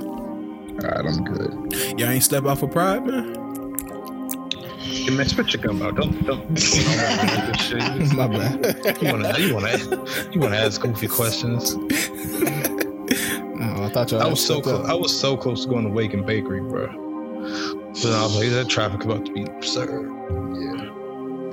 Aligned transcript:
All 0.00 0.78
right, 0.78 1.04
I'm 1.06 1.24
good. 1.24 1.52
Y'all 1.98 2.08
ain't 2.10 2.22
step 2.24 2.44
out 2.46 2.58
for 2.58 2.68
pride, 2.68 3.06
man. 3.06 3.34
Hey, 4.80 5.10
man, 5.10 5.28
spit 5.28 5.52
your 5.52 5.62
gum 5.62 5.82
out. 5.82 5.96
Don't 5.96 6.12
don't. 6.24 6.46
don't 6.54 6.54
My 8.16 8.26
bad. 8.28 8.96
you 9.02 9.08
wanna 9.12 9.38
you 9.38 9.54
wanna 9.54 9.76
you 10.32 10.40
wanna 10.40 10.56
ask 10.56 10.80
goofy 10.80 11.08
questions? 11.08 11.74
Oh, 11.74 13.84
I 13.84 13.88
thought 13.90 14.10
y'all 14.10 14.22
I 14.22 14.26
was 14.28 14.40
so 14.44 14.60
stepped 14.60 14.76
close. 14.78 14.88
I 14.88 14.94
was 14.94 15.18
so 15.18 15.36
close 15.36 15.64
to 15.64 15.70
going 15.70 15.84
to 15.84 15.90
Wake 15.90 16.14
and 16.14 16.24
Bakery, 16.26 16.60
bro. 16.60 16.86
But 16.86 18.06
I 18.06 18.22
was 18.22 18.36
like, 18.38 18.50
that 18.50 18.68
traffic 18.68 19.04
about 19.04 19.26
to 19.26 19.32
be 19.32 19.44
absurd. 19.44 20.08
Yeah, 20.08 20.88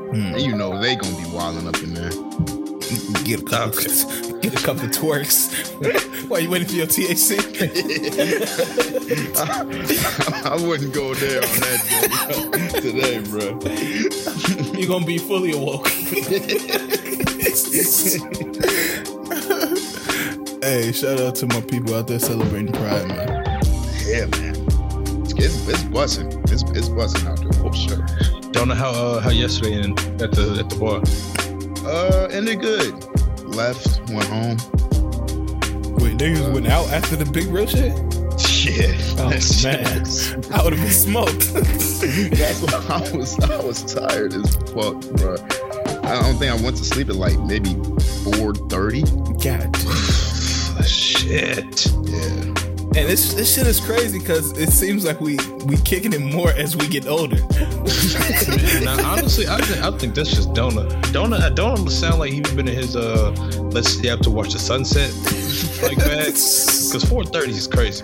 Hmm. 0.10 0.34
and 0.34 0.42
you 0.42 0.56
know 0.56 0.80
they 0.82 0.96
gonna 0.96 1.16
be 1.18 1.30
wilding 1.32 1.68
up 1.68 1.78
in 1.84 1.94
there. 1.94 2.10
Get 3.24 3.42
a 3.42 3.46
couple, 3.46 3.82
get 4.42 4.54
a 4.54 4.64
couple 4.64 4.86
of 4.86 4.92
twerks. 4.92 5.50
Why 6.30 6.40
you 6.40 6.50
waiting 6.50 6.68
for 6.68 6.76
your 6.76 6.88
THC? 6.88 7.40
I, 10.46 10.56
wouldn't 10.56 10.94
go 10.94 11.14
there 11.16 11.42
on 11.42 11.60
that 11.60 11.82
day 12.54 12.68
today, 12.80 13.20
bro. 13.20 13.60
You're 14.78 14.88
gonna 14.88 15.06
be 15.06 15.18
fully 15.18 15.52
awoke. 15.54 15.88
hey, 20.62 20.92
shout 20.92 21.20
out 21.20 21.34
to 21.36 21.48
my 21.48 21.62
people 21.62 21.96
out 21.96 22.06
there 22.08 22.20
celebrating 22.20 22.72
Pride, 22.72 23.08
man. 23.08 23.44
Yeah, 24.06 24.28
man. 24.28 24.56
It's 25.22 25.34
it's, 25.34 25.68
it's 25.68 25.84
buzzing. 25.84 26.32
It's 26.46 26.62
it's 26.72 26.90
buzzing 26.90 27.28
out 27.28 27.42
there 27.42 27.54
for 27.54 27.74
sure. 27.74 28.06
Don't 28.52 28.68
know 28.68 28.76
how 28.76 28.92
uh, 28.92 29.20
how 29.20 29.32
yesterday 29.32 29.82
and 29.82 30.00
at 30.22 30.32
the 30.32 30.58
at 30.60 30.70
the 30.70 30.76
bar. 30.76 31.02
Uh, 31.86 32.28
ended 32.32 32.62
good. 32.62 33.09
Left, 33.60 34.00
went 34.12 34.24
home. 34.28 34.56
Wait, 35.98 36.16
niggas 36.18 36.54
went 36.54 36.68
out 36.68 36.88
after 36.92 37.18
the 37.18 37.30
big 37.34 37.48
real 37.48 37.68
shit? 37.68 37.92
Yeah. 38.64 38.96
Oh 39.20 39.30
That's- 39.30 39.64
man, 40.46 40.54
I 40.54 40.64
would 40.64 40.72
have 40.72 40.82
been 40.82 40.94
smoked. 40.94 41.54
That's 41.54 42.62
why 42.62 42.86
I 42.90 43.18
was 43.18 43.38
I 43.42 43.62
was 43.62 43.84
tired 43.94 44.34
as 44.34 44.56
fuck, 44.72 44.96
bro. 45.18 45.36
I 46.04 46.22
don't 46.22 46.38
think 46.38 46.54
I 46.54 46.56
went 46.64 46.78
to 46.78 46.86
sleep 46.86 47.10
at 47.10 47.16
like 47.16 47.38
maybe 47.40 47.74
four 48.24 48.56
thirty. 48.56 49.02
God, 49.44 49.76
Shit. 50.88 51.86
Yeah. 52.08 52.39
And 52.96 53.08
this 53.08 53.34
this 53.34 53.54
shit 53.56 53.68
is 53.68 53.80
crazy 53.80 54.20
because 54.20 54.58
it 54.58 54.72
seems 54.72 55.06
like 55.06 55.22
we 55.22 55.38
we 55.66 55.78
kicking 55.78 56.14
it 56.14 56.22
more 56.22 56.50
as 56.52 56.76
we 56.76 56.88
get 56.88 57.08
older. 57.08 57.36
now, 58.84 58.98
honestly, 59.12 59.48
I 59.48 59.62
think, 59.62 59.84
I 59.84 59.92
think 59.98 60.16
that's 60.16 60.32
just 60.32 60.54
Dona. 60.54 60.90
Dona, 61.12 61.50
Dona 61.52 61.90
sound 61.90 62.20
like 62.20 62.32
he 62.34 62.42
been 62.42 62.68
in 62.68 62.76
his 62.76 62.96
uh, 62.96 63.32
let's 63.74 63.90
stay 63.90 64.10
up 64.10 64.20
to 64.22 64.30
watch 64.32 64.54
the 64.54 64.60
sunset 64.60 65.10
like 65.84 65.98
that. 65.98 66.26
Because 66.26 67.04
4:30 67.06 67.48
is 67.50 67.68
crazy. 67.68 68.04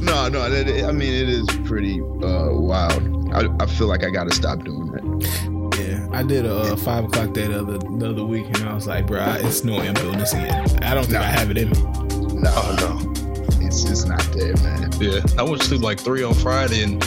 No, 0.00 0.28
no. 0.28 0.46
It, 0.50 0.68
it- 0.68 0.84
I 0.84 0.92
mean, 0.92 1.12
it 1.12 1.28
is 1.28 1.46
pretty 1.64 2.00
uh, 2.00 2.50
wild. 2.52 3.02
I, 3.34 3.48
I 3.62 3.66
feel 3.66 3.86
like 3.86 4.02
I 4.04 4.10
got 4.10 4.28
to 4.28 4.34
stop 4.34 4.64
doing 4.64 4.86
that. 4.92 5.76
Yeah, 5.78 6.08
I 6.18 6.22
did 6.22 6.46
a 6.46 6.54
uh, 6.72 6.76
five 6.76 7.04
o'clock 7.04 7.32
day 7.32 7.46
the 7.48 7.60
other 7.60 7.78
the 7.78 8.10
other 8.10 8.24
week, 8.24 8.46
and 8.46 8.68
I 8.68 8.74
was 8.74 8.86
like, 8.86 9.06
bro, 9.06 9.20
I- 9.20 9.38
it's 9.38 9.62
no 9.64 9.78
way 9.78 9.88
I'm 9.88 9.94
doing 9.94 10.18
this 10.18 10.32
again. 10.32 10.52
I 10.82 10.94
don't 10.94 11.04
think 11.04 11.14
Nah. 11.14 11.20
I 11.20 11.24
have 11.24 11.50
it 11.50 11.58
in 11.58 11.70
me. 11.70 11.80
No, 12.36 12.52
no. 12.76 12.95
It's 13.76 13.90
it's 13.90 14.04
not 14.04 14.22
there, 14.32 14.56
man. 14.56 14.90
Yeah, 15.00 15.20
I 15.38 15.42
went 15.42 15.60
to 15.60 15.68
sleep 15.68 15.82
like 15.82 16.00
three 16.00 16.22
on 16.22 16.34
Friday, 16.34 16.82
and 16.82 17.02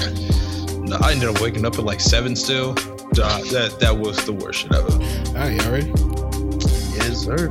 I 1.02 1.12
ended 1.12 1.30
up 1.30 1.42
waking 1.42 1.66
up 1.66 1.80
at 1.80 1.84
like 1.84 2.00
seven 2.00 2.36
still. 2.36 2.72
Uh, 2.72 3.42
that 3.52 3.78
that 3.80 3.98
was 3.98 4.24
the 4.26 4.34
worst 4.34 4.60
shit 4.60 4.74
ever. 4.74 4.92
All 4.92 5.34
right, 5.34 5.60
y'all 5.60 5.72
ready? 5.72 5.88
Yes, 6.96 7.24
sir. 7.24 7.50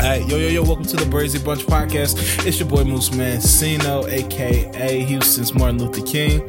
All 0.00 0.10
right, 0.10 0.26
yo, 0.26 0.36
yo, 0.36 0.48
yo, 0.48 0.62
welcome 0.62 0.84
to 0.86 0.96
the 0.96 1.04
Brazy 1.04 1.44
Bunch 1.44 1.64
podcast. 1.66 2.46
It's 2.46 2.58
your 2.58 2.68
boy 2.68 2.84
Moose 2.84 3.12
Man 3.12 3.40
Sino, 3.40 4.06
aka 4.06 5.00
Houston's 5.00 5.54
Martin 5.54 5.78
Luther 5.78 6.04
King. 6.06 6.42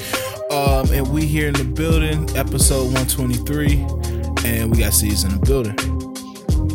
Um, 0.52 0.90
and 0.94 1.12
we 1.12 1.26
here 1.26 1.48
in 1.48 1.54
the 1.54 1.66
building, 1.66 2.30
episode 2.38 2.94
123, 2.94 3.86
and 4.46 4.72
we 4.72 4.78
got 4.80 4.94
C's 4.94 5.26
in 5.26 5.38
the 5.38 5.46
building. 5.46 5.76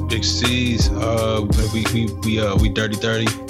Big 0.08 0.24
C's. 0.24 0.90
Uh, 0.90 1.46
we 1.72 1.84
we 1.94 2.12
we 2.24 2.40
uh 2.40 2.56
we 2.56 2.68
dirty 2.68 2.96
thirty. 2.96 3.49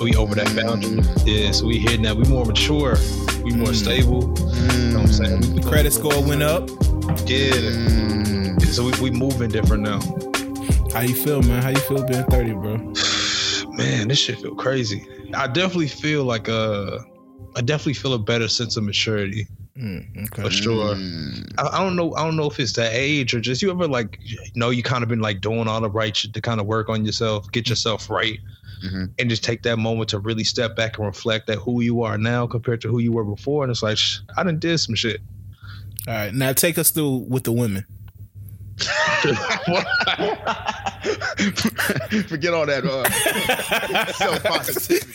We 0.00 0.14
over 0.16 0.34
that 0.34 0.54
boundary. 0.56 1.02
Yeah, 1.24 1.50
so 1.52 1.66
we 1.66 1.78
here 1.78 1.98
now. 1.98 2.14
We 2.14 2.24
more 2.24 2.44
mature. 2.44 2.96
We 3.42 3.52
more 3.52 3.68
Mm. 3.68 3.74
stable. 3.74 4.22
You 4.22 4.92
know 4.92 5.00
what 5.00 5.06
I'm 5.08 5.12
saying? 5.12 5.40
We, 5.40 5.60
The 5.60 5.68
credit 5.68 5.92
score 5.92 6.22
went 6.22 6.42
up. 6.42 6.68
Yeah. 7.26 7.50
Mm, 7.52 8.64
So 8.66 8.84
we 8.84 8.92
we 9.00 9.10
moving 9.10 9.50
different 9.50 9.82
now. 9.82 10.00
How 10.92 11.00
you 11.00 11.14
feel, 11.14 11.42
man? 11.42 11.62
How 11.62 11.70
you 11.70 11.76
feel 11.80 12.02
being 12.06 12.24
30, 12.24 12.52
bro? 12.52 12.76
Man, 13.76 14.08
this 14.08 14.18
shit 14.18 14.40
feel 14.40 14.54
crazy. 14.54 15.06
I 15.34 15.46
definitely 15.46 15.88
feel 15.88 16.24
like 16.24 16.48
a, 16.48 17.04
I 17.56 17.60
definitely 17.60 17.94
feel 17.94 18.14
a 18.14 18.18
better 18.18 18.48
sense 18.48 18.76
of 18.76 18.84
maturity 18.84 19.46
Mm, 19.78 20.28
for 20.34 20.50
sure. 20.50 20.96
mm. 20.96 21.52
I, 21.56 21.68
I 21.78 21.84
don't 21.84 21.94
know. 21.94 22.12
I 22.14 22.24
don't 22.24 22.34
know 22.36 22.46
if 22.50 22.58
it's 22.58 22.72
the 22.72 22.88
age 22.92 23.32
or 23.34 23.40
just 23.40 23.62
you 23.62 23.70
ever 23.70 23.86
like 23.86 24.18
know 24.56 24.70
you 24.70 24.82
kind 24.82 25.04
of 25.04 25.08
been 25.08 25.20
like 25.20 25.40
doing 25.40 25.68
all 25.68 25.80
the 25.80 25.88
right 25.90 26.16
shit 26.16 26.34
to 26.34 26.40
kind 26.40 26.58
of 26.60 26.66
work 26.66 26.88
on 26.88 27.04
yourself, 27.04 27.48
get 27.52 27.68
yourself 27.68 28.10
right, 28.10 28.40
Mhm. 28.84 29.10
and 29.18 29.28
just 29.30 29.42
take 29.44 29.62
that 29.64 29.78
moment 29.78 30.10
to 30.10 30.18
really 30.18 30.44
step 30.44 30.76
back 30.76 30.98
and 30.98 31.06
reflect 31.06 31.48
at 31.50 31.58
who 31.58 31.80
you 31.80 32.02
are 32.02 32.16
now 32.18 32.46
compared 32.46 32.80
to 32.82 32.88
who 32.88 32.98
you 33.00 33.12
were 33.12 33.24
before. 33.24 33.64
And 33.64 33.70
it's 33.70 33.82
like 33.82 33.96
sh- 33.98 34.18
I 34.36 34.42
done 34.44 34.58
did 34.58 34.78
some 34.78 34.94
shit. 34.94 35.20
All 36.06 36.14
right, 36.14 36.32
now 36.32 36.52
take 36.52 36.78
us 36.78 36.90
through 36.90 37.26
with 37.28 37.44
the 37.44 37.52
women. 37.52 37.84
Forget 42.28 42.54
all 42.54 42.66
that 42.66 42.84
uh, 42.84 44.12
self 44.12 44.42
positivity. 44.44 45.06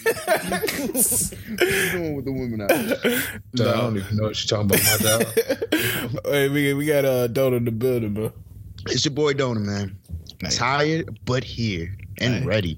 what 1.57 1.62
you 1.62 1.91
doing 1.91 2.16
with 2.16 2.25
the 2.25 2.31
women 2.31 2.62
out 2.62 2.69
there? 2.69 3.68
I 3.68 3.78
don't 3.81 3.97
even 3.97 4.18
know 4.18 4.24
what 4.24 4.51
you're 4.51 4.66
talking 4.66 4.66
about. 4.66 5.01
My 5.01 5.24
dog. 5.24 6.19
Hey, 6.25 6.50
we, 6.50 6.74
we 6.74 6.85
got 6.85 7.06
uh, 7.06 7.28
Dota 7.28 7.57
in 7.57 7.66
the 7.66 7.72
building, 7.72 8.13
bro. 8.13 8.31
It's 8.88 9.06
your 9.06 9.13
boy 9.13 9.34
Dona, 9.34 9.59
man. 9.59 9.97
Nice. 10.41 10.57
Tired 10.57 11.19
but 11.25 11.44
here 11.44 11.95
and 12.19 12.35
Nice. 12.35 12.45
ready. 12.45 12.78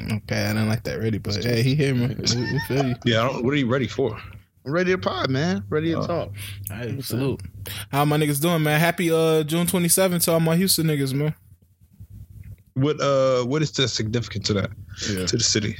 Okay, 0.00 0.44
I 0.44 0.48
didn't 0.48 0.68
like 0.68 0.82
that 0.84 0.98
ready, 1.00 1.18
but 1.18 1.42
hey, 1.44 1.62
he 1.62 1.74
here, 1.74 1.94
man. 1.94 2.16
We, 2.34 2.40
we 2.52 2.60
feel 2.66 2.86
you. 2.88 2.94
yeah, 3.04 3.22
I 3.22 3.28
don't, 3.32 3.44
what 3.44 3.52
are 3.52 3.56
you 3.56 3.66
ready 3.70 3.86
for? 3.86 4.16
I'm 4.64 4.72
ready 4.72 4.92
to 4.92 4.98
pod, 4.98 5.28
man. 5.30 5.64
Ready 5.68 5.90
to 5.92 5.98
Oh. 5.98 6.06
talk. 6.06 6.32
Hey, 6.70 7.00
salute. 7.00 7.40
How 7.90 8.04
my 8.04 8.16
niggas 8.16 8.40
doing, 8.40 8.62
man? 8.62 8.80
Happy 8.80 9.10
uh 9.10 9.42
June 9.42 9.66
27th 9.66 10.24
to 10.24 10.32
all 10.32 10.40
my 10.40 10.56
Houston 10.56 10.86
niggas, 10.86 11.12
man. 11.12 11.34
What 12.74 13.00
uh 13.00 13.44
what 13.44 13.60
is 13.62 13.70
the 13.72 13.86
significance 13.88 14.46
to 14.48 14.54
that 14.54 14.70
Yeah. 15.10 15.26
to 15.26 15.36
the 15.36 15.42
city? 15.44 15.76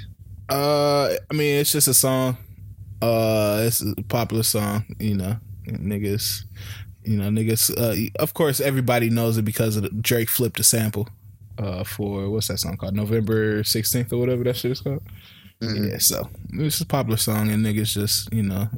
Uh, 0.48 1.14
I 1.30 1.34
mean, 1.34 1.60
it's 1.60 1.72
just 1.72 1.88
a 1.88 1.94
song. 1.94 2.36
Uh, 3.00 3.62
it's 3.66 3.80
a 3.80 3.94
popular 4.08 4.42
song, 4.42 4.84
you 4.98 5.14
know. 5.14 5.36
Niggas, 5.66 6.44
you 7.04 7.16
know, 7.16 7.30
niggas. 7.30 7.70
Uh, 7.76 8.10
of 8.22 8.34
course, 8.34 8.60
everybody 8.60 9.08
knows 9.08 9.38
it 9.38 9.42
because 9.44 9.76
of 9.76 9.84
the, 9.84 9.90
Drake 9.90 10.28
flipped 10.28 10.60
a 10.60 10.62
sample. 10.64 11.08
Uh, 11.58 11.84
for 11.84 12.30
what's 12.30 12.48
that 12.48 12.58
song 12.58 12.76
called? 12.76 12.94
November 12.94 13.62
16th 13.62 14.12
or 14.12 14.18
whatever 14.18 14.42
that 14.44 14.56
shit 14.56 14.70
is 14.72 14.80
called. 14.80 15.02
Mhm. 15.62 15.90
Yeah, 15.90 15.98
so 15.98 16.28
it's 16.54 16.80
a 16.80 16.86
popular 16.86 17.16
song, 17.18 17.50
and 17.50 17.64
niggas 17.64 17.92
just, 17.92 18.32
you 18.32 18.42
know, 18.42 18.68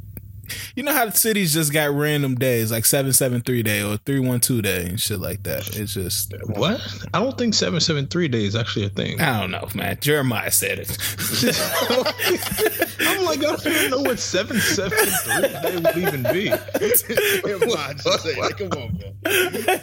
you 0.77 0.83
know 0.83 0.93
how 0.93 1.07
the 1.07 1.13
cities 1.13 1.55
just 1.55 1.73
got 1.73 1.91
random 1.95 2.35
days 2.35 2.71
like 2.71 2.85
seven 2.85 3.15
seven 3.15 3.41
three 3.41 3.63
day 3.63 3.83
or 3.83 3.97
three 3.97 4.19
one 4.21 4.41
two 4.41 4.61
day 4.61 4.85
and 4.87 5.01
shit 5.01 5.19
like 5.19 5.43
that. 5.45 5.75
It's 5.77 5.95
just 5.95 6.35
What? 6.47 6.81
I 7.15 7.21
don't 7.21 7.39
think 7.39 7.55
seven 7.55 7.81
seven 7.81 8.07
three 8.07 8.29
day 8.29 8.45
is 8.45 8.55
actually 8.55 8.85
a 8.85 8.91
thing. 8.91 9.19
I 9.21 9.41
don't 9.41 9.51
know, 9.51 9.67
man. 9.75 9.97
Jeremiah 10.03 10.51
said 10.51 10.81
it. 10.81 10.89
I'm 13.01 13.25
like, 13.25 13.39
I 13.39 13.43
don't 13.43 13.67
even 13.67 13.91
know 13.91 14.01
what 14.03 14.19
seven 14.19 14.59
seven 14.61 14.99
three 14.99 15.49
day 15.49 15.77
would 15.77 15.97
even 15.97 16.23
be. 16.25 16.51
On, 16.53 16.59
just 17.97 18.23
say. 18.23 18.35
Come 18.53 18.73
on, 18.73 18.99
man. 18.99 19.15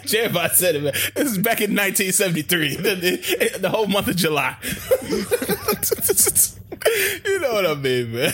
Jeremiah 0.06 0.50
said 0.54 0.76
it, 0.76 0.84
man. 0.84 0.94
This 1.16 1.32
is 1.32 1.38
back 1.38 1.62
in 1.62 1.76
1973, 1.76 2.76
the, 2.78 3.58
the- 3.60 3.70
whole 3.70 3.88
month 3.88 4.08
of 4.10 4.16
July. 4.18 4.58
you 7.26 7.40
know 7.40 7.54
what 7.54 7.66
I 7.66 7.74
mean, 7.76 8.12
man. 8.14 8.34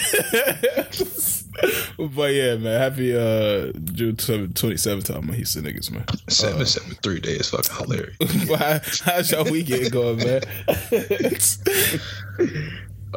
but 2.15 2.33
yeah, 2.33 2.55
man. 2.55 2.79
Happy 2.79 3.15
uh, 3.15 3.71
June 3.93 4.15
27th 4.15 5.03
to 5.05 5.15
all 5.15 5.21
my 5.21 5.35
Houston 5.35 5.63
niggas, 5.63 5.91
man. 5.91 6.05
Seven 6.27 6.65
seven 6.65 6.95
three 7.03 7.19
day 7.19 7.33
is 7.33 7.49
fucking 7.49 7.75
hilarious. 7.75 8.17
How, 9.05 9.11
how's 9.11 9.31
your 9.31 9.43
weekend 9.51 9.91
going, 9.91 10.17
man? 10.17 10.41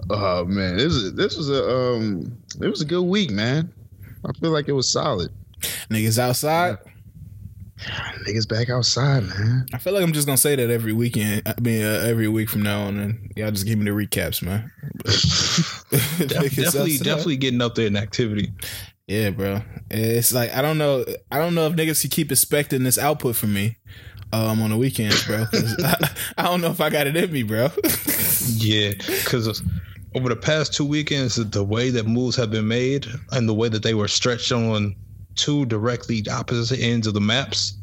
Oh 0.09 0.45
man, 0.45 0.77
this 0.77 0.93
is 0.95 1.15
this 1.15 1.37
was 1.37 1.51
a 1.51 1.69
um 1.71 2.37
it 2.61 2.69
was 2.69 2.81
a 2.81 2.85
good 2.85 3.03
week, 3.03 3.31
man. 3.31 3.73
I 4.25 4.33
feel 4.39 4.51
like 4.51 4.69
it 4.69 4.73
was 4.73 4.91
solid. 4.91 5.31
niggas 5.91 6.19
outside. 6.19 6.79
Niggas 8.29 8.47
back 8.47 8.69
outside, 8.69 9.23
man. 9.23 9.67
I 9.73 9.79
feel 9.79 9.95
like 9.95 10.03
I'm 10.03 10.13
just 10.13 10.27
gonna 10.27 10.37
say 10.37 10.55
that 10.55 10.71
every 10.71 10.93
weekend. 10.93 11.43
I 11.47 11.55
mean, 11.61 11.83
uh, 11.83 12.05
every 12.07 12.29
week 12.29 12.51
from 12.51 12.63
now 12.63 12.83
on, 12.83 12.99
and 12.99 13.33
y'all 13.37 13.51
just 13.51 13.67
give 13.67 13.79
me 13.79 13.87
the 13.87 13.91
recaps, 13.91 14.43
man. 14.43 14.71
Def- 15.05 16.29
definitely, 16.29 16.67
outside. 16.67 17.05
definitely 17.05 17.37
getting 17.39 17.63
up 17.63 17.75
there 17.75 17.87
in 17.87 17.97
activity. 17.97 18.53
Yeah, 19.07 19.31
bro. 19.31 19.63
It's 19.91 20.33
like 20.33 20.55
I 20.55 20.61
don't 20.61 20.77
know. 20.77 21.05
I 21.33 21.39
don't 21.39 21.55
know 21.55 21.67
if 21.67 21.73
niggas 21.73 22.03
can 22.03 22.11
keep 22.11 22.31
expecting 22.31 22.85
this 22.85 22.99
output 22.99 23.35
from 23.35 23.55
me 23.55 23.79
um, 24.33 24.61
on 24.63 24.71
the 24.71 24.77
weekends, 24.77 25.25
bro. 25.27 25.47
I, 25.53 26.11
I 26.39 26.43
don't 26.45 26.61
know 26.61 26.71
if 26.71 26.81
I 26.81 26.91
got 26.91 27.07
it 27.07 27.17
in 27.17 27.33
me, 27.33 27.43
bro. 27.43 27.71
Yeah, 28.53 28.93
because 28.97 29.63
over 30.15 30.29
the 30.29 30.37
past 30.37 30.75
two 30.75 30.85
weekends, 30.85 31.37
the 31.37 31.65
way 31.65 31.91
that 31.91 32.07
moves 32.07 32.37
have 32.37 32.51
been 32.51 32.67
made 32.69 33.07
and 33.33 33.49
the 33.49 33.55
way 33.55 33.69
that 33.69 33.83
they 33.83 33.95
were 33.95 34.09
stretched 34.09 34.51
on 34.53 34.95
two 35.37 35.65
directly 35.67 36.25
opposite 36.31 36.81
ends 36.81 37.07
of 37.07 37.15
the 37.15 37.21
maps. 37.21 37.75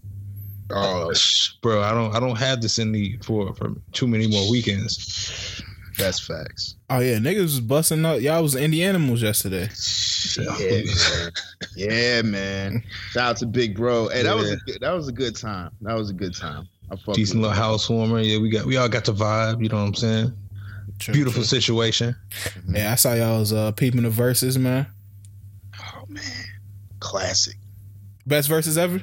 Oh, 0.70 1.14
bro, 1.62 1.82
I 1.82 1.92
don't 1.92 2.14
I 2.14 2.20
don't 2.20 2.38
have 2.38 2.62
this 2.62 2.78
in 2.78 2.92
me 2.92 3.18
for 3.24 3.54
for 3.56 3.74
too 3.94 4.08
many 4.08 4.28
more 4.28 4.52
weekends. 4.52 5.62
that's 5.98 6.20
facts. 6.20 6.76
Oh 6.90 7.00
yeah, 7.00 7.16
niggas 7.16 7.42
was 7.42 7.60
busting 7.62 8.04
up. 8.06 8.20
Y'all 8.20 8.44
was 8.44 8.54
indie 8.56 8.84
animals 8.86 9.22
yesterday. 9.22 9.70
Yeah, 10.38 10.82
man. 10.84 11.32
yeah, 11.76 12.22
man. 12.22 12.84
Shout 13.12 13.30
out 13.30 13.38
to 13.38 13.46
Big 13.46 13.78
Bro. 13.78 14.10
Hey, 14.10 14.24
that 14.24 14.36
was 14.36 14.52
a 14.52 14.58
good, 14.58 14.82
that 14.82 14.92
was 14.92 15.08
a 15.08 15.14
good 15.14 15.38
time. 15.38 15.72
That 15.82 15.96
was 15.96 16.10
a 16.10 16.14
good 16.14 16.36
time. 16.36 16.68
I 16.92 16.96
Decent 17.14 17.42
little 17.42 17.56
it. 17.56 17.60
housewarmer. 17.60 18.26
Yeah, 18.30 18.40
we 18.40 18.50
got 18.50 18.66
we 18.66 18.76
all 18.76 18.90
got 18.90 19.06
the 19.06 19.14
vibe. 19.14 19.64
You 19.64 19.70
know 19.70 19.78
what 19.78 19.88
I'm 19.88 19.96
saying? 19.96 20.34
True, 21.00 21.14
Beautiful 21.14 21.44
true. 21.44 21.60
situation. 21.60 22.16
Yeah, 22.68 22.92
I 22.92 22.96
saw 22.96 23.14
y'all 23.14 23.40
was 23.40 23.54
uh, 23.54 23.72
peeping 23.74 24.04
the 24.04 24.10
Verzuz, 24.10 24.58
man. 24.58 24.88
Oh 25.80 26.06
man, 26.10 26.24
classic. 27.00 27.56
Best 28.26 28.50
Verzuz 28.50 28.78
ever. 28.78 29.02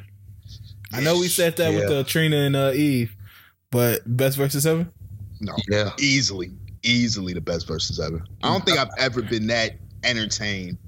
I 0.93 1.01
know 1.01 1.19
we 1.19 1.29
said 1.29 1.57
that 1.57 1.73
with 1.73 1.91
Yeah. 1.91 1.97
uh, 1.99 2.03
Trina 2.05 2.37
and 2.37 2.55
uh, 2.57 2.73
Eve, 2.75 3.15
but 3.71 4.03
best 4.17 4.39
Verzuz 4.39 4.67
ever. 4.67 4.87
No, 5.41 5.55
Yeah. 5.69 5.91
easily, 5.99 6.51
easily 6.83 7.33
the 7.33 7.41
best 7.41 7.67
Verzuz 7.69 8.01
ever. 8.05 8.25
I 8.43 8.49
don't 8.49 8.65
think 8.65 8.79
I've 8.79 8.91
ever 8.99 9.23
been 9.23 9.47
that 9.49 9.73
entertained 10.05 10.79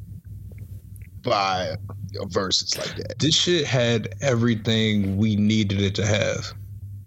by 1.23 1.75
Verzuz 2.15 2.79
like 2.79 2.97
that. 2.97 3.19
This 3.19 3.35
shit 3.35 3.67
had 3.67 4.15
everything 4.21 5.17
we 5.17 5.37
needed 5.37 5.81
it 5.81 5.95
to 5.97 6.07
have. 6.07 6.53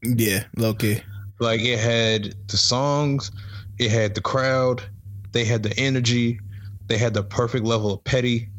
Yeah, 0.04 0.44
low 0.58 0.74
key. 0.74 1.02
Like 1.40 1.62
it 1.62 1.80
had 1.80 2.36
the 2.48 2.58
songs, 2.58 3.32
it 3.80 3.90
had 3.90 4.14
the 4.14 4.22
crowd, 4.22 4.84
they 5.32 5.46
had 5.46 5.64
the 5.64 5.78
energy, 5.78 6.40
they 6.88 6.98
had 6.98 7.14
the 7.14 7.24
perfect 7.24 7.66
level 7.66 7.94
of 7.94 8.04
petty, 8.04 8.50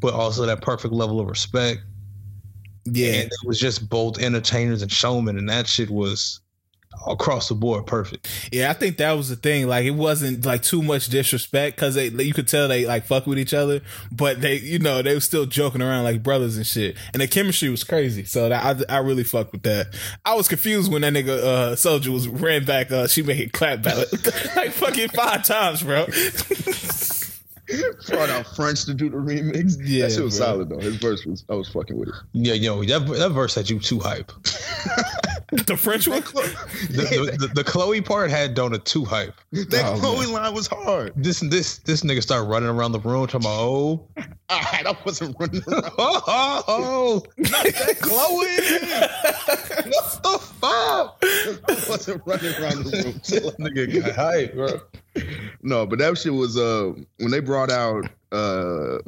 but 0.00 0.14
also 0.14 0.46
that 0.46 0.62
perfect 0.62 0.94
level 0.94 1.20
of 1.20 1.28
respect. 1.28 1.82
Yeah, 2.86 3.12
And 3.12 3.24
it 3.24 3.46
was 3.46 3.60
just 3.60 3.88
both 3.90 4.18
entertainers 4.18 4.82
and 4.82 4.90
showmen, 4.90 5.36
and 5.36 5.48
that 5.50 5.66
shit 5.66 5.90
was 5.90 6.39
across 7.06 7.48
the 7.48 7.54
board 7.54 7.86
perfect. 7.86 8.28
yeah. 8.52 8.70
I 8.70 8.74
think 8.74 8.98
that 8.98 9.12
was 9.12 9.28
the 9.28 9.36
thing. 9.36 9.66
Like, 9.66 9.84
it 9.86 9.92
wasn't 9.92 10.44
like 10.44 10.62
too 10.62 10.82
much 10.82 11.08
disrespect 11.08 11.76
because 11.76 11.94
they 11.94 12.08
you 12.08 12.34
could 12.34 12.48
tell 12.48 12.68
they 12.68 12.84
like 12.86 13.06
fuck 13.06 13.26
with 13.26 13.38
each 13.38 13.54
other, 13.54 13.80
but 14.12 14.40
they 14.40 14.56
you 14.56 14.78
know 14.78 15.02
they 15.02 15.14
were 15.14 15.20
still 15.20 15.46
joking 15.46 15.82
around 15.82 16.04
like 16.04 16.22
brothers 16.22 16.56
and 16.56 16.66
shit. 16.66 16.96
And 17.12 17.22
the 17.22 17.28
chemistry 17.28 17.68
was 17.68 17.84
crazy. 17.84 18.24
So 18.24 18.48
that 18.48 18.84
I, 18.90 18.96
I 18.96 18.98
really 18.98 19.24
fucked 19.24 19.52
with 19.52 19.62
that. 19.62 19.94
I 20.24 20.34
was 20.34 20.48
confused 20.48 20.92
when 20.92 21.02
that 21.02 21.12
nigga 21.12 21.38
uh, 21.38 21.72
Soulja 21.76 22.08
was 22.08 22.28
ran 22.28 22.64
back. 22.64 22.90
Uh, 22.90 23.06
she 23.06 23.22
made 23.22 23.40
it 23.40 23.52
clap 23.52 23.82
back 23.82 23.96
like 24.56 24.72
fucking 24.72 25.08
five 25.08 25.44
times, 25.44 25.82
bro. 25.82 26.06
Brought 28.08 28.30
out 28.30 28.46
French 28.56 28.84
to 28.86 28.94
do 28.94 29.08
the 29.10 29.16
remix. 29.16 29.76
Yeah, 29.82 30.02
that 30.06 30.12
shit 30.12 30.24
was 30.24 30.38
bro. 30.38 30.46
solid 30.46 30.68
though. 30.68 30.78
His 30.78 30.96
verse 30.96 31.24
was 31.26 31.44
I 31.48 31.54
was 31.54 31.68
fucking 31.68 31.96
with 31.98 32.08
it. 32.08 32.14
Yeah, 32.32 32.54
yo, 32.54 32.82
that, 32.84 33.06
that 33.06 33.30
verse 33.30 33.54
had 33.54 33.68
you 33.70 33.78
too 33.78 33.98
hype. 34.00 34.32
the 35.66 35.76
French 35.76 36.06
one. 36.08 36.22
The, 36.90 37.02
the, 37.02 37.46
the, 37.46 37.54
the 37.54 37.64
Chloe 37.64 38.00
part 38.00 38.30
had 38.30 38.56
Donut 38.56 38.84
too 38.84 39.04
hype. 39.04 39.34
that 39.52 39.84
Oh, 39.84 39.98
Chloe 39.98 40.26
line 40.26 40.52
was 40.54 40.66
hard. 40.66 41.12
This 41.16 41.40
this 41.40 41.78
this 41.78 42.02
nigga 42.02 42.22
started 42.22 42.44
running 42.48 42.68
around 42.68 42.92
the 42.92 43.00
room 43.00 43.26
talking 43.26 43.46
about 43.46 43.58
oh 43.60 44.08
Alright, 44.50 44.86
I 44.86 44.96
wasn't 45.04 45.36
running 45.38 45.62
around. 45.68 45.84
oh 45.98 46.22
oh, 46.26 46.64
oh 46.68 47.22
not 47.36 47.64
that 47.64 47.96
Chloe. 48.00 48.46
what 49.90 50.22
the 50.22 50.38
fuck? 50.60 51.18
I 51.68 51.88
wasn't 51.88 52.22
running 52.26 52.54
around 52.54 52.84
the 52.84 53.02
room. 53.04 53.20
That 53.22 53.58
nigga 53.58 54.02
got 54.04 54.14
hype, 54.16 54.54
bro. 54.54 54.80
No, 55.62 55.86
but 55.86 55.98
that 55.98 56.16
shit 56.18 56.32
was 56.32 56.56
uh 56.56 56.92
when 57.18 57.30
they 57.30 57.40
brought 57.40 57.70
out 57.70 58.06
uh 58.32 58.98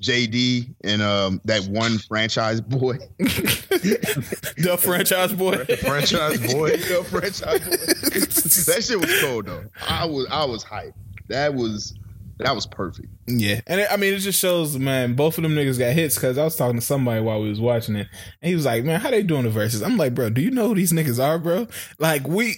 JD 0.00 0.74
and 0.84 1.02
um 1.02 1.40
that 1.44 1.62
one 1.68 1.98
franchise 1.98 2.60
boy. 2.60 2.98
the 3.18 4.78
franchise 4.80 5.32
boy. 5.32 5.64
Franchise 5.80 6.52
boy. 6.52 6.70
the 6.76 7.04
franchise 7.08 7.60
boy. 7.60 8.72
that 8.72 8.84
shit 8.84 9.00
was 9.00 9.20
cold 9.20 9.46
though. 9.46 9.64
I 9.88 10.04
was 10.04 10.26
I 10.30 10.44
was 10.44 10.64
hyped. 10.64 10.94
That 11.28 11.54
was 11.54 11.94
that 12.38 12.54
was 12.54 12.66
perfect. 12.66 13.08
Yeah, 13.26 13.60
and 13.66 13.80
it, 13.80 13.88
I 13.90 13.96
mean, 13.96 14.14
it 14.14 14.18
just 14.18 14.38
shows, 14.38 14.78
man. 14.78 15.14
Both 15.14 15.38
of 15.38 15.42
them 15.42 15.54
niggas 15.54 15.78
got 15.78 15.92
hits 15.92 16.14
because 16.14 16.38
I 16.38 16.44
was 16.44 16.56
talking 16.56 16.78
to 16.78 16.84
somebody 16.84 17.20
while 17.20 17.40
we 17.40 17.48
was 17.48 17.60
watching 17.60 17.96
it, 17.96 18.08
and 18.40 18.48
he 18.48 18.54
was 18.54 18.64
like, 18.64 18.84
"Man, 18.84 19.00
how 19.00 19.10
they 19.10 19.22
doing 19.22 19.42
the 19.44 19.50
Verzuz?" 19.50 19.84
I'm 19.84 19.96
like, 19.96 20.14
"Bro, 20.14 20.30
do 20.30 20.40
you 20.40 20.50
know 20.50 20.68
who 20.68 20.74
these 20.74 20.92
niggas 20.92 21.22
are, 21.22 21.38
bro? 21.38 21.66
Like, 21.98 22.26
we 22.26 22.56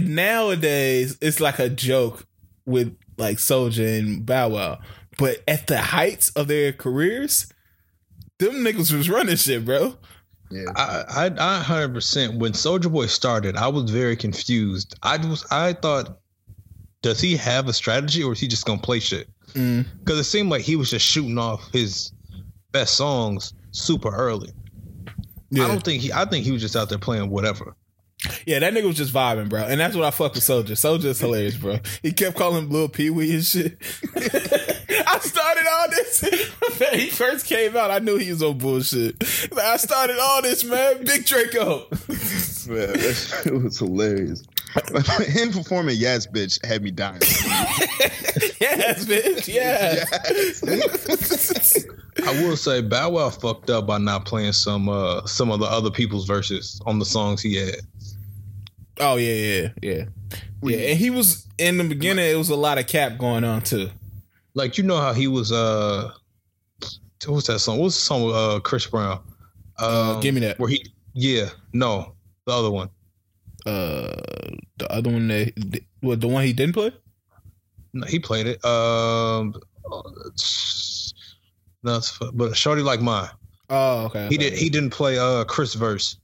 nowadays 0.00 1.18
it's 1.20 1.40
like 1.40 1.58
a 1.58 1.68
joke 1.68 2.26
with 2.66 2.96
like 3.16 3.38
Soulja 3.38 3.98
and 3.98 4.24
Bow 4.26 4.50
Wow, 4.50 4.80
but 5.18 5.42
at 5.48 5.66
the 5.66 5.78
heights 5.78 6.30
of 6.30 6.48
their 6.48 6.72
careers, 6.72 7.52
them 8.38 8.56
niggas 8.56 8.92
was 8.92 9.08
running 9.08 9.36
shit, 9.36 9.64
bro. 9.64 9.96
Yeah. 10.50 10.66
I 10.76 11.04
I 11.08 11.30
I 11.38 11.58
hundred 11.60 11.94
percent. 11.94 12.38
When 12.38 12.52
Soulja 12.52 12.92
Boy 12.92 13.06
started, 13.06 13.56
I 13.56 13.68
was 13.68 13.90
very 13.90 14.16
confused. 14.16 14.94
I 15.02 15.16
was 15.16 15.46
I 15.50 15.72
thought, 15.72 16.18
does 17.02 17.20
he 17.20 17.36
have 17.36 17.68
a 17.68 17.72
strategy 17.72 18.22
or 18.22 18.32
is 18.32 18.40
he 18.40 18.48
just 18.48 18.64
gonna 18.64 18.80
play 18.80 19.00
shit? 19.00 19.28
Mm. 19.54 19.84
Because 19.98 20.18
it 20.18 20.24
seemed 20.24 20.50
like 20.50 20.62
he 20.62 20.76
was 20.76 20.90
just 20.90 21.06
shooting 21.06 21.38
off 21.38 21.70
his 21.72 22.12
best 22.72 22.94
songs 22.94 23.52
super 23.72 24.14
early. 24.14 24.50
I 25.54 25.68
don't 25.68 25.84
think 25.84 26.02
he. 26.02 26.12
I 26.12 26.24
think 26.24 26.46
he 26.46 26.52
was 26.52 26.62
just 26.62 26.76
out 26.76 26.88
there 26.88 26.98
playing 26.98 27.28
whatever. 27.28 27.76
yeah, 28.46 28.60
that 28.60 28.72
nigga 28.72 28.86
was 28.86 28.96
just 28.96 29.12
vibing, 29.12 29.48
bro, 29.50 29.64
and 29.64 29.78
that's 29.78 29.94
what 29.94 30.04
I 30.04 30.10
fuck 30.10 30.34
with 30.34 30.44
Soulja. 30.44 30.70
Soulja's 30.70 31.20
hilarious, 31.20 31.56
bro. 31.56 31.78
He 32.02 32.12
kept 32.12 32.36
calling 32.36 32.64
him 32.64 32.70
Lil 32.70 32.88
Pee 32.88 33.10
Wee 33.10 33.34
and 33.34 33.44
shit. 33.44 33.76
I 34.16 35.18
started 35.18 35.66
all 35.70 35.90
this 35.90 36.22
when 36.78 36.98
he 37.00 37.10
first 37.10 37.46
came 37.46 37.76
out. 37.76 37.90
I 37.90 37.98
knew 37.98 38.16
he 38.16 38.30
was 38.30 38.42
on 38.42 38.56
bullshit. 38.58 39.20
Like, 39.52 39.64
I 39.64 39.76
started 39.76 40.16
all 40.18 40.40
this, 40.40 40.64
man. 40.64 41.04
Big 41.04 41.26
Draco. 41.26 41.86
Man, 42.68 42.92
that 42.92 43.42
shit 43.42 43.60
was 43.60 43.78
hilarious. 43.80 44.44
Him 45.26 45.52
performing 45.52 45.96
Yes 45.98 46.26
Bitch 46.26 46.64
had 46.64 46.82
me 46.82 46.90
dying. 46.90 47.20
yes, 48.60 49.04
bitch. 49.04 49.48
Yes. 49.48 50.08
I 52.26 52.42
will 52.42 52.56
say 52.56 52.80
Bow 52.82 53.10
Wow 53.10 53.30
fucked 53.30 53.70
up 53.70 53.86
by 53.86 53.98
not 53.98 54.24
playing 54.24 54.52
some 54.52 54.88
uh 54.88 55.24
some 55.26 55.50
of 55.50 55.60
the 55.60 55.66
other 55.66 55.90
people's 55.90 56.26
verses 56.26 56.80
on 56.86 56.98
the 56.98 57.04
songs 57.04 57.42
he 57.42 57.56
had. 57.56 57.76
oh 59.00 59.16
yeah, 59.16 59.32
yeah, 59.32 59.68
yeah. 59.82 60.04
Yeah, 60.62 60.76
and 60.90 60.98
he 60.98 61.10
was 61.10 61.46
in 61.58 61.78
the 61.78 61.84
beginning. 61.84 62.30
It 62.30 62.36
was 62.36 62.50
a 62.50 62.56
lot 62.56 62.78
of 62.78 62.86
cap 62.86 63.18
going 63.18 63.44
on 63.44 63.62
too. 63.62 63.90
Like 64.54 64.78
you 64.78 64.84
know 64.84 64.98
how 64.98 65.12
he 65.12 65.26
was 65.28 65.52
uh 65.52 66.12
what 67.26 67.34
was 67.36 67.46
that 67.46 67.60
song? 67.60 67.78
What's 67.78 67.94
the 67.96 68.02
song 68.02 68.24
with 68.24 68.34
uh 68.36 68.60
Chris 68.60 68.86
Brown? 68.86 69.20
Uh, 69.78 70.14
Um, 70.14 70.20
give 70.20 70.34
me 70.34 70.40
that. 70.42 70.58
Where 70.58 70.68
he 70.68 70.86
yeah, 71.14 71.48
no, 71.72 72.14
the 72.46 72.52
other 72.52 72.70
one. 72.70 72.88
Uh, 73.64 74.20
the 74.78 74.90
other 74.90 75.10
one 75.10 75.28
that, 75.28 75.80
what 76.00 76.20
the 76.20 76.28
one 76.28 76.44
he 76.44 76.52
didn't 76.52 76.74
play? 76.74 76.92
No, 77.92 78.06
he 78.06 78.18
played 78.18 78.46
it. 78.46 78.64
Um 78.64 79.54
no, 81.84 82.00
but 82.32 82.56
Shorty 82.56 82.82
Like 82.82 83.00
Mine. 83.00 83.28
Oh, 83.68 84.06
okay. 84.06 84.28
He 84.28 84.36
okay. 84.36 84.36
did 84.36 84.52
he 84.54 84.70
didn't 84.70 84.90
play 84.90 85.18
uh 85.18 85.44
Chris 85.44 85.74
verse 85.74 86.16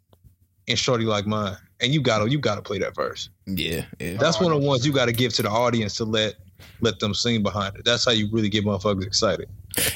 in 0.66 0.76
Shorty 0.76 1.04
Like 1.04 1.26
Mine. 1.26 1.56
And 1.80 1.92
you 1.92 2.00
gotta 2.00 2.30
you 2.30 2.38
gotta 2.38 2.62
play 2.62 2.78
that 2.78 2.94
verse. 2.94 3.28
Yeah, 3.46 3.84
yeah. 4.00 4.16
That's 4.16 4.40
one 4.40 4.52
of 4.52 4.60
the 4.60 4.66
ones 4.66 4.86
you 4.86 4.92
gotta 4.92 5.12
give 5.12 5.32
to 5.34 5.42
the 5.42 5.50
audience 5.50 5.96
to 5.96 6.04
let 6.04 6.34
let 6.80 6.98
them 7.00 7.14
sing 7.14 7.42
behind 7.42 7.76
it. 7.76 7.84
That's 7.84 8.04
how 8.04 8.12
you 8.12 8.28
really 8.32 8.48
get 8.48 8.64
motherfuckers 8.64 9.06
excited. 9.06 9.48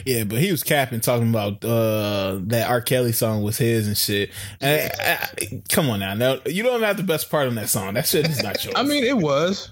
Yeah, 0.07 0.25
but 0.25 0.39
he 0.39 0.51
was 0.51 0.63
capping 0.63 1.01
talking 1.01 1.31
about 1.31 1.65
uh 1.65 2.39
that 2.45 2.69
R. 2.69 2.81
Kelly 2.81 3.13
song 3.13 3.43
was 3.43 3.59
his 3.59 3.87
and 3.87 3.97
shit. 3.97 4.31
And 4.61 4.91
I- 5.01 5.29
I- 5.41 5.63
come 5.69 5.89
on 5.91 6.01
now, 6.01 6.15
no, 6.15 6.41
you 6.47 6.63
don't 6.63 6.83
have 6.83 6.97
the 6.97 7.03
best 7.03 7.31
part 7.31 7.49
on 7.49 7.55
that 7.57 7.69
song. 7.69 7.95
That 7.95 8.07
shit 8.07 8.29
is 8.29 8.43
not 8.43 8.65
yours. 8.65 8.75
I 8.77 8.83
mean, 8.83 9.05
it 9.05 9.17
was. 9.17 9.71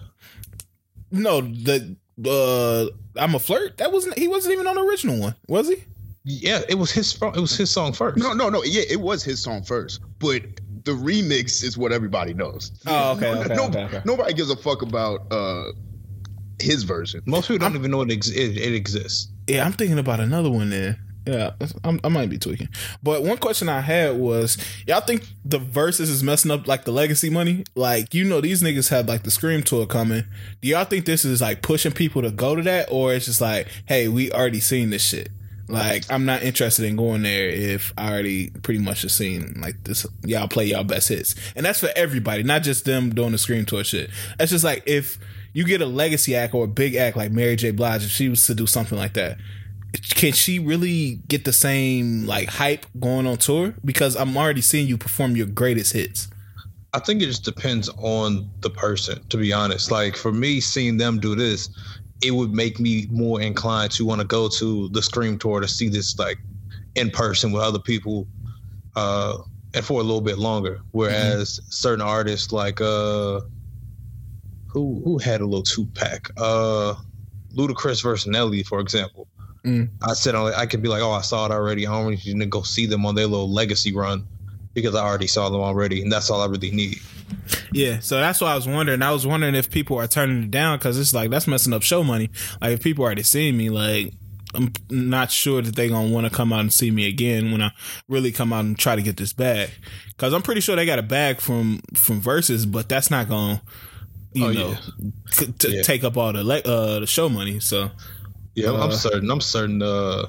no, 1.10 1.40
the 1.40 1.96
uh, 2.26 2.86
I'm 3.20 3.34
a 3.34 3.38
flirt. 3.38 3.78
That 3.78 3.92
wasn't. 3.92 4.18
He 4.18 4.28
wasn't 4.28 4.52
even 4.54 4.66
on 4.66 4.76
the 4.76 4.82
original 4.82 5.18
one, 5.18 5.34
was 5.48 5.68
he? 5.68 5.84
Yeah, 6.24 6.60
it 6.68 6.74
was 6.74 6.90
his. 6.92 7.14
It 7.20 7.40
was 7.40 7.56
his 7.56 7.70
song 7.70 7.92
first. 7.92 8.18
No, 8.18 8.32
no, 8.34 8.48
no. 8.50 8.62
Yeah, 8.62 8.82
it 8.88 9.00
was 9.00 9.22
his 9.24 9.42
song 9.42 9.62
first, 9.62 10.00
but 10.18 10.42
the 10.84 10.92
remix 10.92 11.64
is 11.64 11.76
what 11.78 11.92
everybody 11.92 12.34
knows. 12.34 12.72
Oh, 12.86 13.12
okay, 13.16 13.30
okay, 13.34 13.54
No- 13.54 13.66
okay, 13.68 13.84
okay. 13.84 14.02
Nobody 14.04 14.34
gives 14.34 14.50
a 14.50 14.56
fuck 14.56 14.82
about 14.82 15.32
uh 15.32 15.72
his 16.60 16.82
version. 16.82 17.22
Most 17.24 17.48
people 17.48 17.66
don't 17.66 17.74
even 17.76 17.90
know 17.90 18.02
it, 18.02 18.12
ex- 18.12 18.28
it, 18.28 18.56
it 18.58 18.74
exists. 18.74 19.32
Yeah, 19.50 19.66
I'm 19.66 19.72
thinking 19.72 19.98
about 19.98 20.20
another 20.20 20.50
one 20.50 20.70
there. 20.70 20.98
Yeah, 21.26 21.52
I'm, 21.84 22.00
I 22.02 22.08
might 22.08 22.30
be 22.30 22.38
tweaking. 22.38 22.68
But 23.02 23.22
one 23.22 23.36
question 23.36 23.68
I 23.68 23.80
had 23.80 24.16
was, 24.16 24.56
y'all 24.86 25.00
think 25.00 25.26
the 25.44 25.58
Verzuz 25.58 26.00
is 26.00 26.22
messing 26.22 26.50
up 26.50 26.66
like 26.66 26.84
the 26.84 26.92
legacy 26.92 27.30
money? 27.30 27.64
Like, 27.74 28.14
you 28.14 28.24
know, 28.24 28.40
these 28.40 28.62
niggas 28.62 28.88
have 28.90 29.06
like 29.06 29.22
the 29.24 29.30
Scream 29.30 29.62
tour 29.62 29.86
coming. 29.86 30.24
Do 30.62 30.68
y'all 30.68 30.84
think 30.84 31.04
this 31.04 31.24
is 31.24 31.40
like 31.40 31.62
pushing 31.62 31.92
people 31.92 32.22
to 32.22 32.30
go 32.30 32.54
to 32.54 32.62
that, 32.62 32.88
or 32.90 33.12
it's 33.12 33.26
just 33.26 33.40
like, 33.40 33.68
hey, 33.86 34.08
we 34.08 34.32
already 34.32 34.60
seen 34.60 34.90
this 34.90 35.04
shit? 35.04 35.28
Like, 35.68 36.10
I'm 36.10 36.24
not 36.24 36.42
interested 36.42 36.84
in 36.84 36.96
going 36.96 37.22
there 37.22 37.48
if 37.48 37.92
I 37.96 38.10
already 38.10 38.50
pretty 38.50 38.80
much 38.80 39.02
have 39.02 39.12
seen 39.12 39.60
like 39.60 39.84
this. 39.84 40.06
Y'all 40.24 40.48
play 40.48 40.64
y'all 40.66 40.84
best 40.84 41.08
hits, 41.08 41.34
and 41.54 41.64
that's 41.64 41.80
for 41.80 41.90
everybody, 41.94 42.42
not 42.42 42.62
just 42.62 42.84
them 42.84 43.14
doing 43.14 43.32
the 43.32 43.38
Scream 43.38 43.64
tour 43.64 43.84
shit. 43.84 44.10
That's 44.38 44.50
just 44.50 44.64
like 44.64 44.82
if 44.86 45.18
you 45.52 45.64
get 45.64 45.80
a 45.80 45.86
legacy 45.86 46.34
act 46.34 46.54
or 46.54 46.64
a 46.64 46.68
big 46.68 46.94
act 46.94 47.16
like 47.16 47.32
Mary 47.32 47.56
J. 47.56 47.70
Blige, 47.70 48.04
if 48.04 48.10
she 48.10 48.28
was 48.28 48.46
to 48.46 48.54
do 48.54 48.66
something 48.66 48.98
like 48.98 49.14
that, 49.14 49.38
can 50.10 50.32
she 50.32 50.58
really 50.58 51.20
get 51.28 51.44
the 51.44 51.52
same 51.52 52.26
like 52.26 52.48
hype 52.48 52.86
going 52.98 53.26
on 53.26 53.36
tour? 53.36 53.74
Because 53.84 54.16
I'm 54.16 54.36
already 54.36 54.60
seeing 54.60 54.86
you 54.86 54.96
perform 54.96 55.36
your 55.36 55.46
greatest 55.46 55.92
hits. 55.92 56.28
I 56.92 56.98
think 56.98 57.22
it 57.22 57.26
just 57.26 57.44
depends 57.44 57.88
on 57.98 58.50
the 58.60 58.70
person, 58.70 59.22
to 59.28 59.36
be 59.36 59.52
honest. 59.52 59.90
Like 59.90 60.16
for 60.16 60.32
me, 60.32 60.60
seeing 60.60 60.96
them 60.96 61.20
do 61.20 61.34
this, 61.34 61.68
it 62.22 62.32
would 62.32 62.52
make 62.52 62.80
me 62.80 63.06
more 63.10 63.40
inclined 63.40 63.92
to 63.92 64.04
want 64.04 64.20
to 64.20 64.26
go 64.26 64.48
to 64.48 64.88
the 64.90 65.02
Scream 65.02 65.38
tour 65.38 65.60
to 65.60 65.68
see 65.68 65.88
this 65.88 66.18
like 66.18 66.38
in 66.96 67.10
person 67.10 67.52
with 67.52 67.62
other 67.62 67.78
people, 67.78 68.26
uh, 68.96 69.38
and 69.72 69.84
for 69.84 70.00
a 70.00 70.02
little 70.02 70.20
bit 70.20 70.38
longer. 70.38 70.80
Whereas 70.90 71.60
mm-hmm. 71.60 71.70
certain 71.70 72.04
artists 72.04 72.52
like 72.52 72.80
uh, 72.80 73.40
who 74.72 75.00
who 75.04 75.18
had 75.18 75.40
a 75.40 75.44
little 75.44 75.62
two 75.62 75.86
pack, 75.86 76.30
uh, 76.36 76.94
Ludacris 77.54 78.02
versus 78.02 78.26
Nelly, 78.26 78.62
for 78.62 78.80
example. 78.80 79.26
Mm. 79.64 79.90
I 80.02 80.14
said 80.14 80.34
I 80.34 80.66
could 80.66 80.82
be 80.82 80.88
like, 80.88 81.02
oh, 81.02 81.10
I 81.10 81.20
saw 81.20 81.46
it 81.46 81.52
already. 81.52 81.86
I 81.86 81.92
don't 81.92 82.10
need 82.10 82.40
to 82.40 82.46
go 82.46 82.62
see 82.62 82.86
them 82.86 83.04
on 83.04 83.14
their 83.14 83.26
little 83.26 83.50
legacy 83.50 83.94
run 83.94 84.26
because 84.72 84.94
I 84.94 85.04
already 85.04 85.26
saw 85.26 85.50
them 85.50 85.60
already, 85.60 86.02
and 86.02 86.10
that's 86.10 86.30
all 86.30 86.40
I 86.40 86.46
really 86.46 86.70
need. 86.70 87.00
Yeah, 87.72 88.00
so 88.00 88.18
that's 88.18 88.40
why 88.40 88.52
I 88.52 88.56
was 88.56 88.66
wondering. 88.66 89.02
I 89.02 89.12
was 89.12 89.26
wondering 89.26 89.54
if 89.54 89.70
people 89.70 89.98
are 89.98 90.06
turning 90.06 90.44
it 90.44 90.50
down 90.50 90.78
because 90.78 90.98
it's 90.98 91.12
like 91.12 91.30
that's 91.30 91.46
messing 91.46 91.72
up 91.72 91.82
show 91.82 92.02
money. 92.02 92.30
Like 92.60 92.72
if 92.72 92.82
people 92.82 93.04
already 93.04 93.22
seeing 93.22 93.56
me, 93.56 93.70
like 93.70 94.12
I'm 94.54 94.72
not 94.88 95.30
sure 95.30 95.62
that 95.62 95.76
they 95.76 95.88
gonna 95.88 96.08
want 96.08 96.26
to 96.26 96.34
come 96.34 96.52
out 96.52 96.60
and 96.60 96.72
see 96.72 96.90
me 96.90 97.08
again 97.08 97.52
when 97.52 97.62
I 97.62 97.72
really 98.08 98.32
come 98.32 98.52
out 98.52 98.64
and 98.64 98.78
try 98.78 98.96
to 98.96 99.02
get 99.02 99.16
this 99.16 99.32
bag. 99.32 99.70
Because 100.08 100.32
I'm 100.32 100.42
pretty 100.42 100.60
sure 100.60 100.76
they 100.76 100.86
got 100.86 100.98
a 100.98 101.02
bag 101.02 101.40
from 101.40 101.80
from 101.94 102.20
Verzuz, 102.20 102.70
but 102.70 102.88
that's 102.88 103.10
not 103.10 103.28
gonna 103.28 103.62
you 104.32 104.46
oh, 104.46 104.52
know 104.52 104.76
yeah. 104.98 105.46
t- 105.58 105.76
yeah. 105.76 105.82
take 105.82 106.04
up 106.04 106.16
all 106.16 106.32
the 106.32 106.44
le- 106.44 106.60
uh 106.60 107.00
the 107.00 107.06
show 107.06 107.28
money. 107.28 107.60
So 107.60 107.90
yeah, 108.54 108.70
uh, 108.70 108.84
I'm 108.84 108.92
certain. 108.92 109.30
I'm 109.30 109.40
certain 109.40 109.82
uh 109.82 110.26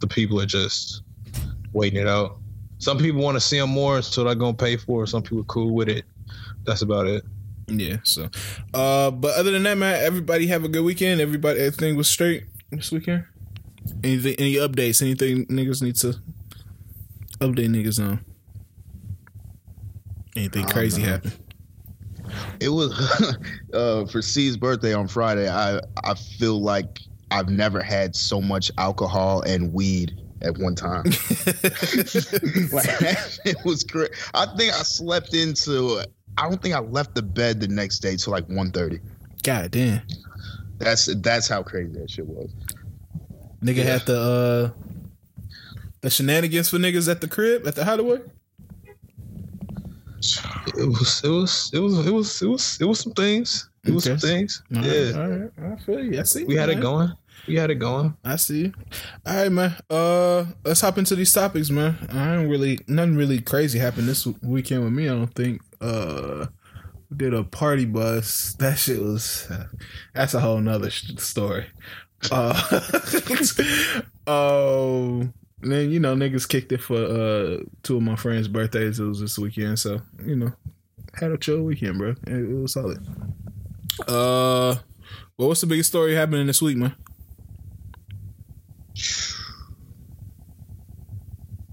the 0.00 0.06
people 0.06 0.40
are 0.40 0.46
just 0.46 1.02
waiting 1.72 2.00
it 2.00 2.08
out. 2.08 2.38
Some 2.78 2.98
people 2.98 3.20
want 3.20 3.36
to 3.36 3.40
see 3.40 3.58
them 3.58 3.70
more, 3.70 4.02
so 4.02 4.24
they're 4.24 4.34
gonna 4.34 4.54
pay 4.54 4.76
for 4.76 5.04
it. 5.04 5.08
Some 5.08 5.22
people 5.22 5.40
are 5.40 5.44
cool 5.44 5.74
with 5.74 5.88
it. 5.88 6.04
That's 6.64 6.82
about 6.82 7.06
it. 7.06 7.24
Yeah. 7.66 7.96
So, 8.02 8.28
uh, 8.72 9.10
but 9.10 9.36
other 9.36 9.50
than 9.50 9.64
that, 9.64 9.76
man, 9.76 10.02
everybody 10.02 10.46
have 10.46 10.64
a 10.64 10.68
good 10.68 10.84
weekend. 10.84 11.20
Everybody, 11.20 11.60
everything 11.60 11.96
was 11.96 12.08
straight 12.08 12.44
this 12.70 12.90
weekend. 12.92 13.24
Anything, 14.04 14.36
any 14.38 14.54
updates? 14.54 15.02
Anything 15.02 15.46
niggas 15.46 15.82
need 15.82 15.96
to 15.96 16.14
update 17.40 17.68
niggas 17.68 18.02
on? 18.02 18.24
Anything 20.36 20.66
crazy 20.66 21.02
happen? 21.02 21.32
It 22.60 22.68
was 22.70 22.92
uh, 23.74 24.06
for 24.06 24.22
C's 24.22 24.56
birthday 24.56 24.94
on 24.94 25.08
Friday. 25.08 25.48
I 25.48 25.80
I 26.04 26.14
feel 26.14 26.60
like 26.60 27.00
I've 27.30 27.48
never 27.48 27.82
had 27.82 28.16
so 28.16 28.40
much 28.40 28.70
alcohol 28.78 29.42
and 29.42 29.72
weed 29.72 30.20
at 30.42 30.56
one 30.58 30.74
time. 30.74 31.04
like 32.72 32.86
it 33.44 33.56
was 33.64 33.84
great. 33.84 34.10
I 34.34 34.46
think 34.56 34.72
I 34.72 34.82
slept 34.82 35.34
into. 35.34 36.02
I 36.36 36.48
don't 36.48 36.62
think 36.62 36.74
I 36.74 36.80
left 36.80 37.14
the 37.14 37.22
bed 37.22 37.60
the 37.60 37.68
next 37.68 37.98
day 37.98 38.16
till 38.16 38.32
like 38.32 38.46
1.30. 38.46 39.00
God 39.42 39.70
damn. 39.72 40.02
That's 40.78 41.12
that's 41.16 41.48
how 41.48 41.64
crazy 41.64 41.92
that 41.98 42.10
shit 42.10 42.26
was. 42.26 42.50
Nigga 43.62 43.76
yeah. 43.78 43.84
had 43.84 44.02
the 44.02 44.20
uh 44.20 44.70
the 46.00 46.10
shenanigans 46.10 46.68
for 46.68 46.76
niggas 46.76 47.10
at 47.10 47.20
the 47.20 47.26
crib 47.26 47.66
at 47.66 47.74
the 47.74 47.84
Hollywood. 47.84 48.30
It 50.18 50.86
was 50.88 51.22
it 51.24 51.28
was 51.28 51.70
it 51.72 51.78
was 51.78 52.06
it 52.06 52.10
was 52.10 52.42
it 52.42 52.46
was 52.46 52.78
it 52.80 52.84
was 52.84 53.00
some 53.00 53.12
things. 53.12 53.68
It 53.84 53.92
was 53.92 54.06
okay. 54.06 54.18
some 54.18 54.28
things. 54.28 54.62
All 54.74 54.84
yeah. 54.84 55.10
Right, 55.10 55.14
all 55.14 55.28
right. 55.28 55.50
I 55.72 55.76
feel 55.84 56.04
you. 56.04 56.20
I 56.20 56.22
see. 56.24 56.44
We 56.44 56.56
had 56.56 56.68
man. 56.68 56.78
it 56.78 56.82
going. 56.82 57.12
We 57.46 57.54
had 57.56 57.70
it 57.70 57.76
going. 57.76 58.16
I 58.24 58.36
see. 58.36 58.72
All 59.24 59.34
right, 59.34 59.50
man. 59.50 59.76
Uh, 59.88 60.44
let's 60.64 60.80
hop 60.80 60.98
into 60.98 61.16
these 61.16 61.32
topics, 61.32 61.70
man. 61.70 61.96
I 62.12 62.36
ain't 62.36 62.50
really 62.50 62.80
nothing 62.86 63.16
really 63.16 63.40
crazy 63.40 63.78
happened 63.78 64.08
this 64.08 64.26
weekend 64.42 64.84
with 64.84 64.92
me. 64.92 65.08
I 65.08 65.12
don't 65.12 65.34
think. 65.34 65.62
Uh, 65.80 66.46
we 67.10 67.16
did 67.16 67.32
a 67.32 67.44
party 67.44 67.86
bus. 67.86 68.54
That 68.58 68.78
shit 68.78 69.00
was. 69.00 69.50
That's 70.14 70.34
a 70.34 70.40
whole 70.40 70.58
nother 70.60 70.90
story. 70.90 71.66
Uh, 72.30 72.80
um. 74.26 75.32
Then 75.60 75.90
you 75.90 75.98
know 75.98 76.14
niggas 76.14 76.48
kicked 76.48 76.72
it 76.72 76.80
for 76.80 76.96
uh 76.96 77.58
two 77.82 77.96
of 77.96 78.02
my 78.02 78.16
friends' 78.16 78.48
birthdays. 78.48 79.00
It 79.00 79.04
was 79.04 79.20
this 79.20 79.38
weekend, 79.38 79.78
so 79.78 80.00
you 80.24 80.36
know 80.36 80.52
had 81.14 81.32
a 81.32 81.38
chill 81.38 81.62
weekend, 81.62 81.98
bro. 81.98 82.10
It, 82.10 82.32
it 82.32 82.54
was 82.54 82.72
solid. 82.74 83.04
Uh, 84.06 84.76
well, 85.36 85.48
what's 85.48 85.60
the 85.60 85.66
biggest 85.66 85.88
story 85.88 86.14
happening 86.14 86.46
this 86.46 86.62
week, 86.62 86.76
man? 86.76 86.94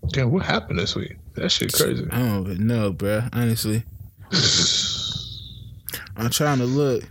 Damn, 0.07 0.31
what 0.31 0.43
happened 0.43 0.79
this 0.79 0.95
week? 0.95 1.17
That 1.33 1.49
shit 1.49 1.73
crazy. 1.73 2.07
I 2.11 2.19
don't 2.19 2.51
even 2.51 2.67
know, 2.67 2.91
bro. 2.91 3.23
Honestly, 3.33 3.83
I'm 6.15 6.29
trying 6.29 6.59
to 6.59 6.65
look. 6.65 7.03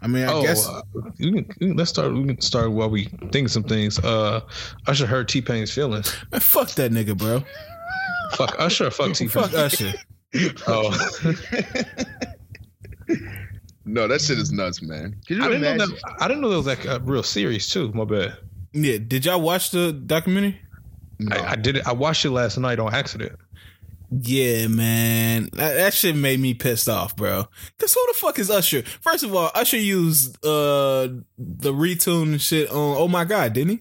I 0.00 0.06
mean, 0.06 0.24
I 0.24 0.32
oh, 0.32 0.42
guess 0.42 0.68
uh, 0.68 0.82
can, 1.18 1.76
let's 1.76 1.90
start. 1.90 2.12
We 2.14 2.24
can 2.24 2.40
start 2.40 2.70
while 2.70 2.88
we 2.88 3.06
think 3.32 3.48
some 3.48 3.64
things. 3.64 3.98
Uh, 3.98 4.40
Usher 4.86 5.06
hurt 5.06 5.28
T 5.28 5.40
Pain's 5.40 5.72
feelings. 5.72 6.14
Man, 6.30 6.40
fuck 6.40 6.70
that 6.72 6.92
nigga, 6.92 7.16
bro. 7.18 7.42
fuck 8.32 8.54
Usher. 8.58 8.90
Fuck 8.90 9.14
T 9.14 9.28
Pain. 9.28 9.42
Fuck 9.42 9.54
Usher. 9.54 9.92
oh. 10.66 10.90
no, 13.84 14.06
that 14.06 14.20
shit 14.20 14.38
is 14.38 14.52
nuts, 14.52 14.82
man. 14.82 15.16
I 15.30 15.34
didn't, 15.34 15.62
know 15.62 15.86
that, 15.86 16.14
I 16.20 16.28
didn't 16.28 16.42
know 16.42 16.50
that 16.50 16.56
was 16.56 16.66
like 16.66 16.84
a 16.84 17.00
real 17.00 17.22
series 17.24 17.68
too. 17.68 17.90
My 17.92 18.04
bad. 18.04 18.36
Yeah, 18.72 18.98
did 18.98 19.24
y'all 19.24 19.40
watch 19.40 19.70
the 19.70 19.92
documentary? 19.92 20.60
No. 21.18 21.34
I, 21.34 21.52
I, 21.52 21.56
did 21.56 21.76
it. 21.76 21.86
I 21.86 21.92
watched 21.92 22.24
it 22.24 22.30
last 22.30 22.58
night 22.58 22.78
on 22.78 22.94
accident. 22.94 23.32
Yeah, 24.10 24.68
man, 24.68 25.50
that, 25.52 25.74
that 25.74 25.94
shit 25.94 26.16
made 26.16 26.40
me 26.40 26.54
pissed 26.54 26.88
off, 26.88 27.14
bro. 27.14 27.46
Cause 27.78 27.92
who 27.92 28.06
the 28.08 28.18
fuck 28.18 28.38
is 28.38 28.50
Usher? 28.50 28.82
First 29.00 29.22
of 29.22 29.34
all, 29.34 29.50
Usher 29.54 29.76
used 29.76 30.36
uh 30.44 31.08
the 31.36 31.72
retune 31.72 32.40
shit 32.40 32.70
on. 32.70 32.96
Oh 32.96 33.08
my 33.08 33.24
god, 33.24 33.52
didn't 33.52 33.70
he? 33.70 33.80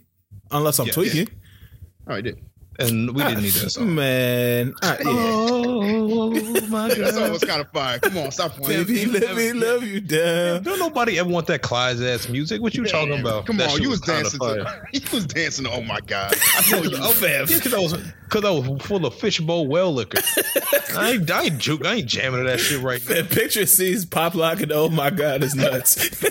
Unless 0.51 0.79
I'm 0.79 0.87
yeah, 0.87 0.93
tweaking. 0.93 1.27
Yeah. 1.27 2.13
Oh, 2.13 2.15
he 2.15 2.21
did 2.23 2.41
and 2.79 3.15
we 3.15 3.23
didn't 3.23 3.43
need 3.43 3.53
that 3.53 3.69
song. 3.71 3.95
Man, 3.95 4.73
I, 4.81 4.87
yeah. 4.99 5.03
oh 5.05 6.29
my 6.67 6.89
god, 6.89 6.97
that 6.97 7.13
song 7.13 7.31
was 7.31 7.43
kind 7.43 7.61
of 7.61 7.71
fire. 7.71 7.99
Come 7.99 8.17
on, 8.17 8.31
stop 8.31 8.51
playing. 8.53 8.85
Baby, 8.85 9.05
let 9.05 9.35
me 9.35 9.53
love 9.53 9.83
you 9.83 9.99
down. 9.99 10.63
Don't 10.63 10.79
nobody 10.79 11.19
ever 11.19 11.29
want 11.29 11.47
that 11.47 11.61
Clyde's 11.61 12.01
ass 12.01 12.29
music. 12.29 12.61
What 12.61 12.75
you 12.75 12.83
yeah. 12.83 12.91
talking 12.91 13.19
about? 13.19 13.45
Come 13.45 13.57
that 13.57 13.71
on, 13.71 13.81
you 13.81 13.89
was, 13.89 14.01
was 14.01 14.07
dancing. 14.07 14.39
To, 14.39 14.81
you 14.93 15.01
was 15.11 15.25
dancing. 15.25 15.65
To, 15.65 15.71
oh 15.71 15.81
my 15.81 15.99
god, 16.01 16.33
I 16.55 16.71
know 16.71 16.83
you. 16.83 16.97
oh, 16.99 17.13
because 17.19 17.73
I 17.73 17.79
was 17.79 17.93
because 18.27 18.43
I 18.43 18.49
was 18.51 18.81
full 18.81 19.05
of 19.05 19.13
fishbowl 19.13 19.67
well 19.67 19.93
liquor. 19.93 20.19
I 20.97 21.11
ain't, 21.11 21.31
I 21.31 21.43
ain't 21.43 21.59
juke. 21.59 21.85
I 21.85 21.95
ain't 21.95 22.07
jamming 22.07 22.43
to 22.43 22.49
that 22.49 22.59
shit 22.59 22.81
right 22.81 23.01
now. 23.07 23.15
That 23.15 23.29
picture 23.29 23.65
sees 23.65 24.05
pop 24.05 24.35
lock 24.35 24.61
and 24.61 24.71
oh 24.71 24.89
my 24.89 25.09
god, 25.09 25.43
is 25.43 25.55
nuts. 25.55 26.21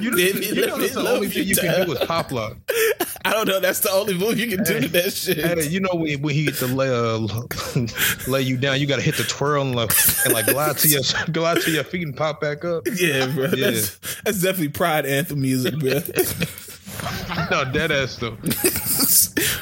you, 0.00 0.10
you, 0.16 0.32
you 0.32 0.66
know 0.66 0.78
that's 0.78 0.94
the 0.94 1.06
only 1.06 1.28
thing 1.28 1.46
you 1.46 1.54
can 1.54 1.86
do 1.86 1.92
is 1.92 2.06
pop 2.06 2.32
lock. 2.32 2.56
I 3.24 3.32
don't 3.32 3.46
know. 3.46 3.60
That's 3.60 3.80
the 3.80 3.90
only 3.90 4.14
move 4.14 4.38
you 4.38 4.48
can 4.48 4.64
do 4.64 4.80
to 4.80 4.88
that 4.88 5.12
shit. 5.12 5.38
Hey, 5.38 5.68
you 5.68 5.80
know 5.80 5.94
when, 5.94 6.22
when 6.22 6.34
he 6.34 6.46
get 6.46 6.54
to 6.56 6.66
lay, 6.66 6.88
uh, 6.88 7.18
lay 8.26 8.42
you 8.42 8.56
down, 8.56 8.80
you 8.80 8.86
got 8.86 8.96
to 8.96 9.02
hit 9.02 9.16
the 9.16 9.24
twirl 9.24 9.62
and 9.62 9.74
like, 9.74 9.92
and 10.24 10.32
like 10.32 10.46
glide 10.46 10.78
to 10.78 10.88
your 10.88 11.02
glide 11.30 11.60
to 11.60 11.70
your 11.70 11.84
feet 11.84 12.06
and 12.06 12.16
pop 12.16 12.40
back 12.40 12.64
up. 12.64 12.86
Yeah, 12.90 13.26
bro. 13.26 13.44
Yeah. 13.44 13.70
That's, 13.70 13.98
that's 14.22 14.40
definitely 14.40 14.68
pride 14.68 15.04
anthem 15.04 15.42
music, 15.42 15.78
bro. 15.78 16.00
no, 17.50 17.64
dead 17.72 17.90
ass 17.90 18.16
though. 18.16 18.36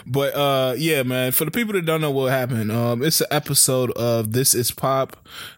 but 0.07 0.35
uh, 0.35 0.75
yeah, 0.77 1.03
man. 1.03 1.33
For 1.33 1.45
the 1.45 1.51
people 1.51 1.73
that 1.75 1.85
don't 1.85 2.01
know 2.01 2.11
what 2.11 2.33
happened, 2.33 2.73
um, 2.73 3.03
it's 3.03 3.21
an 3.21 3.29
episode 3.31 3.91
of 3.93 4.33
This 4.33 4.55
Is 4.55 4.71
Pop 4.71 5.17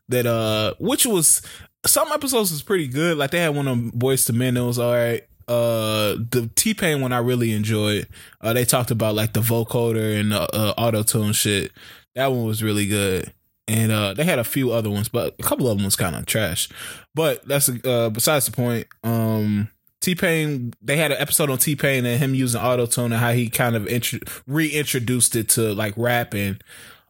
that 0.08 0.26
uh, 0.26 0.74
which 0.78 1.06
was 1.06 1.42
some 1.86 2.10
episodes 2.12 2.50
was 2.50 2.62
pretty 2.62 2.88
good. 2.88 3.16
Like 3.16 3.30
they 3.30 3.40
had 3.40 3.54
one 3.54 3.68
of 3.68 3.78
Boyz 3.78 4.30
II 4.30 4.36
Men 4.36 4.54
was 4.66 4.78
all 4.78 4.92
right 4.92 5.24
uh 5.48 6.14
the 6.30 6.50
T 6.54 6.74
Pain 6.74 7.00
one 7.00 7.12
I 7.12 7.18
really 7.18 7.52
enjoyed. 7.52 8.06
Uh, 8.40 8.52
they 8.52 8.64
talked 8.64 8.90
about 8.90 9.14
like 9.14 9.32
the 9.32 9.40
vocoder 9.40 10.18
and 10.20 10.32
uh, 10.32 10.46
uh, 10.52 10.74
auto 10.76 11.02
tune 11.02 11.32
shit. 11.32 11.72
That 12.14 12.30
one 12.30 12.44
was 12.44 12.62
really 12.62 12.86
good. 12.86 13.32
And 13.66 13.92
uh, 13.92 14.14
they 14.14 14.24
had 14.24 14.38
a 14.38 14.44
few 14.44 14.72
other 14.72 14.88
ones, 14.88 15.10
but 15.10 15.34
a 15.38 15.42
couple 15.42 15.68
of 15.68 15.76
them 15.76 15.84
was 15.84 15.96
kind 15.96 16.16
of 16.16 16.24
trash. 16.24 16.70
But 17.14 17.46
that's 17.46 17.68
uh, 17.84 18.08
besides 18.10 18.46
the 18.46 18.52
point. 18.52 18.86
Um, 19.04 19.68
T 20.00 20.14
Pain, 20.14 20.72
they 20.80 20.96
had 20.96 21.12
an 21.12 21.18
episode 21.18 21.50
on 21.50 21.58
T 21.58 21.76
Pain 21.76 22.06
and 22.06 22.18
him 22.18 22.34
using 22.34 22.60
auto 22.60 22.86
tune 22.86 23.12
and 23.12 23.20
how 23.20 23.32
he 23.32 23.48
kind 23.50 23.76
of 23.76 23.86
intro- 23.86 24.20
reintroduced 24.46 25.36
it 25.36 25.48
to 25.50 25.74
like 25.74 25.94
rapping. 25.96 26.60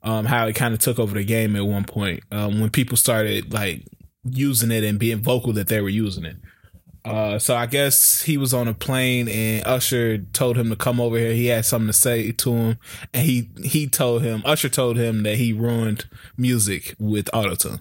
Um, 0.01 0.27
how 0.27 0.47
it 0.47 0.53
kind 0.55 0.73
of 0.73 0.81
took 0.81 1.01
over 1.01 1.15
the 1.15 1.25
game 1.25 1.57
at 1.57 1.67
one 1.67 1.83
point 1.83 2.23
um, 2.31 2.61
when 2.61 2.71
people 2.71 2.97
started 2.97 3.53
like 3.53 3.85
using 4.23 4.71
it 4.71 4.85
and 4.85 4.97
being 4.97 5.21
vocal 5.21 5.53
that 5.55 5.67
they 5.67 5.81
were 5.81 5.89
using 5.89 6.25
it. 6.25 6.37
Uh, 7.05 7.39
so 7.39 7.57
I 7.57 7.67
guess 7.67 8.23
he 8.23 8.37
was 8.37 8.53
on 8.53 8.69
a 8.69 8.75
plane 8.75 9.29
and 9.29 9.67
Usher 9.67 10.19
told 10.19 10.57
him 10.57 10.69
to 10.71 10.77
come 10.77 11.01
over 11.01 11.17
here. 11.17 11.33
He 11.33 11.47
had 11.47 11.65
something 11.65 11.89
to 11.89 11.93
say 11.93 12.31
to 12.31 12.53
him, 12.53 12.79
and 13.15 13.25
he 13.27 13.51
he 13.65 13.87
told 13.87 14.23
him 14.23 14.43
Usher 14.45 14.69
told 14.69 14.97
him 14.99 15.23
that 15.23 15.37
he 15.37 15.53
ruined 15.53 16.07
music 16.37 16.95
with 16.99 17.27
autotune. 17.33 17.81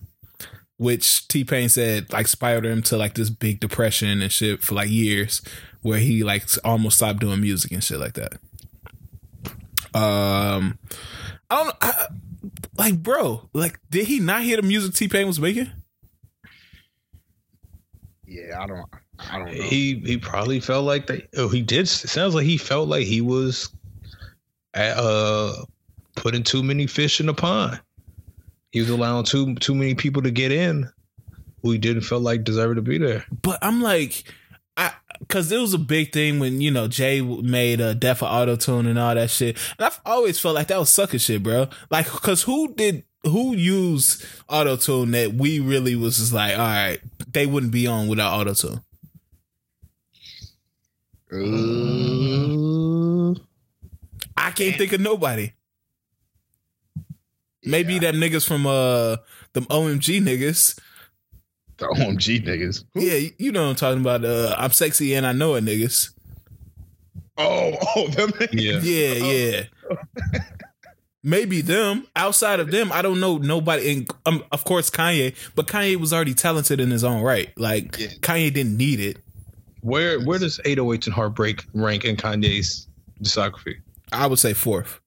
Which 0.78 1.28
T 1.28 1.44
Pain 1.44 1.70
said 1.70 2.12
like 2.14 2.28
spiraled 2.28 2.66
him 2.66 2.82
to 2.84 2.98
like 2.98 3.16
this 3.16 3.30
big 3.30 3.60
depression 3.60 4.22
and 4.22 4.32
shit 4.32 4.62
for 4.62 4.76
like 4.76 4.90
years, 4.90 5.42
where 5.82 6.00
he 6.00 6.24
like 6.24 6.44
almost 6.64 6.98
stopped 6.98 7.20
doing 7.20 7.42
music 7.42 7.72
and 7.72 7.84
shit 7.84 8.00
like 8.00 8.14
that. 8.14 8.34
Um, 9.94 10.78
I 11.50 11.64
don't 11.64 11.76
I, 11.82 12.06
like, 12.78 13.02
bro. 13.02 13.50
Like, 13.54 13.80
did 13.90 14.08
he 14.08 14.20
not 14.20 14.44
hear 14.44 14.58
the 14.58 14.64
music 14.64 14.94
T 14.94 15.08
Pain 15.08 15.28
was 15.28 15.40
making? 15.40 15.72
Yeah, 18.26 18.62
I 18.62 18.68
don't. 18.68 18.86
I 19.20 19.40
don't 19.40 19.48
know. 19.48 19.64
He 19.64 19.96
he 20.06 20.18
probably 20.18 20.60
felt 20.60 20.86
like 20.86 21.08
that. 21.08 21.30
Oh, 21.38 21.50
he 21.50 21.62
did. 21.62 21.82
It 21.82 21.88
sounds 21.88 22.36
like 22.36 22.46
he 22.46 22.58
felt 22.58 22.88
like 22.88 23.06
he 23.08 23.22
was, 23.22 23.70
uh, 24.76 25.54
putting 26.16 26.44
too 26.44 26.62
many 26.62 26.86
fish 26.86 27.20
in 27.20 27.26
the 27.26 27.34
pond. 27.34 27.80
He 28.78 28.82
was 28.82 28.92
allowing 28.92 29.26
too 29.26 29.56
too 29.56 29.74
many 29.74 29.96
people 29.96 30.22
to 30.22 30.30
get 30.30 30.52
in, 30.52 30.88
who 31.64 31.72
he 31.72 31.80
didn't 31.80 32.04
feel 32.04 32.20
like 32.20 32.44
deserved 32.44 32.76
to 32.76 32.84
be 32.84 33.00
there. 33.00 33.26
But 33.42 33.58
I'm 33.64 33.82
like, 33.82 34.32
I 34.78 34.94
because 35.18 35.52
it 35.52 35.58
was 35.58 35.74
a 35.74 35.80
big 35.80 36.14
thing 36.14 36.38
when 36.38 36.62
you 36.62 36.70
know 36.70 36.88
Jay 36.88 37.22
made 37.22 37.82
a 37.82 37.96
Death 37.96 38.22
of 38.22 38.32
Auto 38.32 38.56
Tune 38.56 38.86
and 38.86 39.00
all 39.00 39.16
that 39.16 39.32
shit, 39.32 39.58
and 39.80 39.88
I've 39.88 40.00
always 40.06 40.40
felt 40.40 40.54
like 40.54 40.68
that 40.68 40.78
was 40.78 40.94
sucker 40.94 41.18
shit, 41.18 41.42
bro. 41.42 41.70
Like, 41.90 42.06
because 42.06 42.44
who 42.44 42.72
did 42.76 43.04
who 43.24 43.56
used 43.56 44.24
Auto 44.48 44.78
Tune 44.78 45.10
that 45.10 45.34
we 45.34 45.60
really 45.60 45.96
was 45.96 46.20
just 46.20 46.34
like, 46.34 46.54
all 46.54 46.60
right, 46.60 47.00
they 47.32 47.48
wouldn't 47.48 47.72
be 47.72 47.88
on 47.88 48.08
without 48.08 48.40
Auto 48.40 48.54
Tune. 48.54 48.82
Uh, 51.34 53.34
I 54.38 54.52
can't 54.52 54.78
think 54.78 54.94
of 54.94 55.02
nobody. 55.02 55.54
Maybe 57.68 57.94
yeah, 57.96 58.00
that 58.00 58.16
niggas 58.16 58.48
from 58.48 58.66
uh 58.66 59.18
them 59.54 59.66
OMG 59.66 60.22
niggas. 60.22 60.80
the 61.78 61.86
OMG 61.88 62.44
niggas. 62.46 62.84
Yeah, 62.96 63.30
you 63.38 63.52
know 63.52 63.64
what 63.64 63.70
I'm 63.70 63.76
talking 63.76 64.02
about. 64.02 64.26
Uh, 64.26 64.56
I'm 64.58 64.72
sexy 64.72 65.14
and 65.16 65.26
I 65.26 65.32
know 65.34 65.56
it, 65.56 65.64
niggas. 65.64 66.12
Oh, 67.38 67.74
oh, 67.96 68.08
them 68.08 68.30
niggas. 68.32 68.84
Yeah. 68.84 69.14
Yeah, 69.14 69.64
yeah. 70.34 70.44
Maybe 71.24 71.62
them. 71.62 72.08
Outside 72.16 72.60
of 72.60 72.72
them, 72.72 72.92
I 72.92 73.02
don't 73.02 73.20
know 73.20 73.38
nobody. 73.38 73.92
And 73.92 74.10
um, 74.26 74.44
of 74.52 74.64
course, 74.64 74.90
Kanye. 74.90 75.36
But 75.56 75.68
Kanye 75.68 75.98
was 75.98 76.14
already 76.14 76.34
talented 76.34 76.80
in 76.80 76.90
his 76.90 77.04
own 77.04 77.22
right. 77.22 77.50
Like 77.58 77.98
Yeah. 78.00 78.08
Kanye 78.22 78.54
didn't 78.54 78.78
need 78.78 79.00
it. 79.00 79.18
Where 79.82 80.20
where 80.22 80.40
does 80.40 80.60
808s 80.66 81.06
and 81.06 81.14
Heartbreak 81.14 81.64
rank 81.74 82.06
in 82.06 82.16
Kanye's 82.16 82.88
discography? 83.22 83.76
I 84.12 84.26
would 84.28 84.40
say 84.40 84.54
fourth. 84.54 85.00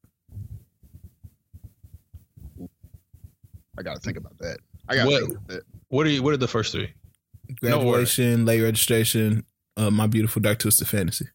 I 3.81 3.83
gotta 3.83 4.01
think 4.01 4.19
about 4.19 4.37
that. 4.39 4.59
I 4.89 4.95
gotta 4.97 5.09
What? 5.11 5.21
think 5.23 5.33
about 5.33 5.49
that. 5.49 5.63
What 5.89 6.07
are 6.07 6.11
you? 6.11 6.23
What 6.23 6.35
are 6.35 6.37
the 6.37 6.47
first 6.47 6.73
three? 6.73 6.93
No. 7.63 7.79
Graduation, 7.79 8.45
late 8.45 8.61
registration, 8.61 9.45
uh, 9.77 9.91
my 9.91 10.07
beautiful 10.07 10.41
dark 10.43 10.59
twisted 10.59 10.87
fantasy. 10.87 11.27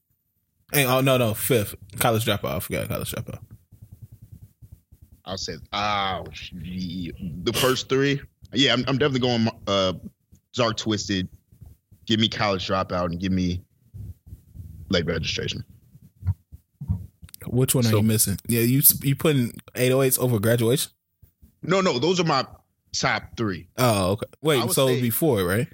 And 0.72 0.88
oh 0.88 1.02
no 1.02 1.18
no 1.18 1.34
fifth 1.34 1.76
college 2.00 2.26
dropout. 2.26 2.56
I 2.56 2.60
forgot 2.60 2.88
college 2.88 3.12
dropout. 3.12 3.40
I'll 5.26 5.38
say, 5.38 5.56
ah, 5.74 6.24
the 6.54 7.54
first 7.56 7.90
three. 7.90 8.22
Yeah, 8.54 8.74
I'm, 8.74 8.86
I'm 8.88 9.00
definitely 9.00 9.22
going. 9.22 9.48
Uh, 9.66 9.94
Dark 10.54 10.78
Twisted. 10.78 11.28
Give 12.06 12.20
me 12.20 12.30
college 12.30 12.68
dropout 12.68 13.06
and 13.06 13.20
give 13.20 13.32
me 13.32 13.62
late 14.90 15.08
registration. 15.08 15.66
Which 17.48 17.74
one 17.74 17.86
are 17.88 17.90
you 17.92 18.04
missing? 18.04 18.38
Yeah, 18.48 18.62
you 18.62 18.82
you 19.02 19.16
putting 19.16 19.54
808s 19.74 20.20
over 20.20 20.40
graduation? 20.40 20.92
No, 21.68 21.82
no, 21.82 22.00
those 22.00 22.20
are 22.20 22.24
my 22.26 22.46
top 22.94 23.24
three. 23.38 23.68
Oh, 23.78 24.12
okay. 24.12 24.28
Wait, 24.42 24.72
so 24.72 24.88
say- 24.88 25.02
before, 25.02 25.44
right? 25.44 25.68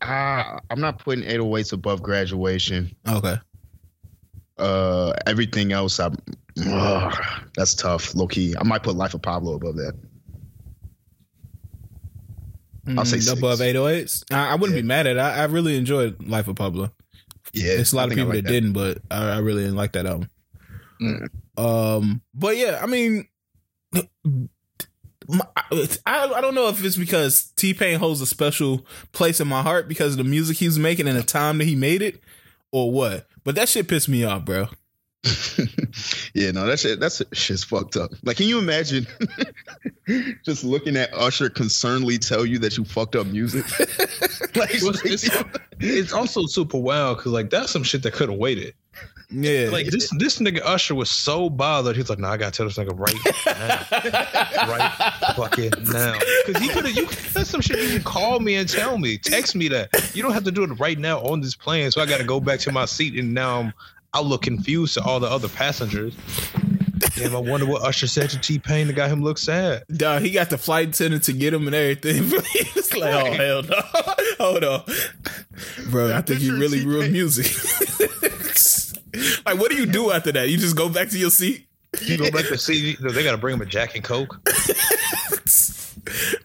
Ah, 0.00 0.58
I'm 0.70 0.80
not 0.80 0.98
putting 0.98 1.24
808s 1.24 1.72
above 1.74 2.02
graduation. 2.02 2.94
Okay. 3.06 3.36
Uh, 4.58 5.12
everything 5.26 5.72
else, 5.72 6.00
I'm. 6.00 6.16
ugh, 6.66 7.14
that's 7.56 7.74
tough, 7.74 8.14
low 8.14 8.26
key. 8.26 8.54
I 8.58 8.64
might 8.64 8.82
put 8.82 8.96
Life 8.96 9.12
of 9.12 9.20
Pablo 9.20 9.54
above 9.54 9.76
that. 9.76 9.92
I'll 12.96 13.04
say 13.04 13.16
Mm, 13.18 13.22
six. 13.22 13.38
above 13.38 13.58
808s. 13.60 14.24
I, 14.32 14.52
I 14.52 14.54
wouldn't 14.54 14.76
Yeah. 14.76 14.82
be 14.82 14.86
mad 14.88 15.06
at 15.06 15.16
it. 15.16 15.18
I, 15.18 15.42
I 15.42 15.44
really 15.44 15.76
enjoyed 15.76 16.26
Life 16.26 16.48
of 16.48 16.56
Pablo. 16.56 16.90
Yeah, 17.52 17.72
It's 17.72 17.92
a 17.92 17.96
lot 17.96 18.08
of 18.08 18.14
people 18.14 18.30
like 18.30 18.44
that, 18.44 18.50
didn't, 18.50 18.72
but 18.72 18.98
I, 19.10 19.32
I 19.32 19.38
really 19.38 19.62
didn't 19.62 19.76
like 19.76 19.92
that 19.92 20.06
album. 20.06 20.30
Mm. 21.02 21.28
Um, 21.58 22.22
but 22.34 22.56
yeah, 22.56 22.80
I 22.82 22.86
mean, 22.86 23.26
my, 25.28 25.46
I, 26.06 26.32
I 26.36 26.40
don't 26.40 26.54
know 26.54 26.68
if 26.68 26.84
it's 26.84 26.96
because 26.96 27.52
T 27.56 27.74
Pain 27.74 27.98
holds 27.98 28.20
a 28.20 28.26
special 28.26 28.86
place 29.12 29.40
in 29.40 29.48
my 29.48 29.62
heart 29.62 29.88
because 29.88 30.12
of 30.12 30.18
the 30.18 30.24
music 30.24 30.58
he 30.58 30.66
was 30.66 30.78
making 30.78 31.08
and 31.08 31.16
the 31.16 31.22
time 31.22 31.58
that 31.58 31.64
he 31.64 31.74
made 31.74 32.02
it, 32.02 32.20
or 32.72 32.90
what. 32.90 33.26
But 33.44 33.54
that 33.56 33.68
shit 33.68 33.88
pissed 33.88 34.08
me 34.08 34.24
off, 34.24 34.44
bro. 34.44 34.68
yeah, 36.34 36.50
no, 36.52 36.66
that 36.66 36.78
shit, 36.78 37.00
that's 37.00 37.22
shit's 37.32 37.64
fucked 37.64 37.96
up. 37.96 38.12
Like, 38.22 38.36
can 38.36 38.46
you 38.46 38.58
imagine 38.58 39.06
just 40.44 40.62
looking 40.62 40.96
at 40.96 41.12
Usher 41.12 41.50
concernedly 41.50 42.18
tell 42.18 42.46
you 42.46 42.58
that 42.60 42.76
you 42.76 42.84
fucked 42.84 43.16
up 43.16 43.26
music? 43.26 43.64
like, 44.56 44.74
Well, 44.82 44.94
it's, 45.04 45.28
it's 45.80 46.12
also 46.12 46.46
super 46.46 46.78
wild 46.78 47.18
because 47.18 47.32
like 47.32 47.50
that's 47.50 47.72
some 47.72 47.82
shit 47.82 48.02
that 48.04 48.12
could 48.12 48.28
have 48.28 48.38
waited. 48.38 48.74
Yeah, 49.28 49.70
Like 49.72 49.86
this 49.86 50.08
this 50.18 50.38
nigga 50.38 50.60
Usher 50.64 50.94
was 50.94 51.10
so 51.10 51.50
bothered. 51.50 51.96
He's 51.96 52.08
like, 52.08 52.20
"Nah, 52.20 52.30
I 52.30 52.36
gotta 52.36 52.52
tell 52.52 52.66
this 52.66 52.76
nigga 52.78 52.96
right 52.96 53.14
now, 53.44 54.68
right 54.68 55.34
fucking 55.34 55.72
now." 55.92 56.16
Because 56.46 56.62
he 56.62 56.68
could 56.68 56.86
have. 56.86 56.96
You 56.96 57.06
that's 57.32 57.50
some 57.50 57.60
shit 57.60 57.78
you 57.80 57.88
can 57.94 58.04
call 58.04 58.38
me 58.38 58.54
and 58.54 58.68
tell 58.68 58.98
me, 58.98 59.18
text 59.18 59.56
me 59.56 59.66
that. 59.68 60.12
You 60.14 60.22
don't 60.22 60.32
have 60.32 60.44
to 60.44 60.52
do 60.52 60.62
it 60.62 60.70
right 60.78 60.96
now 60.98 61.18
on 61.20 61.40
this 61.40 61.56
plane. 61.56 61.90
So 61.90 62.00
I 62.00 62.06
got 62.06 62.18
to 62.18 62.24
go 62.24 62.38
back 62.38 62.60
to 62.60 62.72
my 62.72 62.84
seat, 62.84 63.18
and 63.18 63.34
now 63.34 63.58
I'm 63.60 63.72
I 64.14 64.20
look 64.20 64.42
confused 64.42 64.94
to 64.94 65.02
all 65.02 65.18
the 65.18 65.26
other 65.28 65.48
passengers. 65.48 66.14
Damn, 67.16 67.34
I 67.34 67.38
wonder 67.40 67.66
what 67.66 67.82
Usher 67.82 68.06
said 68.06 68.30
to 68.30 68.38
T 68.38 68.58
Pain 68.60 68.86
that 68.86 68.92
got 68.94 69.10
him 69.10 69.22
look 69.24 69.38
sad. 69.38 69.82
Dog, 69.94 70.22
he 70.22 70.30
got 70.30 70.50
the 70.50 70.58
flight 70.58 70.88
attendant 70.90 71.24
to 71.24 71.32
get 71.32 71.52
him 71.52 71.66
and 71.66 71.74
everything. 71.74 72.22
he 72.52 72.70
was 72.76 72.94
like, 72.94 73.12
"Oh 73.12 73.32
hell 73.32 73.62
no, 73.64 73.76
hold 74.38 74.64
on, 74.64 74.82
bro. 75.90 76.14
I 76.16 76.20
think 76.22 76.40
you 76.42 76.56
really 76.56 76.78
T-Pain. 76.78 76.88
ruined 76.88 77.12
music." 77.12 77.46
like, 79.46 79.58
what 79.58 79.70
do 79.70 79.76
you 79.76 79.86
do 79.86 80.10
after 80.12 80.32
that? 80.32 80.48
You 80.48 80.56
just 80.58 80.76
go 80.76 80.88
back 80.88 81.08
to 81.10 81.18
your 81.18 81.30
seat. 81.30 81.66
You 82.02 82.18
go 82.18 82.30
back 82.30 82.46
to 82.46 82.58
see. 82.58 82.96
They 83.00 83.22
got 83.22 83.32
to 83.32 83.38
bring 83.38 83.54
him 83.56 83.62
a 83.62 83.66
Jack 83.66 83.94
and 83.94 84.04
Coke. 84.04 84.38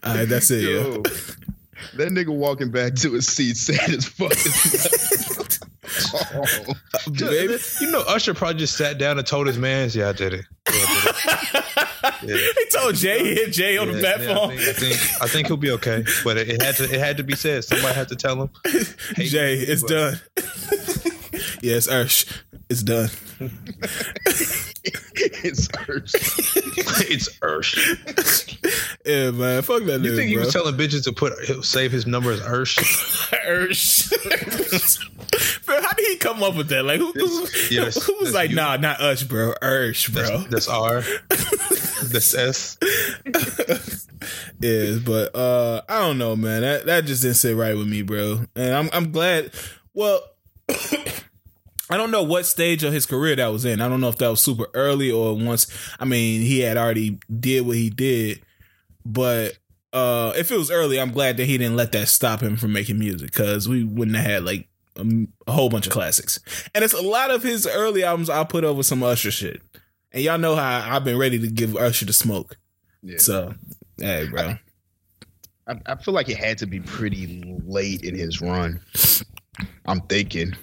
All 0.03 0.15
right, 0.15 0.25
that's 0.27 0.49
it. 0.51 0.63
Yeah. 0.63 0.97
That 1.97 2.09
nigga 2.09 2.29
walking 2.29 2.71
back 2.71 2.95
to 2.95 3.11
his 3.13 3.27
seat 3.27 3.57
sad 3.57 3.89
as 3.89 4.05
fuck. 4.05 4.31
oh, 6.33 7.11
Baby. 7.19 7.57
You 7.81 7.91
know, 7.91 8.01
Usher 8.07 8.33
probably 8.33 8.59
just 8.59 8.77
sat 8.77 8.97
down 8.97 9.17
and 9.17 9.27
told 9.27 9.47
his 9.47 9.57
mans, 9.57 9.95
"Yeah, 9.95 10.09
I 10.09 10.13
did 10.13 10.33
it." 10.33 10.45
Yeah, 10.69 10.73
I 12.03 12.17
did 12.21 12.29
it. 12.31 12.57
he 12.71 12.77
told 12.77 12.95
Jay, 12.95 13.19
he 13.23 13.33
hit 13.35 13.51
Jay 13.51 13.77
on 13.77 13.87
the 13.91 13.93
Yeah, 13.99 14.15
platform. 14.15 14.51
yeah, 14.51 14.57
I, 14.69 14.73
think, 14.73 14.93
I 14.93 14.95
think 14.95 15.21
I 15.23 15.27
think 15.27 15.47
he'll 15.47 15.57
be 15.57 15.71
okay, 15.71 16.05
but 16.23 16.37
it, 16.37 16.49
it 16.49 16.61
had 16.61 16.75
to 16.75 16.83
it 16.85 16.99
had 16.99 17.17
to 17.17 17.23
be 17.23 17.35
said. 17.35 17.63
Somebody 17.63 17.93
had 17.93 18.07
to 18.09 18.15
tell 18.15 18.41
him. 18.41 18.49
Hey, 19.15 19.25
Jay, 19.25 19.55
it's 19.55 19.83
done. 19.83 20.19
yes, 21.61 21.87
Ursh, 21.87 22.25
it's 22.71 22.83
done. 22.83 23.09
it's 25.43 25.67
Ursh. 25.67 26.13
it's 27.09 27.29
Ursh. 27.39 28.57
Yeah, 29.03 29.31
man, 29.31 29.63
fuck 29.63 29.83
that 29.85 29.99
nigga. 30.01 30.05
You 30.05 30.11
nigga, 30.11 30.15
think 30.15 30.29
he 30.29 30.35
bro. 30.35 30.45
was 30.45 30.53
telling 30.53 30.75
bitches 30.75 31.03
to 31.05 31.11
put 31.11 31.33
save 31.65 31.91
his 31.91 32.05
number 32.05 32.31
as 32.31 32.39
Ursh? 32.41 32.77
Ursh. 33.47 34.05
bro, 35.65 35.81
how 35.81 35.93
did 35.93 36.05
he 36.05 36.17
come 36.17 36.43
up 36.43 36.55
with 36.55 36.67
that? 36.69 36.83
Like, 36.85 36.99
who, 36.99 37.11
who, 37.11 37.47
that's- 37.75 38.03
who 38.05 38.15
was 38.19 38.33
like, 38.35 38.51
you. 38.51 38.55
nah, 38.57 38.77
not 38.77 39.01
us, 39.01 39.23
bro, 39.23 39.53
Ursh, 39.61 40.13
bro. 40.13 40.37
That's, 40.47 40.67
that's 40.67 40.67
R. 40.67 41.03
That's 42.09 42.33
S. 42.35 42.77
is, 44.61 44.99
but 44.99 45.35
uh 45.35 45.81
I 45.89 45.99
don't 45.99 46.19
know, 46.19 46.35
man. 46.35 46.61
That 46.61 46.85
that 46.85 47.05
just 47.05 47.23
didn't 47.23 47.37
sit 47.37 47.55
right 47.55 47.75
with 47.75 47.87
me, 47.87 48.03
bro. 48.03 48.41
And 48.55 48.73
I'm 48.73 48.89
I'm 48.93 49.11
glad. 49.11 49.51
Well, 49.95 50.21
I 51.91 51.97
don't 51.97 52.11
know 52.11 52.23
what 52.23 52.45
stage 52.45 52.83
of 52.83 52.93
his 52.93 53.05
career 53.05 53.35
that 53.35 53.47
was 53.47 53.65
in. 53.65 53.81
I 53.81 53.89
don't 53.89 54.01
know 54.01 54.09
if 54.09 54.17
that 54.17 54.29
was 54.29 54.41
super 54.41 54.67
early 54.73 55.11
or 55.11 55.35
once. 55.35 55.67
I 55.99 56.05
mean, 56.05 56.41
he 56.41 56.61
had 56.61 56.77
already 56.77 57.19
did 57.39 57.65
what 57.65 57.75
he 57.75 57.89
did, 57.89 58.41
but 59.05 59.57
uh 59.93 60.31
if 60.37 60.51
it 60.51 60.57
was 60.57 60.71
early, 60.71 60.99
I'm 60.99 61.11
glad 61.11 61.37
that 61.37 61.45
he 61.45 61.57
didn't 61.57 61.75
let 61.75 61.91
that 61.91 62.07
stop 62.07 62.41
him 62.41 62.55
from 62.55 62.71
making 62.71 62.97
music 62.97 63.31
because 63.31 63.67
we 63.67 63.83
wouldn't 63.83 64.15
have 64.15 64.25
had 64.25 64.45
like 64.45 64.69
a, 64.95 65.05
a 65.47 65.51
whole 65.51 65.69
bunch 65.69 65.87
of 65.87 65.93
classics. 65.93 66.39
And 66.73 66.83
it's 66.83 66.93
a 66.93 67.01
lot 67.01 67.31
of 67.31 67.43
his 67.43 67.67
early 67.67 68.03
albums 68.03 68.29
I 68.29 68.43
put 68.43 68.63
over 68.63 68.83
some 68.83 69.03
Usher 69.03 69.31
shit. 69.31 69.61
And 70.11 70.23
y'all 70.23 70.37
know 70.37 70.55
how 70.55 70.95
I've 70.95 71.03
been 71.03 71.17
ready 71.17 71.39
to 71.39 71.47
give 71.47 71.75
Usher 71.75 72.05
the 72.05 72.13
smoke. 72.13 72.57
Yeah. 73.01 73.17
So, 73.17 73.53
hey, 73.97 74.27
bro. 74.27 74.55
I, 75.67 75.75
I 75.85 75.95
feel 75.95 76.13
like 76.13 76.29
it 76.29 76.37
had 76.37 76.57
to 76.59 76.67
be 76.67 76.79
pretty 76.79 77.55
late 77.65 78.03
in 78.03 78.15
his 78.15 78.41
run. 78.41 78.81
I'm 79.85 80.01
thinking 80.01 80.53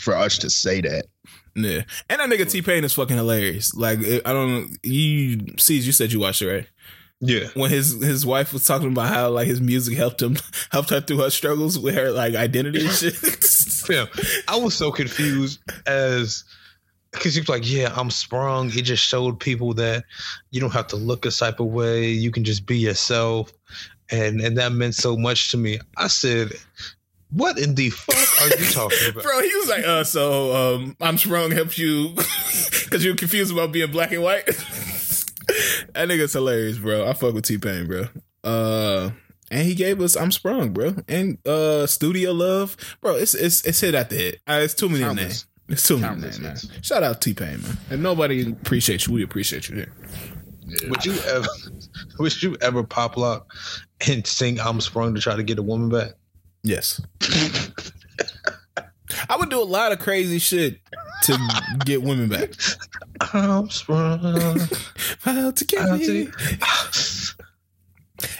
for 0.00 0.14
us 0.14 0.38
to 0.38 0.50
say 0.50 0.80
that. 0.82 1.06
Yeah, 1.56 1.82
and 2.10 2.20
that 2.20 2.28
nigga 2.30 2.50
T 2.50 2.62
Pain 2.62 2.84
is 2.84 2.94
fucking 2.94 3.16
hilarious. 3.16 3.74
Like 3.74 4.00
I 4.00 4.32
don't, 4.32 4.76
you 4.82 5.54
see, 5.58 5.78
you 5.78 5.92
said 5.92 6.12
you 6.12 6.20
watched 6.20 6.42
it, 6.42 6.52
right? 6.52 6.66
Yeah. 7.20 7.46
when 7.54 7.70
his 7.70 8.02
his 8.02 8.26
wife 8.26 8.52
was 8.52 8.64
talking 8.64 8.88
about 8.88 9.08
how 9.08 9.30
like 9.30 9.46
his 9.46 9.60
music 9.60 9.96
helped 9.96 10.20
him 10.20 10.36
helped 10.70 10.90
her 10.90 11.00
through 11.00 11.18
her 11.18 11.30
struggles 11.30 11.78
with 11.78 11.94
her 11.94 12.10
like 12.10 12.34
identity 12.34 12.84
and 12.84 12.90
shit. 12.90 13.14
Yeah. 13.88 14.06
I 14.48 14.56
was 14.56 14.74
so 14.74 14.90
confused 14.90 15.60
as 15.86 16.44
because 17.12 17.34
he 17.34 17.40
was 17.40 17.48
like, 17.50 17.70
Yeah, 17.70 17.92
I'm 17.94 18.10
sprung. 18.10 18.68
It 18.68 18.82
just 18.82 19.04
showed 19.04 19.38
people 19.38 19.74
that 19.74 20.04
you 20.50 20.60
don't 20.60 20.72
have 20.72 20.86
to 20.88 20.96
look 20.96 21.26
a 21.26 21.30
type 21.30 21.60
of 21.60 21.66
way. 21.66 22.08
You 22.08 22.30
can 22.30 22.44
just 22.44 22.66
be 22.66 22.78
yourself. 22.78 23.52
And 24.10 24.40
and 24.40 24.56
that 24.58 24.72
meant 24.72 24.94
so 24.94 25.16
much 25.16 25.50
to 25.50 25.56
me. 25.58 25.78
I 25.98 26.08
said, 26.08 26.52
What 27.34 27.58
in 27.58 27.74
the 27.74 27.90
fuck 27.90 28.42
are 28.42 28.56
you 28.58 28.70
talking 28.70 28.98
about? 29.10 29.24
Bro, 29.24 29.42
he 29.42 29.54
was 29.56 29.68
like, 29.68 29.84
uh, 29.84 30.04
so 30.04 30.74
um, 30.76 30.96
I'm 31.00 31.18
sprung 31.18 31.50
helps 31.50 31.76
you 31.78 32.10
because 32.14 33.04
you're 33.04 33.16
confused 33.16 33.52
about 33.52 33.72
being 33.72 33.90
black 33.90 34.12
and 34.12 34.22
white. 34.22 34.46
that 34.46 36.08
nigga's 36.08 36.32
hilarious, 36.32 36.78
bro. 36.78 37.08
I 37.08 37.12
fuck 37.12 37.34
with 37.34 37.44
T 37.44 37.58
Pain, 37.58 37.88
bro. 37.88 38.04
Uh, 38.44 39.10
and 39.50 39.66
he 39.66 39.74
gave 39.74 40.00
us 40.00 40.16
I'm 40.16 40.30
sprung, 40.30 40.72
bro, 40.72 40.94
and 41.08 41.38
uh, 41.46 41.86
Studio 41.88 42.30
Love, 42.32 42.76
bro. 43.00 43.16
It's 43.16 43.34
it's 43.34 43.66
it's 43.66 43.80
hit 43.80 43.94
at 43.94 44.10
the 44.10 44.16
hit. 44.16 44.40
Uh, 44.46 44.60
it's 44.62 44.74
too 44.74 44.88
many 44.88 45.00
Countless. 45.02 45.24
names. 45.24 45.46
It's 45.68 45.88
too 45.88 45.98
many 45.98 46.20
names, 46.20 46.70
Shout 46.82 47.02
out 47.02 47.20
T 47.20 47.34
Pain, 47.34 47.62
man. 47.62 47.78
And 47.90 48.02
nobody 48.02 48.48
appreciates 48.52 49.08
you. 49.08 49.14
We 49.14 49.24
appreciate 49.24 49.68
you 49.68 49.76
here. 49.76 49.92
Would 50.88 51.04
you 51.04 51.14
ever 51.26 51.46
would 52.18 52.42
you 52.42 52.56
ever 52.60 52.84
pop 52.84 53.16
lock 53.16 53.52
and 54.06 54.26
sing 54.26 54.60
I'm 54.60 54.80
sprung 54.80 55.14
to 55.14 55.20
try 55.20 55.36
to 55.36 55.42
get 55.42 55.58
a 55.58 55.62
woman 55.62 55.88
back? 55.88 56.12
Yes. 56.64 57.00
I 59.28 59.36
would 59.36 59.50
do 59.50 59.62
a 59.62 59.64
lot 59.64 59.92
of 59.92 60.00
crazy 60.00 60.38
shit 60.38 60.80
to 61.24 61.38
get 61.84 62.02
women 62.02 62.28
back. 62.28 62.50
I'm 63.32 63.70
sprung. 63.70 64.58
Out 65.26 65.56
to 65.56 65.64
get 65.64 65.92
me. 65.92 66.28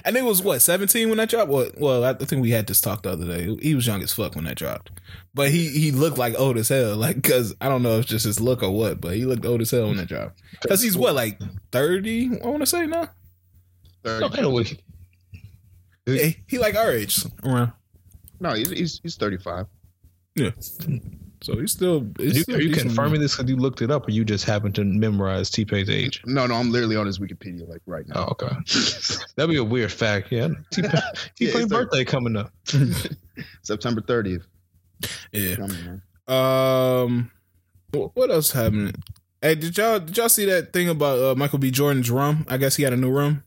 And 0.04 0.16
it 0.16 0.24
was 0.24 0.42
what 0.42 0.62
seventeen 0.62 1.08
when 1.10 1.18
that 1.18 1.28
dropped. 1.28 1.50
Well, 1.50 1.70
well, 1.76 2.04
I 2.04 2.14
think 2.14 2.40
we 2.40 2.50
had 2.50 2.66
this 2.66 2.80
talk 2.80 3.02
the 3.02 3.10
other 3.12 3.26
day. 3.26 3.54
He 3.60 3.74
was 3.74 3.86
young 3.86 4.02
as 4.02 4.12
fuck 4.12 4.34
when 4.34 4.44
that 4.44 4.56
dropped, 4.56 4.90
but 5.34 5.50
he 5.50 5.68
he 5.68 5.90
looked 5.90 6.16
like 6.16 6.34
old 6.38 6.56
as 6.56 6.70
hell. 6.70 6.96
Like, 6.96 7.22
cause 7.22 7.54
I 7.60 7.68
don't 7.68 7.82
know 7.82 7.96
if 7.96 8.02
it's 8.02 8.10
just 8.10 8.24
his 8.24 8.40
look 8.40 8.62
or 8.62 8.70
what, 8.70 9.00
but 9.00 9.14
he 9.14 9.26
looked 9.26 9.44
old 9.44 9.60
as 9.60 9.70
hell 9.70 9.88
when 9.88 9.98
that 9.98 10.08
dropped. 10.08 10.40
Cause 10.66 10.82
he's 10.82 10.96
what 10.96 11.14
like 11.14 11.38
thirty. 11.72 12.30
I 12.42 12.46
want 12.46 12.60
to 12.60 12.66
say 12.66 12.86
now. 12.86 13.10
No, 14.04 14.24
ain't 14.24 14.40
no 14.40 14.50
way. 14.50 14.64
He, 16.06 16.36
he 16.46 16.58
like 16.58 16.76
our 16.76 16.90
age 16.90 17.24
around. 17.42 17.72
No, 18.44 18.54
he's 18.54 18.70
he's, 18.70 19.00
he's 19.02 19.16
35. 19.16 19.66
Yeah. 20.36 20.50
So 21.42 21.58
he's 21.60 21.72
still. 21.72 22.06
He's 22.18 22.36
You, 22.36 22.42
still 22.42 22.56
are 22.56 22.60
you 22.60 22.70
confirming 22.74 23.20
this 23.20 23.36
because 23.36 23.50
you 23.50 23.56
looked 23.56 23.82
it 23.82 23.90
up, 23.90 24.06
or 24.08 24.10
you 24.12 24.24
just 24.24 24.44
happened 24.44 24.74
to 24.76 24.84
memorize 24.84 25.50
T 25.50 25.64
Pain's 25.64 25.90
age? 25.90 26.22
No, 26.26 26.46
no, 26.46 26.54
I'm 26.54 26.70
literally 26.70 26.96
on 26.96 27.06
his 27.06 27.18
Wikipedia 27.18 27.68
like 27.68 27.82
right 27.86 28.06
now. 28.08 28.26
Oh, 28.28 28.32
okay. 28.32 28.54
That'd 29.36 29.50
be 29.50 29.56
a 29.58 29.64
weird 29.64 29.92
fact. 29.92 30.30
Yeah, 30.30 30.48
T 30.70 30.82
Pain 30.82 30.90
Yeah, 30.92 31.00
it's 31.38 31.52
their- 31.54 31.66
birthday 31.66 32.04
coming 32.04 32.36
up. 32.36 32.52
September 33.62 34.00
30th. 34.00 34.42
Yeah. 35.32 35.56
Coming. 35.56 36.02
Um, 36.28 37.30
what 37.92 38.30
else 38.30 38.52
happened? 38.52 38.96
Hey, 39.42 39.54
did 39.56 39.76
y'all 39.76 40.00
did 40.00 40.16
y'all 40.16 40.28
see 40.30 40.46
that 40.46 40.72
thing 40.72 40.88
about 40.88 41.18
uh, 41.18 41.34
Michael 41.34 41.58
B. 41.58 41.70
Jordan's 41.70 42.10
rum? 42.10 42.46
I 42.48 42.56
guess 42.56 42.76
he 42.76 42.82
got 42.82 42.92
a 42.92 42.96
new 42.96 43.10
rum 43.10 43.44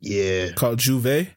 Yeah. 0.00 0.50
called 0.52 0.78
J'ouvert. 0.78 1.28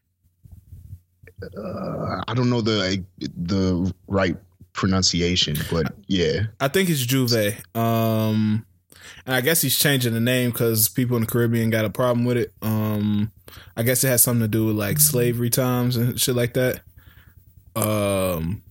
Uh, 1.41 2.23
I 2.28 2.34
don't 2.34 2.49
know 2.49 2.62
the 2.62 3.04
the 3.19 3.93
right 4.08 4.38
pronunciation, 4.73 5.58
but 5.71 5.93
yeah. 6.08 6.43
I 6.60 6.67
think 6.67 6.89
it's 6.89 7.06
J'ouvert. 7.06 7.56
Um, 7.75 8.65
and 9.25 9.36
I 9.36 9.41
guess 9.41 9.62
he's 9.62 9.78
changing 9.78 10.13
the 10.13 10.19
name 10.19 10.52
because 10.52 10.88
people 10.88 11.17
in 11.17 11.21
the 11.21 11.28
Caribbean 11.28 11.69
got 11.69 11.86
a 11.86 11.89
problem 11.89 12.25
with 12.25 12.38
it. 12.38 12.54
Um, 12.62 13.32
I 13.75 13.84
guess 13.84 14.04
it 14.04 14.08
has 14.08 14.23
something 14.23 14.41
to 14.41 14.47
do 14.47 14.67
with 14.67 14.75
like 14.75 14.99
slavery 14.99 15.49
times 15.49 15.97
and 15.97 16.19
shit 16.19 16.36
like 16.36 16.54
that. 16.54 16.82
Um, 17.75 18.63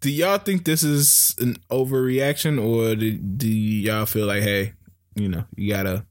do 0.00 0.10
y'all 0.10 0.38
think 0.38 0.64
this 0.64 0.82
is 0.82 1.34
an 1.38 1.56
overreaction, 1.70 2.62
or 2.62 2.94
do, 2.94 3.12
do 3.12 3.48
y'all 3.48 4.06
feel 4.06 4.26
like, 4.26 4.42
hey, 4.42 4.74
you 5.14 5.28
know, 5.28 5.44
you 5.56 5.72
gotta 5.72 6.04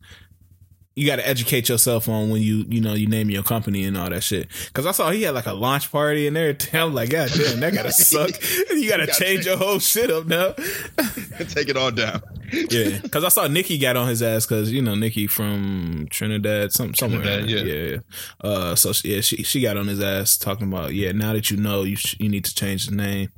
you 0.95 1.08
gotta 1.08 1.28
educate 1.28 1.69
yourself 1.69 2.10
on 2.10 2.30
when 2.30 2.41
you 2.41 2.65
you 2.67 2.82
know 2.82 2.93
you 2.93 3.08
name 3.08 3.30
your 3.30 3.43
company 3.43 3.86
and 3.86 3.97
all 3.97 4.10
that 4.10 4.23
shit? 4.23 4.47
Because 4.67 4.86
I 4.86 4.91
saw 4.91 5.12
he 5.12 5.23
had 5.23 5.34
like 5.34 5.45
a 5.45 5.54
launch 5.54 5.91
party 5.91 6.28
and 6.28 6.38
everything. 6.38 6.80
I'm 6.80 6.93
like, 6.93 7.10
God 7.10 7.30
damn, 7.36 7.60
that 7.62 7.73
gotta 7.73 7.91
suck. 7.93 8.32
You 8.69 8.89
gotta 8.89 8.99
gotta 8.99 9.23
change 9.23 9.45
your 9.45 9.58
whole 9.58 9.80
shit 9.80 10.12
up 10.12 10.25
now. 10.25 10.52
Take 11.49 11.69
it 11.69 11.78
all 11.78 11.91
down. 11.91 12.21
Yeah, 12.52 12.99
because 13.02 13.23
I 13.23 13.30
saw 13.30 13.47
Nikki 13.47 13.78
got 13.78 13.95
on 13.95 14.08
his 14.08 14.21
ass 14.21 14.45
because 14.45 14.71
you 14.71 14.82
know 14.82 14.95
Nikki 14.95 15.28
from 15.28 16.08
Trinidad, 16.10 16.71
some 16.71 16.93
somewhere. 16.93 17.21
Trinidad, 17.21 17.49
yeah, 17.49 17.62
yeah. 17.62 17.89
yeah. 17.91 18.49
Uh, 18.49 18.75
so 18.75 18.91
she, 18.93 19.15
yeah, 19.15 19.21
she 19.21 19.43
she 19.43 19.62
got 19.62 19.78
on 19.78 19.88
his 19.88 20.02
ass 20.02 20.38
talking 20.38 20.67
about 20.67 20.93
yeah. 20.93 21.12
Now 21.12 21.34
that 21.34 21.52
you 21.52 21.58
know, 21.58 21.84
you 21.84 21.95
sh- 21.95 22.15
you 22.19 22.30
need 22.30 22.45
to 22.45 22.56
change 22.56 22.88
the 22.88 22.95
name, 22.95 23.30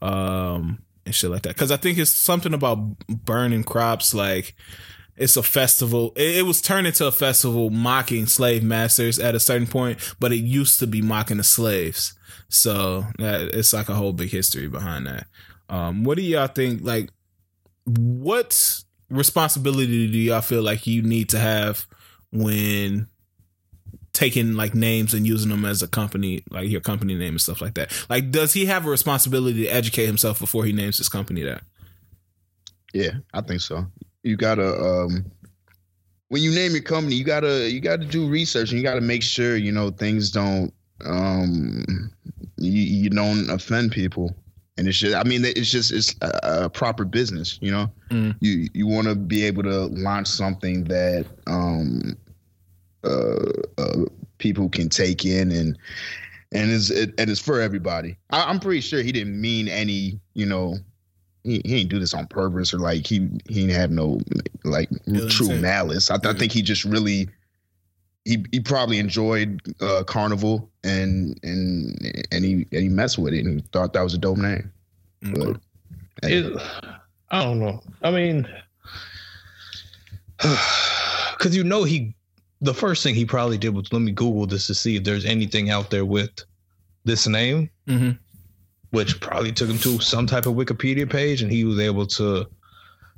um, 0.00 0.82
and 1.06 1.14
shit 1.14 1.30
like 1.30 1.42
that. 1.42 1.54
Because 1.54 1.70
I 1.70 1.76
think 1.76 1.98
it's 1.98 2.10
something 2.10 2.54
about 2.54 2.76
burning 3.08 3.64
crops. 3.64 4.14
Like 4.14 4.54
it's 5.16 5.36
a 5.36 5.42
festival. 5.42 6.12
It, 6.16 6.38
it 6.38 6.42
was 6.42 6.60
turned 6.60 6.86
into 6.86 7.06
a 7.06 7.12
festival 7.12 7.70
mocking 7.70 8.26
slave 8.26 8.62
masters 8.62 9.18
at 9.18 9.34
a 9.34 9.40
certain 9.40 9.66
point, 9.66 9.98
but 10.18 10.32
it 10.32 10.36
used 10.36 10.78
to 10.80 10.86
be 10.86 11.02
mocking 11.02 11.36
the 11.36 11.44
slaves. 11.44 12.14
So 12.48 13.06
that 13.18 13.54
it's 13.54 13.72
like 13.72 13.88
a 13.88 13.94
whole 13.94 14.12
big 14.12 14.30
history 14.30 14.68
behind 14.68 15.06
that. 15.06 15.26
Um, 15.68 16.04
what 16.04 16.16
do 16.16 16.22
y'all 16.22 16.48
think? 16.48 16.82
Like, 16.82 17.10
what 17.84 18.82
responsibility 19.08 20.10
do 20.10 20.18
y'all 20.18 20.40
feel 20.40 20.62
like 20.62 20.86
you 20.86 21.02
need 21.02 21.28
to 21.30 21.38
have 21.38 21.86
when 22.30 23.08
taking 24.12 24.54
like 24.54 24.74
names 24.74 25.14
and 25.14 25.26
using 25.26 25.50
them 25.50 25.64
as 25.64 25.82
a 25.82 25.88
company, 25.88 26.44
like 26.50 26.68
your 26.68 26.80
company 26.80 27.14
name 27.14 27.34
and 27.34 27.40
stuff 27.40 27.60
like 27.60 27.74
that? 27.74 27.92
Like, 28.08 28.30
does 28.30 28.52
he 28.52 28.66
have 28.66 28.86
a 28.86 28.90
responsibility 28.90 29.64
to 29.64 29.68
educate 29.68 30.06
himself 30.06 30.38
before 30.38 30.64
he 30.64 30.72
names 30.72 30.98
his 30.98 31.08
company 31.08 31.42
that? 31.42 31.62
Yeah, 32.92 33.12
I 33.32 33.40
think 33.40 33.62
so. 33.62 33.86
You 34.22 34.36
gotta 34.36 34.80
um 34.80 35.24
when 36.28 36.42
you 36.42 36.50
name 36.50 36.72
your 36.72 36.82
company, 36.82 37.14
you 37.14 37.24
gotta 37.24 37.70
you 37.70 37.80
gotta 37.80 38.06
do 38.06 38.26
research 38.28 38.70
and 38.70 38.78
you 38.78 38.84
gotta 38.84 39.00
make 39.00 39.22
sure, 39.22 39.56
you 39.56 39.72
know, 39.72 39.90
things 39.90 40.30
don't 40.30 40.72
um 41.04 42.10
you, 42.56 42.70
you 42.70 43.10
don't 43.10 43.50
offend 43.50 43.92
people. 43.92 44.34
And 44.78 44.88
it's 44.88 44.98
just 44.98 45.14
I 45.14 45.24
mean 45.24 45.44
it's 45.44 45.70
just 45.70 45.92
it's 45.92 46.14
a, 46.22 46.64
a 46.64 46.70
proper 46.70 47.04
business, 47.04 47.58
you 47.60 47.70
know. 47.70 47.92
Mm. 48.10 48.36
You 48.40 48.68
you 48.72 48.86
wanna 48.86 49.14
be 49.14 49.44
able 49.44 49.62
to 49.64 49.86
launch 49.86 50.28
something 50.28 50.84
that 50.84 51.26
um 51.46 52.16
uh, 53.04 53.52
uh 53.78 54.04
people 54.38 54.68
can 54.68 54.88
take 54.88 55.24
in 55.24 55.50
and 55.50 55.78
and 56.52 56.70
is 56.70 56.90
it 56.90 57.14
and 57.18 57.30
it's 57.30 57.40
for 57.40 57.60
everybody. 57.60 58.16
I, 58.30 58.44
I'm 58.44 58.60
pretty 58.60 58.80
sure 58.80 59.02
he 59.02 59.12
didn't 59.12 59.40
mean 59.40 59.68
any, 59.68 60.20
you 60.34 60.46
know, 60.46 60.76
he, 61.44 61.60
he 61.64 61.80
ain't 61.80 61.90
do 61.90 61.98
this 61.98 62.14
on 62.14 62.26
purpose 62.26 62.72
or 62.72 62.78
like 62.78 63.06
he 63.06 63.28
he 63.48 63.66
didn't 63.66 63.70
have 63.80 63.90
no 63.90 64.20
like 64.64 64.88
Yeah, 65.06 65.26
true 65.28 65.46
same. 65.46 65.60
malice. 65.60 66.10
I, 66.10 66.16
I 66.16 66.18
Yeah. 66.24 66.32
think 66.34 66.52
he 66.52 66.62
just 66.62 66.84
really 66.84 67.28
he 68.24 68.44
he 68.52 68.60
probably 68.60 68.98
enjoyed 68.98 69.60
uh, 69.80 70.04
Carnival 70.04 70.70
and 70.84 71.38
and 71.42 72.24
and 72.30 72.44
he 72.44 72.66
and 72.72 72.82
he 72.82 72.88
messed 72.88 73.18
with 73.18 73.34
it 73.34 73.44
and 73.44 73.60
he 73.60 73.66
thought 73.72 73.92
that 73.94 74.02
was 74.02 74.14
a 74.14 74.18
dope 74.18 74.38
name. 74.38 74.70
But 75.22 75.56
hey, 76.22 76.38
It, 76.38 76.62
I 77.30 77.42
don't 77.42 77.58
know. 77.60 77.82
I 78.02 78.10
mean, 78.10 78.48
because 80.38 81.54
you 81.56 81.64
know 81.64 81.84
he, 81.84 82.14
the 82.60 82.74
first 82.74 83.02
thing 83.02 83.14
he 83.14 83.24
probably 83.24 83.58
did 83.58 83.74
was 83.74 83.92
let 83.92 84.02
me 84.02 84.12
Google 84.12 84.46
this 84.46 84.66
to 84.68 84.74
see 84.74 84.96
if 84.96 85.04
there's 85.04 85.24
anything 85.24 85.70
out 85.70 85.90
there 85.90 86.04
with 86.04 86.30
this 87.04 87.26
name, 87.26 87.70
Mhm. 87.88 88.18
Which 88.92 89.20
probably 89.20 89.52
took 89.52 89.68
him 89.68 89.78
to 89.78 89.98
some 90.00 90.26
type 90.26 90.46
of 90.46 90.54
Wikipedia 90.54 91.10
page, 91.10 91.42
and 91.42 91.50
he 91.50 91.64
was 91.64 91.78
able 91.80 92.06
to 92.06 92.46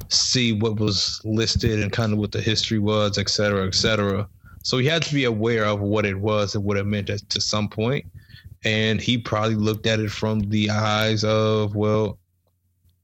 see 0.09 0.53
what 0.53 0.81
was 0.81 1.21
listed 1.25 1.81
and 1.81 1.93
kind 1.93 2.13
of 2.13 2.19
what 2.19 2.33
the 2.33 2.41
history 2.41 2.79
was, 2.79 3.19
et 3.19 3.29
cetera, 3.29 3.67
et 3.67 3.75
cetera. 3.75 4.27
So 4.63 4.79
he 4.79 4.87
had 4.87 5.03
to 5.03 5.15
be 5.15 5.25
aware 5.25 5.65
of 5.67 5.81
what 5.81 6.07
it 6.07 6.19
was 6.19 6.55
and 6.55 6.65
what 6.65 6.77
it 6.77 6.87
meant 6.87 7.11
at, 7.11 7.29
to 7.31 7.41
some 7.41 7.69
point. 7.69 8.07
And 8.65 9.01
he 9.01 9.19
probably 9.19 9.57
looked 9.57 9.87
at 9.87 10.01
it 10.01 10.11
from 10.11 10.49
the 10.49 10.71
eyes 10.71 11.23
of, 11.23 11.77
well, 11.77 12.19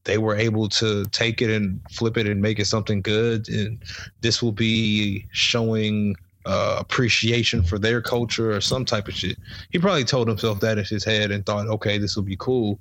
they 0.04 0.16
were 0.16 0.34
able 0.34 0.68
to 0.70 1.04
take 1.06 1.42
it 1.42 1.50
and 1.50 1.80
flip 1.90 2.16
it 2.16 2.26
and 2.26 2.40
make 2.40 2.58
it 2.58 2.64
something 2.66 3.02
good. 3.02 3.48
And 3.48 3.82
this 4.20 4.42
will 4.42 4.52
be 4.52 5.26
showing 5.32 6.16
uh, 6.46 6.76
appreciation 6.78 7.62
for 7.62 7.78
their 7.78 8.00
culture 8.00 8.52
or 8.52 8.60
some 8.60 8.84
type 8.84 9.08
of 9.08 9.14
shit. 9.14 9.38
He 9.70 9.78
probably 9.78 10.04
told 10.04 10.28
himself 10.28 10.60
that 10.60 10.78
in 10.78 10.84
his 10.84 11.04
head 11.04 11.30
and 11.30 11.44
thought, 11.44 11.68
okay, 11.68 11.98
this 11.98 12.16
will 12.16 12.22
be 12.22 12.36
cool. 12.36 12.78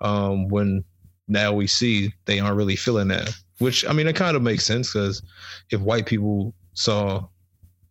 Um, 0.00 0.48
when 0.48 0.84
now 1.28 1.52
we 1.52 1.66
see 1.66 2.12
they 2.26 2.40
aren't 2.40 2.56
really 2.56 2.76
feeling 2.76 3.08
that, 3.08 3.30
which 3.58 3.86
I 3.86 3.92
mean, 3.92 4.08
it 4.08 4.16
kind 4.16 4.36
of 4.36 4.42
makes 4.42 4.64
sense 4.64 4.92
because 4.92 5.22
if 5.70 5.80
white 5.80 6.06
people 6.06 6.54
saw 6.74 7.26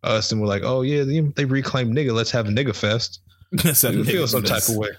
us 0.04 0.32
and 0.32 0.42
were 0.42 0.48
like, 0.48 0.64
oh, 0.64 0.82
yeah, 0.82 1.04
they, 1.04 1.20
they 1.20 1.46
reclaimed 1.46 1.96
nigga, 1.96 2.14
let's 2.14 2.32
have 2.32 2.48
a 2.48 2.52
nigga 2.52 2.76
fest, 2.76 3.22
That's 3.52 3.84
you 3.84 4.04
how 4.04 4.04
feel 4.04 4.28
some 4.28 4.44
do 4.44 4.50
type 4.50 4.68
of 4.70 4.78
way. 4.78 4.90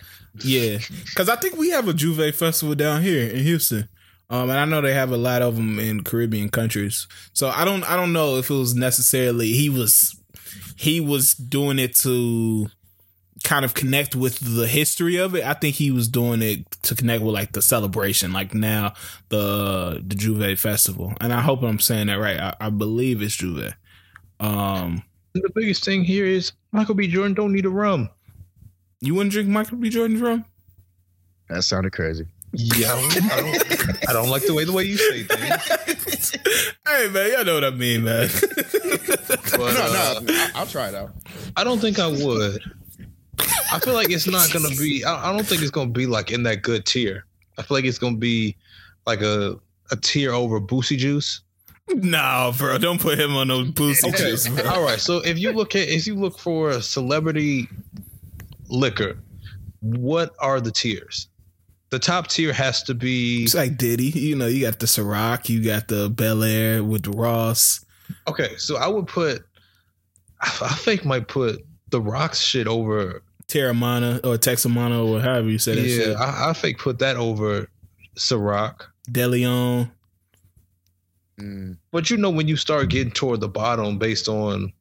Yeah, 0.44 0.78
because 1.04 1.28
I 1.28 1.36
think 1.36 1.56
we 1.56 1.70
have 1.70 1.88
a 1.88 1.92
J'ouvert 1.92 2.34
festival 2.34 2.74
down 2.74 3.02
here 3.02 3.28
in 3.28 3.42
Houston, 3.42 3.88
um, 4.32 4.48
and 4.48 4.58
I 4.58 4.64
know 4.64 4.80
they 4.80 4.94
have 4.94 5.12
a 5.12 5.18
lot 5.18 5.42
of 5.42 5.56
them 5.56 5.78
in 5.78 6.04
Caribbean 6.04 6.48
countries. 6.48 7.06
So 7.34 7.50
I 7.50 7.66
don't, 7.66 7.84
I 7.84 7.96
don't 7.96 8.14
know 8.14 8.38
if 8.38 8.48
it 8.48 8.54
was 8.54 8.74
necessarily 8.74 9.52
he 9.52 9.68
was 9.68 10.18
he 10.74 11.00
was 11.00 11.34
doing 11.34 11.78
it 11.78 11.94
to 11.96 12.66
kind 13.44 13.66
of 13.66 13.74
connect 13.74 14.16
with 14.16 14.38
the 14.38 14.66
history 14.66 15.16
of 15.16 15.34
it. 15.34 15.44
I 15.44 15.52
think 15.52 15.76
he 15.76 15.90
was 15.90 16.08
doing 16.08 16.40
it 16.40 16.70
to 16.84 16.94
connect 16.94 17.22
with 17.22 17.34
like 17.34 17.52
the 17.52 17.60
celebration, 17.60 18.32
like 18.32 18.54
now 18.54 18.94
the 19.28 20.02
the 20.02 20.14
J'ouvert 20.14 20.58
festival. 20.58 21.12
And 21.20 21.30
I 21.30 21.42
hope 21.42 21.62
I'm 21.62 21.78
saying 21.78 22.06
that 22.06 22.14
right. 22.14 22.40
I, 22.40 22.54
I 22.58 22.70
believe 22.70 23.20
it's 23.20 23.36
J'ouvert. 23.36 23.74
Um, 24.40 25.02
the 25.34 25.50
biggest 25.54 25.84
thing 25.84 26.04
here 26.04 26.24
is 26.24 26.52
Michael 26.72 26.94
B. 26.94 27.06
Jordan 27.06 27.34
don't 27.34 27.52
need 27.52 27.66
a 27.66 27.70
rum. 27.70 28.08
You 29.02 29.14
wouldn't 29.14 29.32
drink 29.32 29.50
Michael 29.50 29.76
B. 29.76 29.90
Jordan's 29.90 30.22
rum? 30.22 30.46
That 31.50 31.64
sounded 31.64 31.92
crazy. 31.92 32.26
Yeah, 32.54 32.92
I 32.92 33.00
don't, 33.00 33.32
I 33.32 33.36
don't, 33.40 34.08
I 34.10 34.12
don't 34.12 34.28
like 34.28 34.44
the 34.46 34.52
way 34.54 34.64
the 34.64 34.72
way 34.72 34.84
you 34.84 34.96
say 34.98 35.22
things. 35.22 36.30
hey 36.86 37.08
man, 37.08 37.32
y'all 37.32 37.44
know 37.44 37.54
what 37.54 37.64
I 37.64 37.70
mean, 37.70 38.04
man. 38.04 38.28
But, 38.32 39.58
No, 39.58 39.64
uh, 39.64 40.20
no, 40.22 40.34
I- 40.34 40.50
I'll 40.54 40.66
try 40.66 40.88
it 40.88 40.94
out. 40.94 41.10
I 41.56 41.64
don't 41.64 41.78
think 41.80 41.98
I 41.98 42.06
would. 42.08 42.60
I 43.72 43.78
feel 43.78 43.94
like 43.94 44.10
it's 44.10 44.26
not 44.26 44.52
gonna 44.52 44.68
be. 44.68 45.02
I, 45.04 45.30
I 45.30 45.32
don't 45.32 45.46
think 45.46 45.62
it's 45.62 45.70
gonna 45.70 45.90
be 45.90 46.06
like 46.06 46.30
in 46.30 46.42
that 46.42 46.62
good 46.62 46.84
tier. 46.84 47.24
I 47.58 47.62
feel 47.62 47.76
like 47.76 47.84
it's 47.86 47.98
gonna 47.98 48.16
be 48.18 48.56
like 49.06 49.22
a 49.22 49.56
a 49.90 49.96
tier 49.96 50.32
over 50.32 50.60
Boosie 50.60 50.98
Juice. 50.98 51.40
no, 51.88 52.52
bro, 52.58 52.76
don't 52.78 53.00
put 53.00 53.18
him 53.18 53.34
on 53.34 53.48
those 53.48 53.70
Boosie 53.70 54.08
Okay, 54.10 54.30
juice, 54.30 54.46
bro. 54.48 54.64
all 54.70 54.82
right. 54.84 55.00
So 55.00 55.18
if 55.18 55.38
you 55.38 55.52
look 55.52 55.74
at 55.74 55.88
if 55.88 56.06
you 56.06 56.14
look 56.16 56.38
for 56.38 56.68
a 56.70 56.82
celebrity 56.82 57.68
liquor, 58.68 59.18
what 59.80 60.34
are 60.38 60.60
the 60.60 60.70
tiers? 60.70 61.28
The 61.92 61.98
top 61.98 62.28
tier 62.28 62.54
has 62.54 62.82
to 62.84 62.94
be 62.94 63.44
It's 63.44 63.54
like 63.54 63.76
Diddy. 63.76 64.06
You 64.06 64.34
know, 64.34 64.46
you 64.46 64.62
got 64.64 64.78
the 64.78 64.86
Ciroc, 64.86 65.50
you 65.50 65.62
got 65.62 65.88
the 65.88 66.08
Belaire 66.10 66.82
with 66.82 67.02
the 67.02 67.10
Ross. 67.10 67.84
okay. 68.26 68.56
So 68.56 68.78
I 68.78 68.86
would 68.88 69.06
put. 69.06 69.44
I, 70.40 70.46
I 70.62 70.74
think 70.74 71.04
might 71.04 71.28
put 71.28 71.62
the 71.90 72.00
rocks 72.00 72.40
shit 72.40 72.66
over. 72.66 73.22
Teremana 73.46 74.24
or 74.24 74.38
Texamana 74.38 75.06
or 75.06 75.20
however 75.20 75.50
you 75.50 75.58
say 75.58 75.74
that 75.74 75.82
yeah, 75.82 75.96
shit. 75.96 76.16
I, 76.16 76.48
I 76.48 76.52
think 76.54 76.78
put 76.78 76.98
that 77.00 77.16
over 77.16 77.68
Ciroc. 78.16 78.86
DeLeon. 79.10 79.90
Mm, 81.38 81.76
But 81.90 82.08
you 82.08 82.16
know 82.16 82.30
when 82.30 82.48
you 82.48 82.56
start 82.56 82.88
getting 82.88 83.12
toward 83.12 83.42
the 83.42 83.48
bottom 83.48 83.98
based 83.98 84.28
on 84.28 84.72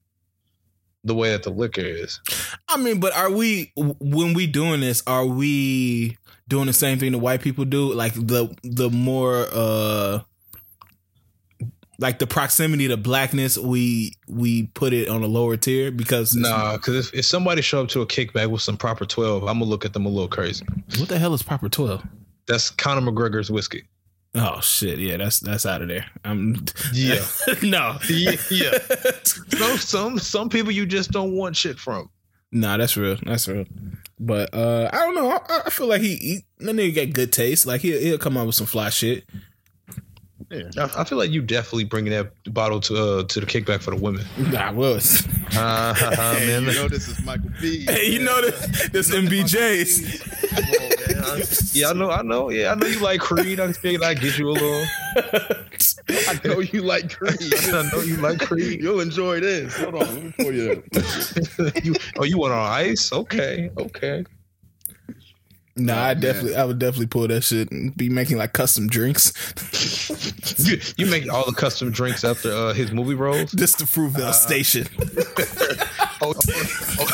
the 1.03 1.15
way 1.15 1.31
that 1.31 1.43
the 1.43 1.49
liquor 1.49 1.81
is. 1.81 2.21
I 2.69 2.77
mean, 2.77 2.99
but 3.01 3.13
are 3.17 3.31
we 3.31 3.73
when 3.75 4.33
we 4.33 4.47
doing 4.47 4.79
this? 4.81 5.03
Are 5.07 5.25
we 5.25 6.17
doing 6.51 6.67
the 6.67 6.73
same 6.73 6.99
thing 6.99 7.13
the 7.13 7.17
white 7.17 7.41
people 7.41 7.63
do? 7.63 7.93
Like 7.93 8.13
the 8.13 8.53
the 8.61 8.89
more 8.89 9.47
uh 9.51 10.19
like 11.97 12.19
the 12.19 12.27
proximity 12.27 12.89
to 12.89 12.97
blackness, 12.97 13.57
we 13.57 14.13
we 14.27 14.63
put 14.67 14.91
it 14.91 15.07
on 15.07 15.23
a 15.23 15.27
lower 15.27 15.55
tier 15.55 15.91
because 15.91 16.35
Nah, 16.35 16.75
because 16.75 17.07
if, 17.07 17.13
if 17.19 17.25
somebody 17.25 17.61
show 17.61 17.81
up 17.81 17.87
to 17.89 18.01
a 18.01 18.05
kickback 18.05 18.49
with 18.51 18.61
some 18.61 18.75
proper 18.75 19.05
twelve, 19.05 19.43
I'm 19.43 19.59
gonna 19.59 19.65
look 19.65 19.85
at 19.85 19.93
them 19.93 20.05
a 20.05 20.09
little 20.09 20.27
crazy. 20.27 20.65
What 20.97 21.07
the 21.07 21.17
hell 21.17 21.33
is 21.33 21.41
proper 21.41 21.69
twelve? 21.69 22.03
That's 22.47 22.69
Conor 22.69 23.09
McGregor's 23.09 23.49
whiskey. 23.49 23.85
Oh 24.35 24.59
shit! 24.59 24.99
Yeah, 24.99 25.17
that's 25.17 25.39
that's 25.39 25.65
out 25.65 25.81
of 25.81 25.87
there. 25.87 26.05
I'm 26.25 26.65
Yeah. 26.93 27.23
no. 27.63 27.97
Yeah, 28.09 28.35
yeah. 28.49 28.77
some 29.23 29.77
some 29.77 30.19
some 30.19 30.49
people 30.49 30.71
you 30.73 30.85
just 30.85 31.11
don't 31.11 31.31
want 31.33 31.55
shit 31.55 31.79
from. 31.79 32.09
Nah, 32.51 32.77
that's 32.77 32.97
real. 32.97 33.17
That's 33.23 33.47
real. 33.47 33.65
But 34.19 34.53
uh 34.53 34.89
I 34.91 34.97
don't 34.97 35.15
know. 35.15 35.29
I, 35.31 35.61
I 35.65 35.69
feel 35.69 35.87
like 35.87 36.01
he, 36.01 36.15
he 36.17 36.39
that 36.59 36.75
nigga 36.75 36.95
got 36.95 37.13
good 37.13 37.31
taste. 37.31 37.65
Like 37.65 37.81
he'll 37.81 37.99
he'll 37.99 38.17
come 38.17 38.37
out 38.37 38.45
with 38.45 38.55
some 38.55 38.67
fly 38.67 38.89
shit. 38.89 39.23
yeah. 40.51 40.63
I, 40.77 41.01
I 41.01 41.03
feel 41.05 41.17
like 41.17 41.31
you 41.31 41.41
definitely 41.41 41.85
bringing 41.85 42.11
that 42.11 42.31
bottle 42.53 42.79
to 42.81 42.95
uh, 42.97 43.23
to 43.23 43.39
the 43.39 43.45
kickback 43.45 43.81
for 43.81 43.91
the 43.91 44.01
women. 44.01 44.25
Nah, 44.37 44.59
I 44.67 44.71
was. 44.71 45.27
Uh, 45.53 45.93
Hey, 45.93 46.47
man, 46.47 46.63
you 46.63 46.73
know 46.75 46.87
this 46.87 47.09
is 47.09 47.21
Michael 47.25 47.49
B. 47.59 47.83
Hey, 47.85 48.09
you 48.09 48.19
know 48.23 48.39
this 48.41 48.89
this 48.89 49.09
MBJ's. 49.13 50.21
yeah, 51.73 51.89
I 51.89 51.93
know, 51.93 52.11
I 52.11 52.21
know, 52.21 52.49
yeah, 52.49 52.71
I 52.71 52.75
know 52.75 52.87
you 52.87 52.99
like 52.99 53.21
Creed. 53.21 53.59
I 53.59 53.71
figured 53.71 54.03
I'd 54.03 54.19
get 54.19 54.37
you 54.37 54.49
a 54.49 54.51
little. 54.51 54.85
I 56.09 56.39
know 56.43 56.59
you 56.59 56.81
like 56.81 57.11
Creed. 57.15 57.53
I 57.73 57.89
know 57.91 58.01
you 58.01 58.17
like 58.17 58.39
Creed. 58.39 58.81
You'll 58.81 58.99
enjoy 59.01 59.39
this. 59.39 59.77
Hold 59.77 59.95
on, 59.95 59.99
let 59.99 60.23
me 60.23 60.33
pour 60.39 60.51
you 60.51 60.83
you, 61.83 61.95
oh, 62.17 62.23
you 62.23 62.37
want 62.37 62.53
on 62.53 62.71
ice? 62.71 63.11
Okay, 63.11 63.69
okay. 63.77 64.25
Nah, 65.85 65.93
I 66.03 66.13
man. 66.13 66.21
definitely 66.21 66.55
I 66.55 66.65
would 66.65 66.79
definitely 66.79 67.07
pull 67.07 67.27
that 67.27 67.43
shit 67.43 67.71
and 67.71 67.95
be 67.95 68.09
making 68.09 68.37
like 68.37 68.53
custom 68.53 68.87
drinks. 68.87 69.33
You, 70.57 70.79
you 70.97 71.05
make 71.07 71.31
all 71.31 71.45
the 71.45 71.53
custom 71.53 71.91
drinks 71.91 72.23
after 72.23 72.51
uh, 72.51 72.73
his 72.73 72.91
movie 72.91 73.15
roles. 73.15 73.51
Just 73.51 73.79
to 73.79 73.87
prove 73.87 74.13
that 74.13 74.33
station. 74.33 74.87
Oh, 76.23 76.33
oh, 76.35 77.07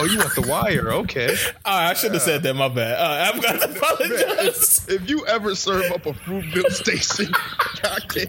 oh, 0.00 0.04
you 0.06 0.16
want 0.16 0.34
the 0.34 0.46
wire? 0.48 0.90
Okay. 0.90 1.28
All 1.66 1.78
right, 1.78 1.90
I 1.90 1.92
should 1.92 2.14
have 2.14 2.22
said 2.22 2.42
that. 2.44 2.54
My 2.54 2.68
bad. 2.68 2.98
Uh, 2.98 3.30
I've 3.34 3.42
got 3.42 3.60
to 3.60 3.70
apologize. 3.70 4.86
If 4.88 5.06
you 5.06 5.26
ever 5.26 5.54
serve 5.54 5.92
up 5.92 6.06
a 6.06 6.12
Fruitvale 6.14 6.70
station, 6.72 7.26
goddamn. 7.82 8.28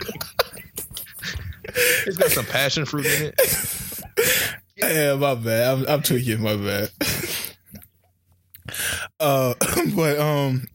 It's 2.06 2.18
got 2.18 2.32
some 2.32 2.46
passion 2.48 2.84
fruit 2.84 3.06
in 3.06 3.32
it. 3.34 4.06
Yeah, 4.76 5.16
my 5.16 5.36
bad. 5.36 5.74
I'm, 5.74 5.88
I'm 5.88 6.02
tweaking. 6.02 6.42
My 6.42 6.58
bad. 6.58 6.92
Uh, 9.20 9.54
but 9.96 10.20
um, 10.20 10.68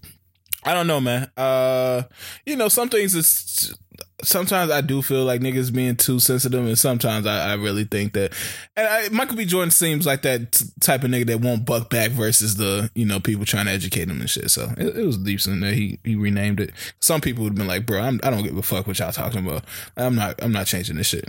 I 0.64 0.74
don't 0.74 0.86
know, 0.86 1.00
man. 1.00 1.30
Uh, 1.36 2.02
you 2.46 2.56
know, 2.56 2.68
some 2.68 2.88
things 2.88 3.14
is 3.14 3.74
sometimes 4.22 4.70
I 4.70 4.80
do 4.80 5.02
feel 5.02 5.24
like 5.24 5.40
niggas 5.40 5.72
being 5.72 5.96
too 5.96 6.20
sensitive, 6.20 6.64
and 6.64 6.78
sometimes 6.78 7.26
I, 7.26 7.52
I 7.52 7.54
really 7.54 7.84
think 7.84 8.12
that. 8.14 8.32
And 8.76 8.86
I, 8.86 9.08
Michael 9.10 9.36
B. 9.36 9.44
Jordan 9.44 9.70
seems 9.70 10.06
like 10.06 10.22
that 10.22 10.52
t- 10.52 10.66
type 10.80 11.04
of 11.04 11.10
nigga 11.10 11.26
that 11.26 11.40
won't 11.40 11.64
buck 11.64 11.90
back 11.90 12.10
versus 12.10 12.56
the 12.56 12.90
you 12.94 13.06
know 13.06 13.20
people 13.20 13.44
trying 13.44 13.66
to 13.66 13.72
educate 13.72 14.08
him 14.08 14.20
and 14.20 14.30
shit. 14.30 14.50
So 14.50 14.72
it, 14.76 14.96
it 14.96 15.06
was 15.06 15.18
decent 15.18 15.60
that 15.62 15.74
he 15.74 15.98
he 16.04 16.16
renamed 16.16 16.60
it. 16.60 16.72
Some 17.00 17.20
people 17.20 17.44
would 17.44 17.50
have 17.50 17.58
been 17.58 17.66
like, 17.68 17.86
"Bro, 17.86 18.00
I'm, 18.00 18.20
I 18.22 18.30
don't 18.30 18.42
give 18.42 18.56
a 18.56 18.62
fuck 18.62 18.86
what 18.86 18.98
y'all 18.98 19.12
talking 19.12 19.46
about. 19.46 19.64
I'm 19.96 20.14
not 20.14 20.42
I'm 20.42 20.52
not 20.52 20.66
changing 20.66 20.96
this 20.96 21.08
shit." 21.08 21.28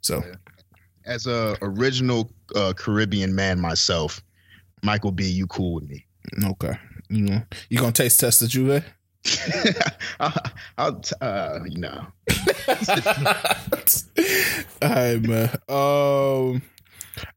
So 0.00 0.22
As 1.04 1.26
a 1.26 1.56
original 1.62 2.30
uh, 2.54 2.72
Caribbean 2.76 3.34
man 3.34 3.60
myself, 3.60 4.22
Michael 4.86 5.10
B, 5.10 5.28
you 5.28 5.48
cool 5.48 5.74
with 5.74 5.88
me. 5.88 6.06
okay, 6.44 6.78
you 7.10 7.22
know, 7.22 7.42
you 7.68 7.78
gonna 7.78 7.90
taste 7.92 8.20
test 8.20 8.40
the 8.40 8.46
J'ouvert? 8.46 8.84
I'll, 10.20 10.32
I'll 10.78 11.00
t- 11.00 11.16
uh, 11.20 11.58
you 11.68 11.78
know. 11.78 12.06
All 14.80 14.88
right, 14.88 15.20
man. 15.20 15.50
Um, 15.68 16.62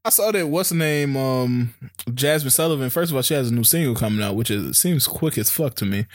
I 0.04 0.10
saw 0.10 0.30
that 0.30 0.46
what's 0.46 0.68
the 0.68 0.76
name? 0.76 1.16
Um, 1.16 1.74
Jazmine 2.06 2.52
Sullivan. 2.52 2.88
First 2.88 3.10
of 3.10 3.16
all, 3.16 3.22
she 3.22 3.34
has 3.34 3.50
a 3.50 3.54
new 3.54 3.64
single 3.64 3.96
coming 3.96 4.22
out, 4.22 4.36
which 4.36 4.52
is 4.52 4.78
seems 4.78 5.08
quick 5.08 5.36
as 5.36 5.50
fuck 5.50 5.74
to 5.76 5.84
me. 5.84 6.06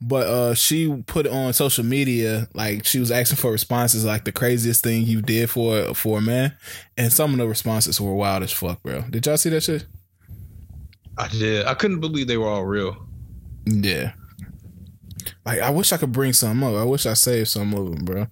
But 0.00 0.28
uh, 0.28 0.54
she 0.54 1.02
put 1.06 1.26
it 1.26 1.32
on 1.32 1.52
social 1.54 1.84
media 1.84 2.46
like 2.54 2.84
she 2.84 3.00
was 3.00 3.10
asking 3.10 3.38
for 3.38 3.50
responses, 3.50 4.04
like 4.04 4.24
the 4.24 4.32
craziest 4.32 4.84
thing 4.84 5.02
you 5.02 5.22
did 5.22 5.50
for 5.50 5.92
for 5.94 6.18
a 6.18 6.22
man, 6.22 6.56
and 6.96 7.12
some 7.12 7.32
of 7.32 7.38
the 7.38 7.48
responses 7.48 8.00
were 8.00 8.14
wild 8.14 8.44
as 8.44 8.52
fuck, 8.52 8.80
bro. 8.84 9.00
Did 9.10 9.26
y'all 9.26 9.36
see 9.36 9.50
that 9.50 9.64
shit? 9.64 9.86
I 11.16 11.28
did. 11.28 11.66
I 11.66 11.74
couldn't 11.74 12.00
believe 12.00 12.26
they 12.26 12.36
were 12.36 12.48
all 12.48 12.64
real. 12.64 13.06
Yeah. 13.66 14.12
Like 15.44 15.60
I 15.60 15.70
wish 15.70 15.92
I 15.92 15.96
could 15.96 16.12
bring 16.12 16.32
some 16.32 16.62
up. 16.62 16.74
I 16.74 16.84
wish 16.84 17.06
I 17.06 17.14
saved 17.14 17.48
some 17.48 17.72
of 17.74 17.90
them, 17.90 18.04
bro. 18.04 18.26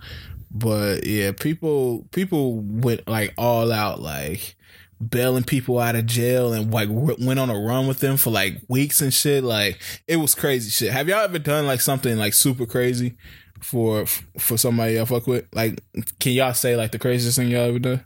But 0.51 1.07
yeah, 1.07 1.33
people 1.33 2.07
people 2.13 2.61
went 2.61 3.07
like 3.09 3.33
all 3.39 3.73
out, 3.73 4.01
like 4.01 4.57
bailing 5.01 5.45
people 5.45 5.79
out 5.79 5.97
of 5.97 6.07
jail 6.07 6.53
and 6.53 6.73
like 6.73 6.89
went 6.91 7.39
on 7.39 7.51
a 7.51 7.59
run 7.59 7.87
with 7.87 8.01
them 8.01 8.17
for 8.17 8.31
like 8.31 8.61
weeks 8.69 9.01
and 9.01 9.13
shit. 9.13 9.43
Like 9.45 9.81
it 10.07 10.17
was 10.17 10.35
crazy 10.35 10.71
shit. 10.71 10.93
Have 10.93 11.09
y'all 11.09 11.21
ever 11.21 11.39
done 11.39 11.67
like 11.67 11.81
something 11.81 12.17
like 12.19 12.35
super 12.35 12.67
crazy 12.67 13.17
for 13.61 14.07
for 14.39 14.59
somebody 14.59 14.95
y'all 14.95 15.07
fuck 15.07 15.27
with? 15.27 15.47
Like, 15.55 15.81
can 16.21 16.33
y'all 16.33 16.55
say 16.55 16.77
like 16.77 16.93
the 16.93 16.99
craziest 16.99 17.37
thing 17.39 17.49
y'all 17.49 17.69
ever 17.69 17.79
done? 17.79 18.05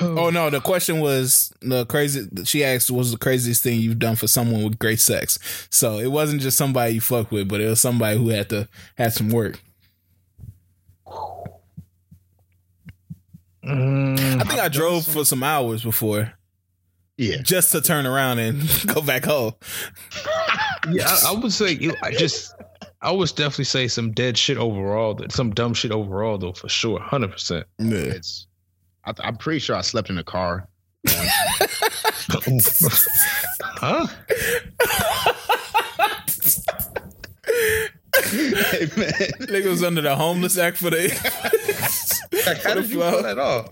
Oh 0.00 0.30
no, 0.30 0.50
the 0.50 0.60
question 0.60 1.00
was 1.00 1.52
the 1.60 1.86
crazy. 1.86 2.28
She 2.44 2.64
asked, 2.64 2.90
"Was 2.90 3.12
the 3.12 3.18
craziest 3.18 3.62
thing 3.62 3.80
you've 3.80 3.98
done 3.98 4.16
for 4.16 4.26
someone 4.26 4.64
with 4.64 4.78
great 4.78 5.00
sex?" 5.00 5.38
So 5.70 5.98
it 5.98 6.08
wasn't 6.10 6.40
just 6.42 6.58
somebody 6.58 6.94
you 6.94 7.00
fuck 7.00 7.30
with, 7.30 7.48
but 7.48 7.60
it 7.60 7.66
was 7.68 7.80
somebody 7.80 8.18
who 8.18 8.28
had 8.30 8.48
to 8.50 8.68
had 8.96 9.12
some 9.12 9.30
work. 9.30 9.60
Mm, 13.64 14.40
I 14.40 14.44
think 14.44 14.60
I 14.60 14.68
drove 14.68 15.04
for 15.04 15.24
some 15.24 15.42
hours 15.42 15.82
before 15.82 16.32
Yeah. 17.16 17.38
just 17.42 17.72
to 17.72 17.80
turn 17.80 18.06
around 18.06 18.38
and 18.38 18.62
go 18.86 19.02
back 19.02 19.24
home. 19.24 19.54
Yeah, 20.90 21.08
I, 21.08 21.32
I 21.32 21.34
would 21.40 21.52
say 21.52 21.72
you 21.72 21.94
I 22.02 22.12
just 22.12 22.54
I 23.02 23.10
would 23.10 23.28
definitely 23.30 23.64
say 23.64 23.88
some 23.88 24.12
dead 24.12 24.38
shit 24.38 24.56
overall, 24.56 25.18
some 25.30 25.50
dumb 25.50 25.74
shit 25.74 25.90
overall 25.90 26.38
though 26.38 26.52
for 26.52 26.68
sure, 26.68 27.00
hundred 27.00 27.32
percent. 27.32 27.66
Yeah. 27.78 27.96
It's. 27.98 28.45
I, 29.06 29.12
I'm 29.20 29.36
pretty 29.36 29.60
sure 29.60 29.76
I 29.76 29.80
slept 29.80 30.10
in 30.10 30.18
a 30.18 30.24
car. 30.24 30.68
Huh? 33.78 34.06
hey 38.24 38.86
man, 38.96 39.12
Nigga 39.46 39.66
was 39.70 39.82
under 39.82 40.02
the 40.02 40.16
homeless 40.16 40.58
act 40.58 40.78
for 40.78 40.90
the 40.90 41.08
Like, 42.46 42.62
how 42.62 42.74
did 42.80 42.90
you 42.90 42.98
pull 42.98 43.22
that 43.22 43.38
off? 43.38 43.68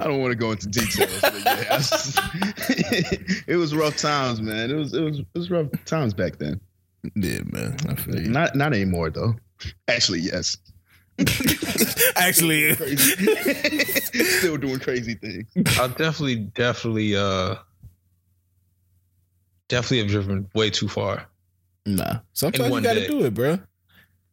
I 0.00 0.04
don't 0.04 0.20
want 0.20 0.32
to 0.32 0.36
go 0.36 0.52
into 0.52 0.68
details, 0.68 1.20
but 1.20 1.34
yeah, 1.44 1.78
it 3.46 3.56
was 3.56 3.74
rough 3.74 3.96
times, 3.96 4.40
man. 4.40 4.70
It 4.70 4.74
was 4.74 4.94
it 4.94 5.02
was 5.02 5.18
it 5.20 5.26
was 5.34 5.50
rough 5.50 5.68
times 5.84 6.14
back 6.14 6.38
then. 6.38 6.60
Yeah, 7.14 7.40
man. 7.44 7.76
I 7.88 7.94
feel 7.94 8.20
you. 8.20 8.28
Not 8.30 8.56
not 8.56 8.72
anymore 8.72 9.10
though. 9.10 9.34
Actually, 9.86 10.20
yes. 10.20 10.56
Actually, 12.16 12.74
Still 14.38 14.56
doing 14.56 14.78
crazy 14.80 15.14
things. 15.14 15.46
I 15.78 15.86
definitely, 15.88 16.36
definitely, 16.36 17.14
uh, 17.16 17.56
definitely 19.68 19.98
have 19.98 20.08
driven 20.08 20.48
way 20.54 20.70
too 20.70 20.88
far. 20.88 21.26
nah. 21.86 22.18
Sometimes 22.32 22.66
you 22.66 22.72
one 22.72 22.82
got 22.82 22.94
to 22.94 23.00
day. 23.00 23.08
do 23.08 23.24
it, 23.24 23.34
bro. 23.34 23.58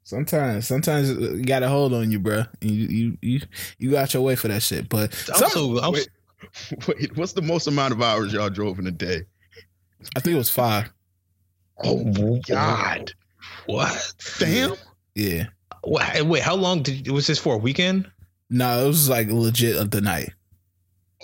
Sometimes, 0.03 0.67
sometimes 0.67 1.09
you 1.11 1.43
got 1.43 1.61
a 1.63 1.69
hold 1.69 1.93
on 1.93 2.11
you, 2.11 2.19
bro. 2.19 2.43
And 2.61 2.71
you 2.71 2.87
you 2.87 3.17
you 3.21 3.39
you 3.77 3.91
got 3.91 4.13
your 4.13 4.23
way 4.23 4.35
for 4.35 4.47
that 4.47 4.63
shit. 4.63 4.89
But 4.89 5.13
some- 5.13 5.49
so, 5.49 5.79
I'm, 5.81 5.93
Wait, 5.93 6.09
wait, 6.87 7.15
what's 7.17 7.33
the 7.33 7.41
most 7.43 7.67
amount 7.67 7.93
of 7.93 8.01
hours 8.01 8.33
y'all 8.33 8.49
drove 8.49 8.79
in 8.79 8.87
a 8.87 8.91
day? 8.91 9.21
I 10.15 10.19
think 10.19 10.33
it 10.33 10.37
was 10.37 10.49
five. 10.49 10.91
Oh 11.83 12.39
God. 12.47 13.11
what? 13.67 14.13
Damn. 14.39 14.75
Yeah. 15.15 15.45
Wait, 15.85 16.23
wait, 16.23 16.43
how 16.43 16.55
long 16.55 16.83
did 16.83 17.09
was 17.09 17.27
this 17.27 17.39
for 17.39 17.55
a 17.55 17.57
weekend? 17.57 18.09
No, 18.49 18.83
it 18.83 18.87
was 18.87 19.09
like 19.09 19.29
legit 19.29 19.77
of 19.77 19.91
the 19.91 20.01
night. 20.01 20.31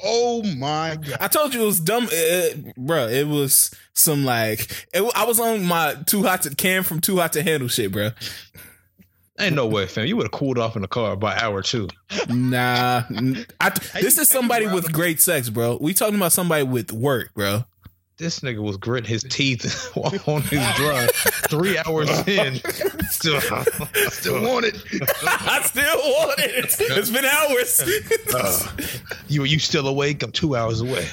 Oh 0.03 0.43
my 0.43 0.95
God. 0.95 1.17
I 1.19 1.27
told 1.27 1.53
you 1.53 1.63
it 1.63 1.65
was 1.65 1.79
dumb, 1.79 2.05
uh, 2.05 2.71
bro. 2.77 3.07
It 3.07 3.27
was 3.27 3.71
some 3.93 4.25
like 4.25 4.87
it, 4.93 5.03
I 5.15 5.25
was 5.25 5.39
on 5.39 5.63
my 5.63 5.95
too 6.05 6.23
hot 6.23 6.43
to 6.43 6.55
can 6.55 6.83
from 6.83 7.01
too 7.01 7.17
hot 7.17 7.33
to 7.33 7.43
handle 7.43 7.67
shit, 7.67 7.91
bro. 7.91 8.11
Ain't 9.39 9.55
no 9.55 9.67
way, 9.67 9.85
fam. 9.85 10.07
You 10.07 10.15
would 10.17 10.23
have 10.23 10.31
cooled 10.31 10.57
off 10.57 10.75
in 10.75 10.81
the 10.81 10.87
car 10.87 11.15
by 11.15 11.37
hour 11.37 11.61
two. 11.61 11.87
Nah, 12.27 13.03
I, 13.59 13.69
this 13.93 14.17
is 14.17 14.29
somebody 14.29 14.65
with 14.65 14.91
great 14.91 15.21
sex, 15.21 15.49
bro. 15.49 15.77
We 15.79 15.93
talking 15.93 16.15
about 16.15 16.31
somebody 16.31 16.63
with 16.63 16.91
work, 16.91 17.33
bro. 17.35 17.63
This 18.17 18.39
nigga 18.39 18.59
was 18.63 18.77
gritting 18.77 19.07
his 19.09 19.21
teeth 19.23 19.91
on 20.27 20.41
his 20.41 20.75
drive. 20.75 21.11
Three 21.49 21.77
hours 21.77 22.09
in, 22.27 22.55
still, 23.09 23.39
Still 24.09 24.41
want 24.41 24.65
it. 24.65 24.75
I 25.23 25.61
still 25.63 25.97
want 25.97 26.39
it. 26.39 26.75
It's 26.79 27.09
been 27.11 27.25
hours. 27.25 27.83
Uh, 28.33 28.67
you 29.27 29.43
you 29.43 29.59
still 29.59 29.87
awake? 29.87 30.23
I'm 30.23 30.31
two 30.31 30.55
hours 30.55 30.81
away. 30.81 31.07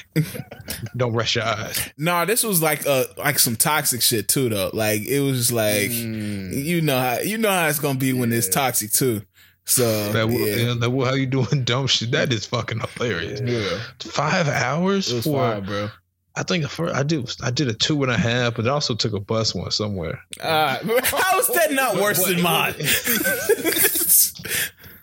Don't 0.97 1.13
rest 1.13 1.35
your 1.35 1.45
eyes. 1.45 1.91
nah, 1.99 2.25
this 2.25 2.43
was 2.43 2.63
like 2.63 2.87
uh 2.87 3.05
like 3.19 3.39
some 3.39 3.57
toxic 3.57 4.01
shit 4.01 4.27
too, 4.29 4.49
though. 4.49 4.71
Like 4.73 5.03
it 5.03 5.21
was 5.21 5.37
just 5.39 5.53
like 5.53 5.91
Mm. 5.91 6.65
you 6.65 6.81
know 6.81 6.99
how 6.99 7.19
you 7.19 7.37
know 7.37 7.51
how 7.51 7.69
it's 7.69 7.81
gonna 7.81 7.99
be 7.99 8.15
when 8.15 8.33
it's 8.33 8.49
toxic 8.49 8.93
too. 8.93 9.21
So 9.67 10.13
That, 10.13 10.31
yeah, 10.31 10.39
yeah. 10.69 10.75
that, 10.75 10.91
how 11.07 11.15
you 11.15 11.27
doing 11.27 11.65
dumb 11.65 11.87
shit? 11.87 12.11
That 12.13 12.33
is 12.33 12.47
fucking 12.47 12.81
hilarious. 12.81 13.41
yeah. 13.45 13.79
Five 14.01 14.49
hours 14.49 15.11
it 15.13 15.17
was 15.17 15.25
for 15.25 15.33
fire, 15.39 15.61
bro. 15.61 15.91
I 16.37 16.43
think 16.43 16.65
the 16.65 16.69
first, 16.69 16.95
I 16.95 17.05
did 17.05 17.31
I 17.43 17.51
did 17.51 17.69
a 17.69 17.75
two 17.75 18.03
and 18.03 18.11
a 18.11 18.17
half, 18.17 18.57
but 18.57 18.67
I 18.67 18.71
also 18.71 18.95
took 18.95 19.13
a 19.13 19.21
bus 19.21 19.55
one 19.55 19.71
somewhere. 19.71 20.21
Uh, 20.41 20.79
how 21.05 21.39
is 21.39 21.47
that 21.49 21.73
not 21.73 21.97
worse 21.97 22.25
than 22.25 22.43
mine? 22.43 22.75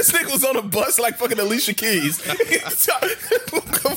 this 0.00 0.12
nigga 0.12 0.32
was 0.32 0.44
on 0.44 0.56
a 0.56 0.62
bus 0.62 0.98
like 0.98 1.18
fucking 1.18 1.38
Alicia 1.38 1.74
Keys 1.74 2.18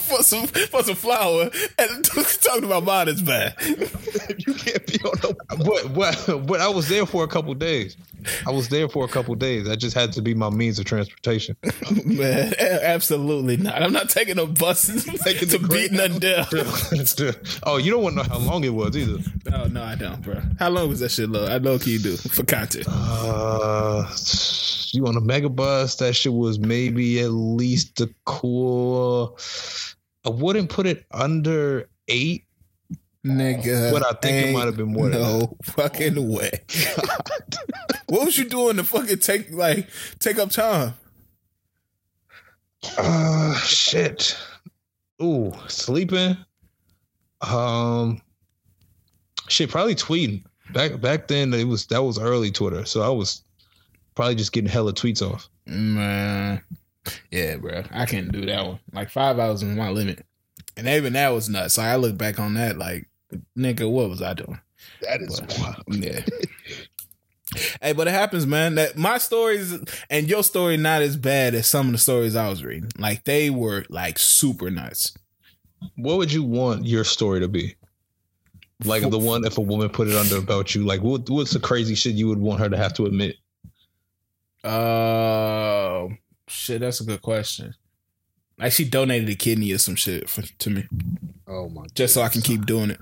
for 0.03 0.21
some 0.21 0.47
for 0.47 0.83
some 0.83 0.95
flour 0.95 1.49
and 1.77 2.05
talking 2.41 2.65
about 2.65 2.83
mine 2.83 3.07
is 3.07 3.21
bad. 3.21 3.55
you 3.65 4.53
can't 4.53 4.85
be 4.85 4.99
on 5.05 5.13
no. 5.23 5.33
But 5.63 5.93
but 5.93 6.45
but 6.45 6.59
I 6.59 6.67
was 6.67 6.89
there 6.89 7.05
for 7.05 7.23
a 7.23 7.27
couple 7.27 7.53
days. 7.53 7.95
I 8.45 8.51
was 8.51 8.67
there 8.69 8.89
for 8.89 9.05
a 9.05 9.07
couple 9.07 9.35
days. 9.35 9.65
That 9.65 9.77
just 9.77 9.95
had 9.95 10.11
to 10.13 10.21
be 10.21 10.33
my 10.33 10.49
means 10.49 10.77
of 10.79 10.85
transportation. 10.85 11.55
Man, 12.05 12.53
absolutely 12.59 13.57
not. 13.57 13.81
I'm 13.81 13.93
not 13.93 14.09
taking 14.09 14.39
a 14.39 14.45
bus 14.45 14.87
Taking 15.23 15.49
to 15.49 15.59
beat 15.59 15.91
nothing 15.91 16.19
down. 16.19 16.45
oh, 17.63 17.77
you 17.77 17.91
don't 17.91 18.03
want 18.03 18.17
to 18.17 18.23
know 18.23 18.29
how 18.29 18.39
long 18.39 18.63
it 18.63 18.73
was 18.73 18.95
either. 18.97 19.19
No, 19.49 19.65
no, 19.67 19.83
I 19.83 19.95
don't, 19.95 20.21
bro. 20.21 20.41
How 20.59 20.69
long 20.69 20.89
was 20.89 20.99
that 21.01 21.11
shit, 21.11 21.29
low? 21.29 21.45
I 21.47 21.59
know 21.59 21.73
you 21.73 21.99
do 21.99 22.15
for 22.17 22.43
content. 22.43 22.85
Uh, 22.87 24.07
you 24.93 25.05
on 25.07 25.17
a 25.17 25.21
mega 25.21 25.49
bus? 25.49 25.92
That 25.97 26.13
shit 26.13 26.33
was 26.33 26.59
maybe 26.59 27.19
at 27.21 27.31
least 27.31 28.01
a 28.01 28.09
cool. 28.25 29.37
I 30.25 30.29
wouldn't 30.29 30.69
put 30.69 30.85
it 30.85 31.05
under 31.11 31.89
eight. 32.07 32.45
Nigga. 33.25 33.91
But 33.91 34.05
I 34.05 34.13
think 34.19 34.47
it 34.47 34.53
might 34.53 34.65
have 34.65 34.75
been 34.77 34.91
more 34.91 35.09
than 35.09 35.21
No 35.21 35.57
fucking 35.63 36.29
way. 36.29 36.51
what 38.07 38.25
was 38.25 38.37
you 38.37 38.45
doing 38.49 38.77
to 38.77 38.83
fucking 38.83 39.19
take 39.19 39.51
like 39.51 39.87
take 40.19 40.37
up 40.37 40.49
time? 40.49 40.95
Uh, 42.97 43.55
shit. 43.55 44.37
Ooh, 45.21 45.53
sleeping. 45.67 46.37
Um, 47.41 48.21
shit, 49.47 49.69
probably 49.69 49.95
tweeting. 49.95 50.43
Back 50.73 50.99
back 50.99 51.27
then, 51.27 51.53
it 51.53 51.65
was 51.65 51.85
that 51.87 52.03
was 52.03 52.19
early 52.19 52.51
Twitter, 52.51 52.85
so 52.85 53.01
I 53.01 53.09
was 53.09 53.43
probably 54.15 54.35
just 54.35 54.51
getting 54.51 54.69
hella 54.69 54.93
tweets 54.93 55.21
off. 55.21 55.49
Man. 55.65 56.61
Yeah, 57.31 57.57
bro. 57.57 57.83
I 57.91 58.05
can't 58.05 58.31
do 58.31 58.45
that 58.45 58.65
one. 58.65 58.79
Like 58.91 59.09
five 59.09 59.39
hours 59.39 59.61
is 59.63 59.75
my 59.75 59.89
limit. 59.89 60.25
And 60.77 60.87
even 60.87 61.13
that 61.13 61.29
was 61.29 61.49
nuts. 61.49 61.77
Like 61.77 61.87
I 61.87 61.95
look 61.97 62.17
back 62.17 62.39
on 62.39 62.53
that 62.55 62.77
like 62.77 63.07
nigga, 63.57 63.89
what 63.89 64.09
was 64.09 64.21
I 64.21 64.33
doing? 64.33 64.59
That 65.01 65.21
is 65.21 65.39
But- 65.39 65.57
wild. 65.59 65.83
Yeah. 65.87 66.21
hey, 67.81 67.93
but 67.93 68.07
it 68.07 68.11
happens, 68.11 68.45
man. 68.47 68.75
That 68.75 68.97
my 68.97 69.17
stories 69.17 69.77
and 70.09 70.27
your 70.29 70.43
story 70.43 70.77
not 70.77 71.01
as 71.01 71.17
bad 71.17 71.53
as 71.55 71.67
some 71.67 71.87
of 71.87 71.91
the 71.91 71.97
stories 71.99 72.35
I 72.35 72.49
was 72.49 72.63
reading. 72.63 72.89
Like 72.97 73.23
they 73.25 73.49
were 73.49 73.85
like 73.89 74.17
super 74.19 74.69
nuts. 74.71 75.13
What 75.97 76.17
would 76.17 76.31
you 76.31 76.43
want 76.43 76.85
your 76.85 77.03
story 77.03 77.41
to 77.41 77.47
be? 77.47 77.75
Like 78.85 79.09
the 79.09 79.19
one 79.19 79.45
if 79.45 79.57
a 79.57 79.61
woman 79.61 79.89
put 79.89 80.07
it 80.07 80.15
under 80.15 80.37
about 80.37 80.73
you, 80.75 80.83
like 80.83 81.01
what 81.01 81.29
what's 81.29 81.51
the 81.51 81.59
crazy 81.59 81.95
shit 81.95 82.15
you 82.15 82.27
would 82.27 82.39
want 82.39 82.59
her 82.59 82.69
to 82.69 82.77
have 82.77 82.93
to 82.95 83.05
admit? 83.05 83.37
Uh, 84.63 86.07
shit, 86.47 86.81
that's 86.81 87.01
a 87.01 87.03
good 87.03 87.21
question. 87.21 87.73
Like 88.57 88.71
she 88.71 88.85
donated 88.85 89.29
a 89.29 89.35
kidney 89.35 89.71
or 89.73 89.77
some 89.77 89.95
shit 89.95 90.29
for, 90.29 90.41
to 90.43 90.69
me, 90.69 90.85
Oh 91.47 91.69
my. 91.69 91.85
just 91.95 92.13
so 92.13 92.21
I 92.21 92.29
can 92.29 92.41
keep 92.41 92.65
doing 92.65 92.91
it. 92.91 92.99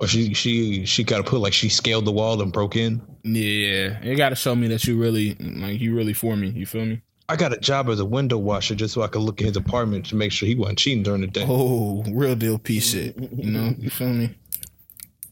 Or 0.00 0.06
she 0.08 0.34
she 0.34 0.84
she 0.84 1.04
got 1.04 1.18
to 1.18 1.22
put 1.22 1.40
like 1.40 1.52
she 1.52 1.68
scaled 1.68 2.04
the 2.06 2.12
wall 2.12 2.40
and 2.42 2.52
broke 2.52 2.74
in. 2.76 3.00
Yeah, 3.24 4.02
you 4.02 4.16
got 4.16 4.30
to 4.30 4.34
show 4.34 4.54
me 4.56 4.66
that 4.68 4.84
you 4.84 4.98
really 5.00 5.34
like 5.34 5.80
you 5.80 5.94
really 5.94 6.12
for 6.12 6.34
me. 6.36 6.48
You 6.50 6.66
feel 6.66 6.84
me? 6.86 7.02
I 7.28 7.36
got 7.36 7.52
a 7.52 7.56
job 7.58 7.88
as 7.88 8.00
a 8.00 8.04
window 8.04 8.36
washer 8.38 8.74
just 8.74 8.94
so 8.94 9.02
I 9.02 9.06
could 9.06 9.22
look 9.22 9.40
at 9.40 9.46
his 9.46 9.56
apartment 9.56 10.06
to 10.06 10.16
make 10.16 10.32
sure 10.32 10.48
he 10.48 10.54
wasn't 10.56 10.78
cheating 10.78 11.02
during 11.04 11.20
the 11.20 11.28
day. 11.28 11.44
Oh, 11.48 12.02
real 12.10 12.34
deal 12.34 12.58
piece 12.58 12.90
shit. 12.90 13.16
You 13.16 13.50
know, 13.50 13.74
you 13.78 13.90
feel 13.90 14.08
me? 14.12 14.34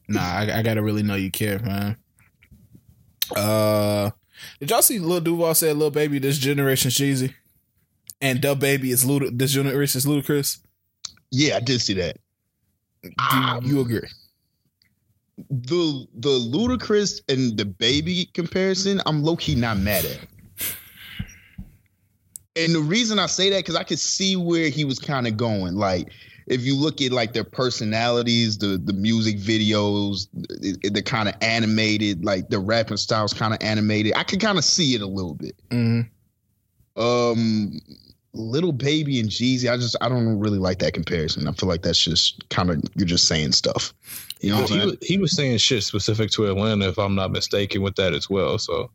Nah, 0.09 0.21
I, 0.21 0.59
I 0.59 0.62
gotta 0.62 0.83
really 0.83 1.03
know 1.03 1.16
you 1.16 1.31
care, 1.33 1.59
man. 1.59 1.97
Uh, 3.37 4.11
did 4.59 4.70
y'all 4.70 4.83
see 4.83 4.98
Lil 4.98 5.20
Duval 5.20 5.55
said 5.55 5.76
Lil 5.76 5.90
Baby 5.90 6.18
this 6.18 6.38
generation 6.38 6.90
Jeezy, 6.90 7.35
and 8.20 8.40
DaBaby 8.40 8.90
is 8.90 9.05
Luda, 9.05 9.31
this 9.37 9.53
generation 9.53 9.98
is 9.98 10.07
Ludacris? 10.07 10.61
Yeah, 11.31 11.57
I 11.57 11.61
did 11.61 11.81
see 11.81 11.94
that. 11.94 12.16
Do 13.03 13.11
you 13.64 13.81
um, 13.81 13.87
agree? 13.87 14.09
The 15.48 16.07
the 16.14 16.29
Ludacris 16.29 17.22
and 17.29 17.57
the 17.57 17.64
baby 17.64 18.26
comparison, 18.35 19.00
I'm 19.07 19.22
low 19.22 19.37
key 19.37 19.55
not 19.55 19.79
mad 19.79 20.05
at. 20.05 20.18
And 22.57 22.74
the 22.74 22.81
reason 22.81 23.18
I 23.18 23.26
say 23.26 23.48
that 23.50 23.59
because 23.59 23.76
I 23.76 23.85
could 23.85 23.98
see 23.98 24.37
where 24.37 24.68
he 24.68 24.85
was 24.85 24.98
kind 24.98 25.26
of 25.26 25.37
going. 25.37 25.76
Like, 25.76 26.12
if 26.51 26.63
you 26.63 26.75
look 26.75 27.01
at 27.01 27.13
like 27.13 27.33
their 27.33 27.45
personalities, 27.45 28.59
the 28.59 28.77
the 28.77 28.93
music 28.93 29.39
videos, 29.39 30.27
the, 30.35 30.91
the 30.91 31.01
kind 31.01 31.29
of 31.29 31.37
animated, 31.41 32.25
like 32.25 32.51
the 32.51 32.59
rapping 32.59 32.97
styles, 32.97 33.33
kind 33.33 33.55
of 33.55 33.63
animated. 33.63 34.13
I 34.17 34.25
can 34.25 34.41
kind 34.41 34.59
of 34.59 34.65
see 34.65 34.95
it 34.95 35.01
a 35.01 35.07
little 35.07 35.35
bit. 35.35 35.57
Mm-hmm. 35.71 37.01
Um, 37.01 37.81
Lil 38.33 38.73
Baby 38.73 39.21
and 39.21 39.31
Jeezy, 39.31 39.73
I 39.73 39.77
just 39.77 39.96
I 40.01 40.09
don't 40.09 40.40
really 40.40 40.59
like 40.59 40.81
that 40.81 40.92
comparison. 40.92 41.46
I 41.46 41.53
feel 41.53 41.69
like 41.69 41.83
that's 41.83 42.03
just 42.03 42.48
kind 42.51 42.71
of 42.71 42.83
you're 42.96 43.07
just 43.07 43.29
saying 43.29 43.53
stuff. 43.53 43.94
You 44.40 44.51
know 44.51 44.63
what 44.63 44.73
I'm 44.73 44.81
he, 44.81 44.87
was, 44.87 44.96
he 45.03 45.19
was 45.19 45.37
saying 45.37 45.59
shit 45.59 45.85
specific 45.85 46.31
to 46.33 46.46
Atlanta, 46.46 46.88
if 46.88 46.98
I'm 46.98 47.15
not 47.15 47.31
mistaken, 47.31 47.83
with 47.83 47.94
that 47.94 48.13
as 48.13 48.29
well. 48.29 48.59
So 48.59 48.90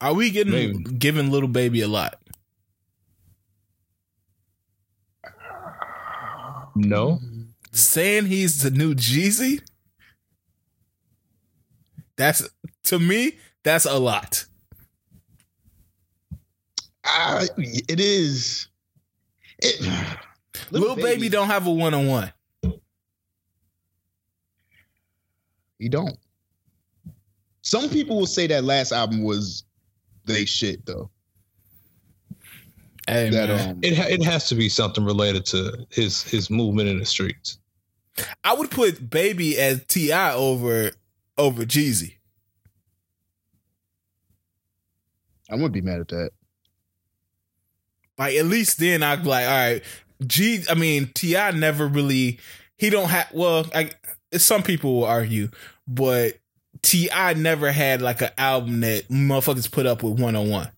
Are 0.00 0.12
we 0.12 0.30
getting 0.30 0.52
Maybe. 0.52 0.82
giving 0.94 1.30
Lil 1.30 1.46
Baby 1.46 1.82
a 1.82 1.88
lot? 1.88 2.18
No, 6.78 7.20
Saying 7.72 8.26
he's 8.26 8.62
the 8.62 8.70
new 8.70 8.94
Jeezy? 8.94 9.60
That's 12.16 12.48
to 12.84 12.98
me, 12.98 13.38
that's 13.62 13.84
a 13.84 13.98
lot. 13.98 14.44
Ah, 17.04 17.44
it 17.56 18.00
is. 18.00 18.68
It, 19.58 19.80
Little, 20.70 20.96
baby, 20.96 21.28
don't 21.28 21.46
have 21.46 21.66
a 21.66 21.70
one 21.70 21.94
on 21.94 22.06
one. 22.06 22.32
You 25.78 25.88
don't. 25.88 26.16
Some 27.62 27.88
people 27.88 28.18
will 28.18 28.26
say 28.26 28.46
that 28.48 28.64
last 28.64 28.92
album 28.92 29.22
was 29.22 29.64
they 30.24 30.44
shit 30.44 30.84
though. 30.86 31.10
Hey 33.08 33.30
That 33.30 33.50
um, 33.50 33.78
It 33.82 33.96
ha- 33.96 34.08
it 34.08 34.22
has 34.22 34.48
to 34.48 34.54
be 34.54 34.68
something 34.68 35.04
related 35.04 35.46
to 35.46 35.86
his 35.90 36.22
his 36.22 36.50
movement 36.50 36.88
in 36.88 36.98
the 36.98 37.06
streets. 37.06 37.58
I 38.44 38.52
would 38.52 38.70
put 38.70 39.08
Baby 39.08 39.58
as 39.58 39.84
T.I. 39.86 40.34
over 40.34 40.90
over 41.38 41.64
Jeezy. 41.64 42.16
I 45.50 45.54
wouldn't 45.54 45.72
be 45.72 45.80
mad 45.80 46.00
at 46.00 46.08
that. 46.08 46.30
Like 48.18 48.36
at 48.36 48.44
least 48.44 48.78
then 48.78 49.02
I'd 49.02 49.22
be 49.22 49.28
like, 49.28 49.46
all 49.46 49.52
right, 49.52 49.82
G. 50.26 50.64
I 50.68 50.74
mean 50.74 51.10
T.I. 51.14 51.52
never 51.52 51.86
really. 51.86 52.38
He 52.76 52.90
don't 52.90 53.08
have. 53.08 53.28
Well, 53.32 53.66
I, 53.74 53.90
some 54.32 54.62
people 54.62 54.96
will 54.96 55.04
argue, 55.04 55.48
but 55.86 56.34
T.I. 56.82 57.34
never 57.34 57.72
had 57.72 58.02
like 58.02 58.20
an 58.20 58.30
album 58.36 58.80
that 58.80 59.08
motherfuckers 59.08 59.70
put 59.70 59.86
up 59.86 60.02
with 60.02 60.20
one 60.20 60.36
on 60.36 60.50
one. 60.50 60.70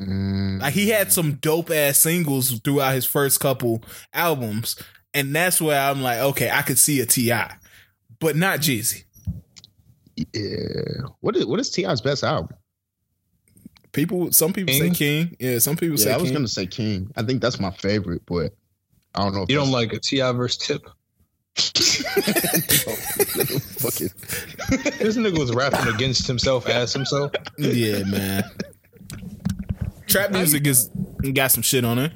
Mm, 0.00 0.60
Like 0.60 0.74
he 0.74 0.88
had 0.88 1.12
some 1.12 1.34
dope 1.34 1.70
ass 1.70 1.98
singles 2.00 2.58
throughout 2.60 2.94
his 2.94 3.04
first 3.06 3.38
couple 3.40 3.82
albums, 4.12 4.76
and 5.12 5.34
that's 5.34 5.60
where 5.60 5.80
I'm 5.80 6.02
like, 6.02 6.18
okay, 6.18 6.50
I 6.50 6.62
could 6.62 6.78
see 6.78 7.00
a 7.00 7.06
T.I., 7.06 7.54
but 8.20 8.34
not 8.36 8.58
Jeezy. 8.60 9.04
yeah. 10.32 11.06
What 11.20 11.36
is 11.36 11.46
what 11.46 11.60
is 11.60 11.70
T.I.'s 11.70 12.00
best 12.00 12.24
album? 12.24 12.56
People, 13.92 14.32
some 14.32 14.52
people 14.52 14.74
say 14.74 14.90
King? 14.90 14.94
King. 14.94 15.36
Yeah, 15.38 15.58
some 15.60 15.76
people 15.76 15.96
say 15.96 16.08
Yeah, 16.10 16.16
I 16.16 16.18
was 16.18 16.30
King. 16.30 16.34
gonna 16.34 16.48
say 16.48 16.66
King. 16.66 17.10
I 17.16 17.22
think 17.22 17.40
that's 17.40 17.60
my 17.60 17.70
favorite, 17.70 18.22
but 18.26 18.52
I 19.14 19.22
don't 19.22 19.32
know. 19.34 19.42
If 19.44 19.50
You 19.50 19.56
don't 19.56 19.70
like 19.70 19.92
a 19.92 20.00
T.I. 20.00 20.32
versus 20.32 20.58
Tip? 20.58 20.82
Fuck 23.78 24.00
it. 24.00 24.12
This 24.98 25.16
nigga 25.16 25.38
was 25.38 25.52
rapping 25.54 25.86
against 25.94 26.26
himself 26.26 26.66
as 26.68 26.92
himself. 26.92 27.30
yeah, 27.58 28.02
man. 28.04 28.42
Trap 30.14 30.30
music 30.30 30.64
is 30.68 30.90
got 31.32 31.50
some 31.50 31.64
shit 31.64 31.84
on 31.84 31.98
it. 31.98 32.12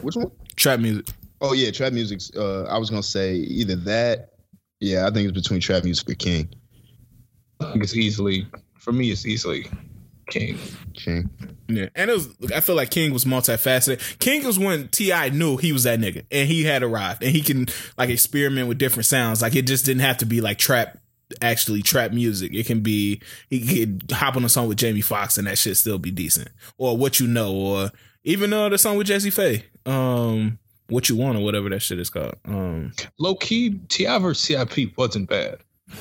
Which 0.00 0.16
one? 0.16 0.30
Trap 0.56 0.80
music. 0.80 1.04
Oh 1.42 1.52
yeah, 1.52 1.70
trap 1.70 1.92
music's. 1.92 2.34
Uh, 2.34 2.62
I 2.70 2.78
was 2.78 2.88
gonna 2.88 3.02
say 3.02 3.34
either 3.34 3.76
that. 3.76 4.30
Yeah, 4.80 5.06
I 5.06 5.10
think 5.10 5.28
it's 5.28 5.38
between 5.38 5.60
trap 5.60 5.84
music 5.84 6.08
or 6.08 6.14
King. 6.14 6.48
I 7.60 7.70
think 7.72 7.84
it's 7.84 7.94
easily 7.94 8.46
for 8.78 8.92
me. 8.92 9.10
It's 9.10 9.26
easily 9.26 9.66
King. 10.30 10.58
King. 10.94 11.28
Yeah, 11.68 11.88
and 11.94 12.10
it 12.10 12.14
was. 12.14 12.34
I 12.54 12.60
feel 12.60 12.76
like 12.76 12.90
King 12.90 13.12
was 13.12 13.26
multifaceted. 13.26 14.18
King 14.18 14.46
was 14.46 14.58
when 14.58 14.88
T.I. 14.88 15.28
knew 15.28 15.58
he 15.58 15.70
was 15.70 15.82
that 15.82 16.00
nigga, 16.00 16.24
and 16.32 16.48
he 16.48 16.64
had 16.64 16.82
arrived, 16.82 17.22
and 17.22 17.32
he 17.32 17.42
can 17.42 17.66
like 17.98 18.08
experiment 18.08 18.68
with 18.68 18.78
different 18.78 19.04
sounds. 19.04 19.42
Like 19.42 19.54
it 19.54 19.66
just 19.66 19.84
didn't 19.84 20.00
have 20.00 20.16
to 20.16 20.24
be 20.24 20.40
like 20.40 20.56
trap, 20.56 20.96
actually 21.40 21.82
trap 21.82 22.12
music. 22.12 22.52
It 22.54 22.66
can 22.66 22.80
be 22.80 23.20
he 23.50 23.86
could 23.86 24.10
hop 24.12 24.36
on 24.36 24.44
a 24.44 24.48
song 24.48 24.68
with 24.68 24.78
Jamie 24.78 25.00
Foxx, 25.00 25.38
and 25.38 25.46
that 25.46 25.58
shit 25.58 25.76
still 25.76 25.98
be 25.98 26.10
decent. 26.10 26.48
Or 26.78 26.96
what 26.96 27.20
you 27.20 27.26
know, 27.26 27.54
or 27.54 27.90
even 28.24 28.52
uh 28.52 28.68
the 28.68 28.78
song 28.78 28.96
with 28.96 29.06
Jesse 29.06 29.30
Faye, 29.30 29.64
um, 29.86 30.58
what 30.88 31.08
you 31.08 31.16
want 31.16 31.38
or 31.38 31.44
whatever 31.44 31.68
that 31.70 31.80
shit 31.80 31.98
is 31.98 32.10
called. 32.10 32.34
Um, 32.44 32.92
Low 33.18 33.34
key, 33.34 33.78
T.I. 33.88 34.18
versus 34.18 34.66
Tip 34.70 34.96
wasn't 34.96 35.28
bad. 35.28 35.58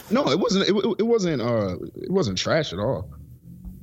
No, 0.10 0.28
it 0.30 0.40
wasn't. 0.40 0.68
It, 0.68 0.96
it 1.00 1.04
wasn't. 1.04 1.42
Uh, 1.42 1.76
it 1.96 2.12
wasn't 2.12 2.38
trash 2.38 2.74
at 2.74 2.80
all. 2.80 3.10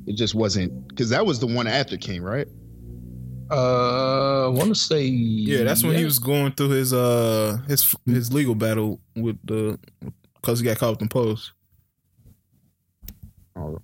It 0.06 0.16
just 0.16 0.34
wasn't 0.34 0.88
because 0.88 1.10
that 1.10 1.26
was 1.26 1.38
the 1.40 1.46
one 1.46 1.66
after 1.66 1.96
King, 1.96 2.22
right? 2.22 2.48
Uh, 3.50 4.46
I 4.46 4.48
want 4.48 4.68
to 4.68 4.74
say 4.74 5.04
yeah, 5.04 5.64
that's 5.64 5.82
when 5.82 5.96
he 5.96 6.04
was 6.04 6.18
going 6.20 6.52
through 6.52 6.70
his 6.70 6.92
uh 6.92 7.58
his 7.66 7.94
his 8.06 8.32
legal 8.32 8.54
battle 8.54 9.00
with 9.16 9.38
the 9.44 9.78
because 10.40 10.60
he 10.60 10.64
got 10.64 10.78
caught 10.78 10.90
with 10.90 10.98
them 11.00 11.08
posts. 11.08 11.52
Oh, 13.56 13.80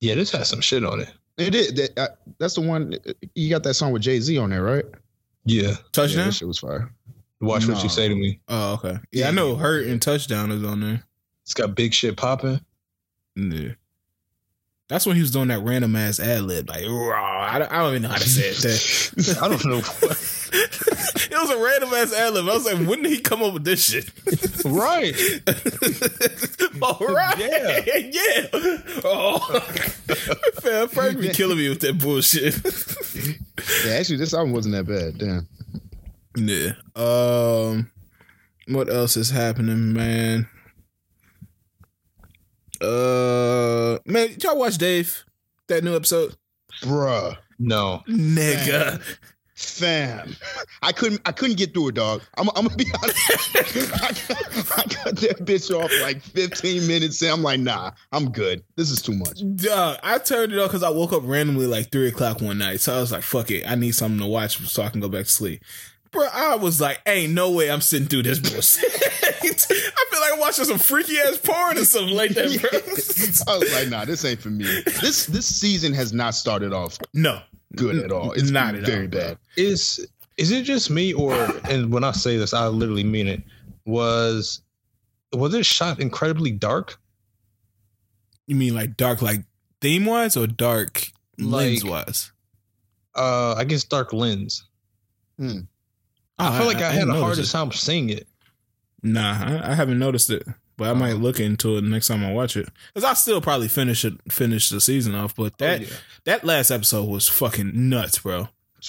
Yeah, 0.00 0.14
this 0.14 0.30
has 0.32 0.48
some 0.48 0.60
shit 0.60 0.84
on 0.84 1.00
it. 1.00 1.08
it 1.38 1.54
is. 1.54 1.72
That, 1.74 1.98
uh, 1.98 2.08
that's 2.38 2.54
the 2.54 2.62
one. 2.62 2.94
You 3.34 3.50
got 3.50 3.62
that 3.64 3.74
song 3.74 3.92
with 3.92 4.02
Jay 4.02 4.18
Z 4.20 4.36
on 4.38 4.50
there, 4.50 4.62
right? 4.62 4.84
Yeah, 5.44 5.62
Yeah, 5.70 5.74
Touchdown. 5.92 6.26
that 6.26 6.34
shit 6.34 6.48
was 6.48 6.58
fire. 6.58 6.92
watch 7.40 7.66
what 7.66 7.82
you 7.82 7.88
say 7.88 8.08
to 8.08 8.14
me. 8.14 8.40
Oh, 8.48 8.74
okay. 8.74 8.98
Yeah, 9.12 9.28
I 9.28 9.30
know 9.30 9.56
Hurt 9.56 9.86
and 9.86 10.00
Touchdown 10.00 10.50
is 10.50 10.62
on 10.64 10.80
there. 10.80 11.02
It's 11.44 11.54
got 11.54 11.74
big 11.74 11.94
shit 11.94 12.16
popping. 12.16 12.60
Yeah. 13.36 13.70
That's 14.88 15.06
when 15.06 15.14
he 15.16 15.22
was 15.22 15.30
doing 15.30 15.48
that 15.48 15.60
random 15.62 15.94
ass 15.96 16.18
ad 16.18 16.42
lib, 16.42 16.68
like. 16.68 16.82
I 16.84 17.58
don't, 17.58 17.70
I 17.72 17.78
don't 17.78 17.90
even 17.90 18.02
know 18.02 18.08
how 18.08 18.16
to 18.16 18.28
say 18.28 18.48
it. 18.50 18.56
That- 18.58 19.38
I 19.42 19.48
don't 19.48 19.64
know. 19.64 19.80
It 21.50 21.58
was 21.58 21.68
a 21.68 21.70
random 21.80 21.94
ass 21.94 22.12
ad 22.12 22.34
lib. 22.34 22.48
I 22.48 22.54
was 22.54 22.64
like, 22.64 22.88
when 22.88 23.02
did 23.02 23.12
he 23.12 23.20
come 23.20 23.42
up 23.42 23.52
with 23.54 23.64
this 23.64 23.82
shit? 23.84 24.10
right. 24.64 25.14
All 26.82 27.06
right, 27.06 27.38
Yeah. 27.38 27.80
yeah. 27.96 28.46
Oh, 29.04 29.66
man, 30.64 30.88
Frank 30.88 31.20
be 31.20 31.28
killing 31.30 31.58
me 31.58 31.68
with 31.68 31.80
that 31.80 31.98
bullshit. 31.98 32.54
Yeah, 33.86 33.94
actually, 33.98 34.16
this 34.16 34.34
album 34.34 34.52
wasn't 34.52 34.74
that 34.74 34.84
bad. 34.86 35.18
Damn. 35.18 35.48
yeah. 36.36 36.72
Um, 36.96 37.90
what 38.68 38.88
else 38.88 39.16
is 39.16 39.30
happening, 39.30 39.92
man? 39.92 40.48
Uh, 42.80 43.98
man, 44.06 44.28
did 44.28 44.42
y'all 44.42 44.58
watch 44.58 44.78
Dave? 44.78 45.24
That 45.68 45.84
new 45.84 45.94
episode, 45.94 46.34
Bruh. 46.82 47.36
No. 47.58 48.02
nigga. 48.08 49.00
Fam, 49.60 50.36
I 50.82 50.90
couldn't. 50.90 51.20
I 51.26 51.32
couldn't 51.32 51.58
get 51.58 51.74
through 51.74 51.88
it, 51.88 51.94
dog. 51.94 52.22
I'm, 52.38 52.48
I'm 52.56 52.64
gonna 52.64 52.76
be 52.76 52.86
honest. 53.02 53.30
I, 53.54 53.62
got, 54.08 54.78
I 54.78 55.04
got 55.04 55.16
that 55.16 55.44
bitch 55.44 55.70
off 55.70 55.92
like 56.00 56.22
15 56.22 56.86
minutes, 56.86 57.20
and 57.20 57.30
I'm 57.30 57.42
like, 57.42 57.60
nah, 57.60 57.90
I'm 58.10 58.30
good. 58.30 58.64
This 58.76 58.90
is 58.90 59.02
too 59.02 59.12
much. 59.12 59.42
Dog, 59.56 59.98
I 60.02 60.16
turned 60.16 60.52
it 60.52 60.58
off 60.58 60.68
because 60.68 60.82
I 60.82 60.88
woke 60.88 61.12
up 61.12 61.22
randomly 61.24 61.66
like 61.66 61.92
three 61.92 62.08
o'clock 62.08 62.40
one 62.40 62.56
night. 62.56 62.80
So 62.80 62.96
I 62.96 63.00
was 63.00 63.12
like, 63.12 63.22
fuck 63.22 63.50
it. 63.50 63.70
I 63.70 63.74
need 63.74 63.94
something 63.94 64.18
to 64.20 64.26
watch 64.26 64.56
so 64.58 64.82
I 64.82 64.88
can 64.88 65.00
go 65.00 65.10
back 65.10 65.26
to 65.26 65.30
sleep. 65.30 65.62
Bro, 66.10 66.26
I 66.32 66.56
was 66.56 66.80
like, 66.80 67.00
ain't 67.06 67.34
no 67.34 67.50
way 67.50 67.70
I'm 67.70 67.82
sitting 67.82 68.08
through 68.08 68.22
this 68.22 68.38
bullshit. 68.38 68.90
I 69.42 70.06
feel 70.10 70.20
like 70.20 70.40
watching 70.40 70.64
some 70.64 70.78
freaky 70.78 71.18
ass 71.18 71.38
porn 71.38 71.78
or 71.78 71.84
something 71.84 72.16
like 72.16 72.30
that, 72.30 72.60
bro. 72.60 73.52
I 73.54 73.58
was 73.58 73.74
like, 73.74 73.88
nah, 73.88 74.04
this 74.06 74.24
ain't 74.24 74.40
for 74.40 74.48
me. 74.48 74.64
This 75.00 75.26
this 75.26 75.46
season 75.46 75.92
has 75.92 76.12
not 76.12 76.34
started 76.34 76.72
off 76.72 76.98
no. 77.14 77.40
Good 77.76 77.96
at 77.96 78.12
all. 78.12 78.32
It's 78.32 78.50
Not 78.50 78.74
not 78.74 78.82
at 78.82 78.86
very 78.86 79.04
all, 79.04 79.08
bad. 79.10 79.38
Is 79.56 80.06
is 80.36 80.50
it 80.50 80.64
just 80.64 80.90
me 80.90 81.12
or 81.12 81.34
and 81.68 81.92
when 81.92 82.04
I 82.04 82.12
say 82.12 82.36
this, 82.36 82.54
I 82.54 82.66
literally 82.68 83.04
mean 83.04 83.28
it. 83.28 83.42
Was 83.84 84.62
was 85.32 85.54
it 85.54 85.64
shot 85.66 86.00
incredibly 86.00 86.50
dark? 86.50 86.98
You 88.46 88.56
mean 88.56 88.74
like 88.74 88.96
dark, 88.96 89.22
like 89.22 89.44
theme 89.80 90.06
wise 90.06 90.36
or 90.36 90.46
dark 90.46 91.06
lens 91.38 91.84
wise? 91.84 92.32
Uh, 93.14 93.54
I 93.54 93.64
guess 93.64 93.84
dark 93.84 94.12
lens. 94.12 94.64
I 95.38 96.58
feel 96.58 96.66
like 96.66 96.78
I, 96.78 96.90
had 96.90 97.00
didn't 97.00 97.10
a 97.10 97.12
notice 97.14 97.20
hardest 97.22 97.54
it. 97.54 97.56
time 97.56 97.72
seeing 97.72 98.10
it. 98.10 98.26
Nah, 99.02 99.60
I, 99.62 99.70
I 99.72 99.74
haven't 99.74 99.98
noticed 99.98 100.30
it, 100.30 100.46
but 100.80 100.88
I 100.88 100.94
might 100.94 101.16
look 101.18 101.38
into 101.38 101.76
it 101.76 101.84
next 101.84 102.08
time 102.08 102.24
I 102.24 102.32
watch 102.32 102.56
it. 102.56 102.66
Cause 102.94 103.04
I'll 103.04 103.14
still 103.14 103.42
probably 103.42 103.68
finish 103.68 104.02
it, 104.02 104.14
finish 104.30 104.70
the 104.70 104.80
season 104.80 105.14
off. 105.14 105.36
But 105.36 105.52
oh, 105.52 105.56
that 105.58 105.80
Oh, 105.80 105.84
yeah. 105.84 105.96
that 106.24 106.42
last 106.42 106.70
episode 106.70 107.04
was 107.06 107.28
fucking 107.28 107.72
nuts, 107.74 108.20
bro. 108.20 108.48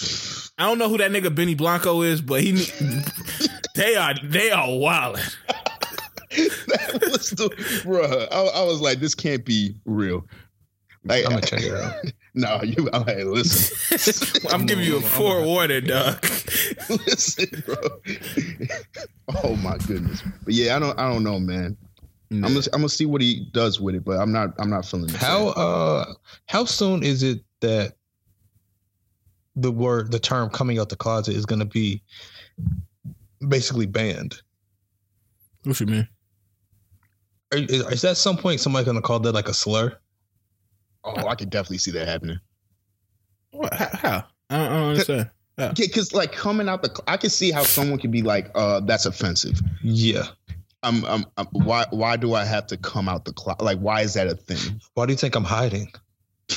I 0.58 0.68
don't 0.68 0.78
know 0.78 0.88
who 0.88 0.96
that 0.96 1.10
nigga 1.10 1.34
Benny 1.34 1.54
Blanco 1.54 2.00
is, 2.00 2.22
but 2.22 2.40
he 2.40 2.52
they 3.74 3.94
are 3.94 4.14
they 4.24 4.50
are 4.50 4.74
wild. 4.74 5.16
that 6.30 7.08
was 7.10 7.28
the 7.28 7.50
bruh. 7.84 8.26
I, 8.32 8.60
I 8.60 8.64
was 8.64 8.80
like, 8.80 8.98
this 8.98 9.14
can't 9.14 9.44
be 9.44 9.76
real. 9.84 10.26
Like, 11.04 11.24
I'm 11.24 11.30
gonna 11.32 11.42
check 11.46 11.62
it 11.62 11.74
out. 11.74 11.94
no, 12.34 12.62
you. 12.62 12.88
I'm 12.92 13.04
like, 13.04 13.24
listen, 13.24 14.46
I'm 14.52 14.66
giving 14.66 14.84
you 14.84 14.98
a 14.98 15.00
forewarning, 15.02 15.84
dog. 15.86 16.22
listen, 16.88 17.46
bro. 17.66 17.74
oh 19.42 19.56
my 19.56 19.78
goodness. 19.78 20.22
But 20.44 20.54
yeah, 20.54 20.76
I 20.76 20.78
don't. 20.78 20.98
I 20.98 21.12
don't 21.12 21.24
know, 21.24 21.40
man. 21.40 21.76
I'm 22.30 22.40
gonna. 22.40 22.60
I'm 22.72 22.80
gonna 22.80 22.88
see 22.88 23.04
what 23.06 23.20
he 23.20 23.48
does 23.52 23.80
with 23.80 23.94
it, 23.96 24.04
but 24.04 24.18
I'm 24.18 24.30
not. 24.32 24.50
I'm 24.58 24.70
not 24.70 24.86
feeling 24.86 25.10
it. 25.10 25.16
How 25.16 25.48
uh 25.48 26.14
how 26.46 26.64
soon 26.64 27.02
is 27.02 27.22
it 27.24 27.40
that 27.60 27.94
the 29.56 29.70
word 29.72 30.10
the 30.12 30.18
term 30.20 30.48
coming 30.50 30.78
out 30.78 30.88
the 30.88 30.96
closet 30.96 31.34
is 31.34 31.44
gonna 31.46 31.64
be 31.66 32.00
basically 33.48 33.86
banned? 33.86 34.40
What 35.64 35.78
you 35.80 35.86
mean? 35.86 36.08
Are- 37.52 37.58
Is, 37.58 37.82
is 37.86 38.02
that 38.02 38.16
some 38.16 38.36
point 38.36 38.60
somebody 38.60 38.86
gonna 38.86 39.02
call 39.02 39.18
that 39.20 39.32
like 39.32 39.48
a 39.48 39.54
slur? 39.54 39.98
Oh, 41.04 41.26
I 41.26 41.34
could 41.34 41.50
definitely 41.50 41.78
see 41.78 41.90
that 41.92 42.06
happening. 42.06 42.38
What? 43.50 43.74
How? 43.74 43.88
how? 43.92 44.24
I, 44.50 44.56
don't, 44.56 44.66
I 44.66 44.68
don't 44.68 44.88
understand. 44.90 45.30
Yeah, 45.58 45.72
because 45.76 46.12
like 46.14 46.32
coming 46.32 46.68
out 46.68 46.82
the, 46.82 47.02
I 47.06 47.16
can 47.18 47.28
see 47.30 47.50
how 47.50 47.62
someone 47.62 47.98
could 47.98 48.10
be 48.10 48.22
like, 48.22 48.50
uh, 48.54 48.80
that's 48.80 49.04
offensive. 49.06 49.60
Yeah. 49.82 50.24
I'm, 50.82 51.04
I'm, 51.04 51.26
I'm 51.36 51.46
why, 51.52 51.84
why 51.90 52.16
do 52.16 52.34
I 52.34 52.44
have 52.44 52.66
to 52.68 52.76
come 52.76 53.08
out 53.08 53.24
the 53.24 53.32
closet? 53.32 53.62
Like, 53.62 53.78
why 53.78 54.00
is 54.00 54.14
that 54.14 54.26
a 54.26 54.34
thing? 54.34 54.80
Why 54.94 55.06
do 55.06 55.12
you 55.12 55.16
think 55.18 55.34
I'm 55.36 55.44
hiding? 55.44 55.92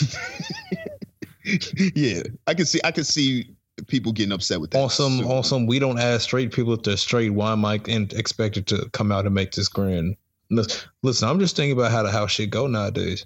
yeah, 1.96 2.22
I 2.48 2.54
can 2.54 2.66
see, 2.66 2.80
I 2.84 2.92
can 2.92 3.04
see 3.04 3.56
people 3.88 4.12
getting 4.12 4.32
upset 4.32 4.62
with 4.62 4.72
that. 4.72 4.82
On 4.82 4.90
some 4.90 5.20
So- 5.20 5.32
on 5.32 5.44
some 5.44 5.68
we 5.68 5.80
don't 5.80 6.00
ask 6.00 6.22
straight 6.22 6.52
people 6.52 6.74
if 6.74 6.84
they're 6.84 6.98
straight. 6.98 7.32
Why 7.32 7.52
am 7.52 7.66
I 7.66 7.80
in- 7.88 8.10
expected 8.16 8.66
to 8.68 8.90
come 8.94 9.12
out 9.12 9.26
and 9.26 9.36
make 9.36 9.52
this 9.52 9.68
grin? 9.68 10.16
Listen, 10.50 11.28
I'm 11.30 11.40
just 11.40 11.56
thinking 11.56 11.78
about 11.78 11.92
how 11.92 12.04
the 12.04 12.12
house 12.12 12.32
shit 12.32 12.50
go 12.50 12.68
nowadays. 12.68 13.26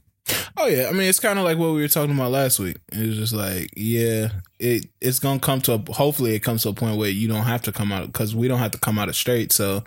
Oh 0.57 0.67
yeah, 0.67 0.87
I 0.89 0.91
mean 0.91 1.07
it's 1.09 1.19
kind 1.19 1.39
of 1.39 1.45
like 1.45 1.57
what 1.57 1.73
we 1.73 1.81
were 1.81 1.87
talking 1.87 2.13
about 2.13 2.31
last 2.31 2.59
week. 2.59 2.77
It's 2.91 3.17
just 3.17 3.33
like, 3.33 3.71
yeah, 3.75 4.29
it 4.59 4.87
it's 5.01 5.19
gonna 5.19 5.39
come 5.39 5.61
to 5.61 5.73
a. 5.73 5.93
Hopefully, 5.93 6.35
it 6.35 6.39
comes 6.39 6.63
to 6.63 6.69
a 6.69 6.73
point 6.73 6.97
where 6.97 7.09
you 7.09 7.27
don't 7.27 7.43
have 7.43 7.61
to 7.63 7.71
come 7.71 7.91
out 7.91 8.07
because 8.07 8.35
we 8.35 8.47
don't 8.47 8.59
have 8.59 8.71
to 8.71 8.79
come 8.79 8.99
out 8.99 9.09
of 9.09 9.15
straight. 9.15 9.51
So 9.51 9.83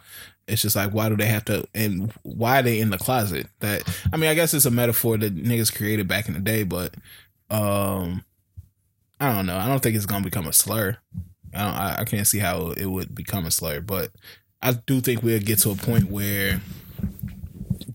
it's 0.48 0.62
just 0.62 0.76
like, 0.76 0.92
why 0.92 1.08
do 1.08 1.16
they 1.16 1.26
have 1.26 1.44
to? 1.46 1.66
And 1.74 2.12
why 2.22 2.60
are 2.60 2.62
they 2.62 2.80
in 2.80 2.90
the 2.90 2.98
closet? 2.98 3.46
That 3.60 3.82
I 4.12 4.16
mean, 4.16 4.30
I 4.30 4.34
guess 4.34 4.54
it's 4.54 4.64
a 4.64 4.70
metaphor 4.70 5.16
that 5.18 5.36
niggas 5.36 5.74
created 5.74 6.08
back 6.08 6.28
in 6.28 6.34
the 6.34 6.40
day, 6.40 6.64
but 6.64 6.94
um, 7.50 8.24
I 9.20 9.32
don't 9.34 9.46
know. 9.46 9.56
I 9.56 9.68
don't 9.68 9.82
think 9.82 9.96
it's 9.96 10.06
gonna 10.06 10.24
become 10.24 10.46
a 10.46 10.52
slur. 10.52 10.96
I 11.54 11.58
don't. 11.58 11.74
I, 11.74 11.96
I 12.00 12.04
can't 12.04 12.26
see 12.26 12.38
how 12.38 12.70
it 12.70 12.86
would 12.86 13.14
become 13.14 13.46
a 13.46 13.50
slur, 13.50 13.80
but 13.80 14.10
I 14.60 14.72
do 14.72 15.00
think 15.00 15.22
we'll 15.22 15.40
get 15.40 15.58
to 15.60 15.70
a 15.70 15.76
point 15.76 16.10
where 16.10 16.60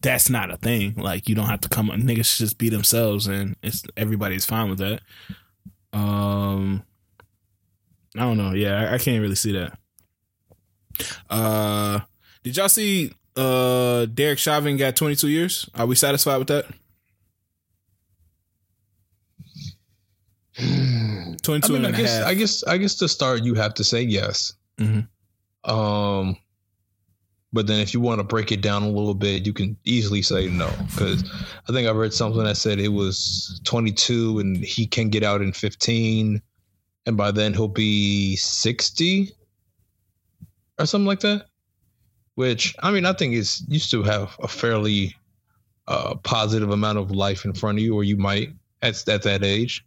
that's 0.01 0.29
not 0.29 0.51
a 0.51 0.57
thing. 0.57 0.95
Like 0.95 1.27
you 1.27 1.35
don't 1.35 1.47
have 1.49 1.61
to 1.61 1.69
come. 1.69 1.89
Niggas 1.89 2.25
should 2.25 2.45
just 2.45 2.57
be 2.57 2.69
themselves, 2.69 3.27
and 3.27 3.55
it's 3.63 3.83
everybody's 3.95 4.45
fine 4.45 4.69
with 4.69 4.79
that. 4.79 5.01
Um, 5.93 6.83
I 8.15 8.21
don't 8.21 8.37
know. 8.37 8.51
Yeah, 8.53 8.89
I, 8.89 8.95
I 8.95 8.97
can't 8.97 9.21
really 9.21 9.35
see 9.35 9.53
that. 9.53 9.77
Uh, 11.29 11.99
did 12.43 12.57
y'all 12.57 12.69
see? 12.69 13.13
Uh, 13.35 14.05
Derek 14.07 14.39
Chauvin 14.39 14.77
got 14.77 14.95
22 14.95 15.27
years. 15.27 15.69
Are 15.75 15.85
we 15.85 15.93
satisfied 15.93 16.37
with 16.37 16.47
that? 16.47 16.65
22 20.57 21.45
I 21.75 21.77
mean, 21.77 21.85
and 21.85 21.95
I 21.95 21.99
a 21.99 22.01
guess, 22.01 22.17
half. 22.17 22.27
I 22.27 22.33
guess, 22.33 22.63
I 22.63 22.77
guess 22.77 22.95
to 22.95 23.07
start, 23.07 23.43
you 23.43 23.53
have 23.53 23.75
to 23.75 23.83
say 23.83 24.01
yes. 24.01 24.53
Mhm. 24.79 25.07
Um, 25.63 26.37
but 27.53 27.67
then 27.67 27.79
if 27.79 27.93
you 27.93 27.99
want 27.99 28.19
to 28.19 28.23
break 28.23 28.51
it 28.51 28.61
down 28.61 28.83
a 28.83 28.89
little 28.89 29.13
bit, 29.13 29.45
you 29.45 29.53
can 29.53 29.77
easily 29.85 30.21
say 30.21 30.47
no. 30.47 30.69
Because 30.91 31.23
I 31.67 31.71
think 31.71 31.87
I 31.87 31.91
read 31.91 32.13
something 32.13 32.43
that 32.43 32.57
said 32.57 32.79
it 32.79 32.89
was 32.89 33.61
22 33.63 34.39
and 34.39 34.57
he 34.57 34.85
can 34.85 35.09
get 35.09 35.23
out 35.23 35.41
in 35.41 35.53
15, 35.53 36.41
and 37.05 37.17
by 37.17 37.31
then 37.31 37.53
he'll 37.53 37.67
be 37.67 38.35
60 38.35 39.31
or 40.79 40.85
something 40.85 41.07
like 41.07 41.21
that. 41.21 41.45
Which 42.35 42.75
I 42.83 42.91
mean, 42.91 43.05
I 43.05 43.13
think 43.13 43.33
is 43.33 43.63
you 43.67 43.79
still 43.79 44.03
have 44.03 44.37
a 44.43 44.47
fairly 44.47 45.15
uh, 45.87 46.15
positive 46.15 46.69
amount 46.69 46.99
of 46.99 47.11
life 47.11 47.45
in 47.45 47.53
front 47.53 47.79
of 47.79 47.83
you, 47.83 47.95
or 47.95 48.03
you 48.03 48.17
might 48.17 48.53
at 48.81 49.07
at 49.07 49.23
that 49.23 49.43
age. 49.43 49.83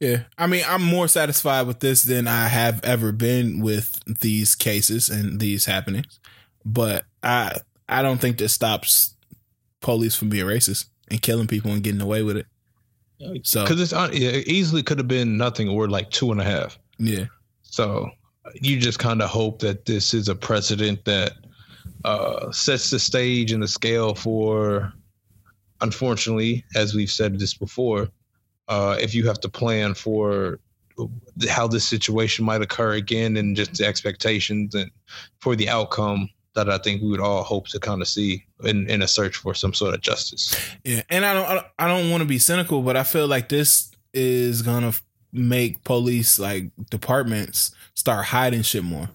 Yeah, 0.00 0.22
I 0.38 0.46
mean, 0.46 0.64
I'm 0.66 0.82
more 0.82 1.08
satisfied 1.08 1.66
with 1.66 1.80
this 1.80 2.04
than 2.04 2.26
I 2.26 2.48
have 2.48 2.82
ever 2.84 3.12
been 3.12 3.60
with 3.60 4.00
these 4.20 4.54
cases 4.54 5.10
and 5.10 5.38
these 5.40 5.66
happenings. 5.66 6.18
But 6.64 7.04
I, 7.22 7.56
I 7.88 8.00
don't 8.02 8.18
think 8.20 8.38
this 8.38 8.54
stops 8.54 9.14
police 9.80 10.16
from 10.16 10.30
being 10.30 10.46
racist 10.46 10.86
and 11.10 11.20
killing 11.20 11.46
people 11.46 11.70
and 11.72 11.82
getting 11.82 12.00
away 12.00 12.22
with 12.22 12.38
it. 12.38 12.46
So 13.42 13.62
Because 13.64 13.80
it's 13.80 13.92
on- 13.92 14.14
it 14.14 14.48
easily 14.48 14.82
could 14.82 14.96
have 14.98 15.08
been 15.08 15.36
nothing 15.36 15.68
or 15.68 15.86
like 15.88 16.10
two 16.10 16.32
and 16.32 16.40
a 16.40 16.44
half. 16.44 16.78
yeah, 16.98 17.26
So 17.62 18.10
you 18.54 18.78
just 18.80 18.98
kind 18.98 19.20
of 19.20 19.28
hope 19.28 19.58
that 19.60 19.84
this 19.84 20.14
is 20.14 20.28
a 20.30 20.34
precedent 20.34 21.04
that 21.04 21.32
uh, 22.06 22.50
sets 22.52 22.88
the 22.88 22.98
stage 22.98 23.52
and 23.52 23.62
the 23.62 23.68
scale 23.68 24.14
for, 24.14 24.94
unfortunately, 25.82 26.64
as 26.74 26.94
we've 26.94 27.10
said 27.10 27.38
this 27.38 27.52
before, 27.54 28.08
uh, 28.70 28.96
if 29.00 29.14
you 29.14 29.26
have 29.26 29.40
to 29.40 29.48
plan 29.48 29.92
for 29.94 30.58
how 31.48 31.66
this 31.66 31.84
situation 31.84 32.44
might 32.44 32.62
occur 32.62 32.92
again 32.92 33.36
and 33.36 33.56
just 33.56 33.74
the 33.74 33.84
expectations 33.84 34.74
and 34.74 34.90
for 35.40 35.56
the 35.56 35.68
outcome 35.68 36.28
that 36.54 36.70
I 36.70 36.78
think 36.78 37.02
we 37.02 37.08
would 37.08 37.20
all 37.20 37.42
hope 37.42 37.68
to 37.68 37.80
kind 37.80 38.00
of 38.00 38.08
see 38.08 38.44
in, 38.62 38.88
in 38.88 39.02
a 39.02 39.08
search 39.08 39.36
for 39.36 39.54
some 39.54 39.74
sort 39.74 39.94
of 39.94 40.00
justice. 40.00 40.54
yeah. 40.84 41.02
And 41.10 41.24
I 41.24 41.32
don't, 41.32 41.66
I 41.78 41.88
don't, 41.88 42.10
want 42.10 42.22
to 42.22 42.26
be 42.26 42.38
cynical, 42.38 42.82
but 42.82 42.96
I 42.96 43.02
feel 43.02 43.26
like 43.26 43.48
this 43.48 43.90
is 44.12 44.62
gonna 44.62 44.92
make 45.32 45.84
police 45.84 46.38
like 46.38 46.70
departments 46.90 47.72
start 47.94 48.26
hiding 48.26 48.62
shit 48.62 48.84
more. 48.84 49.10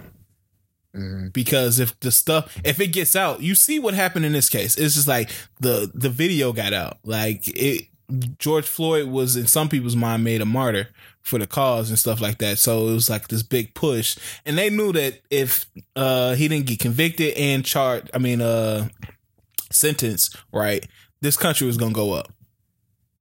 Mhm. 0.95 1.33
because 1.33 1.81
if 1.81 1.99
the 1.99 2.09
stuff 2.09 2.57
if 2.63 2.79
it 2.79 2.87
gets 2.87 3.17
out 3.17 3.41
you 3.41 3.53
see 3.53 3.79
what 3.79 3.93
happened 3.93 4.23
in 4.23 4.31
this 4.31 4.47
case 4.47 4.77
it's 4.77 4.95
just 4.95 5.09
like 5.09 5.29
the 5.59 5.91
the 5.93 6.09
video 6.09 6.53
got 6.53 6.71
out 6.71 6.99
like 7.03 7.45
it 7.49 7.89
george 8.37 8.67
floyd 8.67 9.07
was 9.07 9.35
in 9.35 9.47
some 9.47 9.69
people's 9.69 9.95
mind 9.95 10.23
made 10.23 10.41
a 10.41 10.45
martyr 10.45 10.89
for 11.25 11.39
the 11.39 11.47
cause 11.47 11.89
and 11.89 11.97
stuff 11.97 12.21
like 12.21 12.37
that. 12.37 12.59
So 12.59 12.87
it 12.87 12.93
was 12.93 13.09
like 13.09 13.27
this 13.27 13.41
big 13.41 13.73
push. 13.73 14.15
And 14.45 14.57
they 14.57 14.69
knew 14.69 14.91
that 14.93 15.21
if 15.31 15.65
uh 15.95 16.35
he 16.35 16.47
didn't 16.47 16.67
get 16.67 16.79
convicted 16.79 17.33
and 17.35 17.65
charged 17.65 18.11
i 18.13 18.19
mean 18.19 18.41
uh 18.41 18.87
sentenced 19.71 20.37
right 20.53 20.87
this 21.21 21.35
country 21.35 21.65
was 21.65 21.77
gonna 21.77 21.93
go 21.93 22.13
up. 22.13 22.31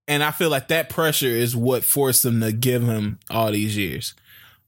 And 0.07 0.23
i 0.23 0.31
feel 0.31 0.51
like 0.51 0.69
that 0.69 0.91
pressure 0.91 1.27
is 1.27 1.57
what 1.57 1.83
forced 1.83 2.23
them 2.23 2.41
to 2.43 2.53
give 2.53 2.83
him 2.83 3.19
all 3.31 3.51
these 3.51 3.77
years. 3.77 4.15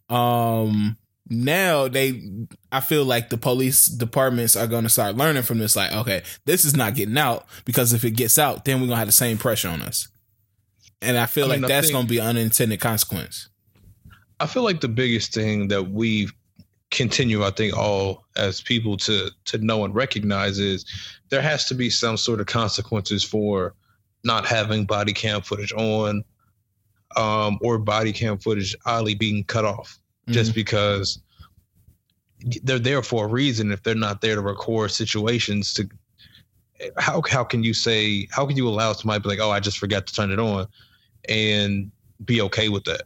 Um 0.09 0.97
now 1.29 1.89
they 1.89 2.22
i 2.70 2.81
feel 2.81 3.05
like 3.05 3.31
the 3.31 3.37
police 3.37 3.87
departments 3.87 4.55
are 4.55 4.66
going 4.66 4.85
to 4.85 4.89
start 4.89 5.16
learning 5.16 5.43
from 5.43 5.59
this 5.59 5.74
like 5.74 5.93
okay 5.93 6.22
this 6.45 6.64
is 6.64 6.77
not 6.77 6.95
getting 6.95 7.18
out 7.18 7.47
because 7.64 7.93
if 7.93 8.05
it 8.05 8.12
gets 8.12 8.39
out 8.39 8.64
then 8.64 8.77
we're 8.77 8.87
going 8.87 8.91
to 8.91 8.99
have 8.99 9.09
the 9.09 9.12
same 9.12 9.39
pressure 9.39 9.68
on 9.68 9.83
us. 9.83 10.09
And 11.03 11.18
i 11.18 11.27
feel 11.27 11.47
I 11.47 11.55
mean, 11.55 11.62
like 11.62 11.70
I 11.70 11.74
that's 11.74 11.91
going 11.91 12.07
to 12.07 12.11
be 12.11 12.20
unintended 12.20 12.81
consequence. 12.81 13.49
I 14.39 14.47
feel 14.47 14.62
like 14.62 14.81
the 14.81 14.89
biggest 14.89 15.33
thing 15.33 15.68
that 15.68 15.91
we 15.91 16.29
continue, 16.91 17.45
I 17.45 17.51
think, 17.51 17.77
all 17.77 18.24
as 18.37 18.61
people 18.61 18.97
to 18.99 19.31
to 19.47 19.59
know 19.59 19.85
and 19.85 19.95
recognize 19.95 20.59
is 20.59 20.85
there 21.31 21.43
has 21.43 21.66
to 21.66 21.74
be 21.74 21.91
some 21.91 22.16
sort 22.16 22.41
of 22.41 22.47
consequences 22.47 23.24
for 23.24 23.74
not 24.24 24.47
having 24.47 24.85
body 24.85 25.12
cam 25.12 25.41
footage 25.41 25.72
on, 25.72 26.24
um, 27.16 27.59
or 27.62 27.79
body 27.79 28.12
cam 28.12 28.39
footage 28.39 28.77
oddly 28.85 29.14
being 29.14 29.45
cut 29.45 29.64
off 29.64 29.99
just 30.29 30.51
mm-hmm. 30.51 30.57
because 30.57 31.20
they're 32.62 32.79
there 32.79 33.03
for 33.03 33.24
a 33.24 33.29
reason. 33.29 33.72
If 33.72 33.83
they're 33.83 33.95
not 33.95 34.20
there 34.20 34.35
to 34.35 34.41
record 34.41 34.91
situations, 34.91 35.72
to 35.74 35.89
how 36.99 37.22
how 37.29 37.45
can 37.45 37.62
you 37.62 37.74
say 37.74 38.29
how 38.31 38.47
can 38.47 38.57
you 38.57 38.68
allow 38.68 38.93
somebody 38.93 39.20
to 39.20 39.22
be 39.22 39.29
like, 39.31 39.41
oh, 39.41 39.51
I 39.51 39.61
just 39.61 39.79
forgot 39.79 40.07
to 40.07 40.14
turn 40.14 40.31
it 40.31 40.39
on, 40.39 40.66
and 41.29 41.91
be 42.24 42.41
okay 42.41 42.68
with 42.68 42.85
that? 42.85 43.03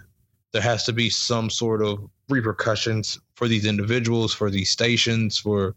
there 0.52 0.62
has 0.62 0.84
to 0.84 0.92
be 0.92 1.10
some 1.10 1.50
sort 1.50 1.82
of 1.82 2.08
repercussions 2.28 3.18
for 3.34 3.48
these 3.48 3.64
individuals, 3.64 4.34
for 4.34 4.50
these 4.50 4.70
stations, 4.70 5.38
for 5.38 5.74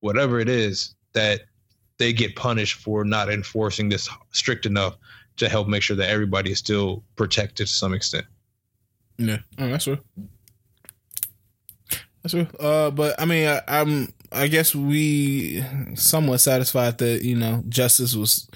whatever 0.00 0.40
it 0.40 0.48
is 0.48 0.94
that 1.12 1.42
they 1.98 2.12
get 2.12 2.36
punished 2.36 2.74
for 2.74 3.04
not 3.04 3.30
enforcing 3.30 3.88
this 3.88 4.08
strict 4.32 4.66
enough 4.66 4.96
to 5.36 5.48
help 5.48 5.68
make 5.68 5.82
sure 5.82 5.96
that 5.96 6.10
everybody 6.10 6.52
is 6.52 6.58
still 6.58 7.02
protected 7.16 7.66
to 7.66 7.72
some 7.72 7.94
extent. 7.94 8.26
Yeah, 9.18 9.38
oh, 9.58 9.68
that's 9.68 9.84
true. 9.84 9.98
That's 12.22 12.32
true. 12.32 12.46
Uh, 12.58 12.90
but 12.90 13.20
I 13.20 13.24
mean, 13.24 13.48
I, 13.48 13.60
I'm. 13.68 14.12
I 14.30 14.48
guess 14.48 14.74
we 14.74 15.62
somewhat 15.94 16.38
satisfied 16.38 16.98
that 16.98 17.22
you 17.22 17.36
know 17.36 17.62
justice 17.68 18.14
was 18.14 18.48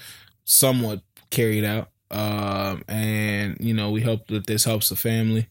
somewhat 0.45 1.01
carried 1.29 1.63
out. 1.65 1.89
Um, 2.09 2.83
and 2.87 3.57
you 3.59 3.73
know 3.73 3.91
we 3.91 4.01
hope 4.01 4.27
that 4.27 4.47
this 4.47 4.63
helps 4.63 4.89
the 4.89 4.95
family 4.95 5.49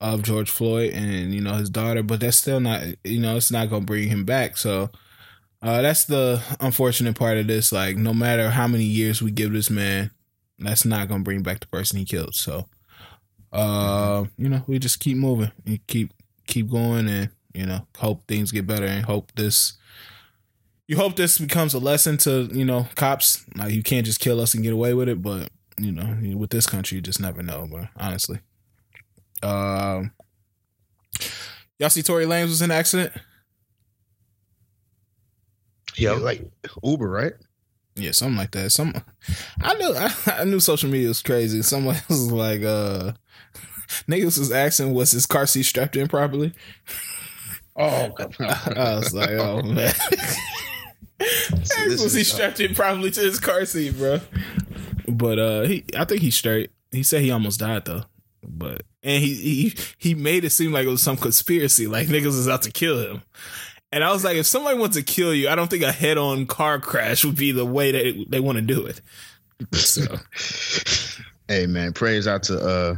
of 0.00 0.22
George 0.22 0.50
Floyd 0.50 0.92
and 0.94 1.34
you 1.34 1.40
know 1.40 1.54
his 1.54 1.70
daughter. 1.70 2.02
But 2.02 2.20
that's 2.20 2.38
still 2.38 2.60
not. 2.60 2.82
You 3.04 3.20
know, 3.20 3.36
it's 3.36 3.50
not 3.50 3.70
gonna 3.70 3.84
bring 3.84 4.08
him 4.08 4.24
back. 4.24 4.56
So. 4.56 4.90
Uh, 5.62 5.80
that's 5.80 6.04
the 6.04 6.42
unfortunate 6.60 7.16
part 7.16 7.38
of 7.38 7.46
this. 7.46 7.72
Like, 7.72 7.96
no 7.96 8.12
matter 8.12 8.50
how 8.50 8.68
many 8.68 8.84
years 8.84 9.22
we 9.22 9.30
give 9.30 9.50
this 9.54 9.70
man, 9.70 10.10
that's 10.58 10.84
not 10.84 11.08
gonna 11.08 11.22
bring 11.22 11.42
back 11.42 11.60
the 11.60 11.66
person 11.68 11.98
he 11.98 12.04
killed. 12.04 12.34
So, 12.34 12.68
uh, 13.50 14.24
you 14.36 14.50
know, 14.50 14.62
we 14.66 14.78
just 14.78 15.00
keep 15.00 15.16
moving, 15.16 15.52
and 15.64 15.80
keep 15.86 16.12
keep 16.46 16.70
going, 16.70 17.08
and 17.08 17.30
you 17.52 17.66
know, 17.66 17.86
hope 17.96 18.26
things 18.26 18.52
get 18.52 18.66
better, 18.66 18.86
and 18.86 19.04
hope 19.04 19.32
this. 19.34 19.74
You 20.86 20.96
hope 20.96 21.16
this 21.16 21.38
becomes 21.38 21.72
a 21.72 21.78
lesson 21.78 22.18
to 22.18 22.48
you 22.52 22.64
know 22.64 22.88
cops. 22.94 23.44
Like 23.56 23.72
you 23.72 23.82
can't 23.82 24.06
just 24.06 24.20
kill 24.20 24.40
us 24.40 24.54
and 24.54 24.62
get 24.62 24.72
away 24.72 24.94
with 24.94 25.08
it, 25.08 25.22
but 25.22 25.50
you 25.78 25.92
know, 25.92 26.36
with 26.36 26.50
this 26.50 26.66
country, 26.66 26.96
you 26.96 27.02
just 27.02 27.20
never 27.20 27.42
know. 27.42 27.66
But 27.70 27.88
honestly, 27.96 28.40
um, 29.42 30.12
y'all 31.78 31.90
see 31.90 32.02
Tory 32.02 32.26
Lanez 32.26 32.48
was 32.48 32.62
in 32.62 32.70
an 32.70 32.76
accident. 32.76 33.12
Yeah, 35.96 36.12
like 36.12 36.42
Uber, 36.82 37.08
right? 37.08 37.32
Yeah, 37.96 38.10
something 38.10 38.36
like 38.36 38.50
that. 38.52 38.72
Some 38.72 38.94
I 39.60 39.74
knew 39.74 39.94
I, 39.94 40.14
I 40.40 40.44
knew 40.44 40.60
social 40.60 40.90
media 40.90 41.08
was 41.08 41.22
crazy. 41.22 41.62
Someone 41.62 41.96
was 42.08 42.32
like, 42.32 42.62
uh 42.62 43.12
niggas 44.08 44.38
was 44.38 44.52
asking 44.52 44.92
was 44.94 45.12
his 45.12 45.26
car 45.26 45.46
seat 45.46 45.64
strapped 45.64 45.96
in 45.96 46.08
properly. 46.08 46.52
Oh, 47.76 48.14
I 48.38 48.94
was 48.94 49.12
like, 49.12 49.30
oh 49.30 49.60
man. 49.62 49.92
was 51.18 52.14
he 52.14 52.22
strapped 52.22 52.60
in 52.60 52.72
properly 52.72 53.10
to 53.10 53.20
his 53.20 53.40
car 53.40 53.64
seat, 53.64 53.96
bro? 53.96 54.20
But 55.08 55.38
uh 55.40 55.62
he 55.62 55.84
I 55.96 56.04
think 56.04 56.20
he's 56.20 56.36
straight. 56.36 56.70
He 56.92 57.02
said 57.02 57.22
he 57.22 57.32
almost 57.32 57.58
died 57.58 57.84
though. 57.84 58.04
But 58.44 58.82
and 59.02 59.22
he 59.22 59.34
he 59.34 59.74
he 59.98 60.14
made 60.14 60.44
it 60.44 60.50
seem 60.50 60.72
like 60.72 60.86
it 60.86 60.90
was 60.90 61.02
some 61.02 61.16
conspiracy, 61.16 61.86
like 61.86 62.06
niggas 62.08 62.26
was 62.26 62.48
out 62.48 62.62
to 62.62 62.70
kill 62.70 63.00
him. 63.00 63.22
And 63.90 64.04
I 64.04 64.12
was 64.12 64.22
like, 64.24 64.36
if 64.36 64.46
somebody 64.46 64.78
wants 64.78 64.96
to 64.96 65.02
kill 65.02 65.34
you, 65.34 65.48
I 65.48 65.54
don't 65.54 65.68
think 65.68 65.82
a 65.82 65.92
head 65.92 66.16
on 66.18 66.46
car 66.46 66.78
crash 66.78 67.24
would 67.24 67.36
be 67.36 67.52
the 67.52 67.66
way 67.66 67.90
that 67.92 68.26
they 68.28 68.40
want 68.40 68.56
to 68.56 68.62
do 68.62 68.86
it. 68.86 69.00
So 69.72 70.02
Hey 71.48 71.66
man, 71.66 71.92
praise 71.92 72.26
out 72.28 72.44
to 72.44 72.58
uh 72.58 72.94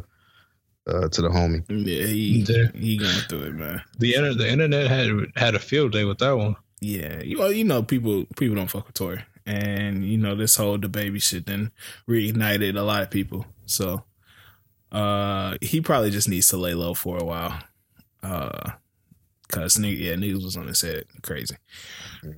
uh 0.87 1.09
to 1.09 1.23
the 1.23 1.29
homie. 1.29 1.65
yeah, 1.69 2.07
he 2.07 2.45
Yeah. 2.47 2.71
he 2.75 2.97
going 2.97 3.13
through 3.29 3.43
it, 3.45 3.55
man. 3.55 3.83
The 3.99 4.15
inter- 4.15 4.35
the 4.35 4.49
internet 4.51 4.87
had 4.89 5.09
had 5.37 5.55
a 5.55 5.59
field 5.59 5.93
day 5.93 6.05
with 6.05 6.19
that 6.19 6.37
one. 6.37 6.57
Yeah, 6.81 7.23
you 7.23 7.39
well, 7.39 7.53
you 7.53 7.65
know, 7.65 7.83
people 7.83 8.27
people 8.37 8.55
don't 8.57 8.71
fuck 8.71 8.87
with 8.87 8.95
Tory, 8.95 9.23
and 9.47 10.05
you 10.05 10.19
know 10.19 10.35
this 10.35 10.57
whole 10.57 10.79
the 10.79 10.89
baby 10.89 11.19
shit 11.19 11.47
then 11.47 11.71
reignited 12.09 12.77
a 12.77 12.83
lot 12.83 13.03
of 13.03 13.11
people. 13.11 13.47
So, 13.65 14.05
uh, 14.93 15.57
he 15.61 15.81
probably 15.81 16.11
just 16.11 16.29
needs 16.29 16.49
to 16.49 16.57
lay 16.59 16.75
low 16.75 16.95
for 16.95 17.17
a 17.19 17.25
while, 17.25 17.59
uh, 18.23 18.73
cause 19.49 19.79
yeah, 19.81 20.15
niggas 20.15 20.45
was 20.45 20.57
on 20.57 20.67
his 20.69 20.83
head, 20.83 21.05
crazy. 21.23 21.57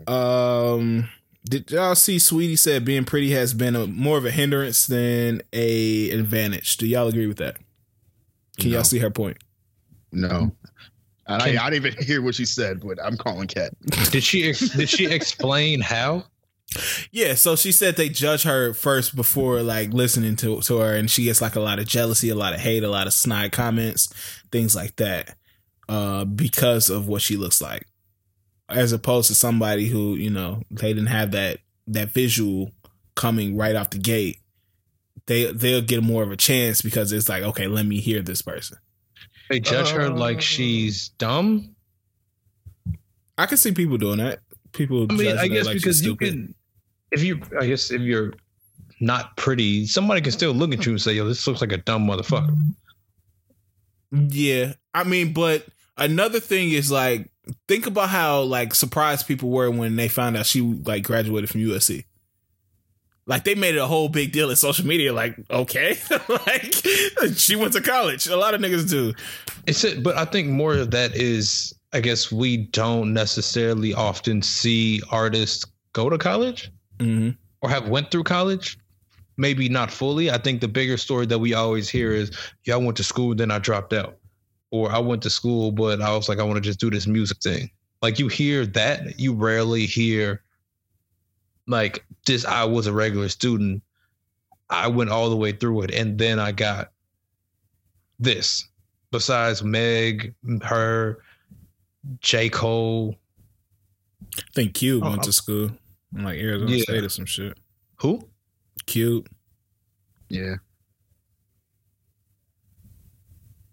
Um, 0.06 1.08
did 1.44 1.70
y'all 1.70 1.94
see? 1.94 2.16
Saweetie 2.16 2.58
said 2.58 2.84
being 2.84 3.04
pretty 3.04 3.30
has 3.32 3.54
been 3.54 3.74
a 3.76 3.86
more 3.86 4.18
of 4.18 4.24
a 4.24 4.30
hindrance 4.30 4.86
than 4.86 5.42
a 5.52 6.10
advantage. 6.10 6.76
Do 6.76 6.86
y'all 6.86 7.08
agree 7.08 7.26
with 7.26 7.38
that? 7.38 7.56
Can 8.58 8.70
No. 8.70 8.76
y'all 8.76 8.84
see 8.84 8.98
her 8.98 9.10
point? 9.10 9.38
No. 10.12 10.52
And 11.26 11.42
Can- 11.42 11.58
I, 11.58 11.66
I 11.66 11.70
didn't 11.70 11.86
even 11.94 12.04
hear 12.06 12.22
what 12.22 12.34
she 12.34 12.44
said, 12.44 12.80
but 12.80 12.98
I'm 13.02 13.16
calling 13.16 13.48
cat. 13.48 13.72
Did 14.10 14.22
she 14.22 14.48
ex- 14.48 14.70
did 14.70 14.88
she 14.88 15.06
explain 15.06 15.80
how? 15.80 16.24
Yeah, 17.12 17.34
so 17.34 17.56
she 17.56 17.72
said 17.72 17.96
they 17.96 18.10
judge 18.10 18.42
her 18.42 18.74
first 18.74 19.16
before 19.16 19.62
like 19.62 19.92
listening 19.94 20.36
to 20.36 20.60
to 20.62 20.78
her, 20.78 20.94
and 20.94 21.10
she 21.10 21.24
gets 21.24 21.40
like 21.40 21.56
a 21.56 21.60
lot 21.60 21.78
of 21.78 21.86
jealousy, 21.86 22.28
a 22.28 22.34
lot 22.34 22.52
of 22.52 22.60
hate, 22.60 22.84
a 22.84 22.90
lot 22.90 23.06
of 23.06 23.14
snide 23.14 23.52
comments, 23.52 24.12
things 24.52 24.76
like 24.76 24.96
that, 24.96 25.34
uh, 25.88 26.26
because 26.26 26.90
of 26.90 27.08
what 27.08 27.22
she 27.22 27.38
looks 27.38 27.62
like, 27.62 27.86
as 28.68 28.92
opposed 28.92 29.28
to 29.28 29.34
somebody 29.34 29.86
who 29.88 30.14
you 30.14 30.28
know 30.28 30.62
they 30.70 30.92
didn't 30.92 31.06
have 31.06 31.30
that 31.30 31.58
that 31.86 32.10
visual 32.10 32.70
coming 33.14 33.56
right 33.56 33.74
off 33.74 33.88
the 33.88 33.98
gate. 33.98 34.38
They 35.28 35.52
they'll 35.52 35.82
get 35.82 36.02
more 36.02 36.22
of 36.22 36.32
a 36.32 36.36
chance 36.36 36.80
because 36.80 37.12
it's 37.12 37.28
like 37.28 37.42
okay, 37.42 37.68
let 37.68 37.84
me 37.86 38.00
hear 38.00 38.22
this 38.22 38.42
person. 38.42 38.78
They 39.50 39.60
judge 39.60 39.90
her 39.90 40.06
Uh, 40.06 40.10
like 40.10 40.40
she's 40.40 41.10
dumb. 41.10 41.76
I 43.36 43.46
can 43.46 43.58
see 43.58 43.72
people 43.72 43.98
doing 43.98 44.18
that. 44.18 44.40
People, 44.72 45.06
I 45.08 45.14
mean, 45.14 45.38
I 45.38 45.48
guess 45.48 45.66
like 45.66 45.76
because 45.76 46.04
you 46.04 46.16
can, 46.16 46.54
if 47.10 47.22
you, 47.22 47.40
I 47.60 47.66
guess 47.66 47.90
if 47.90 48.00
you're 48.00 48.32
not 49.00 49.36
pretty, 49.36 49.86
somebody 49.86 50.20
can 50.22 50.32
still 50.32 50.52
look 50.52 50.72
at 50.72 50.84
you 50.84 50.92
and 50.92 51.00
say, 51.00 51.12
"Yo, 51.12 51.26
this 51.28 51.46
looks 51.46 51.60
like 51.60 51.72
a 51.72 51.78
dumb 51.78 52.06
motherfucker." 52.06 52.56
Yeah. 54.10 54.72
I 54.94 55.04
mean, 55.04 55.34
but 55.34 55.66
another 55.96 56.40
thing 56.40 56.70
is 56.70 56.90
like 56.90 57.30
think 57.66 57.86
about 57.86 58.08
how 58.08 58.42
like 58.42 58.74
surprised 58.74 59.26
people 59.26 59.50
were 59.50 59.70
when 59.70 59.96
they 59.96 60.08
found 60.08 60.36
out 60.36 60.46
she 60.46 60.60
like 60.60 61.04
graduated 61.04 61.50
from 61.50 61.60
USC. 61.60 62.04
Like 63.28 63.44
they 63.44 63.54
made 63.54 63.74
it 63.76 63.78
a 63.78 63.86
whole 63.86 64.08
big 64.08 64.32
deal 64.32 64.48
in 64.50 64.56
social 64.56 64.86
media. 64.86 65.12
Like, 65.12 65.36
okay, 65.50 65.96
like 66.28 66.74
she 67.36 67.54
went 67.56 67.74
to 67.74 67.80
college. 67.82 68.26
A 68.26 68.36
lot 68.36 68.54
of 68.54 68.60
niggas 68.60 68.88
do. 68.88 69.12
It's 69.66 69.84
it, 69.84 70.02
but 70.02 70.16
I 70.16 70.24
think 70.24 70.48
more 70.48 70.72
of 70.74 70.90
that 70.92 71.14
is, 71.14 71.72
I 71.92 72.00
guess 72.00 72.32
we 72.32 72.56
don't 72.56 73.12
necessarily 73.12 73.92
often 73.94 74.40
see 74.42 75.02
artists 75.10 75.64
go 75.92 76.08
to 76.10 76.18
college 76.18 76.72
Mm-hmm. 76.98 77.30
or 77.62 77.70
have 77.70 77.88
went 77.88 78.10
through 78.10 78.24
college. 78.24 78.76
Maybe 79.36 79.68
not 79.68 79.92
fully. 79.92 80.32
I 80.32 80.38
think 80.38 80.60
the 80.60 80.66
bigger 80.66 80.96
story 80.96 81.26
that 81.26 81.38
we 81.38 81.54
always 81.54 81.88
hear 81.88 82.10
is, 82.10 82.32
"Yeah, 82.64 82.74
I 82.74 82.78
went 82.78 82.96
to 82.96 83.04
school, 83.04 83.36
then 83.36 83.52
I 83.52 83.60
dropped 83.60 83.92
out," 83.92 84.16
or 84.72 84.90
"I 84.90 84.98
went 84.98 85.22
to 85.22 85.30
school, 85.30 85.70
but 85.70 86.00
I 86.02 86.16
was 86.16 86.28
like, 86.28 86.40
I 86.40 86.42
want 86.42 86.56
to 86.56 86.60
just 86.60 86.80
do 86.80 86.90
this 86.90 87.06
music 87.06 87.38
thing." 87.38 87.70
Like 88.02 88.18
you 88.18 88.26
hear 88.26 88.66
that, 88.66 89.20
you 89.20 89.32
rarely 89.34 89.86
hear, 89.86 90.42
like 91.68 92.04
this. 92.26 92.44
I 92.44 92.64
was 92.64 92.86
a 92.88 92.92
regular 92.92 93.28
student. 93.28 93.82
I 94.70 94.88
went 94.88 95.10
all 95.10 95.30
the 95.30 95.36
way 95.36 95.52
through 95.52 95.82
it, 95.82 95.90
and 95.92 96.18
then 96.18 96.38
I 96.38 96.52
got 96.52 96.90
this. 98.18 98.66
Besides 99.10 99.62
Meg, 99.62 100.34
her, 100.62 101.18
J 102.20 102.48
Cole, 102.50 103.14
I 104.36 104.42
think 104.54 104.74
Cube 104.74 105.02
Oh, 105.04 105.10
went 105.10 105.22
to 105.22 105.32
school 105.32 105.70
in 106.14 106.24
like 106.24 106.38
Arizona 106.38 106.70
Yeah. 106.72 106.82
State 106.82 107.04
or 107.04 107.08
some 107.08 107.24
shit. 107.26 107.56
who? 107.96 108.28
Cube. 108.86 109.28
Yeah. 110.28 110.56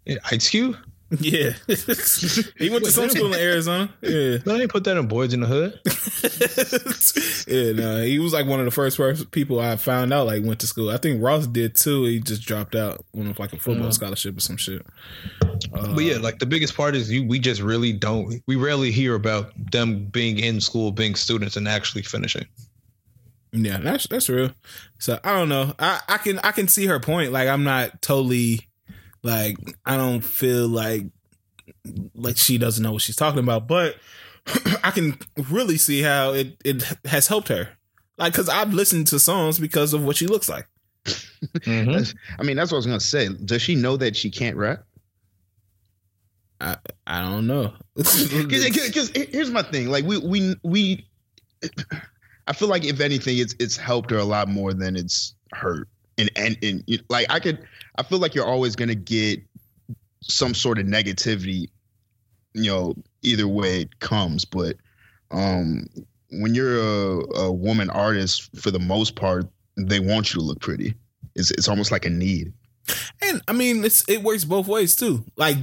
Yeah, 0.05 0.17
Ice 0.31 0.49
Cube. 0.49 0.77
Yeah. 1.19 1.51
he 2.57 2.69
went 2.69 2.85
to 2.85 2.91
some 2.91 3.09
school 3.09 3.33
in 3.33 3.39
Arizona. 3.39 3.89
Yeah. 4.01 4.37
They 4.37 4.61
ain't 4.61 4.71
put 4.71 4.83
that 4.85 4.97
in 4.97 5.07
Boyz 5.07 5.33
n 5.33 5.41
the 5.41 5.47
Hood. 5.47 5.79
yeah, 7.47 7.71
no, 7.73 8.03
he 8.03 8.19
was 8.19 8.33
like 8.33 8.45
one 8.45 8.59
of 8.59 8.65
the 8.65 8.71
first 8.71 8.97
pers- 8.97 9.25
people 9.25 9.59
I 9.59 9.75
found 9.77 10.13
out 10.13 10.25
like 10.27 10.43
went 10.43 10.59
to 10.61 10.67
school. 10.67 10.89
I 10.89 10.97
think 10.97 11.21
Ross 11.21 11.47
did 11.47 11.75
too. 11.75 12.05
He 12.05 12.19
just 12.19 12.41
dropped 12.43 12.75
out, 12.75 13.05
went 13.13 13.29
with 13.29 13.39
like 13.39 13.53
a 13.53 13.57
football 13.59 13.89
Mhm. 13.89 13.93
scholarship 13.93 14.37
or 14.37 14.41
some 14.41 14.57
shit. 14.57 14.85
Uh, 15.73 15.93
But 15.93 16.03
yeah, 16.03 16.17
like 16.17 16.39
the 16.39 16.45
biggest 16.45 16.75
part 16.75 16.95
is 16.95 17.11
you. 17.11 17.23
We 17.25 17.39
just 17.39 17.61
really 17.61 17.93
don't. 17.93 18.41
We 18.47 18.55
rarely 18.55 18.91
hear 18.91 19.15
about 19.15 19.51
them 19.71 20.05
being 20.05 20.39
in 20.39 20.59
school, 20.61 20.91
being 20.91 21.15
students, 21.15 21.55
and 21.57 21.67
actually 21.67 22.01
finishing. 22.03 22.45
yeah, 23.51 23.77
that's 23.77 24.07
that's 24.07 24.27
real. 24.27 24.51
So 24.99 25.19
I 25.23 25.31
don't 25.33 25.49
know. 25.49 25.73
I 25.79 26.01
I 26.09 26.17
can 26.17 26.39
I 26.39 26.51
can 26.51 26.67
see 26.67 26.87
her 26.87 26.99
point. 26.99 27.31
Like 27.31 27.47
I'm 27.47 27.63
not 27.63 28.01
totally 28.01 28.67
like 29.25 29.57
I 29.85 29.97
don't 29.97 30.21
feel 30.21 30.67
like 30.67 31.05
like 32.13 32.37
she 32.37 32.57
doesn't 32.57 32.83
know 32.83 32.93
what 32.93 33.01
she's 33.01 33.15
talking 33.15 33.39
about, 33.39 33.67
but 33.67 33.95
I 34.83 34.91
can 34.91 35.17
really 35.49 35.77
see 35.77 36.01
how 36.01 36.33
it 36.33 36.55
it 36.63 36.83
has 37.05 37.27
helped 37.27 37.47
her. 37.49 37.69
Like, 38.17 38.33
cause 38.33 38.47
I've 38.47 38.73
listened 38.73 39.07
to 39.07 39.19
songs 39.19 39.59
because 39.59 39.93
of 39.93 40.03
what 40.05 40.15
she 40.15 40.27
looks 40.27 40.47
like. 40.47 40.67
Mhm. 41.05 42.15
I 42.39 42.43
mean, 42.43 42.55
that's 42.55 42.71
what 42.71 42.77
I 42.77 42.79
was 42.79 42.85
gonna 42.85 42.99
say. 42.99 43.27
Does 43.29 43.61
she 43.61 43.75
know 43.75 43.97
that 43.97 44.15
she 44.15 44.29
can't 44.31 44.55
rap? 44.55 44.83
I 46.61 46.77
I 47.07 47.21
don't 47.21 47.47
know. 47.47 47.73
Because 47.95 49.11
here's 49.15 49.51
my 49.51 49.63
thing. 49.63 49.89
Like 49.89 50.05
we 50.05 50.17
we 50.19 50.55
we, 50.63 51.07
I 52.47 52.53
feel 52.53 52.67
like 52.69 52.85
if 52.85 52.99
anything, 53.01 53.37
it's 53.37 53.55
it's 53.59 53.75
helped 53.77 54.11
her 54.11 54.17
a 54.17 54.23
lot 54.23 54.47
more 54.47 54.73
than 54.73 54.95
it's 54.95 55.35
hurt. 55.51 55.87
And 56.17 56.29
and 56.37 56.57
and 56.63 56.83
like 57.09 57.25
I 57.29 57.39
could, 57.39 57.59
I 57.97 58.03
feel 58.03 58.19
like 58.19 58.35
you're 58.35 58.45
always 58.45 58.75
gonna 58.75 58.95
get 58.95 59.41
some 60.21 60.53
sort 60.53 60.79
of 60.79 60.85
negativity, 60.85 61.67
you 62.53 62.71
know, 62.71 62.95
either 63.21 63.47
way 63.47 63.81
it 63.81 63.99
comes. 63.99 64.43
But 64.45 64.75
um, 65.31 65.87
when 66.31 66.55
you're 66.55 66.79
a, 66.79 67.37
a 67.39 67.51
woman 67.51 67.89
artist, 67.89 68.49
for 68.59 68.71
the 68.71 68.79
most 68.79 69.15
part, 69.15 69.47
they 69.77 69.99
want 69.99 70.33
you 70.33 70.39
to 70.39 70.45
look 70.45 70.59
pretty. 70.59 70.95
It's 71.35 71.51
it's 71.51 71.67
almost 71.67 71.91
like 71.91 72.05
a 72.05 72.09
need. 72.09 72.53
And 73.21 73.41
I 73.47 73.53
mean, 73.53 73.83
it's 73.83 74.07
it 74.09 74.23
works 74.23 74.43
both 74.45 74.67
ways 74.67 74.95
too. 74.95 75.25
Like 75.35 75.57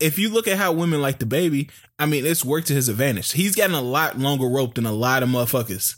if 0.00 0.18
you 0.18 0.30
look 0.30 0.46
at 0.46 0.56
how 0.58 0.72
women 0.72 1.00
like 1.00 1.18
the 1.18 1.26
baby, 1.26 1.70
I 1.98 2.06
mean, 2.06 2.24
it's 2.24 2.44
worked 2.44 2.68
to 2.68 2.74
his 2.74 2.88
advantage. 2.88 3.32
He's 3.32 3.56
gotten 3.56 3.74
a 3.74 3.80
lot 3.80 4.18
longer 4.18 4.46
rope 4.46 4.74
than 4.74 4.86
a 4.86 4.92
lot 4.92 5.22
of 5.24 5.28
motherfuckers 5.28 5.96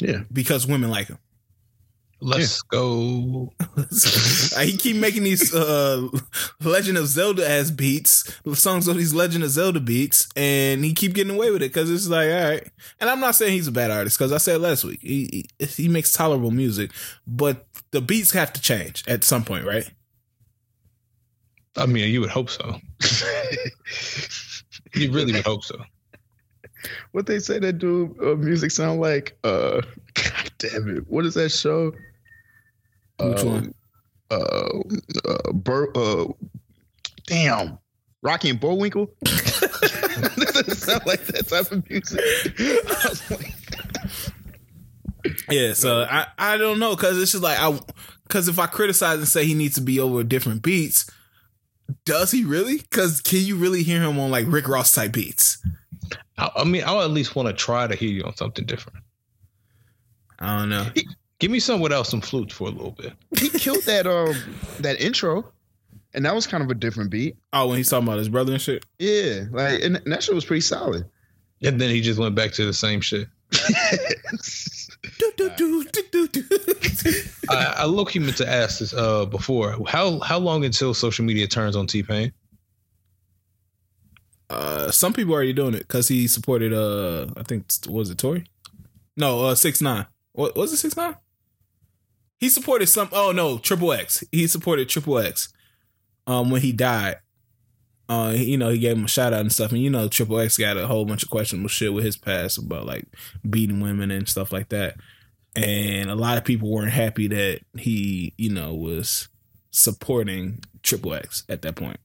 Yeah. 0.00 0.22
because 0.32 0.66
women 0.68 0.90
like 0.90 1.08
him. 1.08 1.18
Let's 2.24 2.62
go. 2.62 3.52
Like, 4.56 4.66
he 4.68 4.76
keep 4.76 4.96
making 4.96 5.24
these 5.24 5.52
uh 5.52 6.06
Legend 6.60 6.96
of 6.96 7.08
Zelda 7.08 7.48
ass 7.48 7.72
beats, 7.72 8.32
songs 8.54 8.86
of 8.86 8.96
these 8.96 9.12
Legend 9.12 9.42
of 9.42 9.50
Zelda 9.50 9.80
beats, 9.80 10.28
and 10.36 10.84
he 10.84 10.94
keep 10.94 11.14
getting 11.14 11.34
away 11.34 11.50
with 11.50 11.62
it 11.62 11.72
because 11.72 11.90
it's 11.90 12.06
like, 12.06 12.30
all 12.30 12.50
right. 12.50 12.68
And 13.00 13.10
I'm 13.10 13.18
not 13.18 13.34
saying 13.34 13.54
he's 13.54 13.66
a 13.66 13.72
bad 13.72 13.90
artist 13.90 14.16
because 14.18 14.32
I 14.32 14.38
said 14.38 14.60
last 14.60 14.84
week 14.84 15.00
he, 15.02 15.48
he 15.58 15.66
he 15.66 15.88
makes 15.88 16.12
tolerable 16.12 16.52
music, 16.52 16.92
but 17.26 17.66
the 17.90 18.00
beats 18.00 18.30
have 18.30 18.52
to 18.52 18.60
change 18.60 19.02
at 19.08 19.24
some 19.24 19.44
point, 19.44 19.64
right? 19.66 19.90
I 21.76 21.86
mean, 21.86 22.08
you 22.12 22.20
would 22.20 22.30
hope 22.30 22.50
so. 22.50 22.78
You 24.94 25.10
really 25.10 25.32
would 25.32 25.44
hope 25.46 25.64
so. 25.64 25.82
what 27.12 27.26
they 27.26 27.38
say 27.38 27.58
that 27.58 27.78
do 27.78 28.14
uh, 28.22 28.34
music 28.36 28.70
sound 28.70 29.00
like 29.00 29.36
uh 29.42 29.80
god 30.14 30.50
damn 30.58 30.96
it 30.96 31.08
what 31.08 31.24
is 31.24 31.34
that 31.34 31.48
show 31.50 31.92
Which 33.30 33.40
Uh, 33.42 33.46
one? 33.46 33.74
uh 34.30 34.80
uh, 35.28 35.52
Bur- 35.52 35.92
uh 35.96 36.24
damn 37.26 37.78
rocky 38.22 38.50
and 38.50 38.60
bullwinkle 38.60 39.10
does 39.24 40.56
it 40.56 40.76
sound 40.78 41.02
like 41.06 41.24
that 41.26 41.46
type 41.48 41.70
of 41.72 41.88
music 41.90 42.20
I 42.58 43.08
was 43.08 43.30
like, 43.30 43.54
Yeah, 45.50 45.72
so 45.74 46.02
I 46.02 46.26
I 46.38 46.56
don't 46.56 46.78
know 46.78 46.96
because 46.96 47.20
it's 47.20 47.32
just 47.32 47.44
like 47.44 47.58
I 47.58 47.78
because 48.24 48.48
if 48.48 48.58
I 48.58 48.66
criticize 48.66 49.18
and 49.18 49.28
say 49.28 49.44
he 49.44 49.54
needs 49.54 49.74
to 49.76 49.80
be 49.80 50.00
over 50.00 50.24
different 50.24 50.62
beats, 50.62 51.10
does 52.06 52.30
he 52.30 52.44
really? 52.44 52.78
Because 52.78 53.20
can 53.20 53.40
you 53.40 53.56
really 53.56 53.82
hear 53.82 54.00
him 54.02 54.18
on 54.18 54.30
like 54.30 54.46
Rick 54.48 54.66
Ross 54.68 54.92
type 54.94 55.12
beats? 55.12 55.58
I, 56.38 56.50
I 56.56 56.64
mean, 56.64 56.82
I'll 56.86 57.02
at 57.02 57.10
least 57.10 57.36
want 57.36 57.48
to 57.48 57.52
try 57.54 57.86
to 57.86 57.94
hear 57.94 58.08
you 58.10 58.22
on 58.24 58.34
something 58.36 58.64
different. 58.64 58.98
I 60.38 60.58
don't 60.58 60.70
know. 60.70 60.86
Give 61.42 61.50
me 61.50 61.58
some 61.60 61.80
without 61.80 62.06
some 62.06 62.20
flutes 62.20 62.54
for 62.54 62.68
a 62.68 62.70
little 62.70 62.92
bit. 62.92 63.12
he 63.38 63.48
killed 63.50 63.82
that 63.84 64.06
um 64.06 64.34
that 64.80 65.00
intro 65.00 65.44
and 66.14 66.24
that 66.24 66.34
was 66.34 66.46
kind 66.46 66.62
of 66.62 66.70
a 66.70 66.74
different 66.74 67.10
beat 67.10 67.36
Oh, 67.52 67.66
when 67.68 67.76
he's 67.78 67.90
talking 67.90 68.06
about 68.06 68.18
his 68.18 68.28
brother 68.28 68.52
and 68.52 68.62
shit. 68.62 68.86
yeah 68.98 69.44
like 69.50 69.82
and, 69.82 69.96
and 69.96 70.12
that 70.12 70.22
shit 70.22 70.34
was 70.34 70.44
pretty 70.44 70.60
solid 70.60 71.04
And 71.62 71.80
then 71.80 71.90
he 71.90 72.00
just 72.00 72.18
went 72.20 72.34
back 72.36 72.52
to 72.52 72.64
the 72.64 72.72
same 72.72 73.00
shit. 73.00 73.28
I, 77.48 77.74
I 77.78 77.84
look 77.86 78.14
meant 78.14 78.36
to 78.38 78.48
ask 78.48 78.78
this 78.78 78.94
uh, 78.94 79.26
before. 79.26 79.76
How 79.88 80.18
how 80.20 80.38
long 80.38 80.64
until 80.64 80.94
social 80.94 81.24
media 81.24 81.46
turns 81.46 81.76
on 81.76 81.86
T 81.86 82.02
Pain? 82.02 82.32
Uh, 84.50 84.90
some 84.90 85.12
people 85.12 85.32
are 85.32 85.36
already 85.36 85.52
doing 85.52 85.74
it 85.74 85.80
because 85.80 86.08
he 86.08 86.26
supported. 86.28 86.72
Uh, 86.72 87.26
I 87.36 87.42
think 87.42 87.64
was 87.88 88.10
it 88.10 88.18
Tory? 88.18 88.44
No, 89.16 89.46
uh, 89.46 89.54
six 89.54 89.80
nine. 89.80 90.06
What 90.32 90.56
was 90.56 90.72
it? 90.72 90.78
Six 90.78 90.96
nine. 90.96 91.16
He 92.42 92.48
supported 92.48 92.88
some. 92.88 93.08
Oh 93.12 93.30
no, 93.30 93.58
Triple 93.58 93.92
X. 93.92 94.24
He 94.32 94.48
supported 94.48 94.88
Triple 94.88 95.16
X. 95.20 95.52
Um, 96.26 96.50
when 96.50 96.60
he 96.60 96.72
died, 96.72 97.18
uh, 98.08 98.34
you 98.36 98.58
know, 98.58 98.70
he 98.70 98.80
gave 98.80 98.96
him 98.96 99.04
a 99.04 99.08
shout 99.08 99.32
out 99.32 99.42
and 99.42 99.52
stuff. 99.52 99.70
And 99.70 99.80
you 99.80 99.88
know, 99.88 100.08
Triple 100.08 100.40
X 100.40 100.58
got 100.58 100.76
a 100.76 100.88
whole 100.88 101.04
bunch 101.04 101.22
of 101.22 101.30
questionable 101.30 101.68
shit 101.68 101.92
with 101.92 102.04
his 102.04 102.16
past 102.16 102.58
about 102.58 102.84
like 102.84 103.06
beating 103.48 103.78
women 103.78 104.10
and 104.10 104.28
stuff 104.28 104.50
like 104.50 104.70
that. 104.70 104.96
And 105.54 106.10
a 106.10 106.16
lot 106.16 106.36
of 106.36 106.42
people 106.42 106.68
weren't 106.68 106.90
happy 106.90 107.28
that 107.28 107.60
he, 107.78 108.34
you 108.36 108.50
know, 108.50 108.74
was 108.74 109.28
supporting 109.70 110.64
Triple 110.82 111.14
X 111.14 111.44
at 111.48 111.62
that 111.62 111.76
point. 111.76 112.00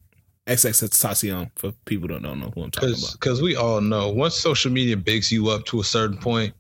XX 0.46 0.70
XXXTentacion 0.70 1.50
for 1.56 1.72
people 1.86 2.10
that 2.10 2.22
don't 2.22 2.40
know 2.40 2.52
who 2.54 2.62
I'm 2.62 2.70
talking 2.70 2.90
Cause, 2.90 3.04
about. 3.04 3.20
Because 3.20 3.42
we 3.42 3.56
all 3.56 3.82
know 3.82 4.10
once 4.10 4.36
social 4.36 4.72
media 4.72 4.98
bigs 4.98 5.32
you 5.32 5.50
up 5.50 5.66
to 5.66 5.80
a 5.80 5.84
certain 5.84 6.20
point, 6.20 6.54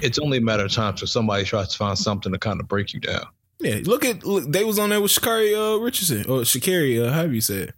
it's 0.00 0.18
only 0.18 0.38
a 0.38 0.40
matter 0.42 0.64
of 0.64 0.72
time 0.72 0.94
till 0.94 1.08
somebody 1.08 1.44
tries 1.44 1.68
to 1.68 1.78
find 1.78 1.98
something 1.98 2.32
to 2.32 2.38
kind 2.38 2.60
of 2.60 2.68
break 2.68 2.92
you 2.92 3.00
down. 3.00 3.26
Yeah, 3.60 3.80
look 3.84 4.04
at 4.04 4.24
look, 4.24 4.50
they 4.50 4.64
was 4.64 4.78
on 4.78 4.90
there 4.90 5.00
with 5.00 5.12
Sha'Carri 5.12 5.76
uh, 5.76 5.80
Richardson 5.80 6.20
or 6.28 6.40
Sha'Carri, 6.40 7.04
uh, 7.04 7.12
however 7.12 7.32
you 7.32 7.40
say 7.40 7.68
it. 7.68 7.74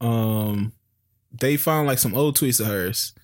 Um, 0.00 0.72
they 1.32 1.56
found 1.56 1.86
like 1.86 1.98
some 1.98 2.14
old 2.14 2.36
tweets 2.36 2.60
of 2.60 2.66
hers 2.66 3.14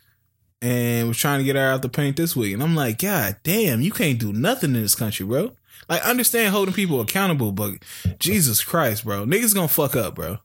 and 0.62 1.08
was 1.08 1.18
trying 1.18 1.38
to 1.38 1.44
get 1.44 1.56
her 1.56 1.62
out 1.62 1.82
the 1.82 1.88
paint 1.88 2.16
this 2.16 2.34
week. 2.34 2.54
And 2.54 2.62
I'm 2.62 2.74
like, 2.74 2.98
God 2.98 3.36
damn, 3.42 3.80
you 3.80 3.90
can't 3.90 4.18
do 4.18 4.32
nothing 4.32 4.74
in 4.74 4.82
this 4.82 4.94
country, 4.94 5.26
bro. 5.26 5.52
Like, 5.88 6.02
understand 6.02 6.52
holding 6.52 6.74
people 6.74 7.00
accountable, 7.00 7.52
but 7.52 7.74
Jesus 8.18 8.62
Christ, 8.62 9.04
bro, 9.04 9.24
niggas 9.24 9.54
gonna 9.54 9.68
fuck 9.68 9.96
up, 9.96 10.14
bro. 10.14 10.38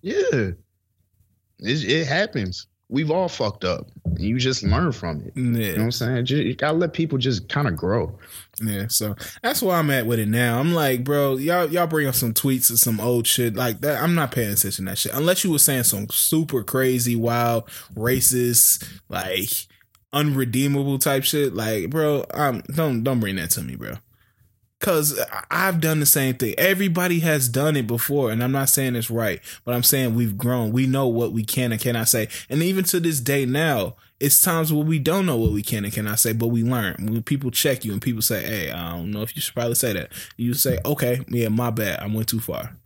Yeah, 0.00 0.22
it, 0.32 0.56
it 1.60 2.06
happens. 2.06 2.66
We've 2.92 3.10
all 3.10 3.26
fucked 3.28 3.64
up. 3.64 3.86
You 4.18 4.38
just 4.38 4.62
learn 4.62 4.92
from 4.92 5.22
it. 5.22 5.32
You 5.34 5.42
know 5.44 5.70
what 5.76 5.78
I'm 5.84 5.90
saying? 5.92 6.26
Ju- 6.26 6.42
You 6.42 6.54
gotta 6.54 6.76
let 6.76 6.92
people 6.92 7.16
just 7.16 7.48
kind 7.48 7.66
of 7.66 7.74
grow. 7.74 8.18
yeah. 8.62 8.88
So 8.88 9.16
that's 9.42 9.62
where 9.62 9.74
I'm 9.74 9.90
at 9.90 10.04
with 10.04 10.18
it 10.18 10.28
now. 10.28 10.60
I'm 10.60 10.74
like, 10.74 11.02
bro, 11.02 11.36
y'all 11.38 11.66
y'all 11.70 11.86
bring 11.86 12.06
up 12.06 12.14
some 12.14 12.34
tweets 12.34 12.68
and 12.68 12.78
some 12.78 13.00
old 13.00 13.26
shit 13.26 13.56
like 13.56 13.80
that. 13.80 14.02
I'm 14.02 14.14
not 14.14 14.30
paying 14.32 14.52
attention 14.52 14.84
to 14.84 14.90
that 14.90 14.98
shit 14.98 15.14
unless 15.14 15.42
you 15.42 15.50
were 15.50 15.58
saying 15.58 15.84
some 15.84 16.06
super 16.10 16.62
crazy, 16.62 17.16
wild, 17.16 17.66
racist, 17.96 18.86
like 19.08 19.48
unredeemable 20.12 20.98
type 20.98 21.24
shit. 21.24 21.54
Like, 21.54 21.88
bro, 21.88 22.26
um, 22.34 22.62
don't 22.74 23.02
don't 23.02 23.20
bring 23.20 23.36
that 23.36 23.48
to 23.52 23.62
me, 23.62 23.76
bro. 23.76 23.94
Cause 24.82 25.16
I've 25.48 25.80
done 25.80 26.00
the 26.00 26.06
same 26.06 26.34
thing. 26.34 26.56
Everybody 26.58 27.20
has 27.20 27.48
done 27.48 27.76
it 27.76 27.86
before, 27.86 28.32
and 28.32 28.42
I'm 28.42 28.50
not 28.50 28.68
saying 28.68 28.96
it's 28.96 29.12
right, 29.12 29.40
but 29.64 29.76
I'm 29.76 29.84
saying 29.84 30.16
we've 30.16 30.36
grown. 30.36 30.72
We 30.72 30.88
know 30.88 31.06
what 31.06 31.32
we 31.32 31.44
can 31.44 31.70
and 31.70 31.80
cannot 31.80 32.08
say, 32.08 32.26
and 32.50 32.64
even 32.64 32.82
to 32.86 32.98
this 32.98 33.20
day 33.20 33.46
now, 33.46 33.94
it's 34.18 34.40
times 34.40 34.72
where 34.72 34.84
we 34.84 34.98
don't 34.98 35.24
know 35.24 35.36
what 35.36 35.52
we 35.52 35.62
can 35.62 35.84
and 35.84 35.94
cannot 35.94 36.18
say, 36.18 36.32
but 36.32 36.48
we 36.48 36.64
learn. 36.64 36.96
When 36.98 37.22
people 37.22 37.52
check 37.52 37.84
you 37.84 37.92
and 37.92 38.02
people 38.02 38.22
say, 38.22 38.42
"Hey, 38.42 38.72
I 38.72 38.90
don't 38.90 39.12
know 39.12 39.22
if 39.22 39.36
you 39.36 39.40
should 39.40 39.54
probably 39.54 39.76
say 39.76 39.92
that," 39.92 40.10
you 40.36 40.52
say, 40.52 40.80
"Okay, 40.84 41.20
yeah, 41.28 41.46
my 41.46 41.70
bad, 41.70 42.00
I 42.00 42.08
went 42.08 42.26
too 42.26 42.40
far." 42.40 42.76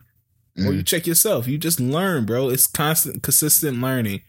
Or 0.59 0.73
you 0.73 0.81
mm. 0.81 0.85
check 0.85 1.07
yourself. 1.07 1.47
You 1.47 1.57
just 1.57 1.79
learn, 1.79 2.25
bro. 2.25 2.49
It's 2.49 2.67
constant, 2.67 3.23
consistent 3.23 3.81
learning 3.81 4.21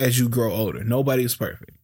as 0.00 0.18
you 0.18 0.28
grow 0.28 0.52
older. 0.52 0.82
Nobody 0.82 1.22
is 1.22 1.36
perfect, 1.36 1.76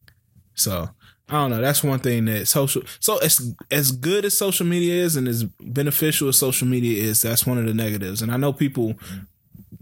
so 0.55 0.91
I 1.31 1.35
don't 1.35 1.51
know. 1.51 1.61
That's 1.61 1.85
one 1.85 2.01
thing 2.01 2.24
that 2.24 2.49
social. 2.49 2.83
So 2.99 3.18
as 3.18 3.55
as 3.70 3.93
good 3.93 4.24
as 4.24 4.37
social 4.37 4.66
media 4.66 5.05
is, 5.05 5.14
and 5.14 5.28
as 5.28 5.45
beneficial 5.45 6.28
as 6.28 6.39
social 6.39 6.66
media 6.66 7.03
is, 7.03 7.22
that's 7.22 7.47
one 7.47 7.57
of 7.57 7.66
the 7.66 7.74
negatives. 7.74 8.20
And 8.20 8.33
I 8.33 8.37
know 8.37 8.53
people 8.53 8.95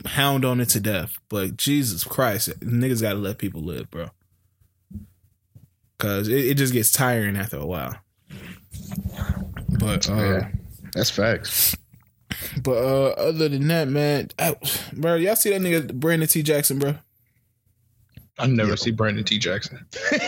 hound 0.05 0.45
on 0.45 0.61
it 0.61 0.69
to 0.71 0.81
death, 0.81 1.15
but 1.29 1.57
Jesus 1.57 2.05
Christ, 2.05 2.51
niggas 2.61 3.01
got 3.01 3.15
to 3.15 3.19
let 3.19 3.39
people 3.39 3.63
live, 3.63 3.91
bro. 3.91 4.11
Cause 5.99 6.29
it, 6.29 6.45
it 6.45 6.55
just 6.55 6.73
gets 6.73 6.93
tiring 6.93 7.37
after 7.37 7.57
a 7.57 7.67
while. 7.67 7.97
But 9.81 10.09
uh, 10.09 10.15
Yeah. 10.15 10.49
That's 10.95 11.11
facts. 11.11 11.77
but 12.63 12.77
uh, 12.77 13.09
other 13.19 13.49
than 13.49 13.67
that, 13.69 13.89
man, 13.89 14.29
I, 14.39 14.55
bro, 14.93 15.17
y'all 15.17 15.35
see 15.37 15.51
that 15.51 15.61
nigga 15.61 15.93
Brandon 15.95 16.29
T. 16.29 16.43
Jackson, 16.43 16.79
bro? 16.79 16.97
I 18.39 18.47
never 18.47 18.77
see 18.77 18.91
Brandon 18.91 19.25
T. 19.25 19.39
Jackson. 19.39 19.85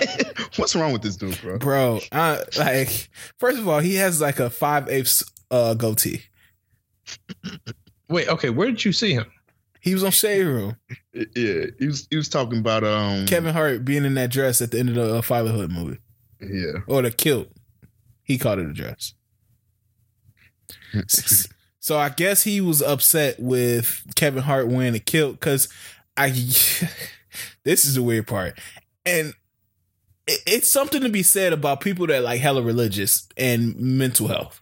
What's 0.56 0.74
wrong 0.74 0.92
with 0.92 1.02
this 1.02 1.16
dude, 1.16 1.40
bro? 1.40 1.58
Bro, 1.58 2.00
I 2.12 2.42
like 2.58 3.08
first 3.38 3.58
of 3.58 3.68
all, 3.68 3.80
he 3.80 3.94
has 3.96 4.20
like 4.20 4.40
a 4.40 4.50
five 4.50 4.88
eighths 4.88 5.24
uh 5.50 5.74
goatee. 5.74 6.22
Wait, 8.08 8.28
okay, 8.28 8.50
where 8.50 8.66
did 8.66 8.84
you 8.84 8.92
see 8.92 9.12
him? 9.12 9.26
He 9.80 9.94
was 9.94 10.04
on 10.04 10.10
Shade 10.10 10.44
Room. 10.44 10.76
Yeah, 11.14 11.66
he 11.78 11.86
was 11.86 12.06
he 12.10 12.16
was 12.16 12.28
talking 12.28 12.58
about 12.58 12.84
um 12.84 13.26
Kevin 13.26 13.54
Hart 13.54 13.84
being 13.84 14.04
in 14.04 14.14
that 14.14 14.30
dress 14.30 14.60
at 14.60 14.70
the 14.72 14.78
end 14.78 14.90
of 14.90 14.94
the 14.96 15.16
uh, 15.16 15.22
Fatherhood 15.22 15.70
movie 15.70 15.98
Yeah, 16.40 16.80
or 16.86 17.02
the 17.02 17.10
kilt. 17.10 17.48
He 18.22 18.38
called 18.38 18.58
it 18.58 18.66
a 18.66 18.72
dress. 18.72 19.14
So 21.82 21.98
I 21.98 22.10
guess 22.10 22.42
he 22.42 22.60
was 22.60 22.82
upset 22.82 23.40
with 23.40 24.04
Kevin 24.14 24.42
Hart 24.42 24.68
wearing 24.68 24.94
a 24.94 24.98
kilt 25.00 25.40
because 25.40 25.68
I. 26.16 26.28
this 27.64 27.84
is 27.84 27.94
the 27.94 28.02
weird 28.02 28.26
part, 28.26 28.58
and 29.06 29.34
it, 30.26 30.40
it's 30.46 30.68
something 30.68 31.00
to 31.02 31.08
be 31.08 31.22
said 31.22 31.52
about 31.52 31.80
people 31.80 32.06
that 32.08 32.22
like 32.22 32.40
hella 32.40 32.62
religious 32.62 33.28
and 33.36 33.76
mental 33.78 34.28
health 34.28 34.60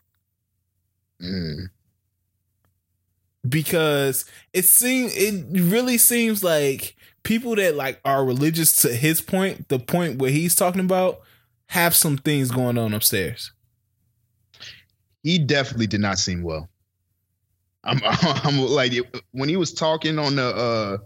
Mm. 1.21 1.71
because 3.49 4.25
it 4.53 4.65
seems 4.65 5.13
it 5.17 5.45
really 5.51 5.99
seems 5.99 6.45
like 6.45 6.95
people 7.23 7.57
that 7.57 7.75
like 7.75 8.01
are 8.05 8.25
religious 8.25 8.77
to 8.83 8.95
his 8.95 9.21
point, 9.21 9.69
the 9.69 9.79
point 9.79 10.19
where 10.19 10.31
he's 10.31 10.55
talking 10.55 10.81
about, 10.81 11.21
have 11.67 11.95
some 11.95 12.17
things 12.19 12.51
going 12.51 12.79
on 12.79 12.95
upstairs. 12.95 13.53
he 15.23 15.39
definitely 15.39 15.87
did 15.89 16.01
not 16.01 16.19
seem 16.19 16.43
well. 16.43 16.69
I'm, 17.85 18.01
I'm 18.05 18.59
like 18.61 18.93
when 19.33 19.49
he 19.49 19.57
was 19.57 19.73
talking 19.75 20.19
on 20.19 20.37
the 20.37 20.47
uh 20.47 20.99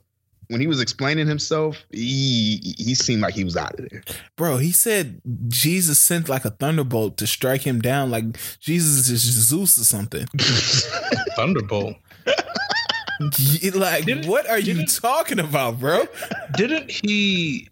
when 0.53 0.61
he 0.61 0.67
was 0.67 0.81
explaining 0.81 1.27
himself, 1.27 1.83
he 1.91 2.75
he 2.79 2.95
seemed 2.95 3.23
like 3.23 3.35
he 3.35 3.43
was 3.43 3.57
out 3.57 3.79
of 3.81 3.89
there. 3.91 4.03
Bro, 4.37 4.59
he 4.59 4.71
said 4.71 5.21
Jesus 5.49 5.99
sent 5.99 6.29
like 6.29 6.45
a 6.45 6.51
thunderbolt 6.51 7.17
to 7.17 7.27
strike 7.27 7.63
him 7.63 7.81
down, 7.81 8.11
like 8.11 8.25
Jesus 8.61 9.09
is 9.09 9.23
Zeus 9.23 9.79
or 9.79 9.85
something. 9.85 10.27
Thunderbolt. 11.37 11.97
like, 13.75 14.05
Didn't- 14.05 14.27
what 14.27 14.49
are 14.49 14.59
you 14.59 14.87
talking 14.87 15.39
about, 15.41 15.81
bro? 15.81 16.05
Didn't 16.57 16.91
he? 16.91 17.69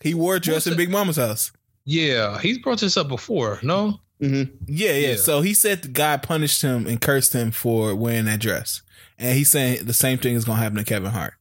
He 0.00 0.14
wore 0.14 0.36
a 0.36 0.40
dress 0.40 0.66
in? 0.66 0.76
Big 0.76 0.90
Mama's 0.90 1.16
house. 1.16 1.52
Yeah, 1.84 2.38
he's 2.38 2.58
brought 2.58 2.80
this 2.80 2.96
up 2.96 3.08
before. 3.08 3.58
No, 3.62 4.00
Mm-hmm. 4.22 4.54
Yeah, 4.68 4.92
yeah, 4.92 5.08
Yeah. 5.08 5.16
So 5.16 5.40
he 5.40 5.52
said 5.52 5.82
the 5.82 5.88
guy 5.88 6.16
punished 6.16 6.62
him 6.62 6.86
and 6.86 7.00
cursed 7.00 7.32
him 7.32 7.50
for 7.50 7.92
wearing 7.96 8.26
that 8.26 8.38
dress. 8.38 8.82
And 9.18 9.36
he's 9.36 9.50
saying 9.50 9.84
the 9.84 9.92
same 9.92 10.18
thing 10.18 10.36
is 10.36 10.44
gonna 10.44 10.60
happen 10.62 10.78
to 10.78 10.84
Kevin 10.84 11.10
Hart. 11.10 11.34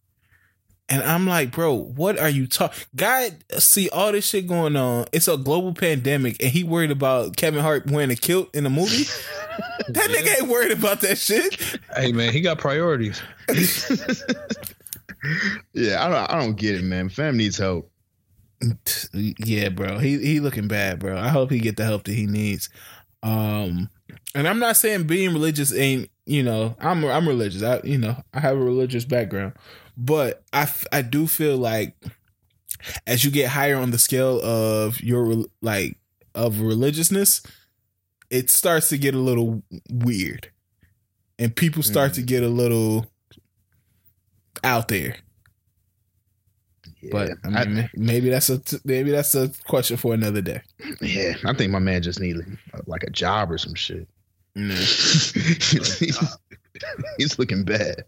And 0.91 1.01
I'm 1.03 1.25
like, 1.25 1.51
bro, 1.51 1.73
what 1.73 2.19
are 2.19 2.29
you 2.29 2.45
talking? 2.47 2.83
Guy, 2.95 3.31
see 3.57 3.87
all 3.89 4.11
this 4.11 4.25
shit 4.27 4.45
going 4.45 4.75
on. 4.75 5.05
It's 5.13 5.27
a 5.29 5.37
global 5.37 5.73
pandemic, 5.73 6.35
and 6.43 6.51
he 6.51 6.65
worried 6.65 6.91
about 6.91 7.37
Kevin 7.37 7.61
Hart 7.61 7.89
wearing 7.89 8.11
a 8.11 8.15
kilt 8.15 8.53
in 8.53 8.65
a 8.65 8.69
movie. 8.69 9.05
that 9.87 10.09
Yeah. 10.09 10.15
nigga 10.17 10.41
ain't 10.41 10.49
worried 10.51 10.73
about 10.73 10.99
that 11.01 11.17
shit. 11.17 11.79
hey 11.95 12.11
man, 12.11 12.33
he 12.33 12.41
got 12.41 12.57
priorities. 12.59 13.21
yeah, 15.73 16.03
I 16.05 16.09
don't 16.09 16.31
I 16.31 16.39
don't 16.39 16.55
get 16.57 16.75
it, 16.75 16.83
man. 16.83 17.09
Fam 17.09 17.37
needs 17.37 17.57
help. 17.57 17.89
Yeah, 19.13 19.69
bro. 19.69 19.97
He 19.99 20.17
he 20.19 20.39
looking 20.39 20.67
bad, 20.67 20.99
bro. 20.99 21.17
I 21.17 21.29
hope 21.29 21.51
he 21.51 21.59
get 21.59 21.77
the 21.77 21.83
help 21.85 22.03
that 22.03 22.13
he 22.13 22.25
needs. 22.27 22.69
Um 23.23 23.89
and 24.35 24.47
I'm 24.47 24.59
not 24.59 24.77
saying 24.77 25.07
being 25.07 25.31
religious 25.33 25.73
ain't, 25.73 26.09
you 26.25 26.43
know, 26.43 26.75
I'm 26.79 27.03
I'm 27.05 27.27
religious. 27.27 27.63
I 27.63 27.81
you 27.83 27.97
know, 27.97 28.15
I 28.33 28.39
have 28.39 28.57
a 28.57 28.61
religious 28.63 29.05
background. 29.05 29.53
But 29.97 30.43
I, 30.53 30.69
I 30.91 31.01
do 31.01 31.27
feel 31.27 31.57
like 31.57 31.95
as 33.05 33.23
you 33.23 33.31
get 33.31 33.49
higher 33.49 33.77
on 33.77 33.91
the 33.91 33.99
scale 33.99 34.41
of 34.41 35.01
your 35.01 35.45
like 35.61 35.97
of 36.33 36.61
religiousness, 36.61 37.41
it 38.29 38.49
starts 38.49 38.89
to 38.89 38.97
get 38.97 39.15
a 39.15 39.19
little 39.19 39.63
weird. 39.89 40.49
And 41.37 41.55
people 41.55 41.83
start 41.83 42.13
to 42.15 42.21
mm. 42.21 42.27
get 42.27 42.43
a 42.43 42.47
little 42.47 43.07
out 44.63 44.87
there. 44.87 45.15
But 47.11 47.31
I 47.43 47.65
mean, 47.65 47.89
maybe 47.95 48.29
that's 48.29 48.49
a 48.49 48.61
maybe 48.85 49.09
that's 49.09 49.33
a 49.33 49.49
question 49.65 49.97
for 49.97 50.13
another 50.13 50.41
day. 50.41 50.61
yeah, 51.01 51.33
I 51.45 51.53
think 51.53 51.71
my 51.71 51.79
man 51.79 52.03
just 52.03 52.19
needed 52.19 52.45
like 52.85 53.03
a 53.03 53.09
job 53.09 53.51
or 53.51 53.57
some 53.57 53.73
shit. 53.73 54.07
Yeah. 54.55 54.63
Mm. 54.63 56.37
He's 57.17 57.39
looking 57.39 57.63
bad. 57.63 58.03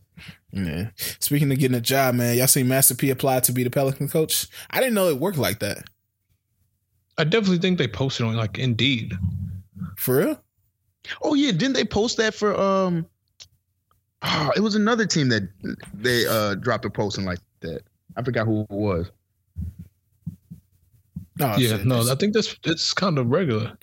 Yeah. 0.54 0.89
Speaking 1.20 1.51
of 1.51 1.58
getting 1.58 1.76
a 1.76 1.82
job, 1.82 2.16
man, 2.16 2.38
y'all 2.38 2.47
seen 2.47 2.68
Master 2.68 2.95
P 2.95 3.10
apply 3.10 3.39
to 3.41 3.51
be 3.51 3.64
the 3.64 3.70
Pelican 3.70 4.08
coach? 4.08 4.47
I 4.70 4.80
didn't 4.80 4.93
know 4.93 5.10
it 5.10 5.18
worked 5.18 5.38
like 5.38 5.60
that. 5.60 5.84
I 7.18 7.24
definitely 7.24 7.58
think 7.58 7.78
they 7.78 7.88
posted 7.88 8.26
on 8.26 8.36
like 8.36 8.58
Indeed. 8.60 9.14
For 9.97 10.18
real? 10.18 10.43
Oh 11.22 11.34
yeah, 11.34 11.51
didn't 11.51 11.74
they 11.74 11.86
post 11.86 12.18
that 12.18 12.34
for 12.34 12.60
um? 12.60 13.06
Oh, 14.22 14.51
it 14.56 14.62
was 14.62 14.76
another 14.76 15.06
team 15.06 15.30
that 15.30 15.43
they 15.93 16.26
uh 16.26 16.56
dropped 16.56 16.86
a 16.86 16.89
posting 16.89 17.26
like 17.26 17.39
that. 17.62 17.82
I 18.16 18.22
forgot 18.22 18.45
who 18.45 18.62
it 18.62 18.70
was. 18.70 19.12
Oh, 21.39 21.58
yeah, 21.58 21.78
shit. 21.78 21.86
no, 21.86 22.10
I 22.10 22.16
think 22.16 22.34
that's 22.34 22.56
it's 22.64 22.93
kind 22.93 23.18
of 23.18 23.28
regular. 23.28 23.76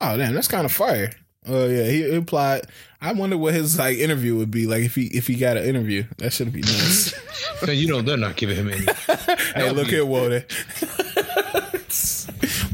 Oh 0.00 0.16
damn, 0.16 0.34
that's 0.34 0.48
kind 0.48 0.66
of 0.66 0.72
fire. 0.72 1.10
Oh 1.46 1.66
yeah, 1.66 1.84
he 1.84 2.10
implied. 2.14 2.66
I 3.00 3.12
wonder 3.12 3.38
what 3.38 3.54
his 3.54 3.78
like 3.78 3.98
interview 3.98 4.36
would 4.36 4.50
be 4.50 4.66
like 4.66 4.82
if 4.82 4.94
he 4.96 5.06
if 5.06 5.26
he 5.28 5.36
got 5.36 5.56
an 5.56 5.64
interview. 5.64 6.04
That 6.18 6.32
should 6.32 6.52
be 6.52 6.62
nice. 6.62 7.14
Man, 7.66 7.76
you 7.76 7.86
know 7.88 8.02
they're 8.02 8.16
not 8.16 8.36
giving 8.36 8.56
him 8.56 8.68
any. 8.70 8.84
hey, 9.54 9.70
look 9.70 9.86
here, 9.86 10.04
Walter. 10.04 10.44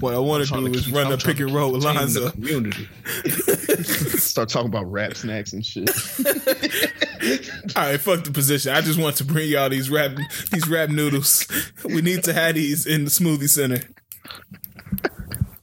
what 0.00 0.14
I 0.14 0.18
want 0.18 0.46
to 0.46 0.52
do 0.54 0.68
to 0.68 0.74
is 0.74 0.86
keep- 0.86 0.94
run 0.94 1.06
I'm 1.08 1.12
a 1.12 1.16
pick 1.18 1.40
and 1.40 1.50
roll 1.52 1.72
with 1.72 1.82
contain 1.82 2.00
Lonzo. 2.00 2.30
community. 2.30 2.88
Start 4.18 4.48
talking 4.48 4.68
about 4.68 4.90
rap 4.90 5.14
snacks 5.14 5.52
and 5.52 5.64
shit. 5.64 5.90
All 7.76 7.82
right, 7.90 8.00
fuck 8.00 8.24
the 8.24 8.30
position. 8.32 8.72
I 8.72 8.80
just 8.80 8.98
want 8.98 9.16
to 9.16 9.24
bring 9.24 9.48
y'all 9.48 9.68
these 9.68 9.90
rap 9.90 10.12
these 10.50 10.66
rap 10.68 10.88
noodles. 10.90 11.46
We 11.84 12.00
need 12.02 12.24
to 12.24 12.32
have 12.32 12.54
these 12.54 12.86
in 12.86 13.04
the 13.04 13.10
smoothie 13.10 13.48
center. 13.48 13.80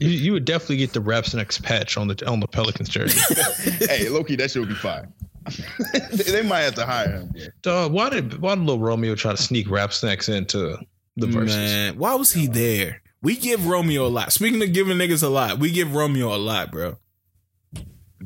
You, 0.02 0.10
you 0.10 0.34
would 0.34 0.46
definitely 0.46 0.78
get 0.78 0.94
the 0.94 1.00
Rap 1.00 1.28
Snacks 1.28 1.60
patch 1.60 1.96
on 1.96 2.08
the 2.08 2.28
on 2.28 2.40
the 2.40 2.48
Pelicans 2.48 2.90
jersey. 2.90 3.20
hey, 3.86 4.10
Loki, 4.10 4.36
that 4.36 4.50
shit 4.50 4.60
would 4.60 4.70
be 4.70 4.76
fine. 4.76 5.14
they, 5.94 6.24
they 6.24 6.42
might 6.42 6.62
have 6.62 6.74
to 6.76 6.86
hire 6.88 7.12
him. 7.12 7.28
bro. 7.28 7.42
Dog, 7.62 7.92
why 7.92 8.10
did 8.10 8.42
why 8.42 8.56
did 8.56 8.64
Lil 8.64 8.80
Romeo 8.80 9.14
try 9.14 9.32
to 9.32 9.42
sneak 9.42 9.70
Rap 9.70 9.94
Snacks 9.94 10.28
into 10.28 10.76
the 11.18 11.28
Verzuz? 11.28 11.48
Man, 11.48 12.00
why 12.00 12.16
was 12.16 12.32
he 12.34 12.48
there? 12.48 13.04
We 13.22 13.36
give 13.36 13.68
Romeo 13.68 14.08
a 14.08 14.10
lot. 14.10 14.32
Speaking 14.32 14.64
of 14.64 14.74
giving 14.74 14.98
niggas 14.98 15.22
a 15.22 15.30
lot, 15.30 15.60
we 15.60 15.70
give 15.70 15.94
Romeo 15.94 16.36
a 16.36 16.38
lot, 16.38 16.72
bro. 16.72 16.98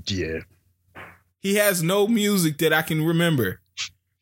Yeah. 0.08 0.40
He 1.40 1.56
has 1.56 1.84
no 1.84 2.08
music 2.08 2.58
that 2.60 2.72
I 2.72 2.84
can 2.84 3.04
remember. 3.04 3.60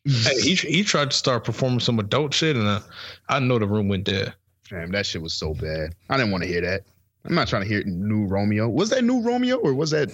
Hey, 0.06 0.42
he 0.42 0.56
he 0.56 0.84
tried 0.84 1.12
to 1.12 1.18
start 1.18 1.44
performing 1.44 1.82
some 1.82 2.00
adult 2.00 2.34
shit, 2.34 2.56
and 2.56 2.68
I, 2.68 2.82
I 3.30 3.40
know 3.40 3.60
the 3.60 3.68
room 3.68 3.90
went 3.90 4.06
dead. 4.06 4.34
Damn, 4.70 4.92
that 4.92 5.06
shit 5.06 5.22
was 5.22 5.36
so 5.36 5.54
bad. 5.54 5.94
I 6.10 6.18
didn't 6.18 6.32
want 6.32 6.44
to 6.44 6.50
hear 6.50 6.62
that. 6.62 6.84
I'm 7.26 7.36
not 7.36 7.48
trying 7.48 7.62
to 7.62 7.68
hear 7.68 7.84
new 7.86 8.26
Romeo. 8.26 8.68
Was 8.68 8.90
that 8.90 9.04
new 9.04 9.22
Romeo 9.22 9.56
or 9.56 9.74
was 9.74 9.92
that 9.92 10.12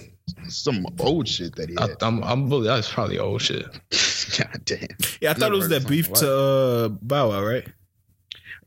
some 0.48 0.86
old 1.00 1.26
shit 1.26 1.56
that 1.56 1.68
he 1.68 1.76
I, 1.76 1.88
had? 1.88 2.02
I'm 2.02 2.22
I'm 2.22 2.48
really 2.48 2.68
that's 2.68 2.92
probably 2.92 3.18
old 3.18 3.42
shit. 3.42 3.64
God 4.38 4.60
damn. 4.64 4.86
Yeah, 5.20 5.30
I 5.30 5.34
thought 5.34 5.40
Never 5.50 5.54
it 5.54 5.56
was 5.56 5.68
that 5.70 5.88
beef 5.88 6.12
to 6.14 6.32
uh, 6.32 6.88
Bow 6.88 7.30
Wow, 7.30 7.44
right? 7.44 7.66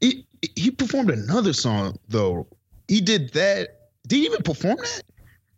He 0.02 0.26
he 0.56 0.72
performed 0.72 1.10
another 1.10 1.54
song 1.54 1.98
though. 2.10 2.48
He 2.90 3.00
did 3.00 3.32
that. 3.34 3.80
Did 4.08 4.18
he 4.18 4.26
even 4.26 4.44
perform 4.44 4.78
that? 4.78 5.04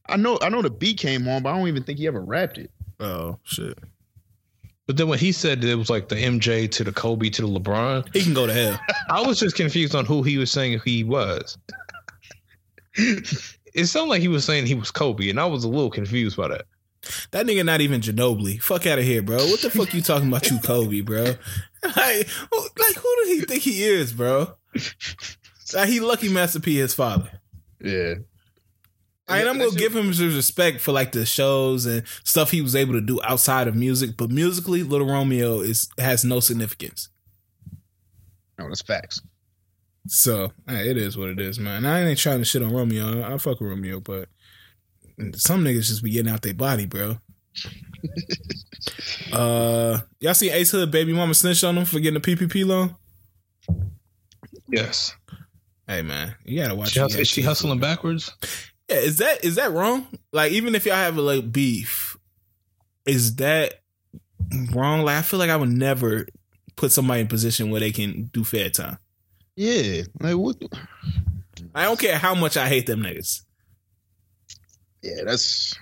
I 0.07 0.17
know 0.17 0.37
I 0.41 0.49
know 0.49 0.61
the 0.61 0.69
beat 0.69 0.99
came 0.99 1.27
on, 1.27 1.41
but 1.41 1.49
I 1.49 1.57
don't 1.57 1.67
even 1.67 1.83
think 1.83 1.97
he 1.97 2.05
ever 2.05 2.21
rapped 2.21 2.59
it. 2.59 2.69
Oh 2.99 3.39
shit. 3.43 3.79
But 4.87 4.97
then 4.97 5.07
when 5.07 5.17
he 5.17 5.31
said 5.31 5.61
that 5.61 5.69
it 5.69 5.75
was 5.75 5.89
like 5.89 6.09
the 6.09 6.15
MJ 6.15 6.69
to 6.73 6.83
the 6.83 6.91
Kobe 6.91 7.29
to 7.29 7.41
the 7.41 7.47
LeBron, 7.47 8.13
He 8.13 8.21
can 8.21 8.35
go 8.35 8.45
to 8.45 8.53
hell. 8.53 8.79
I 9.09 9.21
was 9.25 9.39
just 9.39 9.55
confused 9.55 9.95
on 9.95 10.05
who 10.05 10.21
he 10.21 10.37
was 10.37 10.51
saying 10.51 10.79
he 10.85 11.03
was. 11.03 11.57
It 13.73 13.87
sounded 13.87 14.09
like 14.09 14.21
he 14.21 14.29
was 14.29 14.45
saying 14.45 14.67
he 14.67 14.73
was 14.73 14.89
Kobe, 14.89 15.29
and 15.29 15.37
I 15.37 15.45
was 15.47 15.65
a 15.65 15.67
little 15.69 15.89
confused 15.89 16.37
by 16.37 16.47
that. 16.47 16.65
That 17.31 17.45
nigga 17.45 17.65
not 17.65 17.81
even 17.81 17.99
Ginobili. 17.99 18.61
Fuck 18.61 18.85
out 18.87 18.99
of 18.99 19.03
here, 19.03 19.21
bro. 19.21 19.35
What 19.35 19.61
the 19.61 19.69
fuck 19.69 19.93
you 19.93 20.01
talking 20.01 20.29
about, 20.29 20.49
you 20.49 20.59
Kobe, 20.59 21.01
bro? 21.01 21.23
Like, 21.83 22.27
who- 22.27 22.69
like 22.79 22.95
who 22.95 23.15
do 23.23 23.23
he 23.27 23.41
think 23.41 23.61
he 23.63 23.83
is, 23.83 24.13
bro? 24.13 24.55
Like 25.73 25.89
he 25.89 25.99
lucky 25.99 26.29
Master 26.29 26.59
P 26.59 26.77
his 26.77 26.93
father. 26.93 27.29
Yeah. 27.81 28.15
I 29.27 29.39
mean, 29.39 29.47
I'm 29.47 29.57
gonna 29.57 29.71
give 29.71 29.95
him 29.95 30.07
his 30.07 30.21
respect 30.23 30.79
for 30.79 30.91
like 30.93 31.11
the 31.11 31.25
shows 31.25 31.85
and 31.85 32.03
stuff 32.23 32.51
he 32.51 32.61
was 32.61 32.75
able 32.75 32.93
to 32.93 33.01
do 33.01 33.19
outside 33.23 33.67
of 33.67 33.75
music, 33.75 34.11
but 34.17 34.29
musically, 34.29 34.83
Lil 34.83 35.05
Romeo 35.05 35.59
is 35.59 35.89
has 35.97 36.23
no 36.23 36.39
significance. 36.39 37.09
No, 38.57 38.67
that's 38.69 38.81
facts. 38.83 39.21
So 40.07 40.51
hey, 40.67 40.89
it 40.89 40.97
is 40.97 41.17
what 41.17 41.29
it 41.29 41.39
is, 41.39 41.59
man. 41.59 41.85
I 41.85 42.07
ain't 42.07 42.19
trying 42.19 42.39
to 42.39 42.45
shit 42.45 42.61
on 42.61 42.73
Romeo. 42.73 43.21
I, 43.21 43.33
I 43.33 43.37
fuck 43.37 43.59
with 43.59 43.69
Romeo, 43.69 43.99
but 43.99 44.29
some 45.35 45.63
niggas 45.63 45.87
just 45.87 46.03
be 46.03 46.11
getting 46.11 46.31
out 46.31 46.41
their 46.41 46.53
body, 46.53 46.85
bro. 46.85 47.17
uh, 49.31 49.99
y'all 50.19 50.33
see 50.33 50.49
Ace 50.51 50.71
Hood 50.71 50.91
baby 50.91 51.13
mama 51.13 51.33
snitch 51.33 51.63
on 51.63 51.77
him 51.77 51.85
for 51.85 51.99
getting 51.99 52.17
a 52.17 52.21
PPP 52.21 52.65
loan? 52.65 52.95
Yes, 54.67 55.15
Hey 55.87 56.01
man, 56.01 56.35
you 56.43 56.59
gotta 56.61 56.75
watch. 56.75 56.89
she, 56.91 56.99
hus- 56.99 57.15
is 57.15 57.27
she 57.27 57.35
kids. 57.41 57.47
hustling 57.47 57.79
backwards? 57.79 58.31
Yeah, 58.89 58.97
is 58.97 59.17
that 59.17 59.43
is 59.45 59.55
that 59.55 59.71
wrong? 59.71 60.07
Like, 60.31 60.51
even 60.51 60.75
if 60.75 60.85
y'all 60.85 60.95
have 60.95 61.17
a 61.17 61.21
like 61.21 61.51
beef, 61.51 62.17
is 63.05 63.35
that 63.37 63.75
wrong? 64.73 65.01
Like, 65.03 65.17
I 65.17 65.21
feel 65.21 65.39
like 65.39 65.49
I 65.51 65.55
would 65.55 65.69
never 65.69 66.25
put 66.75 66.91
somebody 66.91 67.21
in 67.21 67.27
position 67.27 67.69
where 67.69 67.79
they 67.79 67.91
can 67.91 68.25
do 68.33 68.43
fair 68.43 68.69
time. 68.69 68.97
Yeah. 69.55 70.01
Like 70.19 70.35
what 70.35 70.57
I 71.73 71.83
don't 71.83 71.97
care 71.99 72.17
how 72.17 72.35
much 72.35 72.57
I 72.57 72.67
hate 72.67 72.87
them 72.87 73.01
niggas. 73.01 73.43
Yeah, 75.01 75.23
that's 75.25 75.73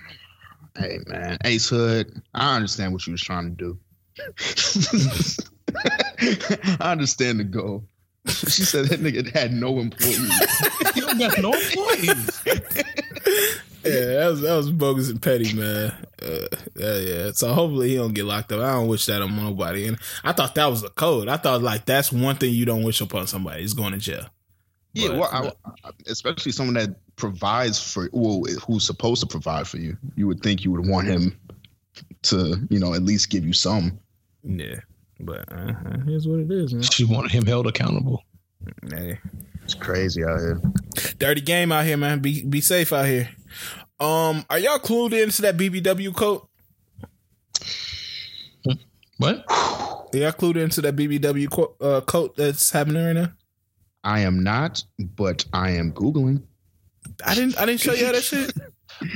hey 0.76 0.98
man. 1.06 1.38
Ace 1.44 1.68
Hood, 1.68 2.20
I 2.34 2.56
understand 2.56 2.92
what 2.92 3.06
you 3.06 3.12
was 3.12 3.22
trying 3.22 3.56
to 3.56 3.56
do. 3.56 3.78
I 6.80 6.92
understand 6.92 7.40
the 7.40 7.44
goal. 7.44 7.84
She 8.26 8.62
said 8.62 8.86
that 8.86 9.00
nigga 9.00 9.30
had 9.34 9.52
no 9.52 9.80
employees. 9.80 10.18
you 10.94 11.02
don't 11.02 11.18
got 11.18 11.38
no 11.38 11.52
employees. 11.52 12.42
Yeah, 13.84 14.06
that 14.06 14.28
was 14.30 14.40
that 14.42 14.54
was 14.56 14.70
bogus 14.70 15.10
and 15.10 15.20
petty, 15.20 15.52
man. 15.54 15.92
Uh, 16.22 16.46
yeah, 16.76 16.96
yeah. 16.98 17.30
So 17.32 17.52
hopefully 17.52 17.90
he 17.90 17.96
don't 17.96 18.14
get 18.14 18.24
locked 18.24 18.50
up. 18.52 18.60
I 18.60 18.72
don't 18.72 18.88
wish 18.88 19.06
that 19.06 19.20
on 19.22 19.36
nobody. 19.36 19.86
And 19.86 19.98
I 20.22 20.32
thought 20.32 20.54
that 20.54 20.66
was 20.66 20.82
a 20.82 20.88
code. 20.90 21.28
I 21.28 21.36
thought 21.36 21.62
like 21.62 21.84
that's 21.84 22.10
one 22.12 22.36
thing 22.36 22.52
you 22.54 22.64
don't 22.64 22.82
wish 22.84 23.00
upon 23.00 23.26
somebody 23.26 23.62
is 23.62 23.74
going 23.74 23.92
to 23.92 23.98
jail. 23.98 24.26
Yeah, 24.94 25.08
But- 25.08 25.18
well, 25.18 25.56
I, 25.64 25.88
I- 25.88 25.92
especially 26.06 26.52
someone 26.52 26.74
that 26.74 26.96
provides 27.16 27.78
for 27.92 28.08
well, 28.12 28.42
who's 28.66 28.86
supposed 28.86 29.20
to 29.22 29.26
provide 29.26 29.66
for 29.68 29.78
you. 29.78 29.96
You 30.16 30.26
would 30.28 30.42
think 30.42 30.64
you 30.64 30.70
would 30.72 30.86
want 30.88 31.06
him 31.08 31.38
to, 32.22 32.56
you 32.70 32.78
know, 32.78 32.94
at 32.94 33.02
least 33.02 33.30
give 33.30 33.44
you 33.44 33.52
some. 33.52 33.98
Yeah, 34.42 34.80
but 35.20 35.44
uh, 35.52 35.72
here's 36.06 36.26
what 36.28 36.40
it 36.40 36.50
is, 36.50 36.72
man. 36.74 36.82
She 36.82 37.04
wanted 37.04 37.32
him 37.32 37.44
held 37.46 37.66
accountable. 37.66 38.22
Hey. 38.90 39.18
It's 39.62 39.74
crazy 39.74 40.22
out 40.22 40.40
here. 40.40 40.60
dirty 41.18 41.40
game 41.40 41.72
out 41.72 41.86
here, 41.86 41.96
man. 41.96 42.18
Be 42.20 42.44
be 42.44 42.60
safe 42.60 42.92
out 42.92 43.06
here. 43.06 43.30
Um, 44.00 44.44
are 44.50 44.58
y'all 44.58 44.78
clued 44.78 45.12
into 45.12 45.42
that 45.42 45.56
BBW 45.56 46.14
coat? 46.14 46.48
What? 49.18 49.44
Are 49.48 50.08
y'all 50.12 50.32
clued 50.32 50.56
into 50.56 50.80
that 50.82 50.96
BBW 50.96 51.50
co- 51.50 51.76
uh, 51.80 52.00
coat 52.00 52.36
that's 52.36 52.70
happening 52.70 53.04
right 53.04 53.12
now? 53.12 53.30
I 54.02 54.20
am 54.20 54.42
not, 54.42 54.84
but 54.98 55.44
I 55.52 55.70
am 55.70 55.92
googling. 55.92 56.42
I 57.24 57.34
didn't. 57.34 57.58
I 57.58 57.66
didn't 57.66 57.80
show 57.80 57.94
y'all 57.94 58.12
that 58.12 58.22
shit. 58.22 58.52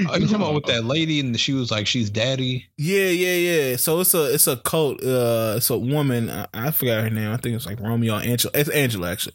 Are 0.09 0.19
you 0.19 0.27
talking 0.27 0.37
about 0.37 0.55
with 0.55 0.67
that 0.67 0.85
lady 0.85 1.21
and 1.21 1.39
she 1.39 1.53
was 1.53 1.71
like 1.71 1.87
she's 1.87 2.11
daddy? 2.11 2.67
Yeah, 2.77 3.09
yeah, 3.09 3.35
yeah. 3.35 3.77
So 3.77 4.01
it's 4.01 4.15
a 4.15 4.35
it's 4.35 4.47
a 4.47 4.57
cult. 4.57 5.03
Uh, 5.03 5.55
it's 5.57 5.71
a 5.71 5.79
woman. 5.79 6.31
I, 6.31 6.47
I 6.53 6.71
forgot 6.71 7.03
her 7.03 7.11
name. 7.11 7.31
I 7.31 7.37
think 7.37 7.55
it's 7.55 7.67
like 7.67 7.81
Romeo 7.81 8.17
Angela. 8.17 8.53
It's 8.55 8.71
Angela 8.71 9.13
actually. 9.13 9.35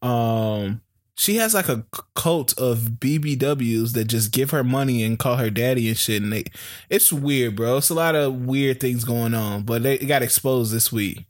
Um, 0.00 0.80
she 1.16 1.36
has 1.36 1.54
like 1.54 1.68
a 1.68 1.84
cult 2.14 2.56
of 2.58 2.78
BBWs 2.98 3.92
that 3.92 4.06
just 4.06 4.32
give 4.32 4.50
her 4.50 4.64
money 4.64 5.02
and 5.02 5.18
call 5.18 5.36
her 5.36 5.50
daddy 5.50 5.88
and 5.88 5.96
shit. 5.96 6.22
And 6.22 6.32
they, 6.32 6.44
it's 6.90 7.12
weird, 7.12 7.56
bro. 7.56 7.76
It's 7.76 7.90
a 7.90 7.94
lot 7.94 8.16
of 8.16 8.46
weird 8.46 8.80
things 8.80 9.04
going 9.04 9.34
on. 9.34 9.62
But 9.62 9.82
they 9.84 9.98
got 9.98 10.22
exposed 10.22 10.72
this 10.72 10.90
week. 10.90 11.24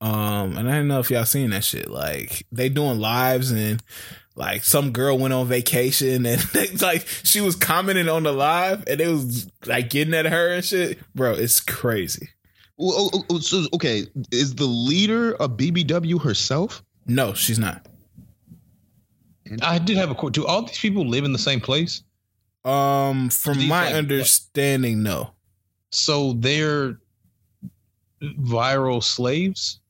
Um, 0.00 0.58
and 0.58 0.68
I 0.68 0.72
don't 0.72 0.88
know 0.88 1.00
if 1.00 1.10
y'all 1.10 1.24
seen 1.24 1.50
that 1.50 1.64
shit. 1.64 1.90
Like 1.90 2.46
they 2.52 2.68
doing 2.68 2.98
lives 2.98 3.50
and 3.50 3.82
like 4.36 4.62
some 4.64 4.90
girl 4.90 5.18
went 5.18 5.32
on 5.32 5.46
vacation 5.46 6.26
and 6.26 6.42
like 6.82 7.06
she 7.22 7.40
was 7.40 7.56
commenting 7.56 8.08
on 8.08 8.24
the 8.24 8.32
live 8.32 8.84
and 8.86 9.00
it 9.00 9.08
was 9.08 9.50
like 9.64 9.88
getting 9.88 10.12
at 10.12 10.26
her 10.26 10.52
and 10.52 10.64
shit. 10.64 10.98
Bro, 11.14 11.34
it's 11.34 11.60
crazy. 11.60 12.28
Well, 12.76 12.92
oh, 12.94 13.10
oh, 13.14 13.24
oh, 13.30 13.38
so, 13.38 13.66
okay, 13.72 14.04
is 14.32 14.56
the 14.56 14.66
leader 14.66 15.34
of 15.34 15.52
BBW 15.52 16.20
herself? 16.20 16.82
No, 17.06 17.32
she's 17.32 17.58
not. 17.58 17.86
I 19.62 19.78
did 19.78 19.96
have 19.96 20.10
a 20.10 20.14
quote. 20.14 20.32
Do 20.32 20.46
all 20.46 20.62
these 20.62 20.78
people 20.78 21.06
live 21.06 21.24
in 21.24 21.32
the 21.32 21.38
same 21.38 21.60
place? 21.60 22.02
Um, 22.64 23.28
from 23.28 23.68
my 23.68 23.86
like, 23.86 23.94
understanding, 23.94 25.02
no. 25.02 25.30
So 25.90 26.32
they're 26.34 26.98
viral 28.22 29.02
slaves? 29.02 29.80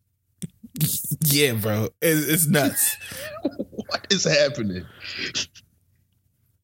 Yeah, 1.20 1.52
bro, 1.52 1.88
it's, 2.02 2.26
it's 2.26 2.46
nuts. 2.46 2.96
What 3.86 4.06
is 4.10 4.24
happening? 4.24 4.84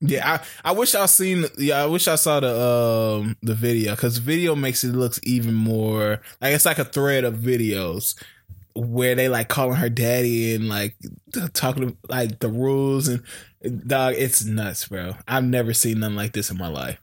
yeah, 0.01 0.41
I, 0.65 0.71
I 0.71 0.73
wish 0.73 0.95
I 0.95 1.07
seen. 1.07 1.45
Yeah, 1.59 1.83
I 1.83 1.87
wish 1.87 2.09
I 2.09 2.15
saw 2.15 2.41
the 2.41 2.61
um 2.61 3.37
the 3.43 3.55
video 3.55 3.95
because 3.95 4.19
video 4.19 4.57
makes 4.57 4.83
it 4.83 4.95
looks 4.95 5.21
even 5.23 5.55
more 5.55 6.23
like 6.41 6.55
it's 6.55 6.65
like 6.65 6.79
a 6.79 6.85
thread 6.85 7.25
of 7.25 7.35
videos 7.35 8.21
where 8.75 9.15
they 9.15 9.29
like 9.29 9.49
calling 9.49 9.77
her 9.77 9.89
daddy 9.91 10.55
and 10.55 10.69
like 10.69 10.97
talking 11.53 11.97
like 12.09 12.39
the 12.41 12.49
rules 12.49 13.09
and 13.09 13.23
dog. 13.87 14.15
It's 14.17 14.45
nuts, 14.45 14.89
bro. 14.89 15.15
I've 15.29 15.45
never 15.45 15.73
seen 15.75 16.01
nothing 16.01 16.17
like 16.17 16.33
this 16.33 16.51
in 16.51 16.59
my 16.59 16.69
life. 16.69 17.01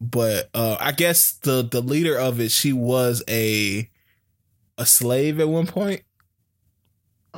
but 0.00 0.48
uh, 0.54 0.76
I 0.80 0.92
guess 0.92 1.32
the 1.32 1.62
the 1.62 1.80
leader 1.80 2.16
of 2.18 2.40
it, 2.40 2.50
she 2.50 2.72
was 2.72 3.22
a 3.28 3.88
a 4.78 4.86
slave 4.86 5.40
at 5.40 5.48
one 5.48 5.66
point, 5.66 6.02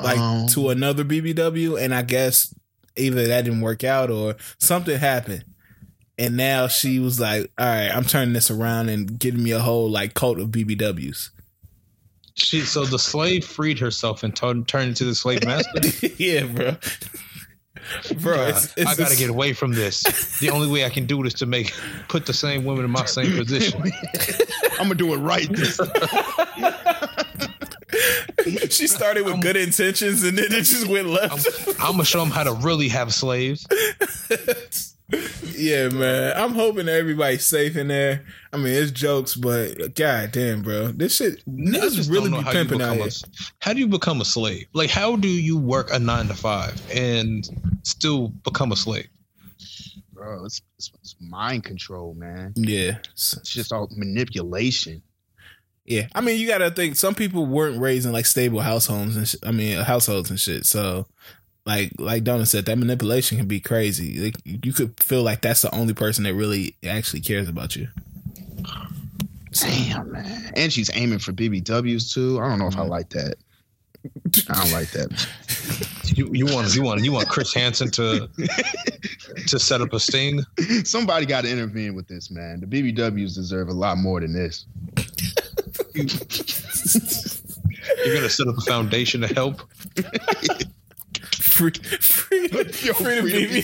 like 0.01 0.19
Um, 0.19 0.47
to 0.49 0.71
another 0.71 1.05
BBW, 1.05 1.81
and 1.81 1.95
I 1.95 2.03
guess 2.03 2.55
either 2.97 3.27
that 3.27 3.43
didn't 3.45 3.61
work 3.63 3.85
out 3.85 4.11
or 4.11 4.37
something 4.59 4.99
happened. 4.99 5.45
And 6.19 6.37
now 6.37 6.69
she 6.69 6.99
was 6.99 7.19
like, 7.19 7.51
"All 7.59 7.67
right, 7.67 7.89
I'm 7.89 8.05
turning 8.05 8.33
this 8.35 8.51
around 8.51 8.91
and 8.91 9.19
getting 9.19 9.43
me 9.43 9.51
a 9.51 9.61
whole 9.61 9.91
like 9.91 10.15
cult 10.15 10.39
of 10.39 10.51
BBWs." 10.53 11.31
She 12.43 12.63
so 12.63 12.85
the 12.85 12.99
slave 12.99 13.45
freed 13.45 13.79
herself 13.79 14.23
and 14.23 14.35
turned 14.35 14.69
turned 14.69 14.89
into 14.89 15.05
the 15.05 15.15
slave 15.15 15.45
master. 15.45 16.07
yeah, 16.19 16.45
bro. 16.45 16.77
Bro, 18.21 18.47
it's, 18.49 18.73
it's 18.77 18.91
I 18.91 18.95
gotta 18.95 19.17
get 19.17 19.31
away 19.31 19.53
from 19.53 19.73
this. 19.73 20.39
The 20.39 20.51
only 20.51 20.69
way 20.69 20.85
I 20.85 20.89
can 20.89 21.07
do 21.07 21.23
this 21.23 21.35
to 21.35 21.47
make 21.47 21.73
put 22.09 22.27
the 22.27 22.33
same 22.33 22.65
women 22.65 22.85
in 22.85 22.91
my 22.91 23.05
same 23.05 23.37
position. 23.37 23.83
I'm 24.73 24.89
gonna 24.89 24.95
do 24.95 25.13
it 25.15 25.19
right 25.19 25.49
this 25.49 25.81
she 28.71 28.87
started 28.87 29.25
with 29.25 29.41
good 29.41 29.57
intentions 29.57 30.23
and 30.25 30.39
then 30.39 30.47
it 30.47 30.63
just 30.65 30.87
went 30.87 31.09
left. 31.09 31.47
I'm 31.81 31.93
gonna 31.93 32.05
show 32.05 32.21
them 32.21 32.31
how 32.31 32.45
to 32.45 32.53
really 32.53 32.89
have 32.89 33.13
slaves. 33.13 33.67
Yeah, 35.55 35.89
man. 35.89 36.33
I'm 36.37 36.53
hoping 36.55 36.89
everybody's 36.89 37.45
safe 37.45 37.77
in 37.77 37.89
there. 37.89 38.25
I 38.53 38.57
mean, 38.57 38.69
it's 38.75 38.91
jokes, 38.91 39.35
but 39.35 39.95
god 39.95 40.33
damn, 40.33 40.63
bro, 40.63 40.89
this 40.89 41.17
shit 41.17 41.43
I 41.47 41.51
niggas 41.51 42.11
really 42.11 42.31
be 42.31 42.43
pimping 42.51 42.81
out 42.83 42.95
become 42.95 42.99
here. 42.99 43.07
a, 43.09 43.43
how 43.61 43.73
do 43.73 43.79
you 43.81 43.89
become 43.89 44.21
a 44.21 44.25
slave? 44.25 44.67
Like 44.73 44.91
how 44.91 45.17
do 45.17 45.29
you 45.29 45.59
work 45.59 45.91
a 45.93 45.99
nine 45.99 46.29
to 46.29 46.35
five 46.35 46.81
and 46.95 47.49
still 47.83 48.29
become 48.29 48.73
a 48.73 48.77
slave? 48.77 49.09
bro. 50.13 50.45
It's, 50.45 50.63
it's, 50.79 50.91
it's 51.01 51.17
mind 51.21 51.65
control, 51.65 52.15
man. 52.15 52.53
Yeah, 52.57 52.99
It's 53.11 53.37
just 53.43 53.73
all 53.73 53.89
manipulation. 53.97 55.03
yeah. 55.85 56.07
I 56.15 56.21
mean, 56.21 56.39
you 56.39 56.47
gotta 56.47 56.71
think 56.71 56.97
some 56.97 57.15
people 57.15 57.45
weren't 57.47 57.81
raised 57.81 58.07
in 58.07 58.13
like 58.13 58.27
stable 58.27 58.61
households 58.61 59.17
and 59.17 59.27
sh- 59.29 59.35
I 59.45 59.51
mean 59.51 59.79
households 59.79 60.31
and 60.31 60.39
shit. 60.39 60.65
So, 60.65 61.07
like, 61.65 61.93
like 61.99 62.25
Donna 62.25 62.47
said, 62.47 62.67
that 62.67 62.79
manipulation 62.79 63.39
can 63.39 63.47
be 63.47 63.61
crazy. 63.61 64.19
Like, 64.19 64.37
you 64.45 64.73
could 64.73 65.01
feel 65.03 65.23
like 65.23 65.43
that's 65.43 65.63
the 65.63 65.75
only 65.75 65.95
person 65.95 66.25
that 66.25 66.35
really 66.35 66.75
actually 66.87 67.21
cares 67.21 67.49
about 67.49 67.77
you. 67.77 67.89
Damn, 69.53 70.13
man. 70.13 70.53
And 70.57 70.73
she's 70.73 70.91
aiming 70.95 71.19
for 71.19 71.33
BBWs 71.33 72.13
too. 72.13 72.41
I 72.41 72.49
don't 72.49 72.59
know 72.59 72.69
if 72.69 72.77
I 72.77 72.81
mm-hmm. 72.81 72.91
like 72.91 73.11
that. 73.11 73.35
I 74.49 74.63
don't 74.63 74.73
like 74.73 74.91
that. 74.93 75.27
You 76.15 76.29
you 76.31 76.45
want 76.45 76.75
you 76.75 76.83
want 76.83 77.03
you 77.03 77.11
want 77.11 77.29
Chris 77.31 77.55
Hansen 77.55 77.91
to 77.93 78.29
to 79.47 79.59
set 79.59 79.81
up 79.81 79.95
a 79.95 80.01
sting? 80.01 80.43
Somebody 80.85 81.25
got 81.25 81.45
to 81.45 81.51
intervene 81.51 81.95
with 81.95 82.07
this, 82.07 82.31
man. 82.31 82.61
The 82.61 82.67
BBWs 82.67 83.35
deserve 83.35 83.69
a 83.69 83.73
lot 83.73 83.97
more 83.97 84.21
than 84.21 84.35
this. 84.35 84.67
You're 88.05 88.15
gonna 88.15 88.29
set 88.29 88.47
up 88.47 88.59
a 88.59 88.61
foundation 88.63 89.23
to 89.23 89.29
help. 89.29 89.63
Free, 91.37 91.71
free, 91.71 92.49
Yo, 92.83 92.93
free 92.93 93.17
to 93.17 93.23
free 93.23 93.47
be 93.47 93.63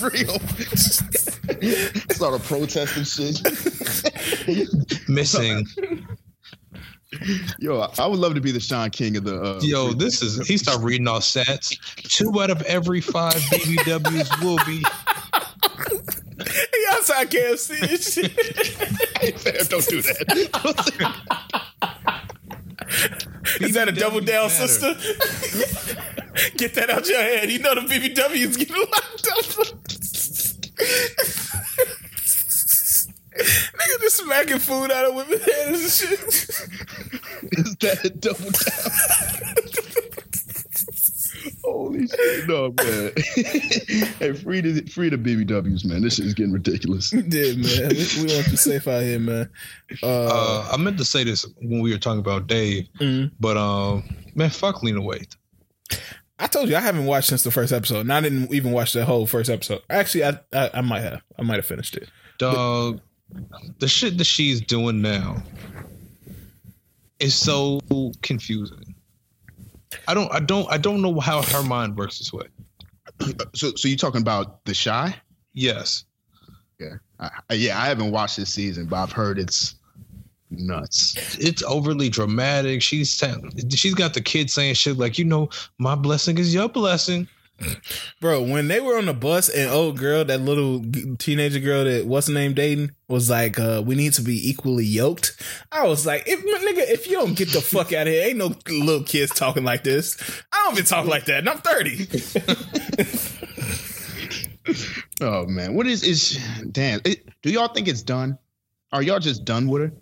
Real. 0.00 0.38
Start 2.10 2.34
a 2.34 2.38
protest 2.44 2.96
and 2.96 3.06
shit. 3.06 3.40
Missing. 5.08 5.66
Yo, 7.58 7.80
I 7.98 8.06
would 8.06 8.18
love 8.18 8.34
to 8.34 8.40
be 8.40 8.50
the 8.50 8.60
Shaun 8.60 8.90
King 8.90 9.16
of 9.16 9.24
the. 9.24 9.40
Uh, 9.40 9.60
Yo, 9.62 9.92
this 9.92 10.22
is 10.22 10.46
he 10.46 10.56
started 10.56 10.82
reading 10.82 11.06
all 11.08 11.20
stats. 11.20 11.78
Two 11.96 12.40
out 12.40 12.50
of 12.50 12.62
every 12.62 13.00
five 13.00 13.34
BBWs 13.34 14.42
will 14.42 14.58
be 14.66 14.84
He 16.44 16.84
outside 16.90 17.30
KFC 17.30 17.80
and 17.82 18.00
shit. 18.00 18.32
Fam, 19.40 19.66
don't 19.68 19.86
do 19.86 20.02
that. 20.02 20.26
Is 23.60 23.74
that 23.74 23.88
a 23.88 23.92
double 23.92 24.20
down, 24.20 24.48
matter. 24.48 24.66
sister? 24.68 24.94
Get 26.56 26.74
that 26.74 26.90
out 26.90 27.08
your 27.08 27.20
head. 27.20 27.50
You 27.50 27.58
know 27.60 27.74
the 27.74 27.82
BBW's 27.82 28.56
getting 28.56 28.76
locked 28.76 29.28
up. 29.28 29.44
Nigga 33.36 34.00
just 34.00 34.16
smacking 34.16 34.58
food 34.58 34.90
out 34.90 35.06
of 35.06 35.14
women's 35.14 35.44
heads 35.44 35.80
and 35.82 35.90
shit. 35.92 36.20
Is 37.52 37.76
that 37.76 38.04
a 38.04 38.10
double 38.10 38.50
down? 38.50 39.86
Holy 41.64 42.06
shit, 42.06 42.48
no 42.48 42.74
man. 42.78 43.12
hey, 44.18 44.32
free 44.32 44.60
the 44.60 44.82
free 44.92 45.08
the 45.10 45.16
BBWs, 45.16 45.84
man. 45.84 46.02
This 46.02 46.14
shit 46.16 46.26
is 46.26 46.34
getting 46.34 46.52
ridiculous. 46.52 47.12
Yeah, 47.12 47.20
man. 47.22 47.90
We, 47.90 48.24
we 48.24 48.34
want 48.34 48.44
to 48.44 48.50
be 48.50 48.56
safe 48.56 48.88
out 48.88 49.02
here, 49.02 49.18
man. 49.18 49.50
Uh, 50.02 50.26
uh 50.26 50.68
I 50.72 50.76
meant 50.76 50.98
to 50.98 51.04
say 51.04 51.24
this 51.24 51.46
when 51.60 51.80
we 51.80 51.92
were 51.92 51.98
talking 51.98 52.20
about 52.20 52.46
Dave, 52.46 52.88
mm. 53.00 53.30
but 53.38 53.56
um 53.56 54.04
man, 54.34 54.50
fuck 54.50 54.82
Lena 54.82 55.00
Waithe. 55.00 55.36
I 56.38 56.46
told 56.48 56.68
you 56.68 56.76
I 56.76 56.80
haven't 56.80 57.06
watched 57.06 57.28
since 57.28 57.42
the 57.42 57.50
first 57.50 57.72
episode. 57.72 58.00
And 58.00 58.12
I 58.12 58.20
didn't 58.20 58.52
even 58.52 58.72
watch 58.72 58.92
the 58.92 59.04
whole 59.04 59.26
first 59.26 59.48
episode. 59.50 59.82
Actually, 59.88 60.24
I 60.24 60.38
I, 60.52 60.70
I 60.74 60.80
might 60.82 61.00
have. 61.00 61.22
I 61.38 61.42
might 61.42 61.56
have 61.56 61.66
finished 61.66 61.96
it. 61.96 62.08
Dog, 62.38 63.00
the 63.78 63.88
shit 63.88 64.18
that 64.18 64.24
she's 64.24 64.60
doing 64.60 65.00
now 65.00 65.42
is 67.18 67.34
so 67.34 67.80
confusing. 68.22 68.94
I 70.06 70.14
don't 70.14 70.30
I 70.32 70.40
don't 70.40 70.70
I 70.70 70.76
don't 70.76 71.00
know 71.00 71.18
how 71.20 71.40
her 71.42 71.62
mind 71.62 71.96
works 71.96 72.18
this 72.18 72.32
way. 72.32 72.46
So, 73.54 73.72
so 73.74 73.88
you 73.88 73.96
talking 73.96 74.20
about 74.20 74.62
the 74.66 74.74
Chi? 74.74 75.14
Yes. 75.54 76.04
I, 77.18 77.30
I- 77.48 77.54
yeah, 77.54 77.80
I 77.80 77.86
haven't 77.86 78.10
watched 78.10 78.36
this 78.36 78.52
season, 78.52 78.84
but 78.86 78.96
I've 78.96 79.12
heard 79.12 79.38
it's 79.38 79.76
nuts. 80.50 81.36
It's 81.38 81.62
overly 81.62 82.08
dramatic. 82.08 82.82
She's 82.82 83.22
she's 83.70 83.94
got 83.94 84.14
the 84.14 84.20
kid 84.20 84.50
saying 84.50 84.74
shit 84.74 84.98
like, 84.98 85.18
you 85.18 85.24
know, 85.24 85.48
my 85.78 85.94
blessing 85.94 86.38
is 86.38 86.54
your 86.54 86.68
blessing. 86.68 87.28
Bro, 88.20 88.42
when 88.42 88.68
they 88.68 88.80
were 88.80 88.98
on 88.98 89.06
the 89.06 89.14
bus 89.14 89.48
and 89.48 89.70
old 89.70 89.96
girl, 89.96 90.26
that 90.26 90.42
little 90.42 90.84
teenager 91.16 91.58
girl 91.58 91.84
that 91.84 92.04
what's 92.04 92.26
her 92.28 92.34
name 92.34 92.52
dating 92.52 92.90
was 93.08 93.30
like, 93.30 93.58
uh, 93.58 93.82
we 93.84 93.94
need 93.94 94.12
to 94.12 94.20
be 94.22 94.50
equally 94.50 94.84
yoked. 94.84 95.40
I 95.72 95.86
was 95.86 96.04
like, 96.04 96.24
if 96.26 96.40
nigga, 96.40 96.90
if 96.92 97.06
you 97.08 97.14
don't 97.14 97.34
get 97.36 97.52
the 97.52 97.62
fuck 97.62 97.94
out 97.94 98.06
of 98.06 98.12
here, 98.12 98.26
ain't 98.26 98.36
no 98.36 98.54
little 98.68 99.04
kids 99.04 99.34
talking 99.34 99.64
like 99.64 99.84
this. 99.84 100.18
I 100.52 100.64
don't 100.64 100.74
even 100.74 100.84
talk 100.84 101.06
like 101.06 101.24
that, 101.26 101.38
and 101.38 101.48
I'm 101.48 101.58
30. 101.58 103.36
Oh 105.20 105.46
man, 105.46 105.74
what 105.74 105.86
is 105.86 106.02
is 106.02 106.38
damn? 106.72 107.00
It, 107.04 107.28
do 107.42 107.50
y'all 107.50 107.68
think 107.68 107.88
it's 107.88 108.02
done? 108.02 108.38
Are 108.92 109.02
y'all 109.02 109.18
just 109.18 109.44
done 109.44 109.68
with 109.68 109.82
her? 109.82 109.92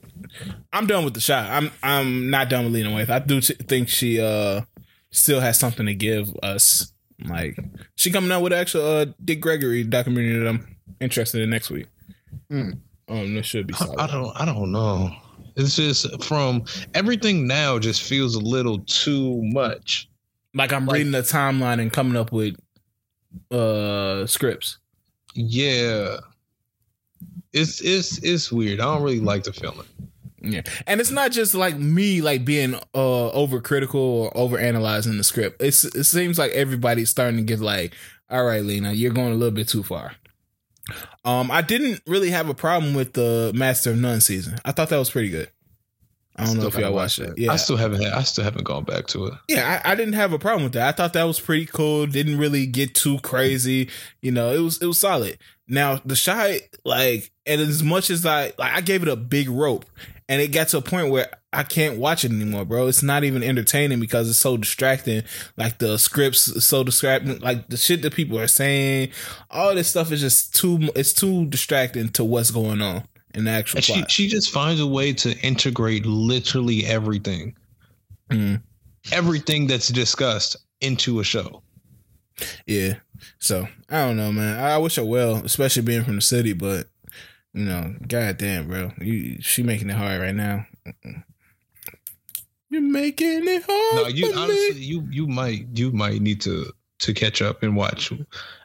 I'm 0.72 0.86
done 0.86 1.04
with 1.04 1.14
the 1.14 1.20
Chi. 1.20 1.56
I'm 1.56 1.70
I'm 1.82 2.30
not 2.30 2.48
done 2.48 2.64
with 2.64 2.74
Lena 2.74 2.90
Waithe. 2.90 3.10
I 3.10 3.18
do 3.20 3.40
t- 3.40 3.54
think 3.54 3.88
she 3.88 4.20
uh 4.20 4.62
still 5.10 5.40
has 5.40 5.58
something 5.58 5.86
to 5.86 5.94
give 5.94 6.34
us. 6.42 6.92
Like 7.28 7.56
she 7.94 8.10
coming 8.10 8.32
out 8.32 8.42
with 8.42 8.52
an 8.52 8.58
actual 8.58 8.84
uh, 8.84 9.06
Dick 9.24 9.40
Gregory 9.40 9.84
documentary 9.84 10.38
that 10.40 10.48
I'm 10.48 10.76
interested 11.00 11.40
in 11.42 11.50
next 11.50 11.70
week. 11.70 11.86
Hmm. 12.50 12.70
Um, 13.08 13.34
this 13.34 13.46
should 13.46 13.66
be 13.66 13.74
solid. 13.74 13.98
I 14.00 14.06
don't 14.08 14.32
I 14.40 14.44
don't 14.44 14.72
know. 14.72 15.14
It's 15.56 15.76
just 15.76 16.22
from 16.24 16.64
everything 16.94 17.46
now 17.46 17.78
just 17.78 18.02
feels 18.02 18.34
a 18.34 18.40
little 18.40 18.80
too 18.80 19.40
much. 19.44 20.08
like 20.54 20.72
I'm 20.72 20.86
Like- 20.86 20.94
reading 20.96 21.12
the 21.12 21.22
timeline 21.22 21.80
and 21.80 21.92
coming 21.92 22.16
up 22.16 22.32
with 22.32 22.56
uh 23.50 24.26
scripts. 24.26 24.78
Yeah. 25.34 26.16
It's 27.54 27.80
it's 27.80 28.18
it's 28.18 28.52
weird. 28.52 28.80
I 28.80 28.84
don't 28.84 29.02
really 29.02 29.20
like 29.20 29.44
the 29.44 29.52
feeling. 29.52 29.86
Yeah. 30.42 30.62
And 30.86 31.00
it's 31.00 31.10
not 31.10 31.32
just 31.32 31.54
like 31.54 31.78
me 31.78 32.20
like 32.20 32.44
being 32.44 32.74
uh 32.74 33.30
overcritical 33.32 33.94
or 33.94 34.36
over 34.36 34.58
analyzing 34.58 35.16
the 35.16 35.24
script. 35.24 35.62
It's 35.62 35.84
it 35.84 36.04
seems 36.04 36.38
like 36.38 36.52
everybody's 36.52 37.08
starting 37.08 37.38
to 37.38 37.42
get 37.42 37.60
like, 37.60 37.94
all 38.28 38.44
right, 38.44 38.62
Lena, 38.62 38.92
you're 38.92 39.12
going 39.12 39.32
a 39.32 39.36
little 39.36 39.54
bit 39.54 39.68
too 39.68 39.82
far. 39.82 40.16
Um, 41.24 41.50
I 41.50 41.62
didn't 41.62 42.02
really 42.06 42.30
have 42.30 42.50
a 42.50 42.54
problem 42.54 42.92
with 42.92 43.14
the 43.14 43.52
Master 43.54 43.90
of 43.90 43.98
None 43.98 44.20
season. 44.20 44.58
I 44.64 44.72
thought 44.72 44.90
that 44.90 44.98
was 44.98 45.08
pretty 45.08 45.30
good. 45.30 45.48
I 46.36 46.46
don't 46.46 46.58
know 46.58 46.66
if 46.66 46.74
y'all 46.76 46.92
watched 46.92 47.20
watch 47.20 47.28
it. 47.28 47.36
that. 47.36 47.38
Yeah, 47.38 47.52
I 47.52 47.56
still 47.56 47.76
haven't 47.76 48.02
had, 48.02 48.12
I 48.12 48.22
still 48.22 48.42
haven't 48.42 48.64
gone 48.64 48.82
back 48.82 49.06
to 49.08 49.26
it. 49.26 49.34
yeah, 49.48 49.80
I, 49.84 49.92
I 49.92 49.94
didn't 49.94 50.14
have 50.14 50.32
a 50.32 50.38
problem 50.38 50.64
with 50.64 50.72
that. 50.72 50.88
I 50.88 50.92
thought 50.92 51.12
that 51.12 51.22
was 51.24 51.38
pretty 51.38 51.66
cool. 51.66 52.06
Didn't 52.06 52.38
really 52.38 52.66
get 52.66 52.94
too 52.94 53.18
crazy. 53.20 53.88
You 54.20 54.32
know, 54.32 54.50
it 54.50 54.58
was 54.58 54.82
it 54.82 54.86
was 54.86 54.98
solid. 54.98 55.38
Now 55.66 56.00
the 56.04 56.20
Chi, 56.22 56.60
like, 56.84 57.30
and 57.46 57.60
as 57.60 57.82
much 57.82 58.10
as 58.10 58.26
I 58.26 58.52
like, 58.58 58.72
I 58.72 58.80
gave 58.82 59.02
it 59.02 59.08
a 59.08 59.16
big 59.16 59.48
rope, 59.48 59.86
and 60.28 60.40
it 60.40 60.48
got 60.48 60.68
to 60.68 60.78
a 60.78 60.82
point 60.82 61.10
where 61.10 61.28
I 61.54 61.62
can't 61.62 61.98
watch 61.98 62.24
it 62.24 62.32
anymore, 62.32 62.64
bro. 62.64 62.86
It's 62.88 63.02
not 63.02 63.24
even 63.24 63.42
entertaining 63.42 64.00
because 64.00 64.28
it's 64.28 64.38
so 64.38 64.56
distracting. 64.58 65.22
Like 65.56 65.78
the 65.78 65.98
scripts 65.98 66.64
so 66.64 66.84
distracting. 66.84 67.38
Like 67.38 67.68
the 67.68 67.76
shit 67.78 68.02
that 68.02 68.12
people 68.14 68.38
are 68.38 68.46
saying, 68.46 69.10
all 69.50 69.74
this 69.74 69.88
stuff 69.88 70.12
is 70.12 70.20
just 70.20 70.54
too. 70.54 70.90
It's 70.94 71.12
too 71.14 71.46
distracting 71.46 72.10
to 72.10 72.24
what's 72.24 72.50
going 72.50 72.82
on 72.82 73.04
in 73.34 73.44
the 73.44 73.50
actual 73.50 73.78
And 73.78 73.84
she 73.84 73.92
plot. 73.94 74.10
she 74.10 74.28
just 74.28 74.50
finds 74.50 74.80
a 74.80 74.86
way 74.86 75.12
to 75.14 75.38
integrate 75.40 76.04
literally 76.04 76.84
everything. 76.84 77.54
Mhm. 78.30 78.62
Everything 79.12 79.66
that's 79.66 79.88
discussed 79.88 80.56
into 80.80 81.20
a 81.20 81.24
show. 81.24 81.62
Yeah. 82.66 82.94
So 83.44 83.68
I 83.90 84.06
don't 84.06 84.16
know, 84.16 84.32
man. 84.32 84.58
I 84.58 84.78
wish 84.78 84.96
her 84.96 85.04
well, 85.04 85.44
especially 85.44 85.82
being 85.82 86.02
from 86.02 86.16
the 86.16 86.22
city, 86.22 86.54
but 86.54 86.86
You 87.52 87.66
know, 87.66 87.94
goddamn, 88.08 88.68
bro. 88.68 88.92
You 88.98 89.36
she 89.42 89.62
making 89.62 89.90
it 89.90 89.96
hard 89.96 90.18
right 90.22 90.34
now. 90.34 90.64
You're 92.70 92.80
making 92.80 93.46
it 93.46 93.62
hard. 93.68 93.96
No, 93.96 94.08
you 94.08 94.30
for 94.30 94.36
me. 94.36 94.42
honestly, 94.42 94.82
you 94.82 95.06
you 95.10 95.26
might 95.26 95.66
you 95.74 95.92
might 95.92 96.22
need 96.22 96.40
to 96.40 96.72
to 97.00 97.12
catch 97.12 97.42
up 97.42 97.62
and 97.62 97.76
watch. 97.76 98.10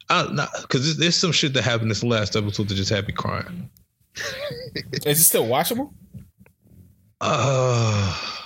I 0.09 0.31
not 0.31 0.49
because 0.61 0.85
there's, 0.85 0.97
there's 0.97 1.15
some 1.15 1.33
shit 1.33 1.53
that 1.55 1.63
happened 1.65 1.91
this 1.91 2.01
last 2.01 2.37
episode 2.37 2.69
that 2.69 2.75
just 2.75 2.89
had 2.89 3.05
me 3.05 3.11
crying. 3.11 3.69
Is 5.05 5.19
it 5.19 5.23
still 5.25 5.45
watchable? 5.45 5.91
Uh, 7.21 8.38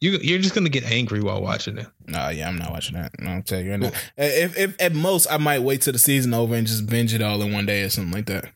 you 0.00 0.12
you're 0.22 0.38
just 0.38 0.54
gonna 0.54 0.68
get 0.68 0.84
angry 0.84 1.20
while 1.20 1.40
watching 1.42 1.78
it. 1.78 1.86
No, 2.06 2.28
yeah, 2.28 2.48
I'm 2.48 2.58
not 2.58 2.70
watching 2.70 2.94
that. 2.96 3.12
I'll 3.26 3.42
tell 3.42 3.60
you 3.60 3.70
right 3.72 3.80
now. 3.80 3.92
If, 4.16 4.56
if 4.58 4.76
at 4.80 4.94
most 4.94 5.26
I 5.30 5.36
might 5.38 5.60
wait 5.60 5.82
till 5.82 5.92
the 5.92 5.98
season 5.98 6.34
over 6.34 6.54
and 6.54 6.66
just 6.66 6.86
binge 6.86 7.14
it 7.14 7.22
all 7.22 7.40
in 7.42 7.52
one 7.52 7.66
day 7.66 7.82
or 7.82 7.90
something 7.90 8.12
like 8.12 8.26
that. 8.26 8.50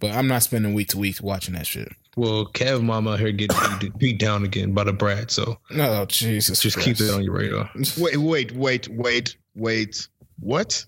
But 0.00 0.10
I'm 0.10 0.28
not 0.28 0.42
spending 0.42 0.74
week 0.74 0.88
to 0.88 0.98
week 0.98 1.22
watching 1.22 1.54
that 1.54 1.66
shit. 1.66 1.90
Well, 2.16 2.46
Kev 2.46 2.82
Mama 2.82 3.16
here 3.16 3.30
getting 3.32 3.56
beat, 3.78 3.96
beat 3.98 4.18
down 4.18 4.44
again 4.44 4.74
by 4.74 4.84
the 4.84 4.92
brat, 4.92 5.30
so 5.30 5.58
Oh 5.74 6.04
Jesus! 6.06 6.58
just 6.60 6.78
keep 6.78 6.96
that 6.96 7.14
on 7.14 7.22
your 7.22 7.32
radar. 7.34 7.70
Wait, 7.98 8.16
wait, 8.16 8.52
wait, 8.52 8.88
wait, 8.88 9.36
wait. 9.54 10.08
What? 10.40 10.84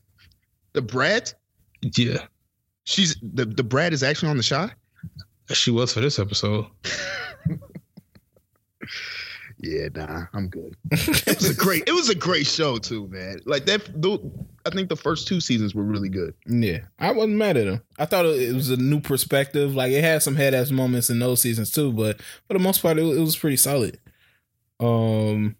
The 0.72 0.82
Brad? 0.82 1.32
Yeah, 1.82 2.26
She's 2.84 3.16
the 3.22 3.44
the 3.44 3.62
Brad 3.62 3.92
is 3.92 4.02
actually 4.02 4.30
on 4.30 4.36
the 4.36 4.42
Chi. 4.42 4.70
she 5.54 5.70
was 5.70 5.92
for 5.94 6.00
this 6.00 6.18
episode. 6.18 6.66
Yeah, 9.62 9.88
nah, 9.94 10.24
I'm 10.32 10.48
good. 10.48 10.74
it 10.90 11.36
was 11.36 11.50
a 11.50 11.54
great. 11.54 11.84
It 11.86 11.92
was 11.92 12.08
a 12.08 12.14
great 12.14 12.46
show 12.46 12.78
too, 12.78 13.08
man. 13.08 13.40
Like 13.44 13.66
that. 13.66 13.82
tho- 14.00 14.32
I 14.64 14.70
think 14.70 14.88
the 14.88 14.96
first 14.96 15.26
two 15.28 15.40
seasons 15.40 15.74
were 15.74 15.82
really 15.82 16.08
good. 16.08 16.34
Yeah, 16.46 16.80
I 16.98 17.12
wasn't 17.12 17.36
mad 17.36 17.56
at 17.56 17.66
him. 17.66 17.82
I 17.98 18.06
thought 18.06 18.24
it 18.24 18.54
was 18.54 18.70
a 18.70 18.76
new 18.76 19.00
perspective. 19.00 19.74
Like 19.74 19.92
it 19.92 20.02
had 20.02 20.22
some 20.22 20.36
head 20.36 20.54
ass 20.54 20.70
moments 20.70 21.10
in 21.10 21.18
those 21.18 21.42
seasons 21.42 21.70
too, 21.70 21.92
but 21.92 22.20
for 22.46 22.54
the 22.54 22.58
most 22.58 22.80
part, 22.80 22.98
it, 22.98 23.02
it 23.02 23.20
was 23.20 23.36
pretty 23.36 23.56
solid. 23.56 23.98
Um, 24.78 25.56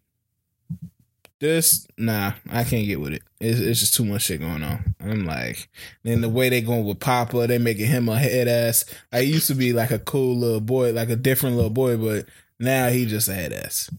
this 1.40 1.86
nah, 1.98 2.32
I 2.51 2.64
can't 2.64 2.86
get 2.86 3.01
with 3.01 3.12
it. 3.14 3.22
It's, 3.38 3.61
it's 3.61 3.80
just 3.80 3.94
too 3.94 4.05
much 4.05 4.22
shit 4.22 4.40
going 4.40 4.62
on. 4.62 4.94
I'm 5.01 5.24
like, 5.26 5.68
then 6.05 6.22
the 6.22 6.28
way 6.28 6.48
they 6.48 6.62
going 6.62 6.84
with 6.84 7.01
Papa, 7.01 7.46
they 7.46 7.59
making 7.59 7.86
him 7.86 8.09
a 8.09 8.18
head 8.18 8.48
ass. 8.48 8.86
I 9.12 9.20
used 9.20 9.48
to 9.48 9.55
be 9.55 9.74
like 9.74 9.90
a 9.90 9.98
cool 9.98 10.36
little 10.36 10.61
boy, 10.61 10.92
like 10.92 11.11
a 11.11 11.16
different 11.16 11.57
little 11.57 11.70
boy, 11.70 11.96
but 11.98 12.26
now 12.61 12.89
he 12.89 13.07
just 13.07 13.29
a 13.29 13.35
head 13.35 13.53
ass. 13.53 13.91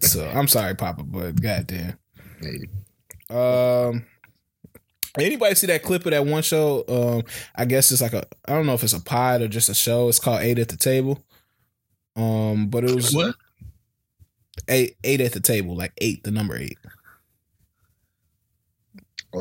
so 0.00 0.26
I'm 0.28 0.48
sorry, 0.48 0.74
Papa, 0.74 1.04
but 1.04 1.40
goddamn. 1.40 1.96
Um, 3.30 4.04
anybody 5.18 5.54
see 5.54 5.66
that 5.68 5.82
clip 5.82 6.04
of 6.04 6.10
that 6.10 6.26
one 6.26 6.42
show? 6.42 6.84
Um, 6.88 7.22
I 7.54 7.64
guess 7.64 7.90
it's 7.92 8.02
like 8.02 8.12
a 8.12 8.26
I 8.46 8.52
don't 8.52 8.66
know 8.66 8.74
if 8.74 8.82
it's 8.82 8.92
a 8.92 9.00
pod 9.00 9.42
or 9.42 9.48
just 9.48 9.68
a 9.68 9.74
show. 9.74 10.08
It's 10.08 10.18
called 10.18 10.40
Eight 10.42 10.58
at 10.58 10.68
the 10.68 10.76
Table. 10.76 11.22
Um, 12.16 12.68
but 12.68 12.84
it 12.84 12.94
was 12.94 13.14
What? 13.14 13.34
eight 14.68 14.96
eight 15.04 15.20
at 15.20 15.32
the 15.32 15.40
table, 15.40 15.74
like 15.76 15.92
eight, 15.98 16.22
the 16.24 16.30
number 16.30 16.56
eight. 16.56 16.78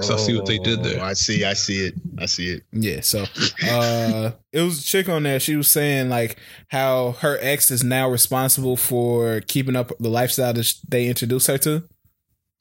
So 0.01 0.15
I 0.15 0.17
see 0.17 0.35
what 0.35 0.45
they 0.45 0.57
did 0.57 0.83
there. 0.83 0.99
Oh, 0.99 1.05
I 1.05 1.13
see. 1.13 1.43
I 1.45 1.53
see 1.53 1.85
it. 1.85 1.95
I 2.17 2.25
see 2.25 2.49
it. 2.49 2.63
Yeah, 2.71 3.01
so 3.01 3.25
uh 3.67 4.31
it 4.51 4.61
was 4.61 4.79
a 4.79 4.83
chick 4.83 5.09
on 5.09 5.23
there. 5.23 5.39
She 5.39 5.55
was 5.55 5.67
saying 5.67 6.09
like 6.09 6.37
how 6.69 7.13
her 7.19 7.37
ex 7.41 7.69
is 7.71 7.83
now 7.83 8.09
responsible 8.09 8.77
for 8.77 9.41
keeping 9.41 9.75
up 9.75 9.91
the 9.99 10.09
lifestyle 10.09 10.53
that 10.53 10.73
they 10.87 11.07
introduced 11.07 11.47
her 11.47 11.57
to. 11.59 11.83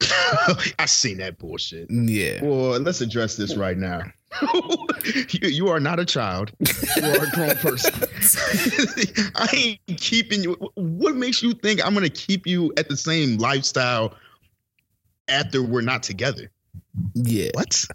I 0.79 0.87
seen 0.87 1.19
that 1.19 1.39
bullshit. 1.39 1.91
Yeah. 1.91 2.43
Well, 2.43 2.81
let's 2.81 3.01
address 3.01 3.37
this 3.37 3.57
right 3.57 3.77
now. 3.77 4.03
you, 5.31 5.49
you 5.49 5.69
are 5.69 5.81
not 5.81 6.01
a 6.01 6.05
child. 6.05 6.53
You 6.61 7.05
are 7.05 7.25
a 7.25 7.31
grown 7.31 7.57
person. 7.57 7.95
I 9.37 9.79
ain't 9.89 10.01
keeping 10.01 10.43
you. 10.43 10.55
What 10.75 11.17
makes 11.17 11.43
you 11.43 11.53
think 11.53 11.85
I'm 11.85 11.95
going 11.95 12.09
to 12.09 12.11
keep 12.11 12.47
you 12.47 12.73
at 12.77 12.89
the 12.89 12.97
same 12.97 13.39
lifestyle 13.39 14.15
after 15.29 15.63
we're 15.63 15.83
not 15.83 16.03
together? 16.03 16.51
Yeah. 17.15 17.51
What? 17.55 17.87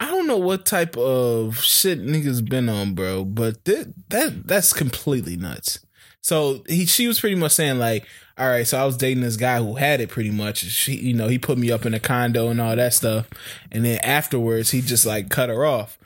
I 0.00 0.06
don't 0.06 0.26
know 0.26 0.38
what 0.38 0.64
type 0.64 0.96
of 0.96 1.58
shit 1.58 2.00
niggas 2.00 2.48
been 2.48 2.68
on, 2.68 2.94
bro, 2.94 3.24
but 3.24 3.64
that 3.64 3.92
that 4.10 4.46
that's 4.46 4.72
completely 4.72 5.36
nuts. 5.36 5.80
So 6.20 6.62
he 6.68 6.86
she 6.86 7.08
was 7.08 7.20
pretty 7.20 7.36
much 7.36 7.52
saying 7.52 7.78
like, 7.78 8.06
all 8.36 8.48
right, 8.48 8.66
so 8.66 8.78
I 8.78 8.84
was 8.84 8.96
dating 8.96 9.22
this 9.22 9.36
guy 9.36 9.58
who 9.58 9.74
had 9.74 10.00
it 10.00 10.10
pretty 10.10 10.30
much. 10.30 10.58
She, 10.58 10.94
you 10.94 11.14
know, 11.14 11.26
he 11.26 11.38
put 11.38 11.58
me 11.58 11.72
up 11.72 11.84
in 11.84 11.94
a 11.94 12.00
condo 12.00 12.48
and 12.48 12.60
all 12.60 12.76
that 12.76 12.94
stuff, 12.94 13.28
and 13.72 13.84
then 13.84 13.98
afterwards 14.04 14.70
he 14.70 14.80
just 14.80 15.04
like 15.04 15.30
cut 15.30 15.48
her 15.48 15.64
off. 15.64 15.98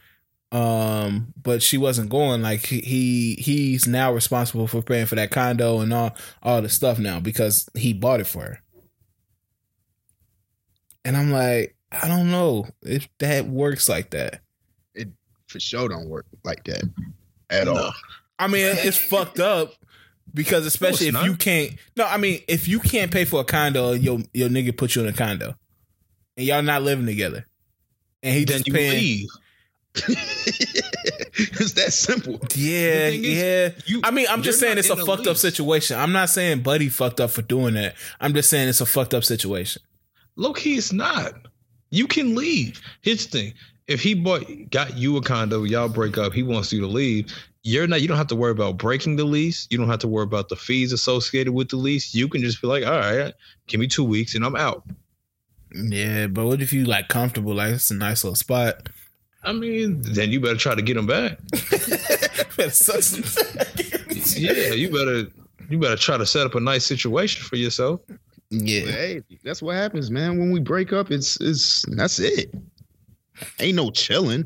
Um, 0.53 1.33
but 1.43 1.63
she 1.63 1.79
wasn't 1.79 2.11
going. 2.11 2.43
Like 2.43 2.67
he, 2.67 2.81
he 2.81 3.35
he's 3.35 3.87
now 3.87 4.13
responsible 4.13 4.67
for 4.67 4.83
paying 4.83 5.07
for 5.07 5.15
that 5.17 5.31
condo 5.31 5.81
and 5.81 5.93
all 5.93 6.17
all 6.43 6.63
the 6.63 6.69
stuff 6.69 6.99
now 6.99 7.21
because 7.21 7.69
he 7.75 7.93
bought 7.93 8.21
it 8.21 8.27
for 8.27 8.43
her. 8.43 8.63
And 11.05 11.17
I'm 11.17 11.33
like, 11.33 11.75
I 12.01 12.09
don't 12.09 12.31
know 12.31 12.67
if 12.83 13.09
that 13.19 13.47
works 13.47 13.89
like 13.89 14.11
that. 14.11 14.41
It 14.95 15.09
for 15.47 15.61
sure, 15.61 15.89
don't 15.89 16.09
work 16.09 16.27
like 16.45 16.65
that 16.65 16.83
at 17.51 17.67
No. 17.67 17.77
all. 17.77 17.95
I 18.39 18.47
mean, 18.49 18.65
it's 18.79 18.97
fucked 18.97 19.39
up 19.41 19.75
because 20.35 20.65
especially 20.67 21.09
it's 21.09 21.17
if 21.19 21.25
you 21.25 21.37
can't. 21.37 21.73
No, 21.97 22.07
I 22.07 22.17
mean, 22.17 22.41
if 22.49 22.67
you 22.67 22.81
can't 22.81 23.11
pay 23.13 23.25
for 23.25 23.41
a 23.41 23.45
condo, 23.45 23.93
your 23.93 24.21
your 24.33 24.49
nigga 24.49 24.77
put 24.77 24.95
you 24.95 25.03
in 25.03 25.09
a 25.09 25.13
condo, 25.13 25.55
and 26.37 26.47
y'all 26.47 26.63
not 26.63 26.83
living 26.83 27.07
together, 27.07 27.47
and 28.23 28.35
he 28.35 28.45
Then 28.45 28.57
just 28.59 28.67
you 28.69 28.73
paying. 28.75 28.93
leave. 28.99 29.29
it's 29.95 31.73
that 31.75 31.93
simple. 31.93 32.39
Yeah, 32.55 33.09
is, 33.09 33.17
yeah. 33.19 33.71
You, 33.87 34.01
I 34.05 34.11
mean, 34.11 34.27
I'm 34.31 34.43
just 34.43 34.59
saying 34.59 34.79
it's 34.79 34.89
a 34.91 34.95
in 34.95 35.01
a 35.01 35.05
fucked 35.05 35.27
up 35.27 35.37
situation. 35.37 35.99
I'm 35.99 36.13
not 36.13 36.31
saying 36.31 36.63
Buddy 36.63 36.89
fucked 36.89 37.21
up 37.21 37.31
for 37.31 37.43
doing 37.43 37.75
that. 37.75 37.95
I'm 38.21 38.33
just 38.35 38.49
saying 38.51 38.69
it's 38.69 38.81
a 38.81 38.87
fucked 38.87 39.15
up 39.15 39.23
situation. 39.25 39.83
Low 40.37 40.53
key, 40.55 40.77
it's 40.77 40.93
not. 40.93 41.35
You 41.93 42.09
can 42.09 42.35
leave. 42.35 42.81
His 43.03 43.27
thing: 43.27 43.55
if 43.87 44.01
he 44.03 44.15
bought 44.15 44.45
got 44.71 44.97
you 44.99 45.17
a 45.17 45.23
condo, 45.23 45.63
y'all 45.63 45.89
break 45.89 46.19
up, 46.19 46.33
he 46.33 46.43
wants 46.43 46.73
you 46.73 46.81
to 46.81 46.87
leave. 46.89 47.33
You're 47.63 47.87
not. 47.87 48.03
You 48.03 48.09
don't 48.09 48.17
have 48.17 48.27
to 48.29 48.35
worry 48.37 48.51
about 48.51 48.77
breaking 48.79 49.15
the 49.17 49.25
lease. 49.25 49.69
You 49.71 49.79
don't 49.79 49.89
have 49.89 50.01
to 50.01 50.09
worry 50.09 50.25
about 50.25 50.49
the 50.49 50.57
fees 50.57 50.93
associated 50.93 51.53
with 51.53 51.69
the 51.69 51.77
lease. 51.77 52.13
You 52.13 52.27
can 52.29 52.41
just 52.41 52.61
be 52.61 52.67
like, 52.67 52.85
all 52.85 52.99
right, 52.99 53.33
give 53.69 53.79
me 53.79 53.87
two 53.87 54.03
weeks 54.03 54.35
and 54.35 54.45
I'm 54.45 54.57
out. 54.57 54.83
Yeah, 55.75 56.27
but 56.27 56.45
what 56.47 56.61
if 56.61 56.73
you 56.73 56.85
like 56.85 57.09
comfortable? 57.09 57.55
Like 57.55 57.75
it's 57.75 57.91
a 57.91 57.95
nice 57.95 58.25
little 58.25 58.35
spot. 58.35 58.89
I 59.45 59.53
mean, 59.53 60.03
then 60.03 60.31
you 60.31 60.41
better 60.41 60.57
try 60.57 60.75
to 60.75 60.83
get 60.83 60.97
him 60.97 61.07
back. 61.07 61.39
Better 62.57 62.71
suck 62.71 63.03
some- 63.03 63.25
Yeah, 64.41 64.73
you 64.73 64.91
better. 64.91 65.31
You 65.69 65.79
better 65.79 65.97
try 65.97 66.17
to 66.17 66.27
set 66.27 66.47
up 66.47 66.55
a 66.55 66.61
nice 66.61 66.85
situation 66.87 67.43
for 67.43 67.57
yourself. 67.57 68.01
Yeah. 68.53 68.91
Hey, 68.91 69.23
that's 69.43 69.63
what 69.63 69.75
happens, 69.77 70.11
man. 70.11 70.39
When 70.39 70.53
we 70.53 70.61
break 70.61 70.93
up, 70.93 71.11
it's 71.11 71.41
it's 71.41 71.85
that's 71.97 72.19
it. 72.21 72.55
Ain't 73.59 73.77
no 73.77 73.91
chilling. 73.91 74.45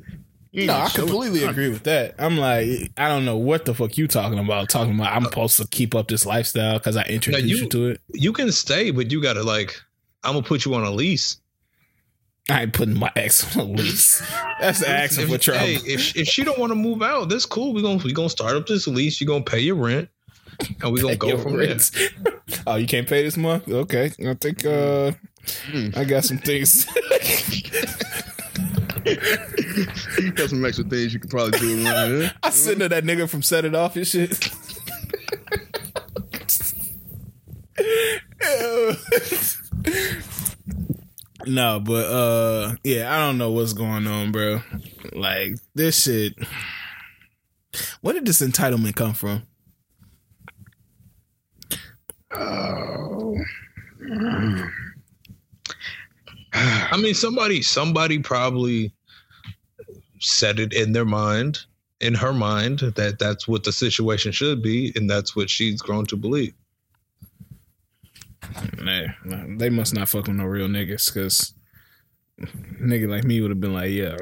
Ain't 0.55 0.67
No, 0.69 0.75
I 0.75 0.89
chilling. 0.89 1.11
completely 1.11 1.43
agree 1.45 1.69
with 1.69 1.83
that. 1.83 2.15
I'm 2.19 2.39
like, 2.39 2.91
I 2.97 3.09
don't 3.09 3.25
know 3.25 3.37
what 3.37 3.65
the 3.67 3.75
fuck 3.75 3.99
you 3.99 4.09
talking 4.09 4.39
about. 4.39 4.69
Talking 4.71 4.95
about 4.95 5.13
I'm 5.15 5.27
uh, 5.27 5.29
supposed 5.31 5.57
to 5.59 5.67
keep 5.67 5.95
up 5.95 6.09
this 6.09 6.25
lifestyle 6.25 6.79
because 6.79 6.97
I 6.97 7.03
introduced 7.05 7.45
you- 7.47 7.57
you 7.59 7.69
to 7.69 7.87
it. 7.91 8.01
You 8.15 8.33
can 8.33 8.51
stay, 8.53 8.91
but 8.91 9.11
you 9.11 9.21
gotta 9.21 9.43
like. 9.43 9.77
I'm 10.25 10.33
gonna 10.35 10.47
put 10.47 10.65
you 10.65 10.75
on 10.75 10.83
a 10.85 10.91
lease. 10.91 11.39
I 12.49 12.63
ain't 12.63 12.73
putting 12.73 12.97
my 12.99 13.11
ex 13.17 13.57
on 13.57 13.63
a 13.63 13.73
lease. 13.73 14.21
That's 14.61 14.83
asking 14.83 15.25
If- 15.25 15.31
for 15.31 15.39
trouble. 15.39 15.61
Hey, 15.67 15.75
if 15.85 16.17
if 16.17 16.27
she 16.29 16.45
don't 16.45 16.59
want 16.59 16.71
to 16.71 16.75
move 16.77 17.03
out, 17.03 17.29
that's 17.29 17.45
cool. 17.45 17.73
We 17.75 17.83
gonna 17.83 18.03
we 18.03 18.13
gonna 18.13 18.31
start 18.31 18.57
up 18.57 18.67
this 18.67 18.87
lease. 18.87 19.21
You 19.21 19.27
gonna 19.27 19.43
pay 19.45 19.61
your 19.61 19.75
rent, 19.75 20.09
and 20.83 20.93
we 20.93 21.01
gonna 21.01 21.17
go 21.17 21.39
from 21.39 21.57
there. 21.57 21.69
rent. 21.69 21.91
oh, 22.67 22.77
you 22.77 22.87
can't 22.87 23.09
pay 23.09 23.23
this 23.23 23.37
month? 23.37 23.69
Okay. 23.69 24.13
I 24.27 24.35
think 24.35 24.65
uh 24.65 25.13
Hmm. 25.71 25.91
I 25.95 26.03
got 26.05 26.25
some 26.25 26.39
things. 26.39 26.87
You 30.19 30.33
got 30.35 30.51
some 30.51 30.65
extra 30.65 30.85
things 30.85 31.15
you 31.15 31.21
could 31.21 31.31
probably 31.31 31.57
do 31.61 31.87
around 31.87 32.11
here. 32.21 32.33
I 32.43 32.51
sent 32.51 32.81
to 32.81 32.89
that 32.89 33.05
nigga 33.05 33.29
from 33.29 33.43
Set 33.43 33.65
It 33.65 33.75
Off 33.75 33.95
and 33.95 34.05
shit. 34.07 34.51
no, 41.47 41.81
but 41.81 42.07
uh 42.07 42.75
yeah, 42.85 43.15
I 43.15 43.19
don't 43.21 43.39
know 43.39 43.51
what's 43.51 43.73
going 43.73 44.07
on, 44.07 44.33
bro. 44.33 44.61
Like 45.13 45.55
this 45.75 46.03
shit. 46.03 46.35
Where 48.01 48.15
did 48.15 48.27
this 48.27 48.41
entitlement 48.41 48.97
come 48.97 49.15
from? 49.15 49.43
Oh. 52.39 53.37
I 56.53 56.97
mean, 56.97 57.15
somebody 57.15 57.63
somebody 57.63 58.19
probably 58.19 58.93
said 60.21 60.59
it 60.59 60.73
in 60.73 60.93
their 60.93 61.05
mind, 61.05 61.61
in 62.01 62.15
her 62.15 62.33
mind, 62.33 62.81
that 62.81 63.19
that's 63.19 63.47
what 63.47 63.65
the 63.65 63.73
situation 63.73 64.33
should 64.33 64.63
be, 64.63 64.93
and 64.97 65.09
that's 65.09 65.37
what 65.37 65.51
she's 65.51 65.81
grown 65.81 66.07
to 66.07 66.17
believe. 66.17 66.55
Nah, 68.79 69.07
nah, 69.25 69.45
they 69.59 69.71
must 69.71 69.95
not 69.95 70.09
fuck 70.09 70.27
with 70.27 70.37
no 70.37 70.45
real 70.45 70.69
niggas 70.69 71.13
because 71.13 71.53
nigga 72.81 73.09
like 73.09 73.25
me 73.25 73.41
would 73.41 73.51
have 73.51 73.61
been 73.61 73.75
like, 73.75 73.91
yeah, 73.91 74.17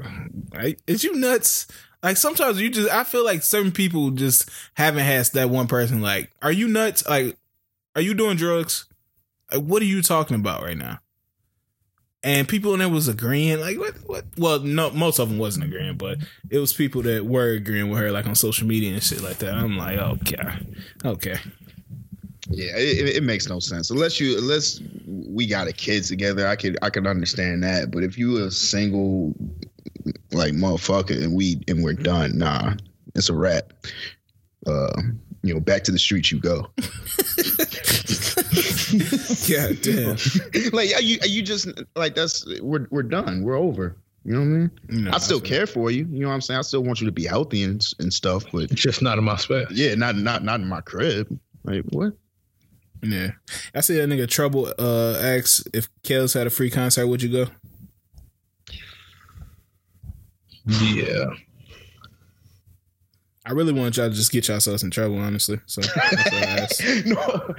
I, 0.52 0.76
is 0.86 1.04
you 1.04 1.14
nuts? 1.14 1.66
Like 2.02 2.16
sometimes 2.16 2.60
you 2.60 2.70
just, 2.70 2.90
I 2.90 3.04
feel 3.04 3.24
like 3.24 3.42
certain 3.42 3.72
people 3.72 4.10
just 4.10 4.50
haven't 4.74 5.04
had 5.04 5.26
that 5.34 5.50
one 5.50 5.66
person. 5.66 6.00
Like, 6.02 6.30
are 6.42 6.52
you 6.52 6.68
nuts? 6.68 7.06
Like, 7.08 7.36
are 7.94 8.00
you 8.00 8.14
doing 8.14 8.36
drugs? 8.36 8.86
What 9.52 9.82
are 9.82 9.86
you 9.86 10.02
talking 10.02 10.36
about 10.36 10.62
right 10.62 10.76
now? 10.76 11.00
And 12.24 12.48
people 12.48 12.72
in 12.72 12.78
there 12.78 12.88
was 12.88 13.06
agreeing, 13.06 13.60
like, 13.60 13.78
what, 13.78 13.94
what? 14.06 14.24
Well, 14.38 14.60
no, 14.60 14.90
most 14.90 15.18
of 15.18 15.28
them 15.28 15.36
wasn't 15.36 15.66
agreeing, 15.66 15.98
but 15.98 16.18
it 16.48 16.58
was 16.58 16.72
people 16.72 17.02
that 17.02 17.26
were 17.26 17.50
agreeing 17.50 17.90
with 17.90 18.00
her, 18.00 18.10
like 18.10 18.26
on 18.26 18.34
social 18.34 18.66
media 18.66 18.94
and 18.94 19.02
shit 19.02 19.20
like 19.20 19.36
that. 19.38 19.52
I'm 19.52 19.76
like, 19.76 19.98
okay, 19.98 20.66
okay. 21.04 21.36
Yeah, 22.48 22.72
it, 22.76 23.16
it 23.16 23.22
makes 23.22 23.48
no 23.48 23.58
sense 23.58 23.90
unless 23.90 24.20
you 24.20 24.36
unless 24.36 24.80
we 25.06 25.46
got 25.46 25.66
a 25.66 25.72
kid 25.72 26.04
together. 26.04 26.46
I 26.46 26.56
could 26.56 26.78
I 26.82 26.90
could 26.90 27.06
understand 27.06 27.62
that, 27.62 27.90
but 27.90 28.04
if 28.04 28.18
you 28.18 28.42
a 28.44 28.50
single 28.50 29.34
like 30.32 30.52
motherfucker 30.52 31.22
and 31.22 31.34
we 31.34 31.62
and 31.68 31.82
we're 31.82 31.94
done, 31.94 32.38
nah, 32.38 32.74
it's 33.14 33.28
a 33.28 33.34
wrap. 33.34 33.72
Uh, 34.66 35.00
you 35.42 35.52
know, 35.52 35.60
back 35.60 35.84
to 35.84 35.92
the 35.92 35.98
streets 35.98 36.32
you 36.32 36.40
go. 36.40 36.66
yeah, 39.48 39.72
damn. 39.82 40.16
like 40.72 40.94
are 40.94 41.02
you 41.02 41.18
are 41.22 41.26
you 41.26 41.42
just 41.42 41.68
like 41.96 42.14
that's 42.14 42.44
we're 42.60 42.86
we're 42.90 43.02
done. 43.02 43.42
We're 43.42 43.56
over. 43.56 43.96
You 44.24 44.32
know 44.32 44.40
what 44.40 44.44
I 44.44 44.48
mean? 44.48 44.70
No, 45.04 45.10
I 45.12 45.18
still 45.18 45.40
care 45.40 45.66
for 45.66 45.90
you. 45.90 46.06
You 46.10 46.20
know 46.20 46.28
what 46.28 46.34
I'm 46.34 46.40
saying? 46.40 46.58
I 46.58 46.62
still 46.62 46.82
want 46.82 47.00
you 47.00 47.06
to 47.06 47.12
be 47.12 47.24
healthy 47.24 47.62
and 47.62 47.84
and 47.98 48.12
stuff, 48.12 48.44
but 48.52 48.64
it's 48.64 48.80
Just 48.80 49.02
not 49.02 49.18
in 49.18 49.24
my 49.24 49.36
space. 49.36 49.66
yeah, 49.70 49.94
not 49.94 50.16
not 50.16 50.42
not 50.44 50.60
in 50.60 50.68
my 50.68 50.80
crib. 50.80 51.38
Like 51.64 51.84
what? 51.90 52.14
Yeah, 53.02 53.32
I 53.74 53.80
see 53.80 53.96
that 53.96 54.08
nigga 54.08 54.28
Trouble 54.28 54.72
uh 54.78 55.18
asks 55.20 55.64
if 55.74 55.88
Kels 56.02 56.32
had 56.34 56.46
a 56.46 56.50
free 56.50 56.70
concert, 56.70 57.06
would 57.06 57.22
you 57.22 57.44
go? 57.44 57.50
Yeah. 60.66 61.26
I 63.46 63.52
really 63.52 63.72
want 63.72 63.96
y'all 63.98 64.08
to 64.08 64.14
just 64.14 64.32
get 64.32 64.48
yourselves 64.48 64.82
in 64.82 64.90
trouble, 64.90 65.18
honestly. 65.18 65.60
So 65.66 65.82
that's 65.82 66.32
I 66.32 66.36
asked. 66.40 66.82
no, 67.06 67.54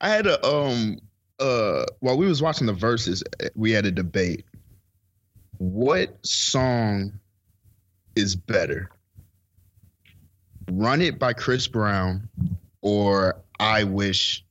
I 0.00 0.08
had 0.08 0.26
a 0.26 0.44
um 0.46 0.98
uh 1.38 1.84
while 2.00 2.16
we 2.16 2.26
was 2.26 2.42
watching 2.42 2.66
the 2.66 2.72
Verzuz, 2.74 3.22
we 3.54 3.70
had 3.72 3.86
a 3.86 3.90
debate. 3.90 4.44
What 5.58 6.16
song 6.26 7.12
is 8.16 8.36
better? 8.36 8.90
Run 10.70 11.00
It 11.02 11.18
by 11.18 11.32
Chris 11.32 11.66
Brown 11.66 12.28
or 12.80 13.40
I 13.60 13.84
Wish 13.84 14.44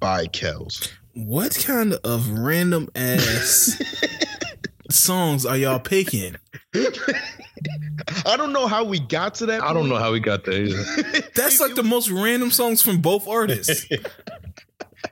by 0.00 0.26
Kells? 0.26 0.88
what 1.14 1.54
kind 1.64 1.94
of 2.04 2.28
random 2.28 2.88
ass 2.94 3.80
songs 4.90 5.44
are 5.46 5.56
y'all 5.56 5.78
picking? 5.80 6.36
I 8.26 8.36
don't 8.36 8.52
know 8.52 8.66
how 8.66 8.84
we 8.84 8.98
got 9.00 9.34
to 9.36 9.46
that. 9.46 9.62
I 9.62 9.72
don't 9.72 9.88
know 9.88 9.96
how 9.96 10.12
we 10.12 10.20
got 10.20 10.44
there 10.44 10.62
either. 10.64 10.82
That's 11.34 11.60
like 11.60 11.74
the 11.74 11.82
most 11.82 12.10
random 12.10 12.50
songs 12.50 12.82
from 12.82 13.00
both 13.00 13.26
artists. 13.28 13.86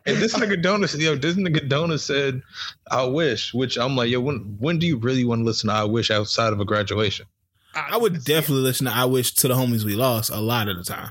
And 0.07 0.17
this 0.19 0.35
nigga 0.35 0.61
Donut, 0.63 0.99
yo, 1.01 1.15
this 1.15 1.37
nigga 1.37 1.67
Donut 1.69 2.01
said, 2.01 2.43
"I 2.91 3.05
wish," 3.05 3.55
which 3.55 3.79
I'm 3.79 3.95
like, 3.97 4.11
yo, 4.11 4.21
when 4.21 4.57
when 4.59 4.79
do 4.79 4.87
you 4.87 4.99
really 4.99 5.25
want 5.25 5.41
to 5.41 5.45
listen 5.45 5.69
to 5.69 5.75
"I 5.75 5.85
Wish" 5.85 6.11
outside 6.11 6.53
of 6.53 6.59
a 6.61 6.65
graduation? 6.65 7.27
I 7.75 7.97
would 7.97 8.25
definitely 8.25 8.65
listen 8.65 8.87
to 8.87 8.93
I 8.95 9.05
Wish 9.05 9.35
to 9.37 9.49
the 9.49 9.55
homies 9.55 9.85
we 9.85 9.95
lost 9.95 10.31
a 10.31 10.41
lot 10.41 10.69
of 10.69 10.77
the 10.77 10.85
time. 10.85 11.11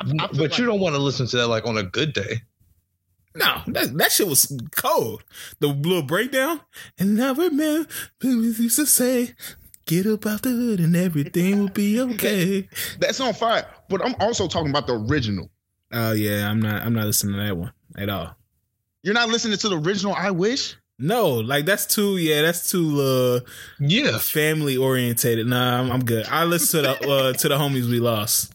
I 0.00 0.04
feel 0.04 0.16
But 0.18 0.36
like- 0.36 0.58
you 0.58 0.66
don't 0.66 0.78
want 0.80 0.94
to 0.94 1.00
listen 1.00 1.26
to 1.28 1.36
that 1.38 1.46
like 1.48 1.66
on 1.66 1.78
a 1.78 1.82
good 1.82 2.12
day. 2.12 2.42
No, 3.34 3.62
that 3.68 3.96
that 3.96 4.12
shit 4.12 4.28
was 4.28 4.52
cold. 4.76 5.24
The 5.60 5.68
little 5.68 6.02
breakdown. 6.02 6.60
And 6.98 7.22
I 7.22 7.32
remember 7.32 7.88
people 8.18 8.42
used 8.42 8.76
to 8.76 8.86
say, 8.86 9.34
get 9.86 10.06
up 10.06 10.26
out 10.26 10.42
the 10.42 10.50
hood 10.50 10.80
and 10.80 10.94
everything 10.94 11.60
will 11.60 11.68
be 11.68 12.00
okay. 12.00 12.68
That's 12.98 13.20
on 13.20 13.34
fire. 13.34 13.66
But 13.88 14.04
I'm 14.04 14.14
also 14.20 14.48
talking 14.48 14.70
about 14.70 14.86
the 14.86 14.94
original. 14.94 15.50
Oh 15.92 16.12
yeah, 16.12 16.48
I'm 16.48 16.60
not 16.60 16.82
I'm 16.82 16.94
not 16.94 17.06
listening 17.06 17.36
to 17.36 17.44
that 17.44 17.56
one 17.56 17.72
at 17.96 18.08
all. 18.08 18.36
You're 19.02 19.14
not 19.14 19.28
listening 19.28 19.58
to 19.58 19.68
the 19.68 19.78
original 19.78 20.14
I 20.14 20.30
Wish? 20.30 20.76
No, 20.98 21.30
like 21.30 21.64
that's 21.64 21.86
too 21.86 22.18
yeah, 22.18 22.42
that's 22.42 22.70
too 22.70 23.00
uh 23.00 23.40
Yeah, 23.80 24.18
family 24.18 24.76
orientated. 24.76 25.46
Nah, 25.46 25.80
I'm, 25.80 25.90
I'm 25.90 26.04
good. 26.04 26.26
I 26.26 26.44
listen 26.44 26.82
to 26.82 26.88
the 26.88 27.10
uh, 27.10 27.32
to 27.32 27.48
the 27.48 27.56
homies 27.56 27.90
we 27.90 27.98
lost. 27.98 28.52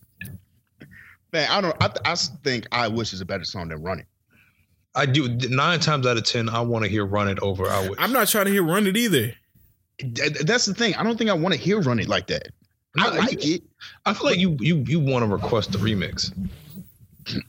Man, 1.34 1.50
I 1.50 1.62
don't 1.62 1.76
I, 1.82 1.92
I 2.06 2.16
think 2.44 2.68
I 2.72 2.88
Wish 2.88 3.14
is 3.14 3.22
a 3.22 3.26
better 3.26 3.44
song 3.44 3.70
than 3.70 3.82
Run 3.82 4.00
It. 4.00 4.06
I 4.98 5.06
do. 5.06 5.30
Nine 5.50 5.80
times 5.80 6.06
out 6.08 6.18
of 6.18 6.24
ten, 6.26 6.50
I 6.50 6.62
want 6.62 6.84
to 6.86 6.90
hear 6.92 7.06
"Run 7.06 7.28
It" 7.30 7.40
over 7.40 7.68
"I 7.70 7.88
Wish." 7.90 7.98
I'm 8.00 8.12
not 8.12 8.28
trying 8.28 8.46
to 8.46 8.52
hear 8.52 8.64
Run 8.64 8.88
It 8.88 8.98
either. 8.98 9.34
That's 10.44 10.66
the 10.66 10.74
thing. 10.74 10.96
I 10.96 11.04
don't 11.04 11.18
think 11.18 11.30
I 11.30 11.34
want 11.34 11.54
to 11.56 11.60
hear 11.60 11.80
Run 11.80 12.00
It 12.00 12.08
like 12.08 12.28
that. 12.28 12.48
I 13.00 13.10
No, 13.10 13.20
like 13.20 13.46
it. 13.46 13.62
I 14.06 14.14
feel 14.14 14.26
like 14.26 14.40
you 14.40 14.58
you 14.60 14.78
you 14.88 15.00
want 15.00 15.24
to 15.24 15.30
request 15.32 15.72
the 15.72 15.78
remix. 15.78 16.32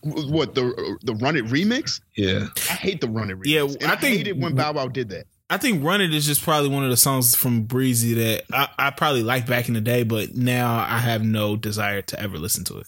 What 0.02 0.54
the 0.54 0.98
the 1.02 1.14
Run 1.14 1.36
It 1.36 1.44
remix? 1.46 2.00
Yeah, 2.16 2.46
I 2.56 2.74
hate 2.74 3.00
the 3.00 3.08
Run 3.08 3.30
It 3.30 3.38
remix. 3.38 3.42
Yeah, 3.46 3.62
And 3.62 3.84
I 3.84 3.92
I, 3.92 3.96
think- 3.96 4.16
hated 4.16 4.40
when 4.42 4.54
Bow 4.54 4.72
Wow 4.72 4.88
did 4.88 5.08
that. 5.10 5.26
I 5.50 5.56
think 5.56 5.82
Run 5.84 6.00
It 6.02 6.12
is 6.12 6.26
just 6.26 6.42
probably 6.42 6.68
one 6.68 6.84
of 6.84 6.90
the 6.90 6.96
songs 6.96 7.34
from 7.34 7.62
Breezy 7.62 8.12
that 8.14 8.42
I, 8.52 8.68
I 8.78 8.90
probably 8.90 9.22
liked 9.22 9.46
back 9.48 9.68
in 9.68 9.74
the 9.74 9.80
day, 9.80 10.02
but 10.02 10.34
now 10.36 10.76
I 10.78 10.98
have 10.98 11.22
no 11.24 11.56
desire 11.56 12.02
to 12.02 12.20
ever 12.20 12.38
listen 12.38 12.64
to 12.64 12.78
it. 12.78 12.86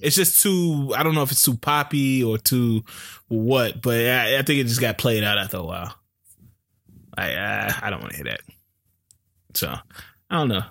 It's 0.00 0.16
just 0.16 0.42
too, 0.42 0.92
I 0.96 1.02
don't 1.02 1.14
know 1.14 1.22
if 1.22 1.32
it's 1.32 1.42
too 1.42 1.56
poppy 1.56 2.24
or 2.24 2.38
too 2.38 2.82
what, 3.28 3.82
but 3.82 3.96
I, 4.06 4.38
I 4.38 4.42
think 4.42 4.60
it 4.60 4.66
just 4.66 4.80
got 4.80 4.98
played 4.98 5.24
out 5.24 5.38
after 5.38 5.58
a 5.58 5.62
while. 5.64 5.94
I, 7.16 7.34
I, 7.34 7.78
I 7.82 7.90
don't 7.90 8.00
want 8.00 8.12
to 8.12 8.16
hear 8.16 8.24
that. 8.24 8.40
So, 9.54 9.68
I 10.30 10.36
don't 10.38 10.48
know. 10.48 10.64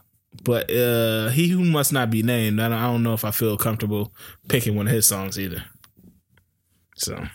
But 0.44 0.72
uh 0.72 1.30
he 1.30 1.50
who 1.50 1.64
must 1.64 1.92
not 1.92 2.10
be 2.10 2.24
named, 2.24 2.60
I 2.60 2.70
don't, 2.70 2.78
I 2.78 2.86
don't 2.86 3.04
know 3.04 3.14
if 3.14 3.26
I 3.26 3.32
feel 3.32 3.58
comfortable 3.58 4.14
picking 4.48 4.76
one 4.76 4.88
of 4.88 4.94
his 4.94 5.08
songs 5.08 5.40
either. 5.40 5.64
So, 6.96 7.28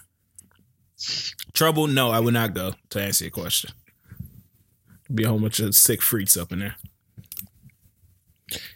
Trouble, 1.53 1.87
no, 1.87 2.11
I 2.11 2.21
would 2.21 2.35
not 2.35 2.55
go 2.55 2.75
to 2.91 3.01
answer 3.01 3.25
your 3.25 3.31
question. 3.31 3.71
Be 5.13 5.25
a 5.25 5.29
whole 5.29 5.39
bunch 5.39 5.61
of 5.61 5.75
sick 5.75 6.03
freaks 6.03 6.37
up 6.37 6.53
in 6.53 6.61
there. 6.61 6.77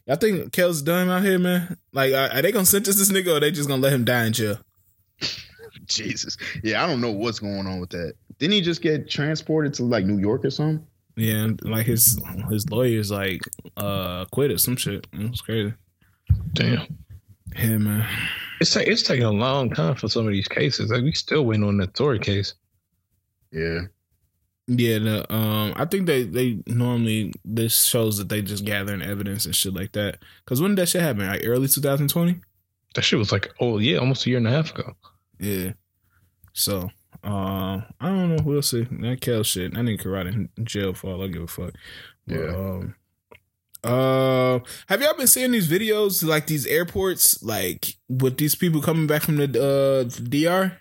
I 0.09 0.17
think 0.17 0.53
Kel's 0.53 0.83
done 0.83 1.11
out 1.11 1.23
here, 1.23 1.39
man. 1.39 1.77
Like, 1.93 2.15
are, 2.15 2.31
are 2.31 2.43
they 2.43 2.53
gonna 2.53 2.65
sentence 2.67 2.97
this 2.97 3.13
nigga 3.13 3.29
or 3.29 3.37
are 3.37 3.41
they 3.41 3.51
just 3.51 3.69
gonna 3.69 3.83
let 3.83 3.93
him 3.93 4.05
die 4.05 4.25
in 4.25 4.33
jail? 4.33 4.59
Jesus. 5.87 6.37
Yeah, 6.63 6.83
I 6.83 6.87
don't 6.87 7.01
know 7.01 7.11
what's 7.11 7.39
going 7.39 7.67
on 7.67 7.81
with 7.81 7.91
that. 7.91 8.15
Didn't 8.39 8.53
he 8.53 8.61
just 8.61 8.83
get 8.83 9.11
transported 9.11 9.75
to 9.75 9.85
like 9.85 10.05
New 10.05 10.19
York 10.19 10.45
or 10.45 10.51
something? 10.51 10.87
Yeah, 11.17 11.45
and, 11.45 11.63
like 11.65 11.87
his 11.87 12.21
his 12.49 12.71
lawyers 12.71 13.11
like 13.11 13.43
uh 13.77 14.25
quit 14.27 14.53
or 14.53 14.59
some 14.59 14.77
shit. 14.77 15.07
It 15.13 15.31
was 15.31 15.41
crazy. 15.41 15.75
damn. 16.53 16.87
Yeah, 17.57 17.79
man. 17.79 18.07
It's 18.61 18.73
ta- 18.73 18.81
it's 18.81 19.03
taking 19.03 19.25
a 19.25 19.33
long 19.33 19.71
time 19.71 19.95
for 19.95 20.09
some 20.09 20.27
of 20.27 20.33
these 20.33 20.49
cases. 20.49 20.91
Like 20.91 21.03
we 21.03 21.13
still 21.13 21.45
waiting 21.45 21.65
on 21.65 21.79
that 21.79 21.95
Tory 21.95 22.19
case. 22.19 22.55
Yeah. 23.51 23.83
Yeah, 24.71 24.99
the, 24.99 25.35
um, 25.35 25.73
I 25.77 25.87
think 25.87 26.07
they 26.07 26.25
they 26.25 26.59
normally 26.67 27.33
this 27.43 27.85
shows 27.85 28.19
that 28.19 28.29
they 28.29 28.43
just 28.43 28.67
gathering 28.67 29.01
evidence 29.01 29.47
and 29.47 29.55
shit 29.55 29.73
like 29.73 29.93
that. 29.93 30.19
Cause 30.45 30.61
when 30.61 30.73
did 30.73 30.83
that 30.83 30.91
shit 30.91 31.01
happen? 31.01 31.27
Like 31.27 31.41
early 31.45 31.69
2020. 31.69 32.37
That 32.95 33.03
shit 33.03 33.19
was 33.19 33.33
like, 33.33 33.49
oh 33.61 33.79
yeah, 33.79 33.97
almost 33.97 34.27
a 34.27 34.29
year 34.29 34.39
and 34.39 34.47
a 34.47 34.51
half 34.51 34.75
ago. 34.75 34.95
Yeah. 35.39 35.73
So, 36.53 36.91
uh, 37.25 37.81
I 38.01 38.09
don't 38.09 38.37
know. 38.37 38.43
We'll 38.45 38.63
see. 38.63 38.83
That 39.01 39.21
Kel 39.23 39.43
shit. 39.43 39.75
I 39.77 39.81
nigga 39.81 40.03
karate 40.03 40.49
in 40.57 40.65
jail 40.65 40.93
for 40.93 41.13
all 41.13 41.25
I 41.25 41.29
give 41.29 41.43
a 41.43 41.47
fuck. 41.47 41.73
But, 42.27 42.35
Yeah. 42.35 42.49
Um, 42.55 42.95
uh, 43.85 44.59
have 44.89 45.01
y'all 45.01 45.17
been 45.17 45.29
seeing 45.29 45.53
these 45.53 45.69
videos 45.69 46.27
like 46.27 46.47
these 46.47 46.67
airports, 46.67 47.43
like 47.43 47.95
with 48.09 48.37
these 48.37 48.55
people 48.55 48.83
coming 48.83 49.07
back 49.07 49.23
from 49.23 49.37
the 49.37 49.45
uh 49.45 50.05
DR, 50.05 50.73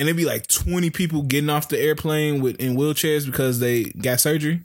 and 0.00 0.08
it'd 0.08 0.16
be 0.16 0.24
like 0.24 0.46
twenty 0.46 0.88
people 0.88 1.20
getting 1.20 1.50
off 1.50 1.68
the 1.68 1.78
airplane 1.78 2.40
with 2.40 2.56
in 2.58 2.74
wheelchairs 2.74 3.26
because 3.26 3.60
they 3.60 3.84
got 3.84 4.18
surgery. 4.18 4.64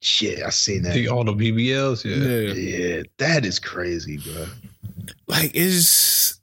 Shit, 0.00 0.42
I 0.42 0.50
seen 0.50 0.82
that. 0.82 0.94
The, 0.94 1.08
all 1.08 1.22
the 1.22 1.32
BBLs, 1.32 2.04
yeah. 2.04 2.52
Yeah. 2.52 2.96
Yeah, 2.96 3.02
that 3.18 3.44
is 3.44 3.60
crazy, 3.60 4.16
bro. 4.18 4.46
Like 5.28 5.52
it's, 5.54 6.40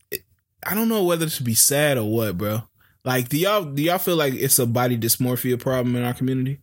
I 0.66 0.74
don't 0.74 0.88
know 0.88 1.04
whether 1.04 1.28
to 1.28 1.44
be 1.44 1.54
sad 1.54 1.98
or 1.98 2.10
what, 2.10 2.38
bro. 2.38 2.64
Like, 3.04 3.28
do 3.28 3.38
y'all 3.38 3.66
do 3.66 3.84
y'all 3.84 3.98
feel 3.98 4.16
like 4.16 4.34
it's 4.34 4.58
a 4.58 4.66
body 4.66 4.98
dysmorphia 4.98 5.60
problem 5.60 5.98
in 5.98 6.04
our 6.06 6.14
community? 6.14 6.62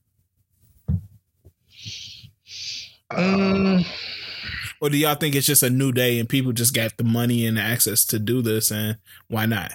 Um, 3.11 3.85
Or 4.81 4.89
do 4.89 4.97
y'all 4.97 5.15
think 5.15 5.35
it's 5.35 5.47
just 5.47 5.63
a 5.63 5.71
new 5.71 5.93
day 5.93 6.19
and 6.19 6.29
people 6.29 6.53
just 6.53 6.75
got 6.75 6.97
the 6.97 7.05
money 7.05 7.47
and 7.47 7.59
the 7.59 7.61
access 7.63 8.05
to 8.07 8.19
do 8.19 8.41
this 8.41 8.71
and 8.71 8.97
why 9.29 9.45
not? 9.45 9.73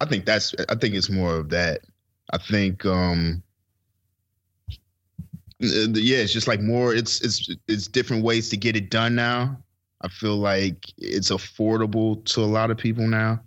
I 0.00 0.06
think 0.06 0.24
that's 0.24 0.54
I 0.68 0.74
think 0.74 0.94
it's 0.94 1.10
more 1.10 1.36
of 1.36 1.50
that. 1.50 1.80
I 2.32 2.38
think 2.38 2.84
um 2.86 3.42
uh, 5.62 5.88
yeah, 5.94 6.18
it's 6.18 6.32
just 6.32 6.48
like 6.48 6.60
more 6.60 6.94
it's 6.94 7.20
it's 7.20 7.54
it's 7.68 7.86
different 7.86 8.24
ways 8.24 8.48
to 8.50 8.56
get 8.56 8.76
it 8.76 8.90
done 8.90 9.14
now. 9.14 9.58
I 10.00 10.08
feel 10.08 10.36
like 10.36 10.92
it's 10.98 11.30
affordable 11.30 12.24
to 12.26 12.40
a 12.42 12.44
lot 12.46 12.70
of 12.70 12.76
people 12.76 13.06
now. 13.06 13.40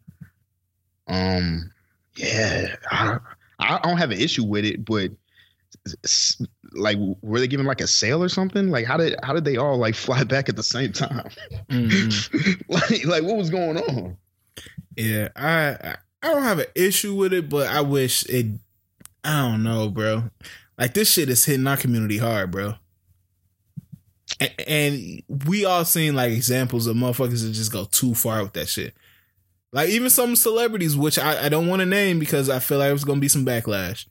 Um 1.07 1.71
yeah, 2.15 2.75
I 2.91 3.19
I 3.59 3.79
don't 3.83 3.97
have 3.97 4.11
an 4.11 4.19
issue 4.19 4.43
with 4.43 4.65
it, 4.65 4.85
but 4.85 5.11
like 6.73 6.97
were 7.21 7.39
they 7.39 7.47
giving 7.47 7.65
like 7.65 7.81
a 7.81 7.87
sale 7.87 8.23
or 8.23 8.29
something? 8.29 8.69
Like 8.69 8.85
how 8.85 8.97
did 8.97 9.15
how 9.23 9.33
did 9.33 9.45
they 9.45 9.57
all 9.57 9.77
like 9.77 9.95
fly 10.05 10.23
back 10.23 10.49
at 10.49 10.55
the 10.55 10.63
same 10.63 10.91
time? 10.91 11.29
Mhm. 11.69 12.63
like 12.69 13.05
like 13.05 13.23
what 13.23 13.37
was 13.37 13.49
going 13.49 13.77
on? 13.77 14.17
Yeah, 14.95 15.29
I 15.35 15.95
I- 16.27 16.31
I 16.31 16.33
don't 16.33 16.43
have 16.43 16.59
an 16.59 16.65
issue 16.75 17.15
with 17.15 17.33
it, 17.33 17.49
but 17.49 17.67
I 17.67 17.81
wish 17.81 18.25
it. 18.27 18.45
I 19.23 19.41
don't 19.49 19.63
know, 19.63 19.89
bro. 19.89 20.29
Like 20.77 20.93
this 20.93 21.11
shit 21.11 21.29
is 21.29 21.43
hitting 21.45 21.67
our 21.67 21.77
community 21.77 22.17
hard, 22.17 22.51
bro. 22.51 22.75
A- 24.41 24.69
And 24.69 25.21
we 25.47 25.65
all 25.65 25.85
seen 25.85 26.15
like 26.15 26.31
examples 26.31 26.87
of 26.87 26.95
motherfuckers 26.95 27.43
that 27.43 27.51
just 27.53 27.71
go 27.71 27.85
too 27.85 28.13
far 28.13 28.43
with 28.43 28.53
that 28.53 28.67
shit. 28.69 28.93
Like 29.73 29.89
even 29.89 30.09
some 30.09 30.35
celebrities, 30.35 30.95
which 30.95 31.19
I, 31.19 31.45
I 31.45 31.49
don't 31.49 31.67
want 31.67 31.81
to 31.81 31.85
name 31.85 32.19
because 32.19 32.49
I 32.49 32.59
feel 32.59 32.77
like 32.77 32.87
there's 32.89 33.03
gonna 33.03 33.19
be 33.19 33.27
some 33.27 33.45
backlash. 33.45 34.05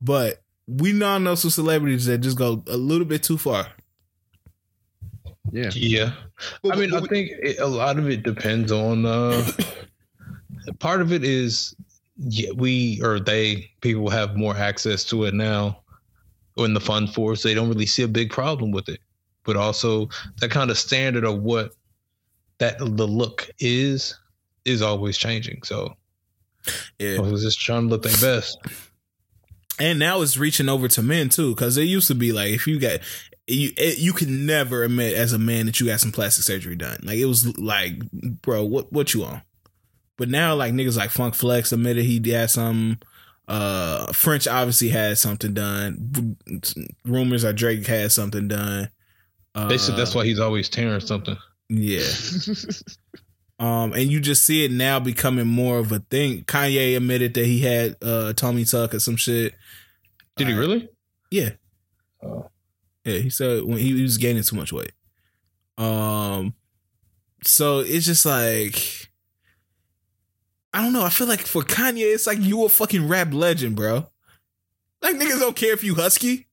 But 0.00 0.42
we 0.66 0.92
now 0.92 1.18
know 1.18 1.34
some 1.34 1.50
celebrities 1.50 2.06
that 2.06 2.18
just 2.18 2.38
go 2.38 2.62
a 2.66 2.76
little 2.76 3.04
bit 3.06 3.22
too 3.22 3.36
far. 3.38 3.66
Yeah. 5.52 5.70
Yeah. 5.74 6.12
I 6.70 6.76
mean, 6.76 6.94
I 6.94 7.00
think 7.00 7.30
it, 7.42 7.58
a 7.58 7.66
lot 7.66 7.98
of 7.98 8.08
it 8.08 8.22
depends 8.22 8.72
on. 8.72 9.04
Uh, 9.04 9.46
part 10.78 11.00
of 11.00 11.12
it 11.12 11.24
is 11.24 11.74
yeah, 12.16 12.50
we 12.54 13.00
or 13.02 13.18
they 13.20 13.70
people 13.80 14.10
have 14.10 14.36
more 14.36 14.56
access 14.56 15.04
to 15.06 15.24
it 15.24 15.34
now. 15.34 15.78
In 16.58 16.74
the 16.74 16.80
fun 16.80 17.06
force, 17.06 17.42
they 17.42 17.54
don't 17.54 17.68
really 17.68 17.86
see 17.86 18.02
a 18.02 18.08
big 18.08 18.30
problem 18.30 18.72
with 18.72 18.88
it. 18.90 19.00
But 19.44 19.56
also, 19.56 20.08
that 20.40 20.50
kind 20.50 20.70
of 20.70 20.76
standard 20.76 21.24
of 21.24 21.42
what 21.42 21.72
that 22.58 22.78
the 22.78 23.06
look 23.08 23.48
is 23.58 24.18
is 24.64 24.82
always 24.82 25.16
changing. 25.16 25.62
So 25.64 25.96
Yeah. 26.98 27.16
I 27.16 27.20
was 27.20 27.42
just 27.42 27.58
trying 27.60 27.82
to 27.84 27.88
look 27.88 28.02
their 28.02 28.12
best. 28.20 28.58
and 29.80 29.98
now 29.98 30.20
it's 30.20 30.36
reaching 30.36 30.68
over 30.68 30.86
to 30.88 31.02
men 31.02 31.28
too 31.30 31.54
because 31.54 31.76
it 31.78 31.84
used 31.84 32.08
to 32.08 32.14
be 32.14 32.30
like 32.32 32.52
if 32.52 32.66
you 32.66 32.78
got 32.78 33.00
you 33.46 33.70
it, 33.76 33.98
you 33.98 34.12
could 34.12 34.28
never 34.28 34.84
admit 34.84 35.14
as 35.14 35.32
a 35.32 35.38
man 35.38 35.66
that 35.66 35.80
you 35.80 35.86
got 35.86 35.98
some 35.98 36.12
plastic 36.12 36.44
surgery 36.44 36.76
done 36.76 36.98
like 37.02 37.16
it 37.16 37.24
was 37.24 37.58
like 37.58 37.98
bro 38.42 38.62
what 38.62 38.92
what 38.92 39.14
you 39.14 39.24
on 39.24 39.42
but 40.18 40.28
now 40.28 40.54
like 40.54 40.72
niggas 40.72 40.96
like 40.96 41.10
funk 41.10 41.34
flex 41.34 41.72
admitted 41.72 42.04
he 42.04 42.20
had 42.30 42.50
some 42.50 42.98
uh 43.48 44.12
french 44.12 44.46
obviously 44.46 44.88
had 44.88 45.18
something 45.18 45.52
done 45.54 46.36
rumors 47.04 47.44
are 47.44 47.52
drake 47.52 47.86
had 47.86 48.10
something 48.12 48.48
done 48.48 48.88
uh, 49.54 49.68
They 49.68 49.78
said 49.78 49.96
that's 49.96 50.14
why 50.14 50.24
he's 50.24 50.38
always 50.40 50.68
tearing 50.68 51.00
something. 51.00 51.36
yeah 51.68 52.06
um 53.58 53.92
and 53.92 54.10
you 54.10 54.20
just 54.20 54.44
see 54.46 54.64
it 54.64 54.70
now 54.72 54.98
becoming 55.00 55.46
more 55.46 55.78
of 55.78 55.92
a 55.92 55.98
thing 55.98 56.42
kanye 56.44 56.96
admitted 56.96 57.34
that 57.34 57.46
he 57.46 57.60
had 57.60 57.96
uh 58.02 58.32
tummy 58.32 58.64
tuck 58.64 58.94
or 58.94 59.00
some 59.00 59.16
shit 59.16 59.54
Did 60.36 60.48
he 60.48 60.54
Uh, 60.54 60.58
really? 60.58 60.88
yeah 61.30 61.50
Oh. 62.24 62.48
Yeah, 63.04 63.18
he 63.18 63.30
said 63.30 63.64
when 63.64 63.78
he, 63.78 63.96
he 63.96 64.02
was 64.02 64.16
gaining 64.16 64.44
too 64.44 64.54
much 64.54 64.72
weight. 64.72 64.92
Um, 65.76 66.54
so 67.42 67.80
it's 67.80 68.06
just 68.06 68.24
like 68.24 69.10
I 70.74 70.82
don't 70.82 70.92
know. 70.92 71.04
I 71.04 71.10
feel 71.10 71.26
like 71.26 71.40
for 71.40 71.62
Kanye, 71.62 72.14
it's 72.14 72.26
like 72.26 72.38
you 72.40 72.64
a 72.64 72.68
fucking 72.68 73.08
rap 73.08 73.32
legend, 73.32 73.76
bro. 73.76 74.06
Like 75.02 75.16
niggas 75.16 75.40
don't 75.40 75.56
care 75.56 75.72
if 75.72 75.84
you 75.84 75.94
husky. 75.94 76.46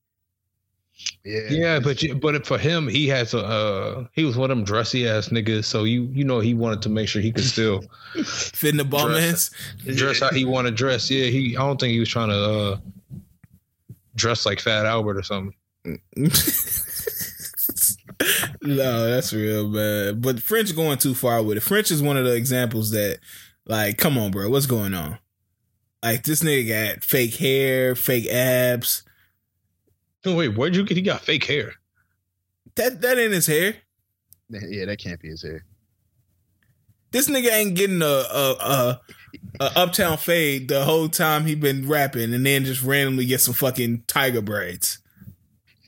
yeah. 1.23 1.41
Yeah, 1.49 1.79
but 1.79 2.03
you, 2.03 2.15
but 2.15 2.45
for 2.45 2.57
him, 2.57 2.87
he 2.87 3.07
has 3.07 3.33
a 3.33 3.39
uh, 3.39 4.05
he 4.13 4.25
was 4.25 4.35
one 4.35 4.51
of 4.51 4.57
them 4.57 4.65
dressy 4.65 5.07
ass 5.07 5.29
niggas. 5.29 5.65
So 5.65 5.85
you 5.85 6.03
you 6.11 6.25
know 6.25 6.39
he 6.39 6.53
wanted 6.53 6.81
to 6.81 6.89
make 6.89 7.07
sure 7.07 7.21
he 7.21 7.31
could 7.31 7.45
still 7.45 7.83
Fit 8.23 8.71
in 8.71 8.77
the 8.77 8.83
bum 8.83 9.11
Dress 9.11 9.51
dress 9.85 10.19
how 10.19 10.31
he 10.31 10.45
want 10.45 10.67
to 10.67 10.71
dress. 10.71 11.09
Yeah, 11.09 11.25
he 11.25 11.55
I 11.55 11.61
don't 11.61 11.79
think 11.79 11.93
he 11.93 11.99
was 11.99 12.09
trying 12.09 12.29
to 12.29 12.35
uh, 12.35 12.77
dress 14.15 14.45
like 14.45 14.59
Fat 14.59 14.85
Albert 14.85 15.17
or 15.17 15.23
something. 15.23 15.53
no, 18.61 19.09
that's 19.09 19.31
real, 19.31 19.69
man. 19.69 20.19
But 20.19 20.41
French 20.41 20.75
going 20.75 20.97
too 20.97 21.15
far 21.15 21.41
with 21.41 21.57
it. 21.57 21.61
French 21.61 21.89
is 21.91 22.03
one 22.03 22.17
of 22.17 22.25
the 22.25 22.35
examples 22.35 22.91
that, 22.91 23.19
like, 23.65 23.97
come 23.97 24.17
on, 24.17 24.31
bro, 24.31 24.49
what's 24.49 24.65
going 24.65 24.93
on? 24.93 25.19
Like 26.03 26.23
this 26.23 26.41
nigga 26.41 26.93
got 26.93 27.03
fake 27.03 27.35
hair, 27.35 27.95
fake 27.95 28.27
abs. 28.27 29.03
Oh, 30.25 30.35
wait, 30.35 30.57
where'd 30.57 30.75
you 30.75 30.83
get? 30.83 30.97
He 30.97 31.03
got 31.03 31.21
fake 31.21 31.45
hair. 31.45 31.73
That 32.75 33.01
that 33.01 33.17
ain't 33.17 33.33
his 33.33 33.47
hair. 33.47 33.75
Yeah, 34.49 34.85
that 34.85 34.99
can't 34.99 35.19
be 35.19 35.29
his 35.29 35.43
hair. 35.43 35.65
This 37.11 37.29
nigga 37.29 37.51
ain't 37.51 37.75
getting 37.75 38.01
a 38.01 38.05
a, 38.05 38.55
a 38.59 39.01
a 39.59 39.77
uptown 39.77 40.17
fade 40.17 40.67
the 40.67 40.85
whole 40.85 41.09
time 41.09 41.45
he 41.45 41.55
been 41.55 41.87
rapping, 41.87 42.33
and 42.33 42.45
then 42.45 42.65
just 42.65 42.83
randomly 42.83 43.25
get 43.25 43.41
some 43.41 43.53
fucking 43.53 44.03
tiger 44.07 44.41
braids. 44.41 44.99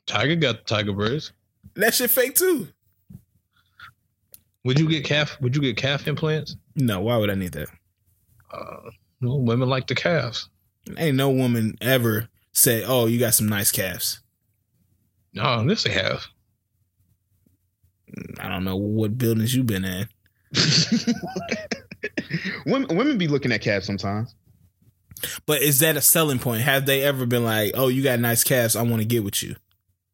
Tiger 0.05 0.35
got 0.35 0.67
tiger 0.67 0.93
braids. 0.93 1.31
That 1.75 1.93
shit 1.93 2.09
fake 2.09 2.35
too. 2.35 2.67
Would 4.63 4.79
you 4.79 4.89
get 4.89 5.05
calf? 5.05 5.39
Would 5.41 5.55
you 5.55 5.61
get 5.61 5.77
calf 5.77 6.07
implants? 6.07 6.55
No, 6.75 7.01
why 7.01 7.17
would 7.17 7.29
I 7.29 7.35
need 7.35 7.53
that? 7.53 7.69
Uh, 8.51 8.89
no, 9.19 9.35
women 9.35 9.69
like 9.69 9.87
the 9.87 9.95
calves. 9.95 10.49
Ain't 10.97 11.17
no 11.17 11.29
woman 11.29 11.75
ever 11.81 12.29
say, 12.53 12.83
"Oh, 12.83 13.05
you 13.05 13.19
got 13.19 13.33
some 13.33 13.47
nice 13.47 13.71
calves." 13.71 14.19
No, 15.33 15.65
this 15.65 15.83
they 15.83 15.91
have. 15.91 16.25
I 18.39 18.49
don't 18.49 18.63
know 18.63 18.75
what 18.75 19.17
buildings 19.17 19.55
you've 19.55 19.67
been 19.67 19.85
in. 19.85 20.09
women, 22.65 22.97
women 22.97 23.17
be 23.17 23.27
looking 23.27 23.51
at 23.51 23.61
calves 23.61 23.85
sometimes. 23.85 24.35
But 25.45 25.61
is 25.61 25.79
that 25.79 25.95
a 25.95 26.01
selling 26.01 26.39
point? 26.39 26.63
Have 26.63 26.85
they 26.85 27.03
ever 27.03 27.25
been 27.25 27.43
like, 27.43 27.71
"Oh, 27.75 27.87
you 27.87 28.03
got 28.03 28.19
nice 28.19 28.43
calves. 28.43 28.75
I 28.75 28.81
want 28.81 29.01
to 29.01 29.07
get 29.07 29.23
with 29.23 29.41
you"? 29.43 29.55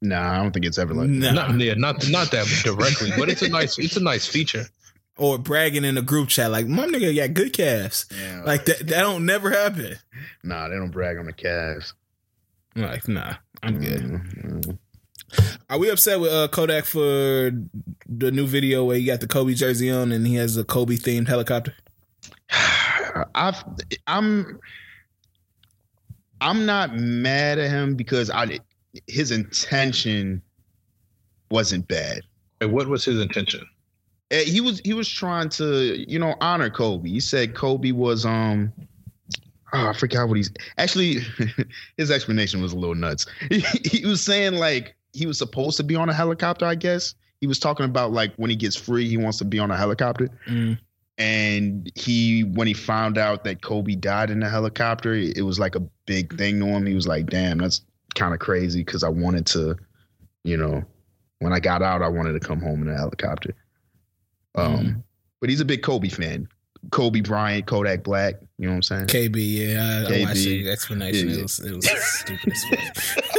Nah, 0.02 0.34
I 0.34 0.44
don't 0.44 0.52
think 0.52 0.66
it's 0.66 0.78
ever 0.78 0.94
like. 0.94 1.10
No. 1.10 1.32
Not 1.32 1.60
yeah, 1.60 1.74
not 1.76 2.08
not 2.10 2.30
that 2.32 2.46
directly, 2.64 3.12
but 3.18 3.30
it's 3.30 3.42
a 3.42 3.50
nice 3.50 3.80
it's 3.80 3.98
a 3.98 4.04
nice 4.04 4.28
feature. 4.28 4.66
Or 5.18 5.40
bragging 5.40 5.84
in 5.84 5.98
a 5.98 6.02
group 6.02 6.30
chat 6.30 6.52
like, 6.52 6.68
"My 6.68 6.86
nigga 6.86 7.16
got 7.16 7.34
good 7.34 7.54
calves." 7.54 8.06
Yeah, 8.16 8.44
Like 8.46 8.66
that. 8.66 8.88
That 8.88 9.02
don't 9.02 9.26
never 9.26 9.50
happen. 9.50 9.96
nah, 10.44 10.68
they 10.68 10.76
don't 10.76 10.92
brag 10.92 11.18
on 11.18 11.26
the 11.26 11.34
calves. 11.34 11.94
Like, 12.76 13.08
nah, 13.08 13.36
I'm 13.64 13.80
good. 13.80 14.02
Mm-mm. 14.02 14.78
Are 15.70 15.80
we 15.80 15.90
upset 15.90 16.20
with 16.20 16.32
uh, 16.32 16.48
Kodak 16.48 16.86
for 16.86 17.52
the 18.08 18.32
new 18.32 18.48
video 18.48 18.86
where 18.86 18.98
he 18.98 19.04
got 19.04 19.20
the 19.20 19.28
Kobe 19.28 19.54
jersey 19.54 19.90
on 19.90 20.12
and 20.12 20.26
he 20.26 20.36
has 20.36 20.56
a 20.56 20.64
Kobe 20.64 20.96
themed 20.96 21.28
helicopter? 21.28 21.74
I've 23.36 23.64
I'm 24.06 24.60
I'm 26.40 26.66
not 26.66 26.96
mad 26.96 27.58
at 27.58 27.70
him 27.70 27.96
because 27.96 28.30
I 28.30 28.60
his 29.08 29.32
intention 29.32 30.42
wasn't 31.50 31.88
bad. 31.88 32.22
And 32.62 32.72
what 32.72 32.88
was 32.88 33.06
his 33.06 33.20
intention? 33.20 33.66
Eh, 34.32 34.44
He 34.44 34.62
was 34.62 34.80
he 34.84 34.94
was 34.94 35.08
trying 35.08 35.50
to 35.50 36.04
you 36.12 36.20
know 36.20 36.36
honor 36.42 36.70
Kobe. 36.70 37.10
He 37.10 37.20
said 37.20 37.56
Kobe 37.56 37.92
was 37.92 38.26
um 38.26 38.72
oh, 39.74 39.88
I 39.88 39.94
forgot 39.94 40.28
what 40.28 40.38
he's 40.38 40.52
actually 40.78 41.20
his 41.98 42.12
explanation 42.12 42.62
was 42.62 42.74
a 42.74 42.78
little 42.78 42.96
nuts. 42.96 43.26
He, 43.50 43.60
he 43.84 44.06
was 44.06 44.22
saying 44.22 44.56
like 44.56 44.96
he 45.14 45.26
was 45.26 45.38
supposed 45.38 45.78
to 45.78 45.84
be 45.84 45.96
on 45.96 46.10
a 46.10 46.14
helicopter. 46.14 46.66
I 46.66 46.76
guess 46.76 47.16
he 47.42 47.48
was 47.48 47.60
talking 47.60 47.86
about 47.86 48.12
like 48.12 48.34
when 48.36 48.50
he 48.50 48.56
gets 48.56 48.76
free, 48.76 49.08
he 49.08 49.18
wants 49.18 49.38
to 49.40 49.46
be 49.46 49.60
on 49.60 49.72
a 49.72 49.78
helicopter. 49.78 50.30
Mm. 50.48 50.78
and 51.18 51.92
he 51.96 52.44
when 52.44 52.68
he 52.68 52.74
found 52.74 53.18
out 53.18 53.44
that 53.46 53.62
Kobe 53.62 53.96
died 53.96 54.30
in 54.30 54.44
a 54.44 54.50
helicopter, 54.50 55.14
it 55.14 55.44
was 55.46 55.58
like 55.60 55.76
a 55.76 55.82
big 56.06 56.38
thing 56.38 56.60
to 56.60 56.66
him. 56.66 56.86
He 56.86 56.94
was 56.94 57.08
like, 57.08 57.28
"Damn, 57.28 57.58
that's 57.60 57.82
kind 58.16 58.34
of 58.34 58.40
crazy." 58.40 58.82
Because 58.84 59.04
I 59.04 59.10
wanted 59.10 59.46
to, 59.48 59.78
you 60.44 60.58
know, 60.58 60.84
when 61.40 61.54
I 61.54 61.60
got 61.60 61.82
out, 61.82 62.02
I 62.02 62.08
wanted 62.10 62.34
to 62.34 62.40
come 62.40 62.60
home 62.62 62.82
in 62.82 62.90
a 62.90 62.96
helicopter. 62.98 63.56
Um, 64.58 64.78
Mhm. 64.86 65.04
but 65.40 65.50
he's 65.50 65.60
a 65.62 65.66
big 65.66 65.82
Kobe 65.84 66.10
fan. 66.10 66.48
Kobe 66.92 67.22
Bryant, 67.22 67.66
Kodak 67.66 68.04
Black. 68.04 68.36
You 68.58 68.66
know 68.68 68.72
what 68.74 68.90
I'm 68.92 69.08
saying? 69.08 69.08
KB, 69.08 69.36
yeah, 69.38 70.04
I, 70.04 70.06
I 70.06 70.12
KB. 70.12 70.22
watched 70.26 70.36
the 70.36 70.70
explanation. 70.70 71.30
Yeah, 71.30 71.36
It 71.38 71.42
was 71.44 71.60
it 71.60 71.76
was 71.76 71.90
stupid 72.02 72.54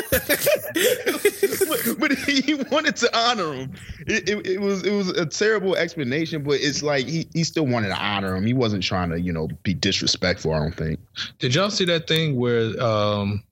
but, 1.69 1.99
but 1.99 2.13
he 2.19 2.55
wanted 2.71 2.97
to 2.97 3.17
honor 3.17 3.53
him. 3.55 3.73
It, 4.07 4.29
it, 4.29 4.47
it 4.47 4.61
was 4.61 4.83
it 4.85 4.93
was 4.93 5.09
a 5.11 5.25
terrible 5.27 5.77
explanation, 5.77 6.43
but 6.43 6.61
it's 6.61 6.83
like 6.83 7.07
he, 7.07 7.27
he 7.33 7.45
still 7.45 7.67
wanted 7.67 7.89
to 7.89 7.97
honor 7.97 8.37
him. 8.37 8.45
He 8.47 8.55
wasn't 8.55 8.83
trying 8.83 9.11
to 9.11 9.21
you 9.21 9.33
know 9.33 9.49
be 9.63 9.75
disrespectful. 9.75 10.53
I 10.53 10.59
don't 10.59 10.75
think. 10.75 11.01
Did 11.39 11.55
y'all 11.55 11.71
see 11.71 11.85
that 11.87 12.07
thing 12.07 12.37
where 12.37 12.81
um 12.83 13.43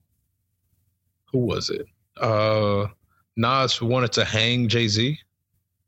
who 1.31 1.39
was 1.39 1.69
it? 1.69 1.85
Uh 2.17 2.87
Nas 3.35 3.81
wanted 3.81 4.11
to 4.13 4.25
hang 4.25 4.67
Jay 4.67 4.87
Z. 4.87 5.17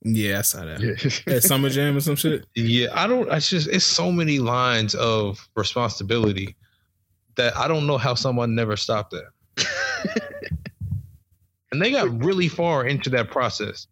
yeah, 0.03 0.39
I 0.39 0.41
saw 0.41 0.65
that. 0.65 1.23
At 1.27 1.43
Summer 1.43 1.69
Jam 1.69 1.97
or 1.97 1.99
some 1.99 2.15
shit. 2.15 2.45
Yeah, 2.55 2.87
I 2.93 3.07
don't. 3.07 3.31
It's 3.31 3.49
just 3.49 3.67
it's 3.67 3.85
so 3.85 4.11
many 4.11 4.39
lines 4.39 4.95
of 4.95 5.47
responsibility 5.55 6.55
that 7.35 7.55
I 7.57 7.67
don't 7.67 7.87
know 7.87 7.97
how 7.97 8.13
someone 8.13 8.55
never 8.55 8.75
stopped 8.75 9.13
that. 9.13 10.29
And 11.71 11.81
they 11.81 11.91
got 11.91 12.23
really 12.23 12.47
far 12.47 12.85
into 12.85 13.09
that 13.11 13.29
process. 13.29 13.87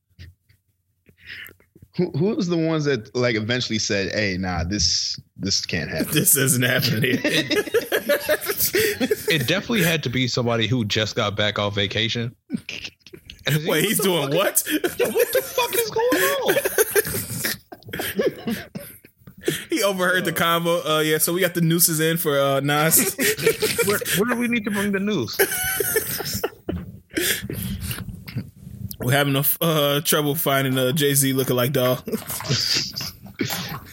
Who 1.95 2.11
who 2.11 2.35
was 2.35 2.47
the 2.47 2.57
ones 2.57 2.85
that 2.85 3.15
like 3.15 3.35
eventually 3.35 3.79
said, 3.79 4.11
"Hey, 4.13 4.37
nah, 4.37 4.63
this 4.63 5.19
this 5.35 5.65
can't 5.65 5.89
happen." 5.89 6.13
This 6.13 6.35
isn't 6.35 6.63
happening 6.63 7.17
here. 7.17 7.43
It 9.29 9.47
definitely 9.47 9.83
had 9.83 10.03
to 10.03 10.09
be 10.09 10.27
somebody 10.27 10.67
who 10.67 10.85
just 10.85 11.15
got 11.15 11.35
back 11.35 11.59
off 11.59 11.75
vacation. 11.75 12.35
And 13.47 13.55
he's 13.55 13.65
like, 13.65 13.71
Wait, 13.71 13.85
he's 13.85 13.99
doing 13.99 14.29
what? 14.35 14.63
what 14.63 15.31
the 15.31 15.41
fuck 15.41 15.73
is 15.73 15.89
going 15.89 16.23
on? 16.43 16.55
he 19.69 19.81
overheard 19.83 20.25
the 20.25 20.33
convo. 20.33 20.85
Uh, 20.85 20.99
yeah, 20.99 21.17
so 21.17 21.31
we 21.33 21.39
got 21.39 21.53
the 21.53 21.61
nooses 21.61 22.01
in 22.01 22.17
for 22.17 22.37
uh, 22.37 22.59
Nas. 22.59 23.15
Where, 23.85 23.99
where 24.17 24.35
do 24.35 24.35
we 24.35 24.49
need 24.49 24.65
to 24.65 24.71
bring 24.71 24.91
the 24.91 24.99
noose? 24.99 25.37
We're 28.99 29.13
having 29.13 29.37
a 29.37 29.43
uh, 29.61 30.01
trouble 30.01 30.35
finding 30.35 30.77
a 30.77 30.91
Jay 30.91 31.13
Z 31.13 31.31
looking 31.31 31.55
like 31.55 31.71
doll. 31.71 31.99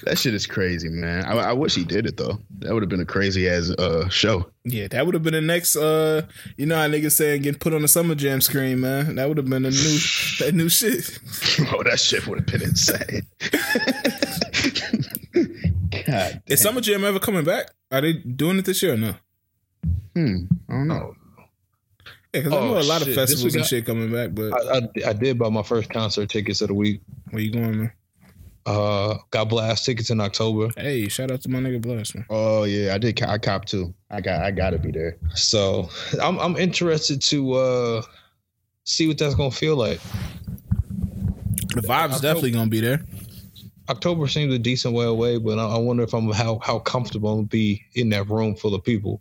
That 0.05 0.17
shit 0.17 0.33
is 0.35 0.47
crazy, 0.47 0.89
man. 0.89 1.25
I, 1.27 1.33
I 1.37 1.53
wish 1.53 1.75
he 1.75 1.85
did 1.85 2.07
it 2.07 2.17
though. 2.17 2.39
That 2.61 2.73
would 2.73 2.83
have 2.83 2.89
been 2.89 3.01
a 3.01 3.05
crazy 3.07 3.49
ass 3.49 3.71
uh, 3.79 4.09
show. 4.09 4.51
yeah, 4.65 4.89
that 4.89 5.05
would 5.05 5.15
have 5.15 5.23
been 5.23 5.35
the 5.35 5.41
next. 5.43 5.77
Uh, 5.77 6.23
you 6.57 6.65
know 6.67 6.77
how 6.77 6.89
niggas 6.89 7.13
saying 7.13 7.43
getting 7.43 7.59
put 7.59 7.75
on 7.75 7.83
the 7.83 7.89
summer 7.89 8.15
jam 8.15 8.41
screen, 8.41 8.81
man. 8.81 9.17
That 9.17 9.29
would 9.29 9.37
have 9.37 9.47
been 9.49 9.65
a 9.67 9.71
new 9.71 9.99
that 10.41 10.53
new 10.55 10.69
shit. 10.71 11.19
oh, 11.75 11.83
that 11.83 12.01
shit 12.01 12.27
would 12.27 12.39
have 12.39 12.47
been 12.47 12.63
insane. 12.63 13.23
God, 16.07 16.43
Is 16.47 16.61
summer 16.63 16.81
jam 16.81 17.05
ever 17.05 17.19
coming 17.19 17.45
back? 17.45 17.71
Are 17.91 18.01
they 18.01 18.15
doing 18.15 18.59
it 18.59 18.65
this 18.65 18.83
year 18.83 18.95
or 18.95 18.97
no? 18.97 19.15
hmm, 20.15 20.37
I 20.69 20.73
don't 20.73 20.89
know. 20.89 21.15
Yeah, 22.33 22.41
because 22.41 22.53
I 22.53 22.57
Oh, 22.57 22.67
know 22.69 22.79
a 22.79 22.83
lot 22.83 23.03
of 23.03 23.07
shit. 23.09 23.17
This 23.17 23.31
festivals 23.31 23.55
we 23.55 23.61
and 23.61 23.69
shit 23.69 23.87
coming 23.87 24.11
back. 24.13 24.35
But 24.35 24.53
I, 24.55 24.79
I, 24.79 25.11
I 25.11 25.13
did 25.13 25.39
buy 25.39 25.49
my 25.51 25.63
first 25.63 25.91
concert 25.91 26.29
tickets 26.31 26.61
of 26.63 26.69
the 26.69 26.75
week. 26.75 27.01
where 27.31 27.43
you 27.43 27.53
going, 27.53 27.79
man? 27.79 27.93
Uh, 28.67 29.19
got 29.31 29.51
blast 29.51 29.85
tickets 29.85 30.11
in 30.11 30.21
October. 30.21 30.71
Hey, 30.77 31.09
shout 31.09 31.31
out 31.31 31.43
to 31.43 31.51
my 31.51 31.59
nigga 31.59 31.83
Blast, 31.83 32.15
man. 32.15 32.25
Oh 32.31 32.65
yeah, 32.65 32.95
I 32.95 32.99
did. 32.99 33.23
I 33.23 33.37
cop 33.37 33.67
too. 33.67 33.93
I 34.11 34.21
got. 34.23 34.43
I 34.43 34.51
gotta 34.51 34.79
be 34.79 34.91
there. 34.91 35.19
So 35.35 35.91
I'm 36.23 36.39
I'm 36.39 36.57
interested 36.57 37.21
to 37.23 37.53
uh 37.53 38.03
see 38.85 39.07
what 39.07 39.19
that's 39.19 39.35
gonna 39.35 39.51
feel 39.51 39.77
like. 39.77 40.01
The 41.75 41.83
vibe's 41.83 42.21
definitely 42.21 42.53
gonna 42.53 42.71
be 42.71 42.81
there. 42.81 43.05
October 43.91 44.27
seems 44.29 44.55
a 44.55 44.59
decent 44.59 44.95
way 44.95 45.05
away, 45.05 45.37
but 45.37 45.59
I, 45.59 45.67
I 45.67 45.79
wonder 45.79 46.03
if 46.03 46.15
I'm 46.15 46.31
how 46.31 46.59
how 46.63 46.79
comfortable 46.79 47.31
I'm 47.31 47.37
gonna 47.41 47.49
be 47.49 47.85
in 47.95 48.09
that 48.11 48.31
room 48.31 48.55
full 48.55 48.75
of 48.75 48.83
people, 48.83 49.21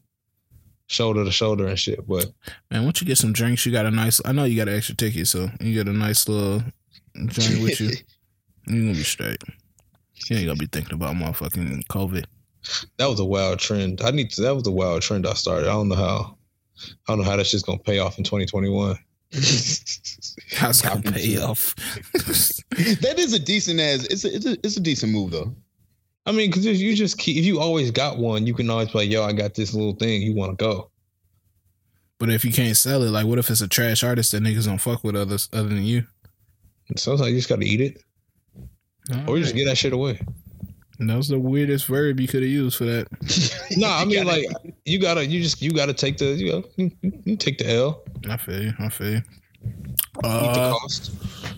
shoulder 0.88 1.26
to 1.26 1.32
shoulder 1.32 1.68
and 1.68 1.78
shit. 1.78 2.08
But 2.08 2.32
Man, 2.72 2.86
once 2.86 3.02
you 3.02 3.08
get 3.08 3.18
some 3.18 3.34
drinks, 3.34 3.66
you 3.66 3.74
got 3.74 3.86
a 3.86 3.92
nice. 3.92 4.22
I 4.24 4.32
know 4.32 4.46
you 4.46 4.56
got 4.56 4.70
an 4.70 4.78
extra 4.78 4.96
ticket, 4.96 5.28
so 5.28 5.50
you 5.60 5.74
get 5.74 5.90
a 5.90 5.98
nice 5.98 6.30
little 6.30 6.64
joint 7.26 7.62
with 7.62 7.82
you. 7.82 7.92
You 8.68 8.82
gonna 8.82 8.94
be 8.94 9.04
straight. 9.04 9.44
You 10.30 10.38
ain't 10.38 10.48
gonna 10.48 10.58
be 10.58 10.68
thinking 10.68 10.94
about 10.94 11.16
motherfucking 11.16 11.86
COVID. 11.88 12.26
that 12.98 13.10
was 13.10 13.20
a 13.20 13.26
wild 13.26 13.60
trend. 13.60 14.02
I 14.02 14.12
need 14.12 14.30
to. 14.32 14.42
That 14.42 14.56
was 14.56 14.68
a 14.68 14.72
wild 14.72 15.02
trend 15.02 15.28
I 15.28 15.34
started. 15.34 15.68
I 15.68 15.74
don't 15.74 15.90
know 15.90 15.96
how. 15.96 16.38
I 17.08 17.12
don't 17.14 17.20
know 17.20 17.30
how 17.30 17.36
that 17.36 17.46
shit's 17.46 17.64
gonna 17.64 17.80
pay 17.80 18.00
off 18.00 18.18
in 18.18 18.24
2021. 18.24 18.98
How's 20.56 20.82
gonna 20.82 21.02
pay 21.02 21.38
off? 21.40 21.76
that 22.14 23.16
is 23.18 23.34
a 23.34 23.40
decent 23.40 23.80
as. 23.80 24.06
It's 24.06 24.26
a, 24.26 24.36
it's 24.36 24.46
a 24.46 24.58
it's 24.64 24.78
a 24.78 24.82
decent 24.82 25.12
move 25.12 25.32
though. 25.32 25.56
I 26.26 26.32
mean, 26.32 26.50
because 26.50 26.66
if 26.66 26.78
you 26.80 26.96
just 26.96 27.18
keep, 27.18 27.38
if 27.38 27.44
you 27.44 27.60
always 27.60 27.92
got 27.92 28.18
one, 28.18 28.48
you 28.48 28.54
can 28.54 28.70
always 28.70 28.90
be 28.90 29.00
like, 29.00 29.10
"Yo, 29.10 29.24
I 29.24 29.34
got 29.34 29.56
this 29.56 29.74
little 29.74 29.96
thing. 29.96 30.22
You 30.22 30.36
want 30.36 30.58
to 30.58 30.64
go?" 30.64 30.92
but 32.24 32.30
if 32.30 32.46
you 32.46 32.54
can't 32.54 32.78
sell 32.78 33.04
it, 33.04 33.10
like, 33.10 33.26
what 33.26 33.38
if 33.38 33.50
it's 33.50 33.60
a 33.60 33.68
trash 33.68 34.02
artist 34.02 34.32
that 34.32 34.42
niggas 34.42 34.66
don't 34.66 34.78
fuck 34.78 35.04
with 35.04 35.14
others 35.14 35.50
other 35.52 35.68
than 35.68 35.84
you? 35.84 36.06
And 36.88 36.98
sometimes 36.98 37.32
you 37.32 37.36
just 37.36 37.50
got 37.50 37.60
to 37.60 37.66
eat 37.66 37.82
it, 37.82 38.02
or 39.28 39.38
you 39.38 39.44
just 39.44 39.56
get 39.56 39.66
that 39.66 39.78
shit 39.78 39.94
away. 39.94 40.20
That 41.00 41.18
was 41.18 41.28
the 41.28 41.40
weirdest 41.40 41.88
verb 41.88 42.20
you 42.20 42.28
could 42.28 42.44
have 42.44 42.52
used 42.52 42.78
for 42.78 42.86
that. 42.86 43.08
No, 43.78 43.88
I 43.90 44.06
mean 44.06 44.24
gotta- 44.24 44.28
like 44.42 44.76
you 44.86 45.00
gotta, 45.00 45.26
you 45.26 45.42
just 45.42 45.62
you 45.62 45.72
gotta 45.72 45.94
take 45.94 46.18
the, 46.18 46.26
you 46.26 46.52
know, 46.52 46.64
you, 46.78 46.92
you 47.26 47.36
take 47.36 47.58
the 47.58 47.70
L, 47.70 48.04
I 48.30 48.38
feel 48.38 48.62
you. 48.64 48.74
I 48.80 48.90
feel 48.90 49.12
you. 49.14 49.22
Uh, 50.24 50.76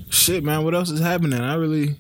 shit, 0.10 0.44
man. 0.44 0.64
What 0.64 0.74
else 0.76 0.90
is 0.90 1.00
happening? 1.02 1.42
I 1.42 1.56
really 1.56 2.00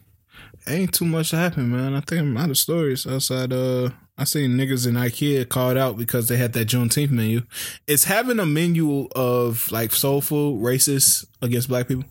ain't 0.68 0.94
too 0.94 1.06
much 1.06 1.32
happening, 1.32 1.72
man. 1.72 1.94
I 1.94 2.00
think 2.00 2.22
I'm 2.22 2.38
out 2.38 2.50
of 2.50 2.58
stories 2.58 3.06
outside. 3.06 3.52
Uh, 3.52 3.90
I 4.18 4.24
seen 4.24 4.52
niggas 4.52 4.88
in 4.88 4.94
IKEA 4.94 5.50
called 5.50 5.78
out 5.78 5.98
because 5.98 6.28
they 6.30 6.38
had 6.38 6.54
that 6.54 6.68
Juneteenth 6.70 7.10
menu. 7.12 7.42
Is 7.88 8.06
having 8.06 8.40
a 8.40 8.46
menu 8.46 9.08
of 9.16 9.70
like 9.72 9.92
soul 9.92 10.22
food 10.22 10.62
racist 10.62 11.26
against 11.42 11.68
black 11.68 11.88
people? 11.90 12.06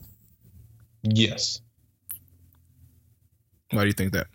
Yes, 1.01 1.61
Why 3.71 3.81
do 3.81 3.87
you 3.87 3.93
think 3.93 4.13
that? 4.13 4.27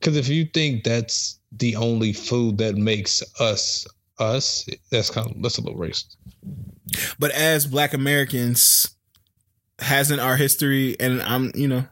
because 0.00 0.16
if 0.16 0.28
you 0.28 0.44
think 0.46 0.82
that's 0.84 1.38
the 1.52 1.76
only 1.76 2.12
food 2.12 2.58
that 2.58 2.74
makes 2.76 3.22
us 3.40 3.86
us, 4.18 4.66
that's 4.90 5.10
kind 5.10 5.30
of 5.30 5.42
that's 5.42 5.58
a 5.58 5.60
little 5.62 5.78
racist. 5.78 6.16
But 7.18 7.30
as 7.32 7.66
black 7.66 7.94
Americans, 7.94 8.94
hasn't 9.78 10.20
our 10.20 10.36
history 10.36 10.96
and 11.00 11.22
I'm, 11.22 11.52
you 11.54 11.68
know, 11.68 11.84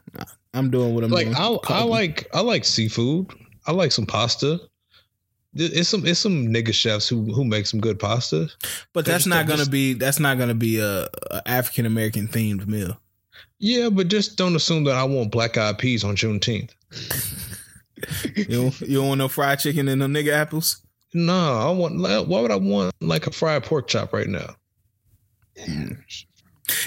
I'm 0.53 0.69
doing 0.69 0.93
what 0.93 1.03
I'm 1.03 1.09
Like 1.11 1.25
doing. 1.25 1.37
I, 1.37 1.57
I 1.69 1.83
like 1.83 2.27
I 2.33 2.41
like 2.41 2.65
seafood. 2.65 3.27
I 3.65 3.71
like 3.71 3.91
some 3.91 4.05
pasta. 4.05 4.59
It's 5.55 5.89
some 5.89 6.05
it's 6.05 6.19
some 6.19 6.47
nigga 6.47 6.73
chefs 6.73 7.07
who 7.07 7.23
who 7.33 7.43
make 7.43 7.65
some 7.65 7.79
good 7.79 7.97
pasta. 7.99 8.47
but 8.93 9.05
they 9.05 9.11
that's 9.11 9.25
not 9.25 9.47
gonna 9.47 9.59
just- 9.59 9.71
be 9.71 9.93
that's 9.93 10.19
not 10.19 10.37
gonna 10.37 10.53
be 10.53 10.79
a, 10.79 11.07
a 11.31 11.41
African 11.47 11.85
American 11.85 12.27
themed 12.27 12.67
meal. 12.67 12.99
Yeah, 13.59 13.89
but 13.89 14.07
just 14.07 14.37
don't 14.37 14.55
assume 14.55 14.85
that 14.85 14.95
I 14.95 15.03
want 15.03 15.31
black 15.31 15.57
eyed 15.57 15.77
peas 15.77 16.03
on 16.03 16.15
Juneteenth. 16.15 16.71
You 18.33 18.45
don't, 18.45 18.81
you 18.81 18.97
don't 18.99 19.07
want 19.09 19.17
no 19.17 19.27
fried 19.27 19.59
chicken 19.59 19.89
and 19.89 19.99
no 19.99 20.07
nigga 20.07 20.31
apples. 20.31 20.81
No, 21.13 21.33
I 21.33 21.69
want. 21.71 21.99
Why 21.99 22.39
would 22.39 22.49
I 22.49 22.55
want 22.55 22.93
like 23.01 23.27
a 23.27 23.31
fried 23.31 23.63
pork 23.63 23.87
chop 23.87 24.13
right 24.13 24.27
now? 24.27 24.55
Hmm. 25.59 25.93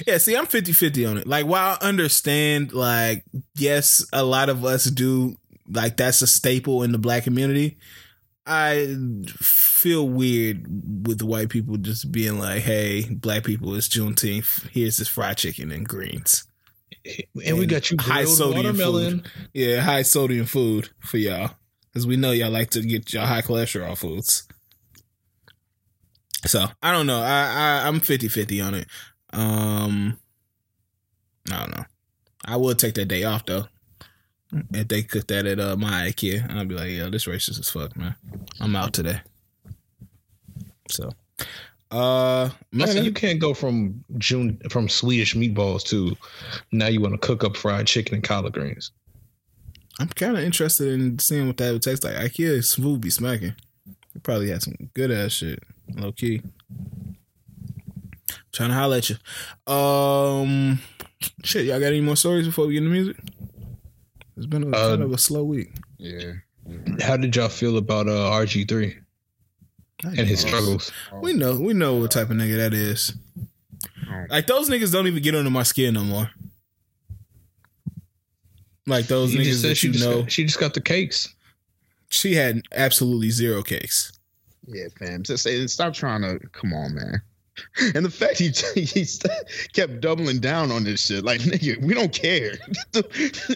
Yeah, 0.06 0.18
see, 0.18 0.36
I'm 0.36 0.46
50 0.46 0.72
50 0.72 1.04
on 1.06 1.18
it. 1.18 1.26
Like, 1.26 1.46
while 1.46 1.76
I 1.80 1.86
understand, 1.86 2.72
like, 2.72 3.24
yes, 3.56 4.04
a 4.12 4.24
lot 4.24 4.48
of 4.48 4.64
us 4.64 4.84
do, 4.84 5.36
like, 5.68 5.96
that's 5.96 6.22
a 6.22 6.26
staple 6.26 6.82
in 6.82 6.92
the 6.92 6.98
black 6.98 7.24
community. 7.24 7.78
I 8.46 8.96
feel 9.36 10.08
weird 10.08 11.06
with 11.06 11.18
the 11.18 11.26
white 11.26 11.48
people 11.48 11.76
just 11.76 12.10
being 12.12 12.38
like, 12.38 12.62
hey, 12.62 13.06
black 13.10 13.44
people, 13.44 13.74
it's 13.74 13.88
Juneteenth. 13.88 14.68
Here's 14.70 14.96
this 14.96 15.08
fried 15.08 15.36
chicken 15.36 15.70
and 15.72 15.86
greens. 15.86 16.44
And, 17.44 17.58
we 17.58 17.66
got 17.66 17.90
you 17.90 17.96
high 18.00 18.24
sodium 18.24 18.64
watermelon. 18.64 19.24
Yeah, 19.52 19.80
high 19.80 20.02
sodium 20.02 20.46
food 20.46 20.90
for 21.00 21.18
y'all. 21.18 21.50
Because 21.92 22.06
we 22.06 22.16
know 22.16 22.30
y'all 22.30 22.50
like 22.50 22.70
to 22.70 22.80
get 22.80 23.12
y'all 23.12 23.26
high 23.26 23.42
cholesterol 23.42 23.98
foods. 23.98 24.46
So, 26.46 26.66
I 26.82 26.92
don't 26.92 27.06
know. 27.06 27.20
I, 27.20 27.82
I, 27.84 27.88
I'm 27.88 28.00
50 28.00 28.28
50 28.28 28.60
on 28.60 28.74
it. 28.74 28.86
Um, 29.32 30.18
I 31.50 31.60
don't 31.60 31.76
know. 31.76 31.84
I 32.44 32.56
would 32.56 32.78
take 32.78 32.94
that 32.94 33.06
day 33.06 33.24
off 33.24 33.46
though. 33.46 33.66
If 34.72 34.88
they 34.88 35.02
cook 35.02 35.26
that 35.28 35.46
at 35.46 35.58
uh, 35.58 35.76
my 35.76 36.08
IKEA, 36.08 36.50
I'd 36.54 36.68
be 36.68 36.74
like, 36.74 36.90
"Yo, 36.90 37.08
this 37.08 37.24
racist 37.24 37.58
as 37.58 37.70
fuck, 37.70 37.96
man. 37.96 38.16
I'm 38.60 38.76
out 38.76 38.92
today." 38.92 39.22
So, 40.90 41.10
uh, 41.92 42.48
man, 42.72 42.86
Listen, 42.86 43.04
you 43.04 43.12
can't 43.12 43.38
go 43.38 43.52
from 43.54 44.02
June 44.18 44.58
from 44.70 44.88
Swedish 44.88 45.34
meatballs 45.34 45.84
to 45.84 46.16
now 46.72 46.86
you 46.88 47.00
want 47.00 47.12
to 47.14 47.18
cook 47.26 47.44
up 47.44 47.56
fried 47.56 47.86
chicken 47.86 48.14
and 48.16 48.24
collard 48.24 48.54
greens. 48.54 48.90
I'm 50.00 50.08
kind 50.08 50.36
of 50.36 50.42
interested 50.42 50.88
in 50.88 51.18
seeing 51.18 51.46
what 51.46 51.58
that 51.58 51.70
would 51.72 51.82
taste 51.82 52.02
like. 52.02 52.14
IKEA's 52.14 52.74
food 52.74 53.02
be 53.02 53.10
smacking. 53.10 53.54
You 53.86 54.20
probably 54.22 54.48
had 54.50 54.62
some 54.62 54.74
good 54.94 55.10
ass 55.10 55.32
shit, 55.32 55.62
low 55.94 56.12
key. 56.12 56.42
Trying 58.52 58.70
to 58.70 58.74
holler 58.74 58.96
at 58.98 59.10
you. 59.10 59.72
Um, 59.72 60.78
shit, 61.44 61.66
y'all 61.66 61.78
got 61.80 61.86
any 61.86 62.00
more 62.00 62.16
stories 62.16 62.46
before 62.46 62.66
we 62.66 62.74
get 62.74 62.82
into 62.82 62.90
music? 62.90 63.16
It's 64.36 64.46
been 64.46 64.64
a 64.64 64.76
Uh, 64.76 64.90
kind 64.90 65.02
of 65.02 65.12
a 65.12 65.18
slow 65.18 65.44
week. 65.44 65.72
Yeah. 65.98 66.32
How 67.02 67.16
did 67.16 67.34
y'all 67.36 67.48
feel 67.48 67.76
about 67.76 68.08
uh, 68.08 68.30
RG 68.30 68.68
three 68.68 68.96
and 70.04 70.18
his 70.28 70.40
struggles? 70.40 70.90
We 71.20 71.32
know, 71.32 71.56
we 71.60 71.72
know 71.74 71.96
what 71.96 72.10
type 72.10 72.30
of 72.30 72.36
nigga 72.36 72.56
that 72.56 72.74
is. 72.74 73.14
Like 74.28 74.46
those 74.46 74.68
niggas 74.68 74.92
don't 74.92 75.06
even 75.06 75.22
get 75.22 75.34
under 75.34 75.50
my 75.50 75.62
skin 75.62 75.94
no 75.94 76.02
more. 76.04 76.30
Like 78.86 79.06
those 79.06 79.32
You 79.32 79.40
niggas 79.40 79.44
just 79.44 79.60
said 79.62 79.70
that 79.70 79.74
she 79.76 79.86
you 79.88 79.92
just 79.94 80.04
know, 80.04 80.20
got, 80.22 80.32
she 80.32 80.44
just 80.44 80.58
got 80.60 80.74
the 80.74 80.80
cakes. 80.80 81.32
she 82.08 82.34
had 82.34 82.62
absolutely 82.72 83.30
zero 83.30 83.62
cakes. 83.62 84.12
Yeah, 84.66 84.86
fam. 84.98 85.22
Just 85.22 85.42
say, 85.44 85.66
stop 85.66 85.92
trying 85.94 86.22
to. 86.22 86.38
Come 86.52 86.72
on, 86.72 86.94
man. 86.94 87.22
And 87.94 88.02
the 88.04 88.10
fact 88.10 88.38
he 88.38 88.46
he 88.74 89.04
st- 89.04 89.30
kept 89.74 90.00
doubling 90.00 90.40
down 90.40 90.72
on 90.72 90.84
this 90.84 91.04
shit, 91.06 91.22
like 91.22 91.40
nigga, 91.42 91.80
we 91.82 91.92
don't 91.94 92.12
care. 92.12 92.54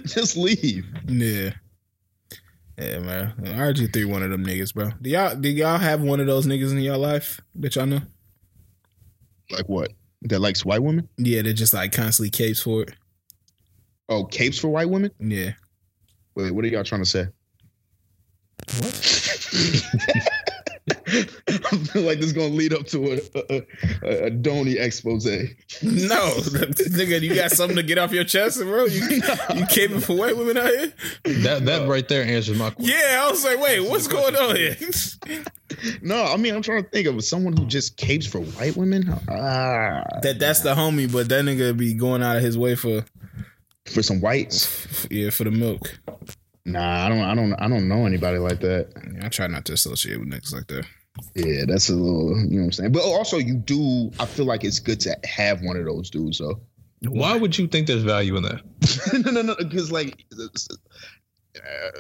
Just 0.05 0.37
leave. 0.37 0.85
Yeah. 1.07 1.51
Yeah, 2.79 2.99
man. 2.99 3.33
RG 3.41 3.93
three 3.93 4.05
one 4.05 4.23
of 4.23 4.31
them 4.31 4.45
niggas, 4.45 4.75
bro. 4.75 4.91
Do 5.01 5.09
y'all 5.09 5.35
do 5.35 5.49
y'all 5.49 5.79
have 5.79 6.03
one 6.03 6.21
of 6.21 6.27
those 6.27 6.47
niggas 6.47 6.73
in 6.73 6.79
your 6.81 6.99
life 6.99 7.41
that 7.55 7.75
y'all 7.75 7.87
know? 7.87 8.03
Like 9.51 9.69
what? 9.69 9.93
That 10.23 10.41
likes 10.41 10.65
white 10.65 10.83
women? 10.83 11.09
Yeah, 11.17 11.43
that 11.43 11.55
just 11.55 11.73
like 11.73 11.93
constantly 11.93 12.31
capes 12.31 12.61
for 12.61 12.83
it. 12.83 12.95
Oh, 14.09 14.25
capes 14.25 14.59
for 14.59 14.69
white 14.69 14.91
women? 14.91 15.11
Yeah. 15.19 15.53
Wait, 16.35 16.51
what 16.51 16.65
are 16.65 16.69
y'all 16.69 16.85
trying 16.85 17.03
to 17.03 17.09
say? 17.09 17.27
What? 18.81 20.33
I 20.89 20.95
feel 21.93 22.03
like 22.03 22.19
this 22.19 22.27
is 22.27 22.33
gonna 22.33 22.55
lead 22.55 22.73
up 22.73 22.87
to 22.89 23.13
a 23.13 23.21
a, 23.35 23.63
a, 24.03 24.25
a 24.27 24.31
Donny 24.31 24.79
expose. 24.79 25.25
No, 25.25 25.33
nigga, 25.83 27.21
you 27.21 27.35
got 27.35 27.51
something 27.51 27.77
to 27.77 27.83
get 27.83 27.99
off 27.99 28.13
your 28.13 28.25
chest, 28.25 28.61
bro. 28.61 28.85
You 28.85 29.01
you 29.11 29.21
caping 29.67 30.03
for 30.03 30.17
white 30.17 30.37
women 30.37 30.57
out 30.57 30.71
here? 30.71 30.93
That 31.43 31.65
that 31.67 31.89
right 31.89 32.07
there 32.09 32.25
answers 32.25 32.57
my 32.57 32.71
question. 32.71 32.95
Yeah, 32.97 33.25
I 33.25 33.31
was 33.31 33.45
like, 33.45 33.59
wait, 33.61 33.81
what's 33.81 34.07
going 34.09 34.37
on 34.37 34.57
here? 34.57 34.77
No, 36.01 36.25
I 36.25 36.37
mean 36.37 36.55
I'm 36.55 36.63
trying 36.63 36.85
to 36.85 36.89
think 36.89 37.07
of 37.09 37.23
someone 37.25 37.55
who 37.57 37.67
just 37.67 37.97
capes 37.97 38.25
for 38.25 38.39
white 38.41 38.77
women. 38.77 39.13
Ah, 39.29 40.05
that 40.23 40.37
that's 40.39 40.61
the 40.61 40.75
homie, 40.75 41.11
but 41.13 41.29
that 41.29 41.45
nigga 41.45 41.77
be 41.77 41.93
going 41.93 42.23
out 42.23 42.37
of 42.37 42.43
his 42.43 42.57
way 42.57 42.77
for 42.77 43.05
for 43.85 44.03
some 44.03 44.21
whites. 44.21 45.07
yeah 45.11 45.31
for 45.31 45.45
the 45.45 45.51
milk. 45.51 45.99
Nah, 46.67 47.07
I 47.07 47.09
don't. 47.09 47.21
I 47.21 47.35
don't. 47.35 47.53
I 47.55 47.69
don't 47.69 47.89
know 47.89 48.07
anybody 48.07 48.39
like 48.39 48.61
that. 48.61 48.89
I 49.23 49.29
try 49.29 49.47
not 49.47 49.65
to 49.67 49.73
associate 49.73 50.19
with 50.19 50.29
niggas 50.31 50.53
like 50.53 50.67
that. 50.67 50.85
Yeah, 51.35 51.65
that's 51.67 51.89
a 51.89 51.95
little. 51.95 52.37
You 52.37 52.45
know 52.51 52.57
what 52.59 52.65
I'm 52.65 52.73
saying. 52.73 52.93
But 52.93 53.03
also, 53.05 53.39
you 53.39 53.55
do. 53.55 54.11
I 54.19 54.27
feel 54.27 54.45
like 54.47 54.65
it's 54.65 54.81
good 54.81 54.99
to 55.01 55.17
have 55.25 55.63
one 55.63 55.77
of 55.77 55.85
those 55.85 56.11
dudes. 56.11 56.39
So 56.39 56.61
Why 57.09 57.37
would 57.37 57.57
you 57.57 57.69
think 57.69 57.87
there's 57.87 58.03
value 58.03 58.37
in 58.37 58.43
that? 58.43 58.63
no, 59.25 59.31
no, 59.31 59.43
no. 59.43 59.55
Because 59.55 59.93
like, 59.93 60.25
uh, 61.57 61.91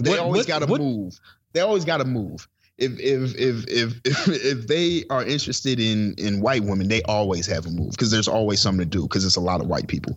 they 0.00 0.10
What- 0.10 0.20
always 0.20 0.46
got 0.46 0.60
to 0.60 0.66
move. 0.78 1.18
They 1.52 1.60
always 1.60 1.84
got 1.84 1.96
to 1.98 2.04
move. 2.04 2.46
If 2.76 2.92
if 3.00 3.34
if 3.36 3.64
if 3.66 4.00
if 4.04 4.28
if 4.28 4.66
they 4.68 5.04
are 5.10 5.24
interested 5.24 5.80
in 5.80 6.14
in 6.16 6.40
white 6.40 6.62
women, 6.62 6.86
they 6.86 7.02
always 7.02 7.46
have 7.46 7.66
a 7.66 7.70
move 7.70 7.90
because 7.90 8.12
there's 8.12 8.28
always 8.28 8.60
something 8.60 8.88
to 8.88 8.98
do 8.98 9.02
because 9.02 9.24
it's 9.24 9.34
a 9.36 9.40
lot 9.40 9.60
of 9.60 9.66
white 9.66 9.88
people 9.88 10.16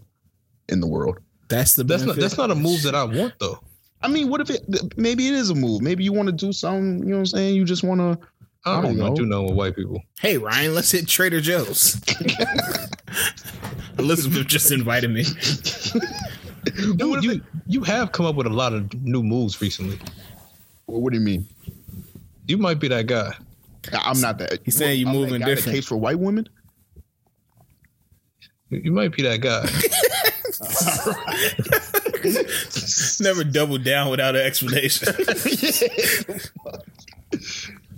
in 0.70 0.80
the 0.80 0.88
world. 0.88 1.18
That's 1.52 1.74
the 1.74 1.84
That's 1.84 2.04
not 2.04 2.16
that's 2.16 2.38
not 2.38 2.50
a 2.50 2.56
move 2.56 2.82
that 2.84 2.96
I 2.96 3.04
want 3.04 3.34
though. 3.40 3.60
I 4.02 4.08
mean, 4.08 4.30
what 4.30 4.42
if 4.42 4.50
it? 4.50 4.98
Maybe 4.98 5.28
it 5.28 5.34
is 5.34 5.50
a 5.50 5.56
move. 5.56 5.82
Maybe 5.82 6.04
you 6.04 6.14
want 6.14 6.28
to 6.28 6.32
do 6.32 6.52
something. 6.54 7.00
You 7.00 7.10
know 7.10 7.16
what 7.18 7.20
I'm 7.20 7.26
saying? 7.28 7.56
You 7.56 7.66
just 7.66 7.84
want 7.84 8.00
to. 8.00 8.28
I 8.66 8.72
I 8.72 8.82
don't, 8.82 8.84
don't 8.84 8.98
know. 8.98 9.08
know. 9.10 9.16
do 9.16 9.26
know 9.26 9.44
with 9.44 9.56
white 9.56 9.76
people. 9.76 10.02
Hey 10.20 10.38
Ryan, 10.38 10.74
let's 10.74 10.90
hit 10.92 11.08
Trader 11.08 11.42
Joe's. 11.42 12.00
Elizabeth 14.00 14.48
just 14.48 14.72
invited 14.72 15.12
me. 15.12 15.24
Dude, 16.96 17.24
you 17.24 17.42
you 17.68 17.84
have 17.84 18.12
come 18.12 18.26
up 18.26 18.36
with 18.36 18.48
a 18.48 18.52
lot 18.52 18.74
of 18.74 18.94
new 19.04 19.24
moves 19.24 19.62
recently. 19.62 20.00
What, 20.86 21.02
what 21.02 21.12
do 21.12 21.20
you 21.20 21.26
mean? 21.26 21.48
You 22.48 22.58
might 22.58 22.80
be 22.80 22.88
that 22.88 23.08
guy. 23.08 23.34
I'm 23.94 24.22
not 24.22 24.38
that. 24.38 24.60
He's 24.64 24.78
saying 24.78 25.00
you 25.00 25.08
I'm 25.08 25.14
that 25.14 25.20
moving 25.20 25.42
guy 25.42 25.50
that 25.50 25.56
different. 25.56 25.76
Case 25.76 25.86
for 25.86 25.98
white 25.98 26.20
women. 26.20 26.48
You 28.70 28.92
might 28.92 29.12
be 29.12 29.24
that 29.24 29.42
guy. 29.42 29.68
Never 33.22 33.44
double 33.44 33.78
down 33.78 34.10
without 34.10 34.36
an 34.36 34.42
explanation. 34.42 35.14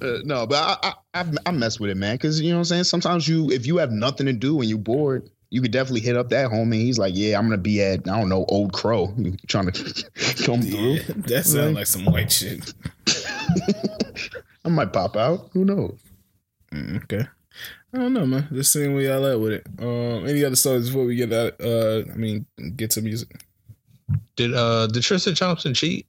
Uh, 0.01 0.17
no, 0.25 0.45
but 0.45 0.57
I, 0.83 0.93
I 1.13 1.25
I 1.45 1.51
mess 1.51 1.79
with 1.79 1.89
it, 1.89 1.95
man, 1.95 2.15
because 2.15 2.41
you 2.41 2.49
know 2.49 2.57
what 2.57 2.61
I'm 2.61 2.65
saying. 2.65 2.83
Sometimes 2.83 3.25
you, 3.25 3.49
if 3.51 3.65
you 3.65 3.77
have 3.77 3.91
nothing 3.91 4.25
to 4.25 4.33
do 4.33 4.59
and 4.59 4.69
you're 4.69 4.77
bored, 4.77 5.29
you 5.49 5.61
could 5.61 5.71
definitely 5.71 6.01
hit 6.01 6.17
up 6.17 6.27
that 6.29 6.51
homie. 6.51 6.81
He's 6.81 6.99
like, 6.99 7.13
yeah, 7.15 7.37
I'm 7.37 7.45
gonna 7.45 7.57
be 7.57 7.81
at 7.81 8.01
I 8.09 8.19
don't 8.19 8.27
know 8.27 8.43
Old 8.49 8.73
Crow, 8.73 9.13
You 9.17 9.37
trying 9.47 9.71
to 9.71 10.03
come 10.43 10.61
through. 10.61 10.99
that 11.27 11.45
sounds 11.45 11.75
like 11.75 11.87
some 11.87 12.03
white 12.05 12.31
shit. 12.31 12.73
I 14.65 14.69
might 14.69 14.91
pop 14.91 15.15
out. 15.15 15.49
Who 15.53 15.63
knows? 15.63 15.97
Mm, 16.73 17.01
okay. 17.03 17.25
I 17.93 17.97
don't 17.99 18.13
know, 18.13 18.25
man. 18.25 18.47
Just 18.51 18.73
seeing 18.73 18.93
where 18.93 19.03
y'all 19.03 19.25
at 19.27 19.39
with 19.39 19.51
it. 19.51 19.67
Um, 19.79 20.27
any 20.27 20.43
other 20.43 20.55
stories 20.55 20.87
before 20.89 21.05
we 21.05 21.15
get 21.15 21.31
out? 21.31 21.53
Uh, 21.61 22.03
I 22.11 22.15
mean, 22.15 22.45
get 22.75 22.91
to 22.91 23.01
music. 23.01 23.29
Did 24.35 24.53
uh 24.53 24.87
did 24.87 25.03
Tristan 25.03 25.35
Thompson 25.35 25.73
cheat? 25.73 26.07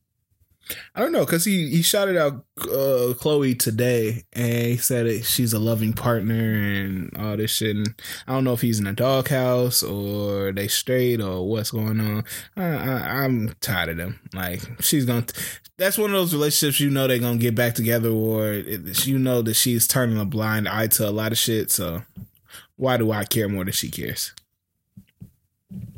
I 0.95 1.01
don't 1.01 1.13
know 1.13 1.27
because 1.27 1.45
he 1.45 1.69
he 1.69 1.83
shouted 1.83 2.17
out 2.17 2.45
uh, 2.63 3.13
Khloe 3.21 3.59
today 3.59 4.25
and 4.33 4.67
he 4.67 4.77
said 4.79 5.07
that 5.07 5.25
she's 5.25 5.53
a 5.53 5.59
loving 5.59 5.93
partner 5.93 6.35
and 6.35 7.15
all 7.19 7.37
this 7.37 7.51
shit. 7.51 7.77
And 7.77 7.95
I 8.27 8.33
don't 8.33 8.45
know 8.45 8.55
if 8.55 8.63
he's 8.63 8.81
in 8.81 8.87
a 8.87 8.95
doghouse 8.95 9.83
or 9.83 10.53
they 10.53 10.69
straight 10.69 11.21
or 11.21 11.47
what's 11.47 11.71
going 11.71 12.01
on. 12.01 12.25
I, 12.57 12.65
I, 12.65 13.25
I'm 13.25 13.55
tired 13.61 13.91
of 13.91 13.97
them. 13.99 14.21
Like 14.33 14.63
she's 14.81 15.05
gonna. 15.05 15.27
That's 15.77 15.99
one 15.99 16.11
of 16.11 16.17
those 16.17 16.33
relationships 16.33 16.79
you 16.79 16.89
know 16.91 17.09
they're 17.09 17.19
gonna 17.19 17.37
get 17.37 17.55
back 17.55 17.75
together, 17.75 18.09
or 18.09 18.53
it, 18.53 19.07
you 19.07 19.19
know 19.19 19.43
that 19.43 19.55
she's 19.55 19.89
turning 19.89 20.19
a 20.19 20.25
blind 20.25 20.69
eye 20.69 20.87
to 20.89 21.09
a 21.09 21.11
lot 21.11 21.33
of 21.33 21.39
shit. 21.39 21.71
So 21.71 22.03
why 22.77 22.97
do 22.97 23.11
I 23.13 23.25
care 23.25 23.49
more 23.49 23.65
than 23.65 23.73
she 23.73 23.91
cares? 23.91 24.33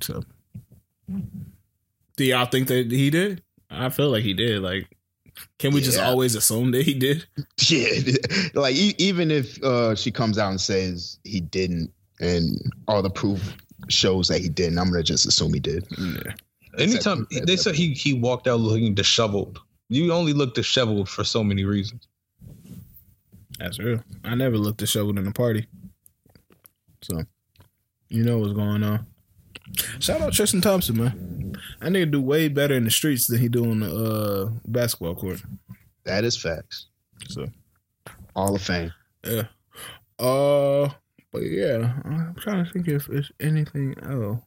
So, 0.00 0.22
do 2.16 2.24
y'all 2.24 2.46
think 2.46 2.68
that 2.68 2.90
he 2.90 3.10
did? 3.10 3.42
I 3.70 3.88
feel 3.90 4.10
like 4.10 4.22
he 4.22 4.34
did. 4.34 4.62
Like, 4.62 4.88
can 5.58 5.72
we 5.72 5.80
just 5.80 5.98
always 5.98 6.34
assume 6.34 6.70
that 6.72 6.82
he 6.82 6.94
did? 6.94 7.26
Yeah, 7.68 7.88
like 8.54 8.76
e- 8.76 8.94
even 8.98 9.30
if 9.30 9.62
uh, 9.62 9.94
she 9.94 10.10
comes 10.10 10.38
out 10.38 10.50
and 10.50 10.60
says 10.60 11.18
he 11.24 11.40
didn't, 11.40 11.90
and 12.20 12.58
all 12.86 13.02
the 13.02 13.10
proof 13.10 13.56
shows 13.88 14.28
that 14.28 14.40
he 14.40 14.48
didn't, 14.48 14.78
I'm 14.78 14.90
gonna 14.90 15.02
just 15.02 15.26
assume 15.26 15.52
he 15.54 15.60
did. 15.60 15.86
Yeah. 15.98 16.32
Anytime 16.78 17.26
they 17.44 17.56
said 17.56 17.74
he 17.74 17.94
he 17.94 18.12
walked 18.12 18.46
out 18.46 18.60
looking 18.60 18.94
disheveled. 18.94 19.58
You 19.88 20.12
only 20.12 20.32
look 20.32 20.54
disheveled 20.54 21.08
for 21.08 21.24
so 21.24 21.44
many 21.44 21.64
reasons. 21.64 22.06
That's 23.58 23.78
real. 23.78 24.02
I 24.24 24.34
never 24.34 24.58
looked 24.58 24.78
disheveled 24.78 25.18
in 25.18 25.26
a 25.26 25.32
party. 25.32 25.66
So, 27.02 27.22
you 28.08 28.24
know 28.24 28.38
what's 28.38 28.52
going 28.52 28.82
on. 28.82 29.06
Shout 29.98 30.20
out 30.20 30.32
Tristan 30.32 30.60
Thompson, 30.60 30.96
man. 30.96 31.56
That 31.80 31.92
nigga 31.92 32.10
do 32.10 32.20
way 32.20 32.48
better 32.48 32.74
in 32.74 32.84
the 32.84 32.90
streets 32.90 33.26
than 33.26 33.38
he 33.38 33.48
do 33.48 33.70
on 33.70 33.80
the 33.80 33.94
uh, 33.94 34.50
basketball 34.66 35.14
court. 35.14 35.40
That 36.04 36.24
is 36.24 36.36
facts. 36.36 36.86
So, 37.28 37.46
All 38.34 38.54
of 38.54 38.62
fame. 38.62 38.92
yeah. 39.24 39.44
Uh, 40.18 40.88
but 41.32 41.42
yeah, 41.42 41.92
I'm 42.04 42.34
trying 42.38 42.64
to 42.64 42.70
think 42.70 42.88
if 42.88 43.08
it's 43.08 43.30
anything 43.40 43.94
else. 44.02 44.40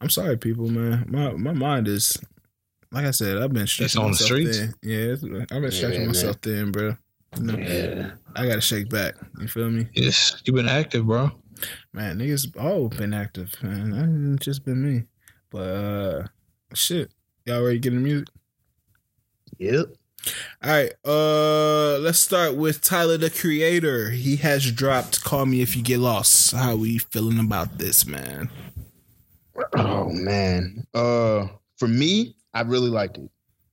I'm 0.00 0.10
sorry, 0.10 0.36
people, 0.36 0.68
man. 0.68 1.06
My 1.08 1.32
my 1.32 1.52
mind 1.52 1.88
is, 1.88 2.16
like 2.92 3.04
I 3.06 3.10
said, 3.12 3.38
I've 3.38 3.52
been 3.52 3.66
stretching 3.66 4.00
on 4.00 4.06
the 4.08 4.10
myself 4.12 4.26
streets? 4.26 4.58
thin. 4.58 4.74
Yeah, 4.82 5.12
I've 5.50 5.62
been 5.62 5.70
stretching 5.72 6.00
Yeah, 6.02 6.06
myself 6.06 6.36
thin, 6.42 6.72
bro. 6.72 6.96
You 7.36 7.42
know, 7.44 7.58
Yeah. 7.58 8.10
I 8.34 8.46
gotta 8.46 8.60
shake 8.60 8.88
back. 8.88 9.14
You 9.40 9.46
feel 9.48 9.70
me? 9.70 9.86
Yes, 9.94 10.40
you've 10.44 10.56
been 10.56 10.68
active, 10.68 11.06
bro. 11.06 11.30
Man, 11.92 12.18
niggas 12.18 12.56
all 12.58 12.88
been 12.88 13.12
active, 13.14 13.54
man. 13.62 13.90
That 13.90 14.02
ain't 14.04 14.40
just 14.40 14.64
been 14.64 14.82
me. 14.82 15.04
But 15.50 15.58
uh 15.62 16.26
shit. 16.74 17.12
Y'all 17.46 17.62
ready 17.62 17.76
to 17.76 17.80
get 17.80 17.92
in 17.92 18.02
the 18.02 18.08
music? 18.08 18.28
Yep. 19.58 19.86
All 20.64 20.70
right. 20.70 20.92
Uh 21.04 21.98
let's 21.98 22.18
start 22.18 22.56
with 22.56 22.80
Tyler 22.82 23.16
the 23.18 23.30
Creator. 23.30 24.10
He 24.10 24.36
has 24.36 24.70
dropped 24.72 25.22
Call 25.24 25.46
Me 25.46 25.60
If 25.60 25.76
You 25.76 25.82
Get 25.82 25.98
Lost. 25.98 26.52
How 26.54 26.76
we 26.76 26.98
feeling 26.98 27.38
about 27.38 27.78
this, 27.78 28.06
man? 28.06 28.50
Oh 29.76 30.08
man. 30.10 30.86
Uh 30.94 31.46
for 31.78 31.88
me, 31.88 32.36
I 32.54 32.62
really 32.62 32.90
liked 32.90 33.18
it. 33.18 33.30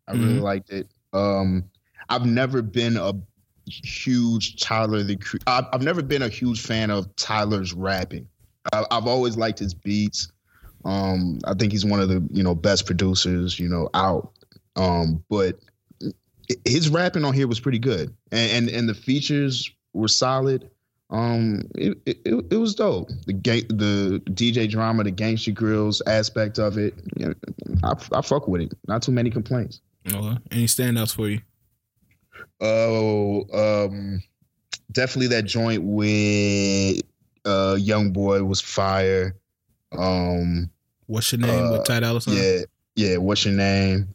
I 0.07 0.13
really 0.13 0.35
Mhm. 0.35 0.41
liked 0.41 0.69
it. 0.71 0.87
Um 1.13 1.63
I've 2.09 2.25
never 2.25 2.61
been 2.61 2.95
a 2.97 3.13
huge 3.65 4.57
Tyler 4.61 5.03
the 5.03 5.17
I've, 5.47 5.65
I've 5.73 5.81
never 5.81 6.01
been 6.01 6.21
a 6.21 6.29
huge 6.29 6.61
fan 6.61 6.89
of 6.89 7.13
Tyler's 7.15 7.73
rapping. 7.73 8.27
I, 8.71 8.85
I've 8.91 9.07
always 9.07 9.35
liked 9.37 9.59
his 9.59 9.73
beats. 9.73 10.31
Um 10.85 11.39
I 11.45 11.53
think 11.53 11.71
he's 11.71 11.85
one 11.85 11.99
of 11.99 12.09
the, 12.09 12.25
you 12.31 12.43
know, 12.43 12.55
best 12.55 12.85
producers, 12.85 13.59
you 13.59 13.67
know, 13.67 13.89
out. 13.93 14.31
Um 14.75 15.23
but 15.29 15.59
his 16.65 16.89
rapping 16.89 17.25
on 17.25 17.33
here 17.33 17.47
was 17.47 17.59
pretty 17.59 17.79
good. 17.79 18.13
And 18.31 18.51
and, 18.51 18.69
and 18.69 18.89
the 18.89 18.93
features 18.93 19.69
were 19.93 20.07
solid. 20.07 20.69
Um, 21.09 21.61
it, 21.75 21.97
it, 22.05 22.17
it 22.51 22.57
was 22.57 22.75
dope. 22.75 23.09
The 23.27 23.31
gang, 23.33 23.61
the 23.69 24.21
DJ 24.25 24.69
drama, 24.69 25.05
the 25.05 25.11
Gangsta 25.13 25.53
Grillz 25.53 26.01
aspect 26.05 26.59
of 26.59 26.77
it. 26.77 26.95
You 27.15 27.27
know, 27.27 27.33
I, 27.83 27.93
I 28.13 28.21
fuck 28.21 28.47
with 28.47 28.61
it. 28.61 28.73
Not 28.87 29.01
too 29.01 29.11
many 29.11 29.29
complaints. 29.29 29.81
Okay. 30.07 30.37
Any 30.51 30.65
standouts 30.65 31.15
for 31.15 31.27
you? 31.27 31.41
Oh, 32.59 33.45
um, 33.53 34.21
definitely 34.91 35.27
that 35.27 35.43
joint 35.43 35.83
with 35.83 37.01
uh 37.45 37.75
YoungBoy 37.79 38.45
was 38.45 38.61
fire. 38.61 39.35
Um, 39.91 40.69
What's 41.05 41.31
your 41.31 41.41
name? 41.41 41.65
Uh, 41.65 41.71
with 41.73 41.85
Ty 41.85 42.01
Dolla 42.01 42.21
Sign? 42.21 42.35
yeah, 42.35 42.59
yeah. 42.95 43.17
What's 43.17 43.45
your 43.45 43.53
name? 43.55 44.13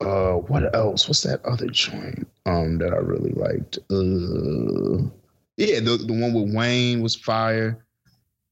Uh, 0.00 0.34
what 0.34 0.74
else? 0.74 1.08
What's 1.08 1.22
that 1.22 1.44
other 1.44 1.66
joint? 1.66 2.28
Um, 2.46 2.78
that 2.78 2.92
I 2.92 2.98
really 2.98 3.32
liked. 3.32 3.78
Uh, 3.90 5.08
yeah, 5.56 5.80
the 5.80 5.96
the 6.04 6.12
one 6.12 6.32
with 6.34 6.54
Wayne 6.54 7.00
was 7.00 7.16
fire. 7.16 7.84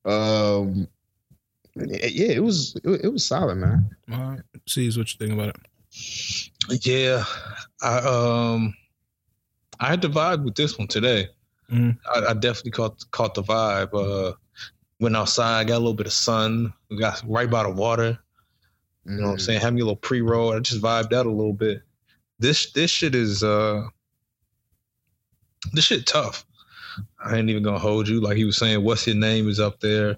Um, 0.05 0.89
yeah, 1.77 2.33
it 2.33 2.43
was 2.43 2.77
it, 2.85 3.05
it 3.05 3.13
was 3.13 3.25
solid, 3.25 3.57
man. 3.57 3.95
All 4.13 4.19
right. 4.19 4.41
See 4.67 4.87
what 4.89 5.13
you 5.13 5.19
think 5.19 5.33
about 5.33 5.49
it. 5.49 6.87
Yeah, 6.87 7.25
I 7.83 7.99
um, 7.99 8.75
I 9.81 9.89
had 9.89 10.03
the 10.03 10.09
vibe 10.09 10.45
with 10.45 10.55
this 10.55 10.79
one 10.79 10.89
today. 10.89 11.29
Mhm. 11.71 11.99
I, 12.15 12.31
I 12.31 12.35
definitely 12.35 12.73
caught 12.73 13.05
caught 13.11 13.35
the 13.35 13.43
vibe. 13.43 13.93
Uh, 13.95 14.35
went 15.01 15.17
outside, 15.17 15.69
got 15.69 15.77
a 15.77 15.79
little 15.79 15.95
bit 15.95 16.07
of 16.07 16.13
sun. 16.13 16.73
Got 16.99 17.23
right 17.27 17.51
by 17.51 17.63
the 17.65 17.71
water. 17.71 18.19
You 19.05 19.13
know 19.19 19.27
what 19.27 19.33
I'm 19.35 19.39
saying? 19.39 19.61
Have 19.61 19.75
me 19.75 19.83
a 19.83 19.85
little 19.85 19.97
pre 19.97 20.21
roll. 20.21 20.53
I 20.53 20.59
just 20.61 20.83
vibed 20.83 21.13
out 21.13 21.27
a 21.27 21.31
little 21.31 21.53
bit. 21.53 21.83
This 22.39 22.73
this 22.73 22.91
shit 22.91 23.15
is 23.15 23.43
uh 23.45 23.83
this 25.73 25.85
shit 25.85 26.07
tough. 26.07 26.45
I 27.25 27.37
ain't 27.37 27.51
even 27.51 27.63
gonna 27.63 27.79
hold 27.79 28.09
you. 28.09 28.21
Like 28.21 28.37
he 28.37 28.45
was 28.45 28.57
saying, 28.57 28.83
what's 28.83 29.07
your 29.07 29.17
name 29.17 29.49
is 29.49 29.61
up 29.61 29.81
there. 29.81 30.17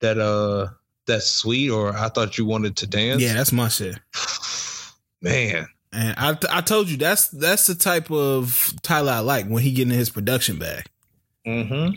That 0.00 0.18
uh 0.18 0.68
that's 1.12 1.26
sweet, 1.26 1.70
or 1.70 1.96
I 1.96 2.08
thought 2.08 2.38
you 2.38 2.44
wanted 2.44 2.76
to 2.76 2.86
dance. 2.86 3.22
Yeah, 3.22 3.34
that's 3.34 3.52
my 3.52 3.68
shit. 3.68 3.98
Man. 5.22 5.68
And 5.92 6.14
I 6.16 6.36
I 6.50 6.60
told 6.62 6.88
you 6.88 6.96
that's 6.96 7.28
that's 7.28 7.66
the 7.66 7.74
type 7.74 8.10
of 8.10 8.72
Tyler 8.82 9.12
I 9.12 9.18
like 9.18 9.46
when 9.46 9.62
he 9.62 9.72
getting 9.72 9.92
his 9.92 10.08
production 10.08 10.58
back. 10.58 10.90
Mm-hmm. 11.46 11.96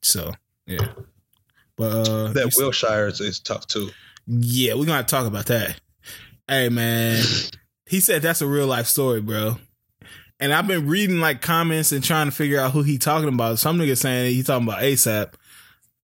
So 0.00 0.32
yeah. 0.66 0.88
But 1.76 2.08
uh 2.08 2.28
that 2.28 2.54
Wilshire 2.56 3.08
is, 3.08 3.20
is 3.20 3.38
tough 3.38 3.66
too. 3.66 3.90
Yeah, 4.26 4.74
we're 4.74 4.86
gonna 4.86 5.04
talk 5.04 5.26
about 5.26 5.46
that. 5.46 5.78
Hey 6.48 6.70
man, 6.70 7.22
he 7.86 8.00
said 8.00 8.22
that's 8.22 8.40
a 8.40 8.46
real 8.46 8.66
life 8.66 8.86
story, 8.86 9.20
bro. 9.20 9.56
And 10.40 10.54
I've 10.54 10.66
been 10.66 10.88
reading 10.88 11.20
like 11.20 11.42
comments 11.42 11.92
and 11.92 12.02
trying 12.02 12.28
to 12.28 12.32
figure 12.32 12.60
out 12.60 12.70
who 12.70 12.82
he 12.82 12.96
talking 12.96 13.28
about. 13.28 13.58
Some 13.58 13.78
nigga 13.78 13.98
saying 13.98 14.34
he 14.34 14.42
talking 14.42 14.66
about 14.66 14.80
ASAP, 14.80 15.34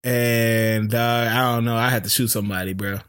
and 0.03 0.93
uh, 0.93 1.29
I 1.31 1.53
don't 1.53 1.65
know. 1.65 1.75
I 1.75 1.89
had 1.89 2.03
to 2.03 2.09
shoot 2.09 2.27
somebody, 2.27 2.73
bro. 2.73 2.99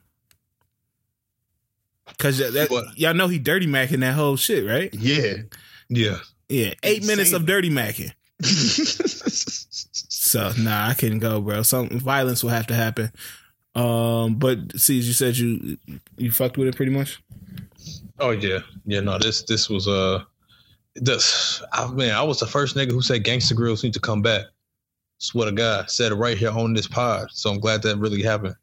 Cause 2.19 2.39
that, 2.39 2.93
y'all 2.97 3.15
know 3.15 3.29
he 3.29 3.39
dirty 3.39 3.66
macking 3.66 4.01
that 4.01 4.15
whole 4.15 4.37
shit, 4.37 4.65
right? 4.65 4.93
Yeah, 4.95 5.35
yeah, 5.89 6.19
yeah. 6.49 6.75
Eight 6.83 6.99
Insane. 6.99 7.07
minutes 7.07 7.33
of 7.33 7.45
dirty 7.45 7.71
macking. 7.71 8.12
so 10.11 10.53
nah, 10.59 10.89
I 10.89 10.95
couldn't 10.95 11.19
go, 11.19 11.41
bro. 11.41 11.62
Some 11.62 11.89
violence 11.89 12.43
will 12.43 12.51
have 12.51 12.69
to 12.69 12.75
happen. 12.75 13.11
Um, 13.75 14.37
but 14.37 14.79
see, 14.79 14.99
as 15.01 15.09
you 15.09 15.12
said 15.12 15.37
you 15.37 15.77
you 16.16 16.31
fucked 16.31 16.57
with 16.57 16.69
it 16.69 16.77
pretty 16.77 16.93
much. 16.93 17.21
Oh 18.21 18.31
yeah, 18.31 18.61
yeah. 18.85 19.01
No, 19.01 19.19
this 19.19 19.43
this 19.43 19.69
was 19.69 19.89
uh, 19.89 20.23
this 20.95 21.62
I 21.73 21.91
mean, 21.91 22.11
I 22.11 22.23
was 22.23 22.39
the 22.39 22.47
first 22.47 22.77
nigga 22.77 22.93
who 22.93 23.03
said 23.03 23.25
Gangsta 23.25 23.55
Grillz 23.55 23.83
need 23.83 23.95
to 23.95 24.01
come 24.01 24.23
back. 24.23 24.45
Swear 25.24 25.46
to 25.46 25.52
God, 25.52 25.90
said 25.90 26.12
it 26.12 26.16
right 26.16 26.36
here 26.36 26.51
on 26.51 26.74
this 26.74 26.86
pod. 26.86 27.28
So 27.32 27.51
I'm 27.51 27.60
glad 27.60 27.82
that 27.82 27.98
really 27.98 28.22
happened. 28.22 28.56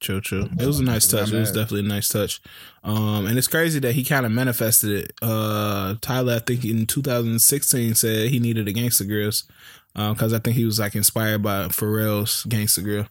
True, 0.00 0.20
true. 0.20 0.48
It 0.58 0.66
was 0.66 0.80
a 0.80 0.84
nice 0.84 1.06
touch. 1.06 1.32
It 1.32 1.38
was 1.38 1.50
definitely 1.50 1.80
a 1.80 1.94
nice 1.94 2.08
touch. 2.08 2.42
Um, 2.82 3.26
and 3.26 3.38
it's 3.38 3.48
crazy 3.48 3.78
that 3.78 3.92
he 3.92 4.04
kind 4.04 4.26
of 4.26 4.32
manifested 4.32 4.90
it. 4.90 5.12
Uh, 5.22 5.94
Tyler, 6.02 6.34
I 6.34 6.38
think 6.40 6.64
in 6.64 6.86
2016 6.86 7.94
said 7.94 8.28
he 8.28 8.38
needed 8.38 8.68
a 8.68 8.72
Gangsta 8.72 9.08
Grillz 9.08 9.44
because 9.94 10.32
uh, 10.32 10.36
I 10.36 10.38
think 10.40 10.56
he 10.56 10.66
was 10.66 10.78
like 10.78 10.94
inspired 10.94 11.42
by 11.42 11.68
Pharrell's 11.68 12.44
Gangsta 12.44 12.82
Grill. 12.82 13.06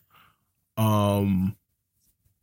Um, 0.77 1.55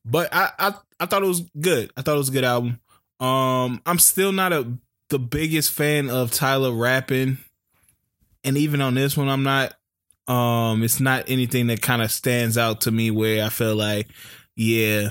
but 0.05 0.33
I, 0.33 0.51
I 0.59 0.75
I 0.99 1.07
thought 1.07 1.23
it 1.23 1.29
was 1.29 1.43
good. 1.61 1.93
I 1.97 2.03
thought 2.03 2.15
it 2.15 2.19
was 2.19 2.29
a 2.29 2.33
good 2.33 2.45
album. 2.45 2.81
Um, 3.21 3.83
I'm 3.87 3.99
still 3.99 4.33
not 4.33 4.53
a 4.53 4.67
the 5.11 5.19
biggest 5.19 5.71
fan 5.73 6.09
of 6.09 6.33
Tyler 6.33 6.73
rapping, 6.73 7.39
and 8.43 8.57
even 8.57 8.81
on 8.81 8.95
this 8.95 9.17
one, 9.17 9.29
I'm 9.29 9.43
not. 9.43 9.75
Um, 10.29 10.83
it's 10.83 11.01
not 11.01 11.29
anything 11.29 11.67
that 11.69 11.83
kind 11.83 12.03
of 12.03 12.11
stands 12.11 12.57
out 12.57 12.83
to 12.83 12.91
me 12.91 13.11
where 13.11 13.45
I 13.45 13.49
feel 13.49 13.75
like, 13.75 14.09
yeah, 14.55 15.11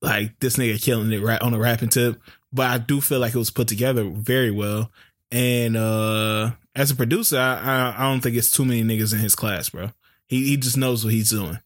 like 0.00 0.38
this 0.40 0.56
nigga 0.56 0.82
killing 0.82 1.12
it 1.12 1.22
right 1.22 1.40
on 1.40 1.54
a 1.54 1.58
rapping 1.58 1.90
tip. 1.90 2.20
But 2.52 2.70
I 2.70 2.78
do 2.78 3.00
feel 3.00 3.18
like 3.18 3.34
it 3.34 3.38
was 3.38 3.50
put 3.50 3.68
together 3.68 4.04
very 4.04 4.50
well. 4.50 4.90
And 5.30 5.76
uh 5.76 6.52
as 6.74 6.90
a 6.90 6.96
producer, 6.96 7.38
I, 7.38 7.58
I, 7.58 7.94
I 7.98 8.10
don't 8.10 8.20
think 8.20 8.36
it's 8.36 8.50
too 8.50 8.64
many 8.64 8.82
niggas 8.82 9.12
in 9.12 9.18
his 9.18 9.34
class, 9.34 9.70
bro. 9.70 9.90
He 10.26 10.46
he 10.48 10.56
just 10.56 10.76
knows 10.76 11.04
what 11.04 11.12
he's 11.12 11.30
doing 11.30 11.58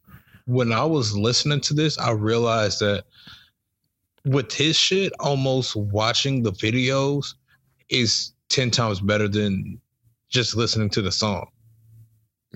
when 0.47 0.73
I 0.73 0.85
was 0.85 1.17
listening 1.17 1.61
to 1.63 1.75
this, 1.75 1.99
I 1.99 2.13
realized 2.13 2.81
that 2.81 3.05
with 4.25 4.53
his 4.53 4.77
shit, 4.77 5.13
almost 5.21 5.77
watching 5.77 6.43
the 6.43 6.53
videos 6.53 7.35
is 7.89 8.33
10 8.49 8.71
times 8.71 9.01
better 9.01 9.29
than 9.29 9.81
just 10.29 10.57
listening 10.57 10.91
to 10.91 11.03
the 11.03 11.13
song. 11.13 11.47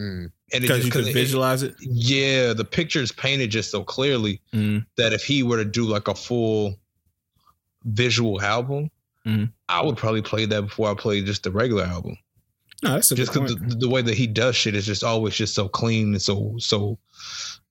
Mm. 0.00 0.32
And 0.52 0.62
because 0.62 0.84
you 0.84 0.90
could 0.90 1.12
visualize 1.12 1.62
it, 1.62 1.72
it, 1.80 1.88
Yeah, 1.90 2.52
the 2.54 2.64
picture 2.64 3.00
is 3.00 3.12
painted 3.12 3.50
just 3.50 3.70
so 3.70 3.84
clearly 3.84 4.40
mm. 4.52 4.84
that 4.96 5.12
if 5.12 5.24
he 5.24 5.42
were 5.42 5.58
to 5.58 5.64
do 5.64 5.84
like 5.84 6.08
a 6.08 6.14
full 6.14 6.76
visual 7.84 8.40
album, 8.40 8.90
mm. 9.26 9.52
I 9.68 9.82
would 9.82 9.98
probably 9.98 10.22
play 10.22 10.46
that 10.46 10.62
before 10.62 10.90
I 10.90 10.94
play 10.94 11.22
just 11.22 11.42
the 11.42 11.50
regular 11.50 11.84
album. 11.84 12.16
No, 12.82 12.94
that's 12.94 13.10
just 13.10 13.34
because 13.34 13.56
the, 13.56 13.76
the, 13.76 13.88
way 13.90 14.00
that 14.00 14.14
he 14.14 14.26
does 14.26 14.56
shit 14.56 14.74
is 14.74 14.86
just 14.86 15.04
always 15.04 15.34
just 15.34 15.54
so 15.54 15.68
clean 15.68 16.12
and 16.12 16.22
so 16.22 16.54
so 16.58 16.98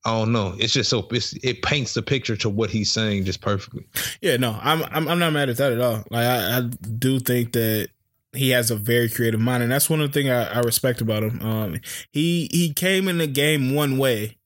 I 0.05 0.11
don't 0.11 0.31
know. 0.31 0.53
It's 0.59 0.73
just 0.73 0.91
so 0.91 1.07
it's, 1.09 1.33
it 1.43 1.63
paints 1.63 1.95
the 1.95 2.03
picture 2.03 2.35
to 2.37 2.49
what 2.49 2.69
he's 2.69 2.91
saying 2.91 3.25
just 3.25 3.41
perfectly. 3.41 3.87
Yeah, 4.21 4.37
no, 4.37 4.59
I'm 4.61 4.83
I'm, 4.91 5.07
I'm 5.07 5.17
not 5.17 5.33
mad 5.33 5.49
at 5.49 5.57
that 5.57 5.71
at 5.71 5.81
all. 5.81 6.03
Like 6.11 6.27
I, 6.27 6.57
I, 6.57 6.61
do 6.61 7.19
think 7.19 7.53
that 7.53 7.89
he 8.33 8.51
has 8.51 8.69
a 8.69 8.75
very 8.75 9.09
creative 9.09 9.39
mind, 9.39 9.63
and 9.63 9.71
that's 9.71 9.89
one 9.89 10.01
of 10.01 10.11
the 10.11 10.13
things 10.13 10.29
I, 10.29 10.43
I 10.45 10.59
respect 10.59 11.01
about 11.01 11.23
him. 11.23 11.41
Um, 11.41 11.79
he 12.11 12.47
he 12.51 12.73
came 12.73 13.07
in 13.07 13.17
the 13.17 13.27
game 13.27 13.73
one 13.73 13.97
way, 13.97 14.37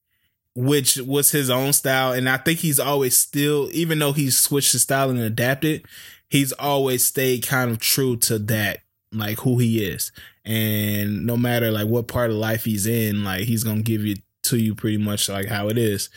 which 0.56 0.98
was 0.98 1.32
his 1.32 1.50
own 1.50 1.74
style, 1.74 2.14
and 2.14 2.30
I 2.30 2.38
think 2.38 2.60
he's 2.60 2.80
always 2.80 3.18
still, 3.18 3.70
even 3.74 4.00
though 4.00 4.14
he's 4.14 4.38
switched 4.38 4.72
his 4.72 4.84
style 4.84 5.10
and 5.10 5.20
adapted, 5.20 5.86
he's 6.30 6.54
always 6.54 7.06
stayed 7.06 7.46
kind 7.46 7.72
of 7.72 7.80
true 7.80 8.16
to 8.18 8.40
that, 8.40 8.80
like 9.12 9.40
who 9.40 9.60
he 9.60 9.84
is. 9.84 10.12
And 10.46 11.26
no 11.26 11.38
matter 11.38 11.72
like 11.72 11.88
what 11.88 12.08
part 12.08 12.30
of 12.30 12.38
life 12.38 12.66
he's 12.66 12.86
in, 12.86 13.24
like 13.24 13.44
he's 13.44 13.64
gonna 13.64 13.82
give 13.82 14.06
you 14.06 14.16
to 14.44 14.58
you 14.58 14.76
pretty 14.76 14.98
much 14.98 15.30
like 15.30 15.48
how 15.48 15.70
it 15.70 15.78
is. 15.78 16.10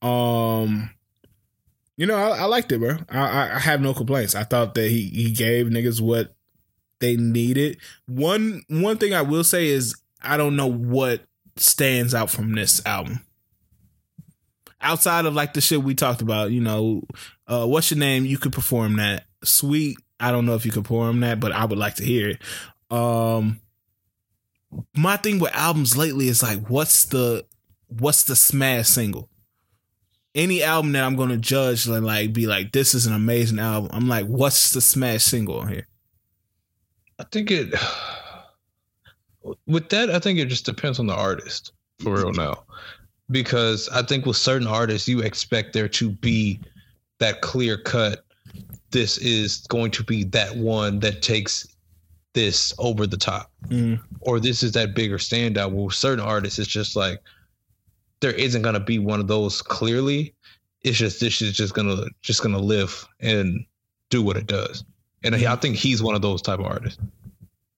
Um, 0.00 0.90
you 1.96 2.06
know, 2.06 2.16
I, 2.16 2.38
I 2.38 2.44
liked 2.44 2.72
it, 2.72 2.78
bro. 2.78 2.96
I, 3.08 3.54
I 3.54 3.58
have 3.58 3.80
no 3.80 3.94
complaints. 3.94 4.34
I 4.34 4.44
thought 4.44 4.74
that 4.74 4.88
he 4.88 5.08
he 5.08 5.30
gave 5.30 5.66
niggas 5.66 6.00
what 6.00 6.34
they 7.02 7.16
needed. 7.16 7.76
One 8.06 8.62
one 8.68 8.96
thing 8.96 9.12
I 9.12 9.20
will 9.20 9.44
say 9.44 9.66
is 9.66 9.94
I 10.22 10.38
don't 10.38 10.56
know 10.56 10.68
what 10.68 11.22
stands 11.56 12.14
out 12.14 12.30
from 12.30 12.54
this 12.54 12.84
album. 12.86 13.20
Outside 14.80 15.26
of 15.26 15.34
like 15.34 15.52
the 15.52 15.60
shit 15.60 15.82
we 15.82 15.94
talked 15.94 16.22
about, 16.22 16.50
you 16.50 16.60
know, 16.60 17.02
uh, 17.46 17.66
what's 17.66 17.90
your 17.90 17.98
name? 17.98 18.24
You 18.24 18.38
could 18.38 18.52
perform 18.52 18.96
that. 18.96 19.24
Sweet. 19.44 19.98
I 20.18 20.30
don't 20.30 20.46
know 20.46 20.54
if 20.54 20.64
you 20.64 20.72
could 20.72 20.84
perform 20.84 21.20
that, 21.20 21.40
but 21.40 21.52
I 21.52 21.64
would 21.64 21.78
like 21.78 21.96
to 21.96 22.04
hear 22.04 22.30
it. 22.30 22.42
Um, 22.90 23.60
my 24.96 25.16
thing 25.16 25.38
with 25.38 25.54
albums 25.54 25.96
lately 25.96 26.28
is 26.28 26.42
like, 26.42 26.68
what's 26.68 27.04
the 27.06 27.44
what's 27.88 28.22
the 28.24 28.36
smash 28.36 28.88
single? 28.88 29.28
Any 30.34 30.62
album 30.62 30.92
that 30.92 31.04
I'm 31.04 31.16
gonna 31.16 31.36
judge 31.36 31.86
and 31.86 32.06
like 32.06 32.32
be 32.32 32.46
like, 32.46 32.72
this 32.72 32.94
is 32.94 33.06
an 33.06 33.12
amazing 33.12 33.58
album. 33.58 33.90
I'm 33.92 34.08
like, 34.08 34.26
what's 34.26 34.72
the 34.72 34.80
smash 34.80 35.24
single 35.24 35.58
on 35.60 35.68
here? 35.68 35.88
I 37.18 37.24
think 37.24 37.50
it 37.50 37.74
with 39.66 39.88
that, 39.90 40.10
I 40.10 40.18
think 40.18 40.38
it 40.38 40.46
just 40.46 40.66
depends 40.66 40.98
on 40.98 41.06
the 41.06 41.14
artist 41.14 41.72
for 42.00 42.16
real 42.16 42.32
now. 42.32 42.64
Because 43.30 43.88
I 43.88 44.02
think 44.02 44.26
with 44.26 44.36
certain 44.36 44.66
artists, 44.66 45.08
you 45.08 45.20
expect 45.20 45.72
there 45.72 45.88
to 45.88 46.10
be 46.10 46.60
that 47.18 47.40
clear 47.40 47.78
cut. 47.78 48.24
This 48.90 49.16
is 49.18 49.66
going 49.68 49.90
to 49.92 50.04
be 50.04 50.24
that 50.24 50.56
one 50.56 51.00
that 51.00 51.22
takes 51.22 51.66
this 52.34 52.74
over 52.78 53.06
the 53.06 53.16
top, 53.16 53.50
mm. 53.68 54.00
or 54.20 54.40
this 54.40 54.62
is 54.62 54.72
that 54.72 54.94
bigger 54.94 55.18
standout. 55.18 55.72
With 55.72 55.94
certain 55.94 56.24
artists, 56.24 56.58
it's 56.58 56.68
just 56.68 56.96
like, 56.96 57.20
there 58.20 58.32
isn't 58.32 58.62
gonna 58.62 58.80
be 58.80 58.98
one 58.98 59.20
of 59.20 59.28
those 59.28 59.62
clearly. 59.62 60.34
It's 60.82 60.98
just 60.98 61.20
this 61.20 61.40
is 61.40 61.54
just 61.54 61.74
gonna 61.74 62.06
just 62.20 62.42
gonna 62.42 62.58
live 62.58 63.06
and 63.20 63.64
do 64.10 64.22
what 64.22 64.36
it 64.36 64.46
does. 64.46 64.84
And 65.24 65.34
I 65.34 65.56
think 65.56 65.76
he's 65.76 66.02
one 66.02 66.14
of 66.14 66.22
those 66.22 66.42
type 66.42 66.58
of 66.58 66.66
artists. 66.66 66.98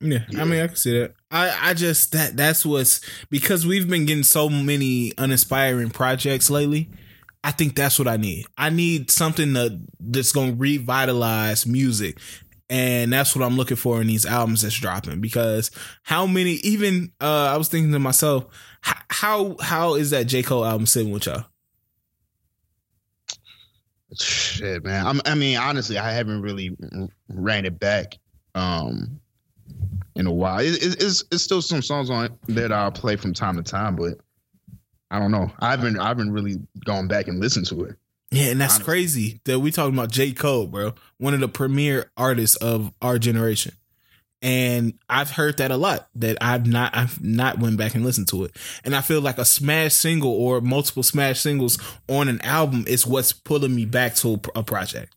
Yeah, 0.01 0.25
yeah, 0.29 0.43
I 0.43 0.45
mean, 0.45 0.63
I 0.63 0.67
can 0.67 0.77
see 0.77 0.99
that. 0.99 1.15
I, 1.31 1.71
I 1.71 1.75
just 1.75 2.13
that 2.13 2.37
that's 2.37 2.67
what's 2.67 3.01
because 3.31 3.67
we've 3.67 3.89
been 3.89 4.05
getting 4.05 4.23
so 4.23 4.49
many 4.51 5.13
uninspiring 5.17 5.91
projects 5.91 6.51
lately. 6.51 6.91
I 7.43 7.51
think 7.53 7.75
that's 7.75 7.99
what 7.99 8.09
I 8.09 8.17
need. 8.17 8.47
I 8.59 8.71
need 8.71 9.11
something 9.11 9.55
that 9.55 9.83
that's 10.01 10.33
gonna 10.33 10.55
revitalize 10.55 11.67
music, 11.67 12.19
and 12.69 13.13
that's 13.13 13.35
what 13.35 13.45
I'm 13.45 13.57
looking 13.57 13.77
for 13.77 14.01
in 14.01 14.07
these 14.07 14.27
albums 14.27 14.63
that's 14.63 14.79
dropping. 14.79 15.21
Because 15.21 15.71
how 16.03 16.27
many? 16.27 16.53
Even 16.57 17.13
uh, 17.21 17.51
I 17.53 17.57
was 17.57 17.69
thinking 17.69 17.93
to 17.93 17.99
myself, 17.99 18.47
how 18.83 19.57
how 19.61 19.95
is 19.95 20.11
that 20.11 20.25
J 20.25 20.43
Cole 20.43 20.67
album 20.67 20.87
sitting 20.87 21.13
with 21.13 21.27
y'all? 21.27 21.47
Shit, 24.21 24.85
man. 24.85 25.07
I'm, 25.07 25.21
i 25.25 25.35
mean, 25.35 25.57
honestly, 25.57 25.99
I 25.99 26.13
haven't 26.13 26.43
really 26.43 26.77
ran 27.29 27.67
it 27.67 27.79
back 27.79 28.19
um, 28.55 29.21
in 30.15 30.27
a 30.27 30.33
while. 30.33 30.61
It, 30.61 30.83
it, 30.83 31.03
it's 31.03 31.25
it's 31.31 31.43
still 31.43 31.63
some 31.63 31.83
songs 31.83 32.11
on 32.11 32.27
it 32.27 32.33
that 32.49 32.73
I'll 32.73 32.93
play 32.93 33.17
from 33.17 33.33
time 33.33 33.57
to 33.57 33.63
time, 33.63 33.97
but 33.97 34.15
I 35.11 35.19
don't 35.19 35.31
know. 35.31 35.51
I 35.61 35.71
haven't 35.71 35.99
I 35.99 36.09
haven't 36.09 36.33
really 36.33 36.57
gone 36.85 37.09
back 37.09 37.29
and 37.29 37.41
listened 37.41 37.67
to 37.67 37.85
it. 37.85 37.97
Yeah, 38.31 38.47
and 38.47 38.61
that's 38.61 38.75
honestly. 38.75 38.85
crazy 38.85 39.41
that 39.45 39.61
we 39.61 39.71
talking 39.71 39.95
about 39.95 40.11
J 40.11 40.33
Cole, 40.33 40.67
bro, 40.67 40.95
one 41.19 41.35
of 41.35 41.41
the 41.41 41.49
premier 41.49 42.11
artists 42.17 42.57
of 42.57 42.93
our 43.01 43.19
generation 43.19 43.75
And 44.45 44.99
I've 45.09 45.31
heard 45.31 45.57
that 45.57 45.71
a 45.71 45.77
lot. 45.79 46.07
That 46.17 46.37
I've 46.39 46.67
not 46.67 46.95
I've 46.95 47.25
not 47.25 47.59
went 47.59 47.79
back 47.79 47.95
and 47.95 48.05
listened 48.05 48.29
to 48.29 48.45
it. 48.45 48.55
And 48.85 48.95
I 48.95 49.01
feel 49.01 49.23
like 49.23 49.39
a 49.39 49.45
smash 49.45 49.95
single 49.95 50.33
or 50.33 50.61
multiple 50.61 51.03
smash 51.03 51.41
singles 51.41 51.79
on 52.11 52.29
an 52.29 52.43
album 52.43 52.85
is 52.87 53.07
what's 53.07 53.33
pulling 53.33 53.75
me 53.75 53.87
back 53.87 54.15
to 54.17 54.39
a 54.55 54.63
project. 54.63 55.17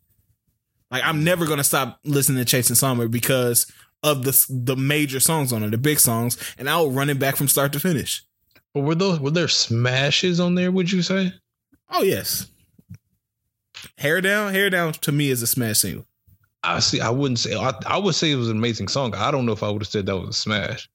Like 0.89 1.03
I'm 1.03 1.25
never 1.25 1.45
gonna 1.45 1.65
stop 1.65 1.99
listening 2.05 2.37
to 2.37 2.49
Chasing 2.49 2.77
Summer 2.77 3.09
because 3.09 3.69
of 4.01 4.23
the 4.23 4.45
the 4.49 4.77
major 4.77 5.19
songs 5.19 5.51
on 5.51 5.61
it, 5.61 5.71
the 5.71 5.77
big 5.77 5.99
songs, 5.99 6.37
and 6.57 6.69
I'll 6.69 6.89
run 6.89 7.09
it 7.09 7.19
back 7.19 7.35
from 7.35 7.49
start 7.49 7.73
to 7.73 7.81
finish. 7.81 8.23
But 8.73 8.83
were 8.83 8.95
those 8.95 9.19
were 9.19 9.31
there 9.31 9.49
smashes 9.49 10.39
on 10.39 10.55
there? 10.55 10.71
Would 10.71 10.89
you 10.89 11.01
say? 11.01 11.33
Oh 11.89 12.01
yes. 12.01 12.47
Hair 13.97 14.21
down, 14.21 14.53
hair 14.53 14.69
down 14.69 14.93
to 14.93 15.11
me 15.11 15.31
is 15.31 15.41
a 15.41 15.47
smash 15.47 15.79
single. 15.79 16.05
I 16.67 16.79
see. 16.79 16.99
I 16.99 17.09
wouldn't 17.09 17.39
say. 17.39 17.55
I, 17.55 17.73
I 17.85 17.97
would 17.97 18.15
say 18.15 18.31
it 18.31 18.35
was 18.35 18.49
an 18.49 18.57
amazing 18.57 18.89
song. 18.89 19.15
I 19.15 19.31
don't 19.31 19.45
know 19.45 19.53
if 19.53 19.63
I 19.63 19.69
would 19.69 19.81
have 19.81 19.87
said 19.87 20.05
that 20.05 20.17
was 20.17 20.29
a 20.29 20.33
smash. 20.33 20.89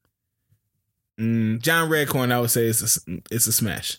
Mm, 1.18 1.60
John 1.60 1.88
Redcorn, 1.88 2.32
I 2.32 2.40
would 2.40 2.50
say 2.50 2.66
it's 2.66 2.98
a, 3.06 3.18
it's 3.30 3.46
a 3.46 3.52
smash. 3.52 3.98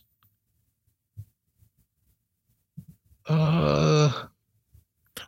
Uh, 3.27 4.11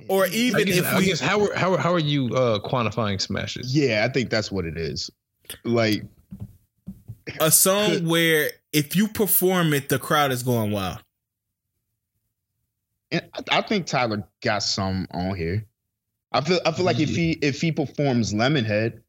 or 0.08 0.28
even 0.28 0.62
I 0.62 0.64
guess, 0.66 0.78
if 0.78 0.86
I 0.86 0.98
we, 1.00 1.06
guess 1.06 1.20
how 1.20 1.42
are 1.42 1.54
how 1.56 1.74
are, 1.74 1.78
how 1.78 1.94
are 1.94 2.00
you 2.00 2.28
uh, 2.36 2.60
quantifying 2.60 3.22
smashes? 3.22 3.76
Yeah, 3.76 4.06
I 4.08 4.12
think 4.12 4.30
that's 4.30 4.52
what 4.52 4.66
it 4.66 4.78
is. 4.78 5.10
Like 5.64 6.04
a 7.40 7.50
song 7.50 8.06
where 8.06 8.50
if 8.74 8.96
you 8.96 9.08
perform 9.08 9.74
it, 9.74 9.90
the 9.90 9.98
crowd 9.98 10.32
is 10.32 10.44
going 10.44 10.72
wild. 10.72 11.02
And 13.12 13.24
I 13.50 13.62
think 13.62 13.86
Tyler 13.86 14.28
got 14.42 14.64
some 14.64 15.08
on 15.12 15.36
here. 15.36 15.66
I 16.36 16.42
feel 16.42 16.60
I 16.66 16.72
feel 16.72 16.86
like 16.86 17.00
if 17.00 17.10
he 17.10 17.32
if 17.42 17.62
he 17.62 17.72
performs 17.72 18.34
Lemonhead, 18.34 19.00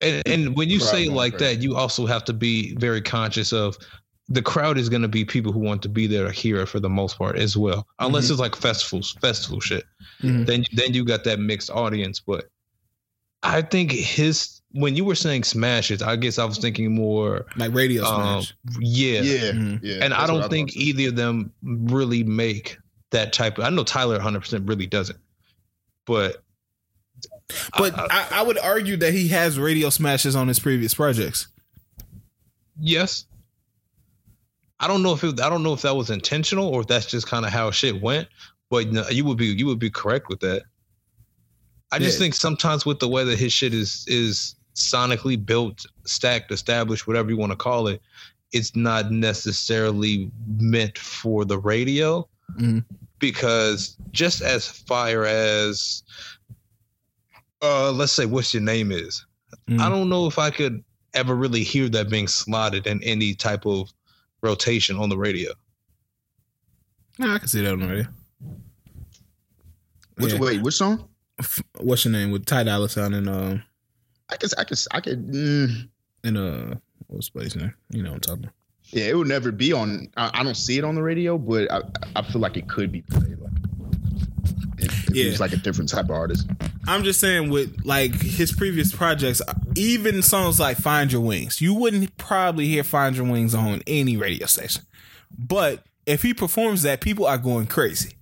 and, 0.00 0.26
and 0.26 0.56
when 0.56 0.68
you 0.68 0.80
say 0.80 1.08
like 1.08 1.38
that, 1.38 1.62
you 1.62 1.76
also 1.76 2.04
have 2.04 2.24
to 2.24 2.32
be 2.32 2.74
very 2.76 3.00
conscious 3.00 3.52
of 3.52 3.78
the 4.28 4.42
crowd 4.42 4.76
is 4.76 4.88
going 4.88 5.02
to 5.02 5.08
be 5.08 5.24
people 5.24 5.52
who 5.52 5.60
want 5.60 5.82
to 5.82 5.88
be 5.88 6.06
there 6.06 6.26
to 6.26 6.32
hear 6.32 6.56
it 6.62 6.66
for 6.66 6.80
the 6.80 6.88
most 6.88 7.16
part 7.16 7.36
as 7.36 7.56
well, 7.56 7.86
unless 8.00 8.24
mm-hmm. 8.24 8.32
it's 8.32 8.40
like 8.40 8.56
festivals, 8.56 9.12
festival 9.20 9.60
shit. 9.60 9.84
Mm-hmm. 10.20 10.44
Then 10.44 10.64
then 10.72 10.94
you 10.94 11.04
got 11.04 11.22
that 11.24 11.38
mixed 11.38 11.70
audience. 11.70 12.18
But 12.18 12.46
I 13.44 13.62
think 13.62 13.92
his 13.92 14.60
when 14.72 14.96
you 14.96 15.04
were 15.04 15.14
saying 15.14 15.44
smashes, 15.44 16.02
I 16.02 16.16
guess 16.16 16.40
I 16.40 16.44
was 16.44 16.58
thinking 16.58 16.92
more 16.92 17.46
like 17.56 17.72
radio 17.72 18.04
um, 18.04 18.42
smash. 18.42 18.54
Yeah, 18.80 19.20
yeah, 19.20 19.52
mm-hmm. 19.52 19.86
yeah. 19.86 19.98
And 20.00 20.12
I 20.12 20.26
don't 20.26 20.50
think 20.50 20.74
either 20.74 21.10
of 21.10 21.16
them 21.16 21.52
really 21.62 22.24
make 22.24 22.78
that 23.10 23.32
type. 23.32 23.58
Of, 23.58 23.64
I 23.64 23.70
know 23.70 23.84
Tyler 23.84 24.14
100 24.14 24.40
percent 24.40 24.68
really 24.68 24.86
doesn't, 24.86 25.18
but 26.06 26.43
but 27.76 27.98
I, 27.98 28.06
I, 28.10 28.26
I, 28.32 28.42
would 28.42 28.58
argue 28.58 28.96
that 28.98 29.12
he 29.12 29.28
has 29.28 29.58
radio 29.58 29.90
smashes 29.90 30.34
on 30.36 30.48
his 30.48 30.58
previous 30.58 30.94
projects. 30.94 31.48
Yes. 32.78 33.26
I 34.80 34.88
don't 34.88 35.02
know 35.02 35.12
if 35.12 35.24
it, 35.24 35.40
I 35.40 35.48
don't 35.48 35.62
know 35.62 35.72
if 35.72 35.82
that 35.82 35.96
was 35.96 36.10
intentional 36.10 36.68
or 36.68 36.82
if 36.82 36.86
that's 36.86 37.06
just 37.06 37.26
kind 37.26 37.44
of 37.44 37.52
how 37.52 37.70
shit 37.70 38.00
went. 38.00 38.28
But 38.70 39.12
you 39.12 39.24
would 39.24 39.38
be 39.38 39.46
you 39.46 39.66
would 39.66 39.78
be 39.78 39.90
correct 39.90 40.28
with 40.28 40.40
that. 40.40 40.62
I 41.92 41.98
just 41.98 42.18
yeah. 42.18 42.24
think 42.24 42.34
sometimes 42.34 42.84
with 42.84 42.98
the 42.98 43.08
way 43.08 43.24
that 43.24 43.38
his 43.38 43.52
shit 43.52 43.72
is 43.72 44.04
is 44.08 44.56
sonically 44.74 45.42
built, 45.44 45.86
stacked, 46.04 46.50
established, 46.50 47.06
whatever 47.06 47.30
you 47.30 47.36
want 47.36 47.52
to 47.52 47.56
call 47.56 47.86
it, 47.86 48.00
it's 48.52 48.74
not 48.74 49.12
necessarily 49.12 50.30
meant 50.58 50.98
for 50.98 51.44
the 51.44 51.58
radio. 51.58 52.28
Mm-hmm. 52.58 52.80
Because 53.20 53.96
just 54.10 54.42
as 54.42 54.66
fire 54.66 55.24
as 55.24 56.02
uh, 57.64 57.92
let's 57.92 58.12
say 58.12 58.26
what's 58.26 58.52
your 58.52 58.62
name 58.62 58.92
is. 58.92 59.24
Mm. 59.68 59.80
I 59.80 59.88
don't 59.88 60.08
know 60.08 60.26
if 60.26 60.38
I 60.38 60.50
could 60.50 60.84
ever 61.14 61.34
really 61.34 61.62
hear 61.62 61.88
that 61.88 62.10
being 62.10 62.28
slotted 62.28 62.86
in 62.86 63.02
any 63.02 63.34
type 63.34 63.66
of 63.66 63.90
rotation 64.42 64.98
on 64.98 65.08
the 65.08 65.16
radio. 65.16 65.52
Yeah, 67.18 67.34
I 67.34 67.38
can 67.38 67.48
see 67.48 67.62
that 67.62 67.72
on 67.72 67.80
the 67.80 67.88
radio. 67.88 68.06
Which 70.16 70.32
yeah. 70.34 70.38
wait, 70.38 70.62
which 70.62 70.74
song? 70.74 71.08
What's 71.80 72.04
your 72.04 72.12
name 72.12 72.30
with 72.30 72.46
Ty 72.46 72.64
Dolla 72.64 72.88
Sign 72.88 73.14
and 73.14 73.28
um? 73.28 73.62
I 74.28 74.36
guess 74.36 74.54
I 74.54 74.64
could 74.64 74.78
I 74.92 75.00
could 75.00 75.26
mm. 75.28 75.88
in 76.22 76.36
uh 76.36 76.76
what's 77.08 77.30
the 77.30 77.38
place 77.38 77.56
name? 77.56 77.74
You 77.90 78.02
know 78.02 78.10
what 78.10 78.16
I'm 78.16 78.20
talking 78.20 78.44
about. 78.44 78.54
Yeah, 78.90 79.04
it 79.06 79.16
would 79.16 79.28
never 79.28 79.50
be 79.50 79.72
on. 79.72 80.08
I, 80.16 80.30
I, 80.34 80.42
don't 80.44 80.56
see 80.56 80.76
it 80.76 80.84
on 80.84 80.94
the 80.94 81.02
radio, 81.02 81.38
but 81.38 81.72
I 81.72 81.82
I 82.16 82.22
feel 82.22 82.40
like 82.40 82.56
it 82.56 82.68
could 82.68 82.92
be 82.92 83.02
played. 83.02 83.38
Like 83.38 83.52
if 84.84 85.14
yeah. 85.14 85.26
was 85.26 85.40
like 85.40 85.52
a 85.52 85.56
different 85.56 85.90
type 85.90 86.06
of 86.06 86.12
artist. 86.12 86.48
I'm 86.86 87.04
just 87.04 87.20
saying 87.20 87.50
with 87.50 87.84
like 87.84 88.14
his 88.20 88.52
previous 88.52 88.94
projects, 88.94 89.40
even 89.74 90.22
songs 90.22 90.60
like 90.60 90.76
"Find 90.76 91.10
Your 91.10 91.20
Wings," 91.20 91.60
you 91.60 91.74
wouldn't 91.74 92.16
probably 92.16 92.66
hear 92.66 92.84
"Find 92.84 93.16
Your 93.16 93.26
Wings" 93.26 93.54
on 93.54 93.82
any 93.86 94.16
radio 94.16 94.46
station. 94.46 94.82
But 95.36 95.84
if 96.06 96.22
he 96.22 96.34
performs 96.34 96.82
that, 96.82 97.00
people 97.00 97.26
are 97.26 97.38
going 97.38 97.66
crazy. 97.66 98.14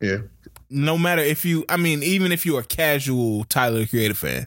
Yeah. 0.00 0.18
No 0.68 0.98
matter 0.98 1.22
if 1.22 1.44
you, 1.44 1.64
I 1.68 1.76
mean, 1.76 2.02
even 2.02 2.32
if 2.32 2.44
you're 2.44 2.60
a 2.60 2.64
casual 2.64 3.44
Tyler 3.44 3.86
Creator 3.86 4.14
fan. 4.14 4.46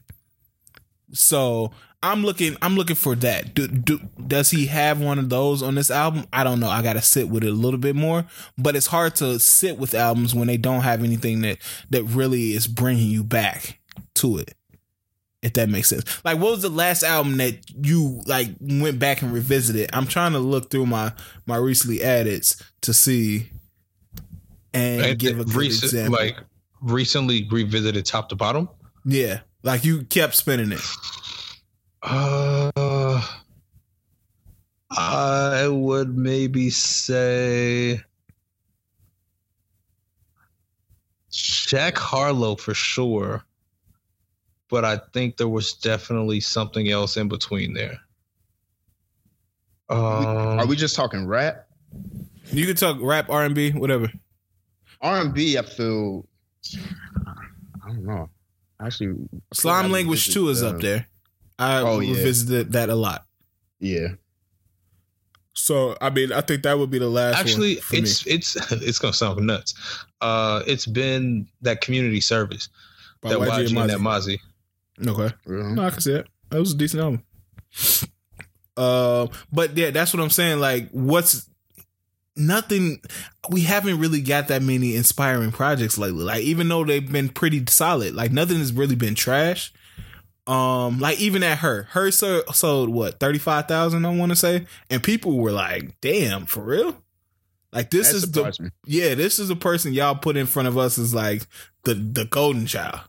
So 1.11 1.71
I'm 2.01 2.23
looking. 2.23 2.55
I'm 2.61 2.75
looking 2.75 2.95
for 2.95 3.15
that. 3.15 3.53
Do, 3.53 3.67
do, 3.67 3.99
does 4.25 4.51
he 4.51 4.67
have 4.67 5.01
one 5.01 5.19
of 5.19 5.29
those 5.29 5.61
on 5.61 5.75
this 5.75 5.91
album? 5.91 6.25
I 6.31 6.43
don't 6.43 6.59
know. 6.59 6.69
I 6.69 6.81
got 6.81 6.93
to 6.93 7.01
sit 7.01 7.29
with 7.29 7.43
it 7.43 7.49
a 7.49 7.53
little 7.53 7.79
bit 7.79 7.95
more. 7.95 8.25
But 8.57 8.75
it's 8.75 8.87
hard 8.87 9.15
to 9.17 9.37
sit 9.39 9.77
with 9.77 9.93
albums 9.93 10.33
when 10.33 10.47
they 10.47 10.57
don't 10.57 10.81
have 10.81 11.03
anything 11.03 11.41
that 11.41 11.57
that 11.89 12.03
really 12.03 12.53
is 12.53 12.67
bringing 12.67 13.09
you 13.09 13.23
back 13.23 13.79
to 14.15 14.37
it. 14.37 14.53
If 15.41 15.53
that 15.53 15.69
makes 15.69 15.87
sense. 15.87 16.23
Like, 16.25 16.37
what 16.37 16.51
was 16.51 16.61
the 16.61 16.69
last 16.69 17.03
album 17.03 17.37
that 17.37 17.57
you 17.73 18.21
like 18.25 18.49
went 18.59 18.99
back 18.99 19.21
and 19.21 19.33
revisited? 19.33 19.89
I'm 19.93 20.07
trying 20.07 20.33
to 20.33 20.39
look 20.39 20.69
through 20.69 20.85
my 20.85 21.13
my 21.45 21.57
recently 21.57 22.01
added 22.01 22.45
to 22.81 22.93
see 22.93 23.49
and, 24.73 25.01
and 25.01 25.19
give 25.19 25.39
a 25.39 25.45
good 25.45 25.53
recent, 25.53 25.93
example. 25.93 26.19
Like 26.19 26.37
recently 26.81 27.47
revisited 27.49 28.05
top 28.05 28.29
to 28.29 28.35
bottom. 28.35 28.69
Yeah, 29.05 29.39
like 29.63 29.85
you 29.85 30.03
kept 30.03 30.35
spinning 30.35 30.71
it. 30.71 30.81
Uh, 32.01 33.21
I 34.91 35.67
would 35.67 36.17
maybe 36.17 36.69
say 36.69 38.01
Jack 41.31 41.97
Harlow 41.97 42.55
for 42.55 42.73
sure, 42.73 43.43
but 44.69 44.85
I 44.85 44.99
think 45.13 45.37
there 45.37 45.47
was 45.47 45.73
definitely 45.73 46.39
something 46.39 46.89
else 46.89 47.17
in 47.17 47.27
between 47.27 47.73
there. 47.73 47.99
Um, 49.89 49.99
Are 49.99 50.65
we 50.67 50.75
just 50.75 50.95
talking 50.95 51.27
rap? 51.27 51.67
You 52.51 52.65
can 52.65 52.75
talk 52.75 52.97
rap, 53.01 53.29
R 53.29 53.43
and 53.43 53.55
B, 53.55 53.71
whatever. 53.71 54.11
R 55.01 55.21
and 55.21 55.33
B, 55.33 55.57
I 55.57 55.61
feel. 55.63 56.27
I 57.83 57.87
don't 57.87 58.05
know. 58.05 58.29
Actually, 58.81 59.27
Slime 59.53 59.91
Language 59.91 60.31
Two 60.33 60.49
is 60.49 60.63
up 60.63 60.79
there. 60.79 61.07
I 61.59 61.81
oh, 61.81 61.99
yeah. 61.99 62.15
revisited 62.15 62.71
that 62.71 62.89
a 62.89 62.95
lot. 62.95 63.25
Yeah. 63.79 64.09
So 65.53 65.97
I 65.99 66.09
mean, 66.09 66.31
I 66.31 66.41
think 66.41 66.63
that 66.63 66.79
would 66.79 66.89
be 66.89 66.99
the 66.99 67.09
last. 67.09 67.37
Actually, 67.37 67.73
it's 67.91 68.25
me. 68.25 68.33
it's 68.33 68.55
it's 68.71 68.97
gonna 68.97 69.13
sound 69.13 69.45
nuts. 69.45 69.73
Uh, 70.21 70.63
it's 70.65 70.85
been 70.85 71.47
that 71.61 71.81
Kommunity 71.81 72.23
Service 72.23 72.69
By 73.21 73.31
that 73.31 73.39
YG, 73.39 73.67
YG 73.67 73.81
and 73.81 73.89
that 73.89 73.99
Mozzy. 73.99 74.39
Okay, 74.99 75.35
mm-hmm. 75.45 75.75
no, 75.75 75.85
I 75.85 75.89
can 75.91 76.01
see 76.01 76.13
it. 76.13 76.27
That 76.49 76.59
was 76.59 76.73
a 76.73 76.77
decent 76.77 77.03
album. 77.03 77.23
Uh, 78.75 79.27
but 79.51 79.75
yeah, 79.75 79.91
that's 79.91 80.13
what 80.13 80.23
I'm 80.23 80.29
saying. 80.29 80.59
Like, 80.59 80.89
what's 80.91 81.49
nothing? 82.37 83.01
We 83.49 83.61
haven't 83.61 83.99
really 83.99 84.21
got 84.21 84.47
that 84.47 84.61
many 84.61 84.95
inspiring 84.95 85.51
projects 85.51 85.97
lately. 85.97 86.23
Like, 86.23 86.43
even 86.43 86.69
though 86.69 86.85
they've 86.85 87.11
been 87.11 87.29
pretty 87.29 87.65
solid, 87.67 88.15
like 88.15 88.31
nothing 88.31 88.57
has 88.57 88.71
really 88.71 88.95
been 88.95 89.15
trash. 89.15 89.73
Um, 90.49 90.97
like 90.97 91.19
even 91.19 91.43
at 91.43 91.59
her, 91.59 91.83
her 91.91 92.09
sold, 92.09 92.55
sold 92.55 92.89
what 92.89 93.19
thirty 93.19 93.37
five 93.37 93.67
thousand, 93.67 94.03
I 94.03 94.15
want 94.15 94.31
to 94.31 94.35
say, 94.35 94.65
and 94.89 95.03
people 95.03 95.37
were 95.37 95.51
like, 95.51 96.01
"Damn, 96.01 96.47
for 96.47 96.61
real." 96.61 97.03
Like 97.71 97.91
this 97.91 98.07
that 98.09 98.15
is 98.15 98.31
the 98.31 98.55
me. 98.59 98.69
yeah, 98.87 99.13
this 99.13 99.37
is 99.37 99.49
the 99.49 99.55
person 99.55 99.93
y'all 99.93 100.15
put 100.15 100.37
in 100.37 100.47
front 100.47 100.67
of 100.67 100.75
us 100.75 100.97
as 100.97 101.13
like 101.13 101.43
the 101.83 101.93
the 101.93 102.25
golden 102.25 102.65
child, 102.65 103.01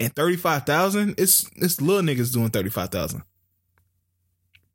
and 0.00 0.12
thirty 0.16 0.34
five 0.34 0.66
thousand. 0.66 1.14
It's 1.16 1.48
it's 1.54 1.80
little 1.80 2.02
niggas 2.02 2.32
doing 2.32 2.50
thirty 2.50 2.70
five 2.70 2.88
thousand. 2.88 3.22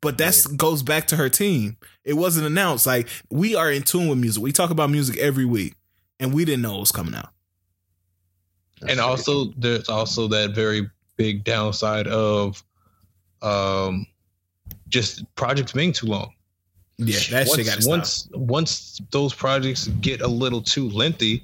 But 0.00 0.16
that 0.16 0.42
yeah. 0.48 0.56
goes 0.56 0.82
back 0.82 1.06
to 1.08 1.16
her 1.16 1.28
team. 1.28 1.76
It 2.02 2.14
wasn't 2.14 2.46
announced. 2.46 2.86
Like 2.86 3.08
we 3.28 3.56
are 3.56 3.70
in 3.70 3.82
tune 3.82 4.08
with 4.08 4.16
music. 4.16 4.42
We 4.42 4.52
talk 4.52 4.70
about 4.70 4.88
music 4.88 5.18
every 5.18 5.44
week, 5.44 5.74
and 6.18 6.32
we 6.32 6.46
didn't 6.46 6.62
know 6.62 6.76
it 6.76 6.80
was 6.80 6.92
coming 6.92 7.14
out. 7.14 7.28
and 8.88 9.00
also, 9.00 9.52
there's 9.58 9.90
also 9.90 10.28
that 10.28 10.54
very 10.54 10.88
big 11.20 11.44
downside 11.44 12.06
of 12.06 12.64
um 13.42 14.06
just 14.88 15.22
projects 15.34 15.72
being 15.72 15.92
too 15.92 16.06
long. 16.06 16.32
Yeah, 16.96 17.18
that 17.30 17.46
once, 17.46 17.56
shit 17.56 17.66
got 17.66 17.86
once 17.86 18.28
once 18.32 19.00
those 19.10 19.34
projects 19.34 19.88
get 20.00 20.22
a 20.22 20.26
little 20.28 20.62
too 20.62 20.88
lengthy, 20.88 21.42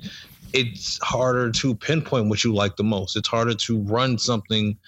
it's 0.54 0.98
harder 1.02 1.50
to 1.50 1.74
pinpoint 1.74 2.28
what 2.30 2.42
you 2.42 2.54
like 2.54 2.76
the 2.76 2.84
most. 2.84 3.16
It's 3.16 3.28
harder 3.28 3.54
to 3.54 3.80
run 3.82 4.16
something 4.16 4.78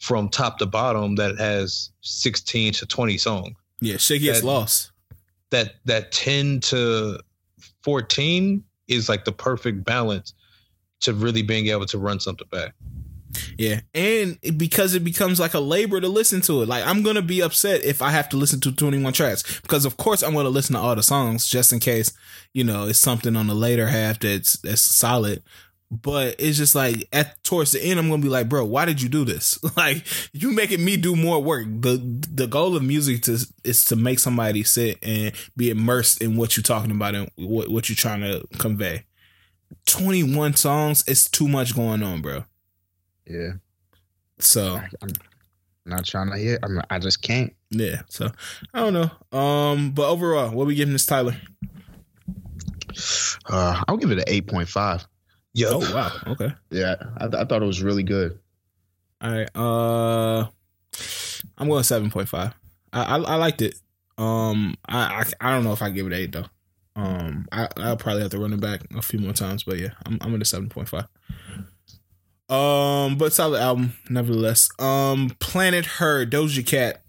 from 0.00 0.28
top 0.28 0.58
to 0.58 0.66
bottom 0.66 1.14
that 1.16 1.38
has 1.38 1.90
16 2.02 2.72
to 2.74 2.86
20 2.86 3.16
songs. 3.18 3.56
Yeah, 3.80 3.96
shit 3.96 4.20
gets 4.20 4.40
That- 4.40 4.46
lost. 4.46 4.92
That 5.50 5.76
that 5.86 6.12
10 6.12 6.60
to 6.60 7.18
14 7.82 8.62
is 8.88 9.08
like 9.08 9.24
the 9.24 9.32
perfect 9.32 9.84
balance 9.84 10.34
to 11.00 11.14
really 11.14 11.42
being 11.42 11.68
able 11.68 11.86
to 11.86 11.98
run 11.98 12.20
something 12.20 12.46
back. 12.50 12.74
Yeah, 13.58 13.80
and 13.94 14.38
because 14.56 14.94
it 14.94 15.04
becomes 15.04 15.38
like 15.38 15.54
a 15.54 15.60
labor 15.60 16.00
to 16.00 16.08
listen 16.08 16.40
to 16.42 16.62
it. 16.62 16.68
Like 16.68 16.84
I'm 16.86 17.02
gonna 17.02 17.22
be 17.22 17.42
upset 17.42 17.84
if 17.84 18.02
I 18.02 18.10
have 18.10 18.28
to 18.30 18.36
listen 18.36 18.60
to 18.60 18.72
21 18.72 19.12
tracks 19.12 19.60
because 19.60 19.84
of 19.84 19.96
course 19.96 20.22
I'm 20.22 20.34
gonna 20.34 20.48
listen 20.48 20.74
to 20.74 20.80
all 20.80 20.96
the 20.96 21.02
songs 21.02 21.46
just 21.46 21.72
in 21.72 21.80
case 21.80 22.12
you 22.52 22.64
know 22.64 22.86
it's 22.86 22.98
something 22.98 23.36
on 23.36 23.46
the 23.46 23.54
later 23.54 23.88
half 23.88 24.20
that's 24.20 24.54
that's 24.58 24.82
solid. 24.82 25.42
But 25.92 26.36
it's 26.38 26.56
just 26.56 26.76
like 26.76 27.08
at 27.12 27.42
towards 27.42 27.72
the 27.72 27.82
end, 27.82 27.98
I'm 27.98 28.08
gonna 28.08 28.22
be 28.22 28.28
like, 28.28 28.48
bro, 28.48 28.64
why 28.64 28.84
did 28.84 29.02
you 29.02 29.08
do 29.08 29.24
this? 29.24 29.58
like 29.76 30.04
you 30.32 30.52
making 30.52 30.84
me 30.84 30.96
do 30.96 31.16
more 31.16 31.42
work. 31.42 31.66
the 31.66 32.00
The 32.30 32.46
goal 32.46 32.76
of 32.76 32.82
music 32.82 33.22
to, 33.22 33.38
is 33.64 33.84
to 33.86 33.96
make 33.96 34.20
somebody 34.20 34.62
sit 34.62 34.98
and 35.02 35.32
be 35.56 35.70
immersed 35.70 36.22
in 36.22 36.36
what 36.36 36.56
you're 36.56 36.62
talking 36.62 36.92
about 36.92 37.14
and 37.16 37.30
what 37.36 37.68
what 37.68 37.88
you're 37.88 37.96
trying 37.96 38.20
to 38.20 38.46
convey. 38.58 39.04
21 39.86 40.54
songs, 40.56 41.04
it's 41.06 41.28
too 41.28 41.48
much 41.48 41.74
going 41.74 42.02
on, 42.02 42.22
bro. 42.22 42.44
Yeah, 43.30 43.52
So 44.38 44.76
I, 44.76 44.88
I'm 45.02 45.10
not 45.86 46.04
trying 46.04 46.30
to 46.32 46.36
hear. 46.38 46.58
I'm, 46.62 46.80
I 46.90 46.98
just 46.98 47.22
can't. 47.22 47.54
yeah, 47.70 48.02
so 48.08 48.30
I 48.74 48.80
don't 48.80 48.92
know. 48.92 49.38
Um, 49.38 49.92
but 49.92 50.08
overall, 50.10 50.50
what 50.50 50.66
we 50.66 50.74
giving 50.74 50.92
this 50.92 51.06
Tyler? 51.06 51.36
Uh, 53.48 53.82
I'll 53.86 53.96
give 53.96 54.10
it 54.10 54.18
an 54.18 54.24
eight 54.26 54.46
point 54.46 54.68
five. 54.68 55.06
Yeah. 55.54 55.68
Oh 55.70 55.94
wow, 55.94 56.12
okay, 56.28 56.52
Yeah, 56.70 56.96
I, 57.18 57.26
I 57.26 57.44
thought 57.44 57.62
it 57.62 57.66
was 57.66 57.82
really 57.82 58.02
good. 58.02 58.38
all 59.20 59.30
right. 59.30 59.48
Uh, 59.56 60.48
I'm 61.58 61.68
going 61.68 61.82
seven 61.84 62.10
point 62.10 62.28
five. 62.28 62.52
I, 62.92 63.02
I 63.02 63.16
I 63.18 63.34
liked 63.36 63.62
it. 63.62 63.76
Um, 64.18 64.76
I, 64.88 65.24
I 65.40 65.48
I 65.48 65.54
don't 65.54 65.64
know 65.64 65.72
if 65.72 65.82
I 65.82 65.90
give 65.90 66.06
it 66.06 66.12
eight 66.12 66.32
though. 66.32 66.46
Um, 66.96 67.46
I 67.52 67.68
I'll 67.76 67.96
probably 67.96 68.22
have 68.22 68.32
to 68.32 68.38
run 68.38 68.52
it 68.52 68.60
back 68.60 68.82
a 68.96 69.02
few 69.02 69.18
more 69.20 69.32
times, 69.32 69.62
but 69.64 69.78
yeah, 69.78 69.90
I'm 70.04 70.18
I'm 70.20 70.34
at 70.34 70.42
a 70.42 70.44
seven 70.44 70.68
point 70.68 70.88
five. 70.88 71.06
Um, 72.50 73.16
but 73.16 73.32
solid 73.32 73.60
album 73.60 73.94
nevertheless. 74.08 74.68
Um, 74.78 75.30
Planet 75.38 75.86
Her, 75.86 76.26
Doja 76.26 76.66
Cat. 76.66 77.02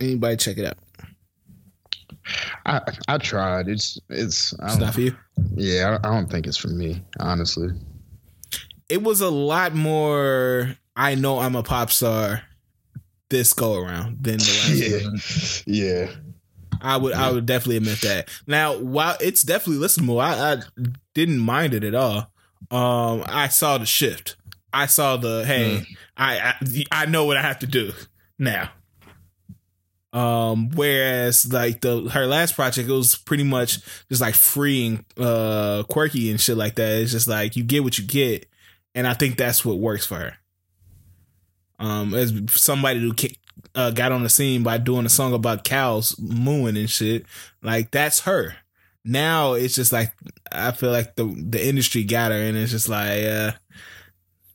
Anybody 0.00 0.36
check 0.36 0.58
it 0.58 0.66
out? 0.66 0.78
I 2.66 2.80
I 3.06 3.18
tried. 3.18 3.68
It's 3.68 3.98
it's. 4.08 4.52
It's 4.62 4.76
don't, 4.76 4.92
for 4.92 5.00
you. 5.00 5.16
yeah, 5.54 5.98
I, 6.02 6.08
don't 6.08 6.30
think 6.30 6.46
it's 6.46 6.56
for 6.56 6.68
me. 6.68 7.02
Honestly. 7.20 7.68
it 8.88 9.02
was 9.02 9.20
a 9.20 9.30
lot 9.30 9.74
more 9.74 10.76
I 10.96 11.14
know 11.14 11.38
I'm 11.38 11.54
a 11.56 11.62
pop 11.62 11.90
star 11.90 12.42
this 13.30 13.52
go 13.52 13.74
around 13.76 14.22
than 14.22 14.38
the 14.38 14.44
last 14.44 15.04
one. 15.04 15.20
Yeah. 15.74 16.06
Yeah. 16.06 16.10
I 16.80 16.96
would 16.96 17.12
I 17.12 17.30
would 17.30 17.46
definitely 17.46 17.78
admit 17.78 18.00
that. 18.02 18.28
Now, 18.46 18.76
while 18.78 19.16
it's 19.20 19.42
definitely 19.42 19.84
listenable, 19.84 20.22
I, 20.22 20.54
I 20.54 20.62
didn't 21.14 21.40
mind 21.40 21.74
it 21.74 21.84
at 21.84 21.94
all. 21.94 22.30
Um 22.70 23.24
I 23.26 23.48
saw 23.48 23.78
the 23.78 23.86
shift. 23.86 24.36
I 24.72 24.86
saw 24.86 25.16
the 25.16 25.44
hey, 25.44 25.84
I, 26.16 26.54
I 26.60 26.84
I 26.90 27.06
know 27.06 27.24
what 27.24 27.36
I 27.36 27.42
have 27.42 27.60
to 27.60 27.66
do 27.66 27.92
now. 28.38 28.70
Um 30.12 30.70
whereas 30.70 31.52
like 31.52 31.82
the 31.82 32.08
her 32.10 32.26
last 32.26 32.54
project 32.54 32.88
it 32.88 32.92
was 32.92 33.16
pretty 33.16 33.44
much 33.44 33.80
just 34.08 34.22
like 34.22 34.34
freeing 34.34 35.04
uh 35.18 35.82
quirky 35.88 36.30
and 36.30 36.40
shit 36.40 36.56
like 36.56 36.76
that. 36.76 37.02
It's 37.02 37.12
just 37.12 37.28
like 37.28 37.56
you 37.56 37.62
get 37.62 37.84
what 37.84 37.98
you 37.98 38.04
get 38.04 38.46
and 38.94 39.06
I 39.06 39.14
think 39.14 39.36
that's 39.36 39.64
what 39.64 39.78
works 39.78 40.06
for 40.06 40.16
her. 40.16 40.36
Um 41.78 42.14
as 42.14 42.32
somebody 42.48 43.00
who 43.00 43.12
uh, 43.74 43.90
got 43.90 44.12
on 44.12 44.22
the 44.22 44.28
scene 44.28 44.62
by 44.62 44.78
doing 44.78 45.06
a 45.06 45.10
song 45.10 45.34
about 45.34 45.64
cows 45.64 46.16
mooing 46.18 46.76
and 46.76 46.90
shit, 46.90 47.26
like 47.62 47.90
that's 47.90 48.20
her. 48.20 48.56
Now 49.04 49.52
it's 49.54 49.74
just 49.74 49.92
like 49.92 50.12
I 50.50 50.72
feel 50.72 50.90
like 50.90 51.16
the 51.16 51.24
the 51.24 51.64
industry 51.64 52.04
got 52.04 52.32
her 52.32 52.38
and 52.38 52.56
it's 52.56 52.72
just 52.72 52.88
like 52.88 53.24
uh 53.24 53.52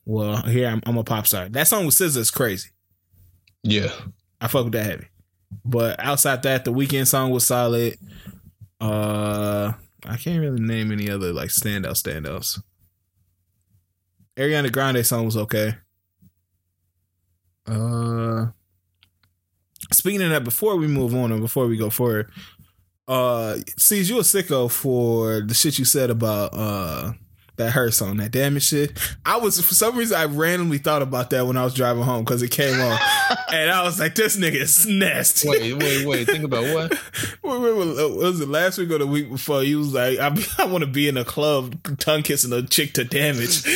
well, 0.04 0.42
here 0.42 0.68
I'm, 0.68 0.82
I'm 0.86 0.98
a 0.98 1.04
pop 1.04 1.26
star. 1.26 1.48
That 1.48 1.68
song 1.68 1.86
with 1.86 1.94
SZA 1.94 2.18
is 2.18 2.30
crazy. 2.30 2.70
Yeah. 3.62 3.90
I 4.40 4.48
fuck 4.48 4.64
with 4.64 4.72
that 4.74 4.86
heavy. 4.86 5.08
But 5.64 5.98
outside 6.00 6.42
that, 6.42 6.64
the 6.64 6.72
Weeknd 6.72 7.06
song 7.06 7.30
was 7.30 7.46
solid. 7.46 7.96
Uh 8.80 9.72
I 10.06 10.16
can't 10.18 10.40
really 10.40 10.60
name 10.60 10.92
any 10.92 11.08
other 11.10 11.32
like 11.32 11.48
standout 11.48 11.94
standouts. 11.94 12.60
Ariana 14.36 14.70
Grande 14.70 15.06
song 15.06 15.24
was 15.24 15.36
okay. 15.36 15.76
Uh 17.66 18.48
speaking 19.92 20.22
of 20.22 20.30
that, 20.30 20.44
before 20.44 20.76
we 20.76 20.86
move 20.86 21.14
on 21.14 21.32
and 21.32 21.40
before 21.40 21.66
we 21.66 21.78
go 21.78 21.88
forward, 21.88 22.30
uh 23.08 23.56
sees 23.78 24.10
you 24.10 24.18
a 24.18 24.22
sicko 24.22 24.70
for 24.70 25.40
the 25.40 25.54
shit 25.54 25.78
you 25.78 25.84
said 25.84 26.10
about 26.10 26.50
uh 26.52 27.12
that 27.56 27.70
her 27.70 27.90
song, 27.90 28.16
that 28.16 28.32
damage 28.32 28.64
shit. 28.64 28.98
I 29.24 29.36
was 29.36 29.60
for 29.60 29.74
some 29.74 29.96
reason 29.96 30.18
I 30.18 30.24
randomly 30.24 30.78
thought 30.78 31.02
about 31.02 31.30
that 31.30 31.46
when 31.46 31.56
I 31.56 31.64
was 31.64 31.74
driving 31.74 32.02
home 32.02 32.24
because 32.24 32.42
it 32.42 32.50
came 32.50 32.78
on, 32.80 32.98
and 33.52 33.70
I 33.70 33.84
was 33.84 34.00
like, 34.00 34.14
"This 34.14 34.36
nigga 34.36 34.56
is 34.56 34.86
nasty." 34.86 35.48
Wait, 35.48 35.74
wait, 35.74 36.06
wait. 36.06 36.26
Think 36.26 36.44
about 36.44 36.64
what? 36.74 36.92
Wait, 37.42 37.60
wait, 37.60 37.76
wait, 37.76 37.98
uh, 37.98 38.08
was 38.08 38.40
it 38.40 38.48
last 38.48 38.78
week 38.78 38.90
or 38.90 38.98
the 38.98 39.06
week 39.06 39.30
before? 39.30 39.62
You 39.62 39.78
was 39.78 39.92
like, 39.92 40.18
I, 40.18 40.34
I 40.58 40.64
want 40.64 40.82
to 40.82 40.90
be 40.90 41.08
in 41.08 41.16
a 41.16 41.24
club, 41.24 41.98
tongue 41.98 42.22
kissing 42.22 42.52
a 42.52 42.62
chick 42.62 42.94
to 42.94 43.04
damage, 43.04 43.66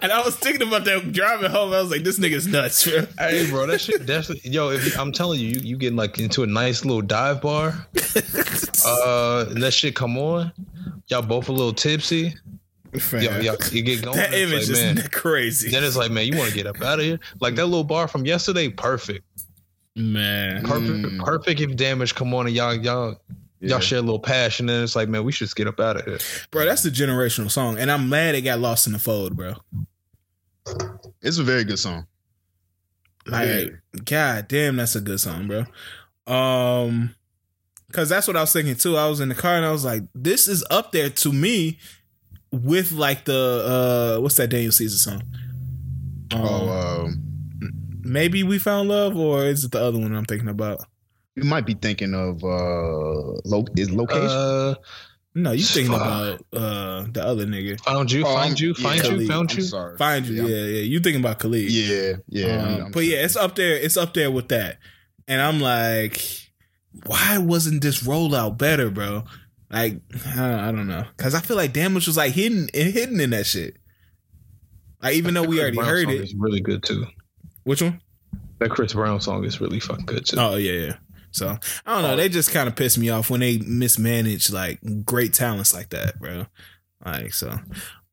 and 0.00 0.10
I 0.10 0.22
was 0.24 0.34
thinking 0.34 0.66
about 0.66 0.84
that 0.86 1.12
driving 1.12 1.50
home. 1.50 1.72
I 1.72 1.82
was 1.82 1.90
like, 1.90 2.02
this 2.02 2.18
nigga's 2.18 2.46
nuts, 2.46 2.88
bro. 2.88 3.06
Hey, 3.18 3.48
bro, 3.50 3.66
that 3.66 3.80
shit 3.80 4.06
definitely. 4.06 4.50
Yo, 4.50 4.70
if 4.70 4.98
I'm 4.98 5.12
telling 5.12 5.38
you, 5.38 5.48
you, 5.48 5.60
you 5.60 5.76
getting 5.76 5.96
like 5.96 6.18
into 6.18 6.42
a 6.42 6.46
nice 6.46 6.84
little 6.84 7.02
dive 7.02 7.42
bar, 7.42 7.86
uh, 8.86 9.46
and 9.50 9.62
that 9.62 9.72
shit 9.72 9.94
come 9.94 10.16
on, 10.16 10.52
y'all 11.08 11.22
both 11.22 11.48
a 11.48 11.52
little 11.52 11.74
tipsy. 11.74 12.34
Fam, 12.98 13.22
Yo, 13.22 13.40
yo, 13.40 13.56
you 13.72 13.82
get 13.82 14.02
going. 14.02 14.16
that 14.16 14.32
image 14.34 14.68
like, 14.70 14.78
man. 14.80 14.98
is 14.98 15.08
crazy, 15.12 15.70
Then 15.70 15.82
it's 15.84 15.96
like, 15.96 16.10
man, 16.10 16.26
you 16.26 16.36
want 16.38 16.50
to 16.50 16.54
get 16.54 16.66
up 16.66 16.80
out 16.82 16.98
of 17.00 17.04
here? 17.04 17.18
Like 17.40 17.54
that 17.56 17.66
little 17.66 17.84
bar 17.84 18.06
from 18.08 18.24
yesterday, 18.24 18.68
perfect, 18.68 19.24
man. 19.96 20.62
perfect, 20.64 20.90
Mm. 20.90 21.24
perfect. 21.24 21.60
If 21.60 21.74
damage 21.76 22.14
come 22.14 22.32
on 22.34 22.46
and 22.46 22.54
y'all, 22.54 22.74
y'all, 22.74 23.20
Yeah. 23.60 23.70
y'all 23.70 23.80
share 23.80 23.98
a 23.98 24.02
little 24.02 24.20
passion, 24.20 24.68
and 24.68 24.82
it's 24.82 24.94
like, 24.94 25.08
man, 25.08 25.24
we 25.24 25.32
should 25.32 25.46
just 25.46 25.56
get 25.56 25.66
up 25.66 25.80
out 25.80 25.96
of 25.96 26.04
here. 26.04 26.18
Bro, 26.50 26.66
that's 26.66 26.82
the 26.82 26.90
generational 26.90 27.50
song, 27.50 27.78
and 27.78 27.90
I'm 27.90 28.08
mad 28.08 28.34
it 28.34 28.42
got 28.42 28.60
lost 28.60 28.86
in 28.86 28.92
the 28.92 28.98
fold, 28.98 29.36
bro. 29.36 29.54
It's 31.22 31.38
a 31.38 31.42
very 31.44 31.64
good 31.64 31.78
song. 31.78 32.06
Like, 33.26 33.72
god 34.04 34.48
damn, 34.48 34.76
that's 34.76 34.94
a 34.96 35.00
good 35.00 35.18
song, 35.20 35.48
bro. 35.48 35.64
Um, 36.32 37.14
cause 37.92 38.08
that's 38.08 38.26
what 38.26 38.36
I 38.36 38.40
was 38.40 38.52
thinking 38.52 38.74
too. 38.76 38.96
I 38.96 39.08
was 39.08 39.20
in 39.20 39.28
the 39.30 39.34
car 39.34 39.54
and 39.56 39.64
I 39.64 39.70
was 39.72 39.84
like, 39.84 40.02
this 40.14 40.46
is 40.48 40.64
up 40.70 40.92
there 40.92 41.08
to 41.10 41.32
me 41.32 41.78
with 42.62 42.92
like 42.92 43.24
the 43.24 44.14
uh, 44.16 44.20
what's 44.22 44.36
that 44.36 44.48
Daniel 44.48 44.72
Caesar 44.72 44.98
song? 44.98 45.22
Um, 46.32 46.40
Oh, 46.42 46.68
um, 47.04 47.22
maybe 48.02 48.42
we 48.42 48.58
found 48.58 48.88
love, 48.88 49.16
or 49.16 49.44
is 49.44 49.64
it 49.64 49.70
the 49.72 49.80
other 49.82 49.98
one 49.98 50.14
I'm 50.14 50.24
thinking 50.24 50.48
about? 50.48 50.84
you 51.36 51.42
might 51.42 51.66
be 51.66 51.74
thinking 51.74 52.14
of 52.14 52.44
uh, 52.44 53.40
lo- 53.44 53.64
is 53.76 53.90
location. 53.90 54.28
Uh, 54.30 54.74
No, 55.34 55.50
you 55.50 55.64
thinking 55.64 55.90
Fuck. 55.90 56.00
about 56.00 56.40
uh 56.52 57.06
the 57.12 57.24
other 57.26 57.44
nigga? 57.44 57.80
found 57.80 58.12
you, 58.12 58.22
Oh, 58.22 58.34
find 58.34 58.50
I'm- 58.50 58.56
you, 58.58 58.74
yeah, 58.78 58.82
find 58.88 59.02
you, 59.02 59.10
Khalid. 59.10 59.28
found 59.28 59.50
I'm 59.50 59.56
you. 59.58 59.62
sorry. 59.64 59.96
Find 59.98 60.26
you, 60.26 60.34
Yeah, 60.46 60.54
yeah, 60.56 60.66
yeah. 60.76 60.82
You 60.82 61.00
thinking 61.00 61.20
about 61.20 61.40
Khalid? 61.40 61.68
yeah, 61.70 62.12
yeah. 62.28 62.46
Um, 62.46 62.68
I'm- 62.68 62.82
I'm- 62.82 62.90
but 62.92 63.04
yeah, 63.04 63.24
it's 63.24 63.34
up 63.36 63.56
there. 63.56 63.74
It's 63.76 63.96
up 63.96 64.14
there 64.14 64.30
with 64.30 64.46
that. 64.48 64.78
And 65.26 65.40
I'm 65.42 65.58
like, 65.60 66.22
why 67.06 67.38
wasn't 67.38 67.82
this 67.82 68.04
rollout 68.04 68.56
better, 68.58 68.90
bro? 68.90 69.24
Like, 69.74 70.00
I 70.36 70.70
don't, 70.70 70.86
know, 70.86 71.04
because 71.16 71.34
I 71.34 71.40
feel 71.40 71.56
like 71.56 71.72
Damage 71.72 72.06
was 72.06 72.16
like 72.16 72.32
hidden 72.32 72.68
hidden 72.72 73.20
in 73.20 73.30
that 73.30 73.44
shit. 73.44 73.76
Like, 75.02 75.16
even 75.16 75.34
though 75.34 75.42
we 75.42 75.60
already 75.60 75.76
Brown 75.76 75.88
heard 75.88 76.04
song 76.04 76.14
it. 76.14 76.20
is 76.20 76.34
really 76.38 76.60
good 76.60 76.84
too. 76.84 77.06
Which 77.64 77.82
one? 77.82 78.00
That 78.60 78.70
Chris 78.70 78.92
Brown 78.92 79.20
song 79.20 79.44
is 79.44 79.60
really 79.60 79.80
fucking 79.80 80.06
good 80.06 80.26
too. 80.26 80.36
Oh 80.38 80.54
yeah, 80.54 80.72
yeah. 80.72 80.96
So 81.32 81.58
I 81.84 81.94
don't 81.94 82.02
know. 82.02 82.16
They 82.16 82.28
just 82.28 82.52
kind 82.52 82.68
of 82.68 82.76
piss 82.76 82.96
me 82.96 83.10
off 83.10 83.28
when 83.30 83.40
they 83.40 83.58
mismanage 83.58 84.50
like 84.52 84.78
great 85.04 85.34
talents 85.34 85.74
like 85.74 85.88
that, 85.90 86.20
bro. 86.20 86.46
Like 87.04 87.34
so. 87.34 87.58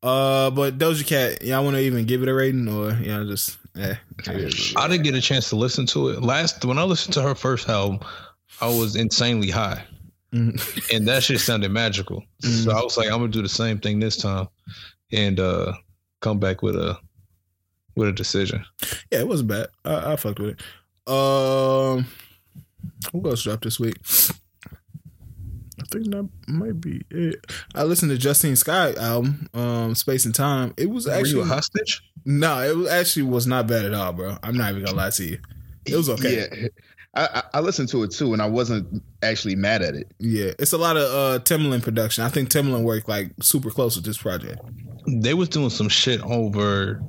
Uh, 0.02 0.50
but 0.50 0.78
Doja 0.78 1.06
Cat, 1.06 1.44
y'all 1.44 1.62
want 1.62 1.76
to 1.76 1.82
even 1.82 2.06
give 2.06 2.24
it 2.24 2.28
a 2.28 2.34
rating 2.34 2.68
or 2.68 2.90
y'all 2.94 3.24
just 3.24 3.56
eh? 3.78 3.94
I 4.26 4.88
didn't 4.88 5.04
get 5.04 5.14
a 5.14 5.20
chance 5.20 5.48
to 5.50 5.56
listen 5.56 5.86
to 5.86 6.08
it 6.08 6.22
last 6.22 6.64
when 6.64 6.78
I 6.78 6.82
listened 6.82 7.14
to 7.14 7.22
her 7.22 7.36
first 7.36 7.68
album. 7.68 8.00
I 8.60 8.66
was 8.66 8.96
insanely 8.96 9.50
high, 9.50 9.84
Mhm. 10.32 10.94
and 10.96 11.06
that 11.08 11.22
shit 11.22 11.40
sounded 11.40 11.70
magical. 11.70 12.24
Mhm. 12.42 12.64
So 12.64 12.70
I 12.72 12.82
was 12.82 12.96
like, 12.96 13.06
I'm 13.10 13.18
gonna 13.18 13.28
do 13.28 13.42
the 13.42 13.48
same 13.48 13.78
thing 13.78 14.00
this 14.00 14.16
time, 14.16 14.48
and 15.12 15.38
uh 15.38 15.72
come 16.20 16.38
back 16.38 16.62
with 16.62 16.76
a 16.76 16.96
with 17.96 18.08
a 18.08 18.12
decision. 18.12 18.64
Yeah, 19.10 19.20
it 19.20 19.28
wasn't 19.28 19.50
bad. 19.50 19.66
I, 19.84 20.12
I 20.12 20.16
fucked 20.16 20.40
with 20.40 20.58
it. 20.58 21.12
Um, 21.12 22.06
who 23.12 23.28
else 23.28 23.42
dropped 23.42 23.64
this 23.64 23.78
week? 23.78 23.96
I 25.80 25.84
think 25.90 26.10
that 26.10 26.28
might 26.48 26.80
be 26.80 27.02
it. 27.10 27.44
I 27.74 27.82
listened 27.84 28.10
to 28.12 28.16
Justine 28.18 28.56
Skye 28.56 28.94
album, 28.94 29.48
um, 29.52 29.94
Space 29.94 30.24
and 30.24 30.34
Time. 30.34 30.72
It 30.78 30.88
was 30.88 31.06
Were 31.06 31.12
actually 31.12 31.32
you 31.32 31.40
a 31.42 31.44
hostage? 31.46 32.00
no, 32.24 32.60
it 32.62 32.76
was, 32.76 32.88
actually 32.88 33.24
was 33.24 33.46
not 33.46 33.66
bad 33.66 33.84
at 33.84 33.92
all, 33.92 34.12
bro. 34.12 34.38
I'm 34.42 34.56
not 34.56 34.70
even 34.70 34.84
gonna 34.84 34.96
lie 34.96 35.10
to 35.10 35.24
you. 35.24 35.38
It 35.84 35.96
was 35.96 36.08
okay. 36.08 36.48
Yeah. 36.50 36.68
I, 37.14 37.26
I, 37.26 37.42
I 37.54 37.60
listened 37.60 37.88
to 37.90 38.02
it 38.04 38.10
too, 38.10 38.32
and 38.32 38.40
I 38.40 38.46
wasn't 38.46 39.02
actually 39.22 39.54
mad 39.54 39.82
at 39.82 39.94
it. 39.94 40.10
Yeah, 40.18 40.52
it's 40.58 40.72
a 40.72 40.78
lot 40.78 40.96
of 40.96 41.02
uh 41.02 41.38
Timbaland 41.44 41.82
production. 41.82 42.24
I 42.24 42.28
think 42.28 42.48
Timbaland 42.48 42.84
worked 42.84 43.08
like 43.08 43.32
super 43.40 43.70
close 43.70 43.96
with 43.96 44.04
this 44.04 44.16
project. 44.18 44.60
They 45.06 45.34
was 45.34 45.48
doing 45.48 45.70
some 45.70 45.88
shit 45.88 46.22
over 46.22 47.02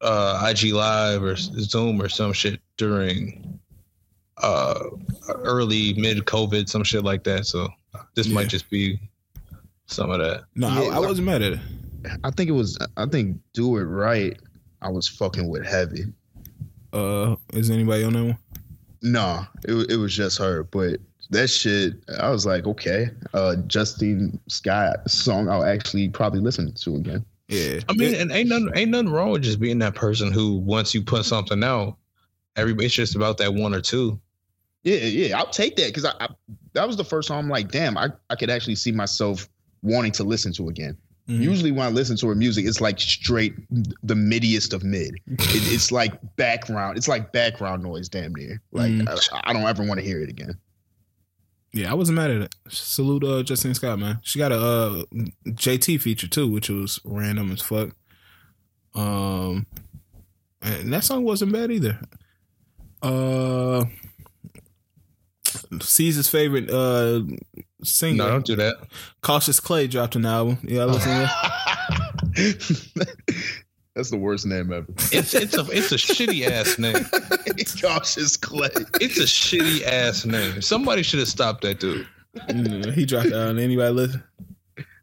uh 0.00 0.46
IG 0.48 0.72
Live 0.72 1.22
or 1.22 1.34
Zoom 1.36 2.00
or 2.00 2.08
some 2.08 2.32
shit 2.32 2.60
during 2.76 3.58
uh 4.38 4.78
early 5.28 5.92
mid 5.94 6.18
COVID, 6.18 6.68
some 6.68 6.84
shit 6.84 7.02
like 7.04 7.24
that. 7.24 7.46
So 7.46 7.68
this 8.14 8.26
Yeah. 8.28 8.34
might 8.34 8.48
just 8.48 8.70
be 8.70 9.00
some 9.86 10.10
of 10.10 10.20
that. 10.20 10.44
No, 10.54 10.68
Yeah, 10.68 10.90
I, 10.92 10.96
I 10.96 10.98
wasn't 11.00 11.26
mad 11.26 11.42
at 11.42 11.54
it. 11.54 11.60
I 12.24 12.30
think 12.30 12.48
it 12.48 12.52
was. 12.54 12.78
I 12.96 13.06
think 13.06 13.38
do 13.52 13.76
it 13.76 13.82
right. 13.82 14.38
I 14.80 14.88
was 14.88 15.06
fucking 15.08 15.48
with 15.50 15.66
heavy. 15.66 16.04
Uh, 16.92 17.36
is 17.52 17.70
anybody 17.70 18.04
on 18.04 18.12
that 18.14 18.24
one? 18.24 18.38
No, 19.02 19.46
it 19.64 19.90
it 19.90 19.96
was 19.96 20.14
just 20.14 20.38
her. 20.38 20.64
But 20.64 21.00
that 21.30 21.48
shit, 21.48 21.94
I 22.18 22.30
was 22.30 22.44
like, 22.44 22.66
okay. 22.66 23.10
Uh, 23.32 23.56
Justine 23.66 24.38
Skye 24.48 24.94
song, 25.06 25.48
I'll 25.48 25.64
actually 25.64 26.08
probably 26.08 26.40
listen 26.40 26.72
to 26.72 26.96
again. 26.96 27.24
Yeah, 27.48 27.80
I 27.88 27.94
mean, 27.94 28.14
and 28.14 28.30
ain't 28.30 28.48
nothing 28.48 28.70
ain't 28.76 28.90
nothing 28.92 29.08
wrong 29.08 29.30
with 29.30 29.42
just 29.42 29.58
being 29.58 29.80
that 29.80 29.94
person 29.96 30.32
who 30.32 30.56
once 30.58 30.94
you 30.94 31.02
put 31.02 31.24
something 31.24 31.64
out, 31.64 31.96
everybody 32.54 32.86
it's 32.86 32.94
just 32.94 33.16
about 33.16 33.38
that 33.38 33.54
one 33.54 33.74
or 33.74 33.80
two. 33.80 34.20
Yeah, 34.84 34.96
yeah, 34.98 35.38
I'll 35.38 35.50
take 35.50 35.76
that 35.76 35.88
because 35.88 36.04
I, 36.04 36.12
I 36.20 36.28
that 36.74 36.86
was 36.86 36.96
the 36.96 37.04
first 37.04 37.28
time 37.28 37.38
I'm 37.38 37.48
like, 37.48 37.70
damn, 37.70 37.98
I, 37.98 38.10
I 38.30 38.36
could 38.36 38.50
actually 38.50 38.76
see 38.76 38.92
myself 38.92 39.48
wanting 39.82 40.12
to 40.12 40.24
listen 40.24 40.52
to 40.54 40.68
again. 40.68 40.96
Mhm. 41.28 41.40
Usually 41.42 41.70
when 41.70 41.86
I 41.86 41.90
listen 41.90 42.16
to 42.18 42.28
her 42.28 42.34
music, 42.34 42.64
it's 42.66 42.80
like 42.80 42.98
straight 42.98 43.54
the 44.02 44.14
middiest 44.14 44.72
of 44.72 44.82
mid. 44.84 45.14
It, 45.28 45.72
it's 45.72 45.92
like 45.92 46.12
background. 46.36 46.96
It's 46.98 47.06
like 47.08 47.32
background 47.32 47.82
noise, 47.82 48.08
damn 48.08 48.34
near. 48.34 48.60
Like 48.72 48.90
Mm. 48.92 49.08
I, 49.32 49.40
I 49.44 49.52
don't 49.52 49.62
ever 49.64 49.84
want 49.84 50.00
to 50.00 50.04
hear 50.06 50.20
it 50.22 50.28
again. 50.28 50.54
yeah, 51.72 51.90
I 51.90 51.94
wasn't 51.94 52.16
mad 52.16 52.30
at 52.32 52.40
it. 52.42 52.54
Salute 52.68 53.22
uh 53.24 53.42
Justine 53.44 53.74
Skye, 53.74 53.94
man. 53.96 54.18
She 54.22 54.38
got 54.40 54.50
a 54.52 54.58
uh 54.58 55.02
JT 55.46 56.00
feature 56.00 56.26
too, 56.28 56.48
which 56.48 56.68
was 56.68 56.98
random 57.04 57.52
as 57.52 57.62
fuck. 57.62 57.90
Um, 58.94 59.66
and 60.62 60.92
that 60.92 61.04
song 61.04 61.22
wasn't 61.24 61.52
bad 61.52 61.70
either. 61.70 62.00
Uh, 63.02 63.84
Caesar's 65.80 66.28
favorite 66.28 66.68
uh 66.70 67.22
singer, 67.82 68.16
No, 68.16 68.28
don't 68.28 68.46
do 68.46 68.56
that. 68.56 68.76
Cautious 69.22 69.60
Clay, 69.60 69.86
dropped 69.86 70.16
an 70.16 70.26
album. 70.26 70.58
Yeah, 70.62 70.82
I 70.82 70.84
listened 70.86 71.28
to. 72.36 73.06
That's 73.94 74.10
the 74.10 74.18
worst 74.18 74.46
name 74.46 74.72
ever. 74.72 74.86
It's 75.12 75.34
it's 75.34 75.56
a 75.56 75.66
it's 75.70 75.92
a 75.92 75.96
shitty 75.96 76.46
ass 76.46 76.78
name. 76.78 76.94
Cautious 77.82 78.36
Clay. 78.36 78.70
It's 79.00 79.18
a 79.18 79.24
shitty 79.24 79.82
ass 79.82 80.24
name. 80.24 80.62
Somebody 80.62 81.02
should 81.02 81.18
have 81.18 81.28
stopped 81.28 81.62
that 81.62 81.80
dude. 81.80 82.06
Yeah, 82.48 82.92
he 82.92 83.04
dropped 83.04 83.32
out. 83.32 83.58
Anybody 83.58 83.92
listen? 83.92 84.22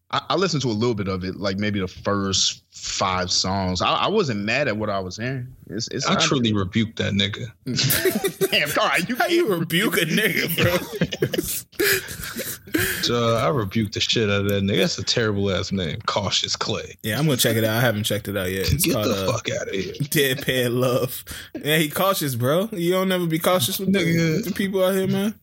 I, 0.10 0.22
I 0.30 0.36
listened 0.36 0.62
to 0.62 0.70
a 0.70 0.72
little 0.72 0.96
bit 0.96 1.10
of 1.10 1.26
it, 1.26 1.36
like 1.36 1.58
maybe 1.58 1.82
the 1.82 1.88
first 1.88 2.64
five 2.72 3.30
songs. 3.30 3.82
I, 3.82 3.92
I 3.94 4.08
wasn't 4.08 4.40
mad 4.46 4.70
at 4.70 4.78
what 4.78 4.90
I 4.90 5.00
was 5.00 5.18
hearing. 5.18 5.54
It's, 5.70 5.90
it's 5.90 6.08
I 6.08 6.16
truly 6.16 6.54
rebuke 6.54 6.96
that 6.96 7.14
nigga. 7.14 7.52
damn. 8.52 8.70
All 8.80 8.88
right, 8.88 9.08
you 9.10 9.16
How 9.18 9.28
you 9.28 9.48
can't 9.48 9.60
rebuke 9.60 9.98
a 9.98 10.06
nigga, 10.06 10.56
bro? 10.56 10.78
Uh, 13.10 13.36
I 13.36 13.48
rebuke 13.50 13.92
the 13.94 14.00
shit 14.00 14.30
out 14.30 14.42
of 14.42 14.50
that 14.50 14.64
nigga. 14.64 14.78
That's 14.80 14.98
a 14.98 15.04
terrible 15.04 15.50
ass 15.52 15.72
name. 15.72 16.00
Cautious 16.06 16.56
Clay. 16.56 16.98
yeah, 17.04 17.18
I'm 17.18 17.26
gonna 17.26 17.38
check 17.38 17.56
it 17.56 17.64
out. 17.64 17.78
I 17.78 17.82
haven't 17.82 18.04
checked 18.04 18.28
it 18.28 18.36
out 18.38 18.52
yet. 18.52 18.72
It's 18.72 18.86
Get 18.86 18.94
called 18.94 19.06
the 19.08 19.28
uh, 19.28 19.32
fuck 19.32 19.50
out 19.50 19.68
of 19.68 19.74
here. 19.74 19.94
Deadpan 19.94 20.80
Love. 20.80 21.24
Yeah, 21.64 21.78
he 21.78 21.90
cautious, 21.90 22.36
bro. 22.36 22.70
You 22.72 22.92
don't 22.92 23.10
never 23.10 23.26
be 23.26 23.40
cautious 23.40 23.80
with 23.80 23.94
Nigga. 23.94 24.44
the 24.44 24.52
people 24.52 24.84
out 24.84 24.94
here, 24.96 25.08
man. 25.08 25.34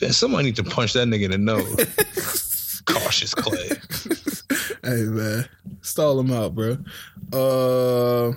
Man, 0.00 0.12
somebody 0.12 0.44
need 0.46 0.56
to 0.56 0.64
punch 0.64 0.92
that 0.94 1.06
nigga 1.08 1.24
in 1.24 1.30
the 1.32 1.38
nose. 1.38 2.82
Cautious 2.86 3.34
Clay. 3.34 3.68
hey 4.82 5.02
man, 5.04 5.48
stall 5.82 6.18
him 6.18 6.32
out, 6.32 6.54
bro. 6.54 6.78
Uh, 7.32 8.30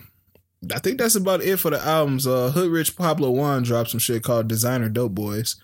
I 0.74 0.80
think 0.80 0.98
that's 1.00 1.16
about 1.16 1.42
it 1.42 1.58
for 1.58 1.72
the 1.72 1.80
albums. 1.80 2.26
Uh, 2.28 2.52
Hood 2.52 2.72
Rich 2.72 2.96
Pablo 2.96 3.30
Juan 3.32 3.64
dropped 3.64 3.90
some 3.90 4.00
shit 4.00 4.24
called 4.24 4.48
Designer 4.48 4.90
Dope 4.90 5.14
Boys. 5.16 5.56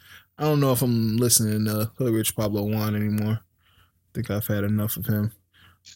I 0.41 0.45
don't 0.45 0.59
know 0.59 0.72
if 0.72 0.81
I'm 0.81 1.18
listening 1.18 1.65
to 1.65 1.91
Hood 1.99 2.15
Rich 2.15 2.35
Pablo 2.35 2.63
Juan 2.63 2.95
anymore. 2.95 3.41
I 3.43 4.09
think 4.15 4.31
I've 4.31 4.47
had 4.47 4.63
enough 4.63 4.97
of 4.97 5.05
him. 5.05 5.31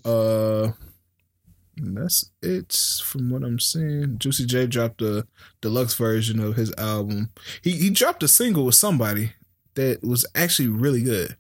Uh, 0.06 0.74
that's 1.76 2.30
it 2.44 2.72
from 3.04 3.32
what 3.32 3.42
I'm 3.42 3.60
seeing. 3.60 4.20
Juicy 4.20 4.46
J 4.46 4.68
dropped 4.68 5.02
a 5.02 5.26
deluxe 5.62 5.96
version 5.96 6.40
of 6.40 6.58
his 6.58 6.72
album. 6.78 7.32
He 7.64 7.72
he 7.72 7.90
dropped 7.90 8.22
a 8.22 8.28
single 8.28 8.66
with 8.66 8.76
somebody 8.76 9.34
that 9.74 10.04
was 10.04 10.28
actually 10.36 10.68
really 10.68 11.02
good. 11.02 11.36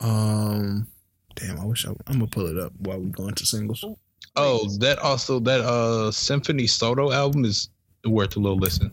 Um, 0.00 0.88
damn, 1.36 1.60
I 1.60 1.64
wish 1.64 1.86
I, 1.86 1.90
I'm 2.08 2.18
gonna 2.18 2.26
pull 2.26 2.46
it 2.46 2.58
up 2.58 2.72
while 2.80 2.98
we 2.98 3.10
go 3.10 3.28
into 3.28 3.46
singles. 3.46 3.84
Oh, 4.34 4.68
that 4.80 4.98
also 4.98 5.38
that 5.38 5.60
uh 5.60 6.10
Symphony 6.10 6.66
Soto 6.66 7.12
album 7.12 7.44
is 7.44 7.68
worth 8.04 8.34
a 8.34 8.40
little 8.40 8.58
listen. 8.58 8.90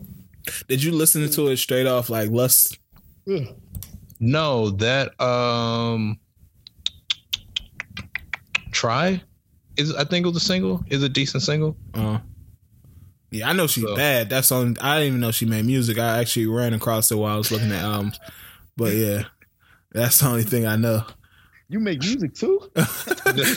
Did 0.68 0.84
you 0.84 0.92
listen 0.92 1.28
to 1.28 1.48
it 1.48 1.56
straight 1.56 1.88
off 1.88 2.08
like 2.08 2.30
Lust? 2.30 2.78
No, 4.20 4.70
that 4.70 5.20
um 5.20 6.18
Try 8.70 9.22
is 9.76 9.94
I 9.94 10.04
think 10.04 10.24
it 10.24 10.28
was 10.28 10.36
a 10.36 10.40
single. 10.40 10.82
Is 10.88 11.02
a 11.02 11.08
decent 11.08 11.42
single. 11.42 11.76
Uh, 11.94 12.18
yeah, 13.30 13.48
I 13.48 13.52
know 13.52 13.66
she's 13.66 13.84
So- 13.84 13.96
bad. 13.96 14.28
That's 14.30 14.50
on. 14.52 14.76
I 14.80 14.96
didn't 14.98 15.08
even 15.08 15.20
know 15.20 15.30
she 15.30 15.46
made 15.46 15.64
music. 15.64 15.98
I 15.98 16.18
actually 16.18 16.46
ran 16.46 16.74
across 16.74 17.10
it 17.10 17.16
while 17.16 17.34
I 17.34 17.38
was 17.38 17.50
looking 17.50 17.70
at 17.72 17.82
albums. 17.82 18.18
But 18.76 18.94
yeah, 18.94 19.24
that's 19.92 20.20
the 20.20 20.28
only 20.28 20.42
thing 20.44 20.66
I 20.66 20.76
know. 20.76 21.04
You 21.68 21.80
make 21.80 22.00
music 22.00 22.34
too? 22.34 22.60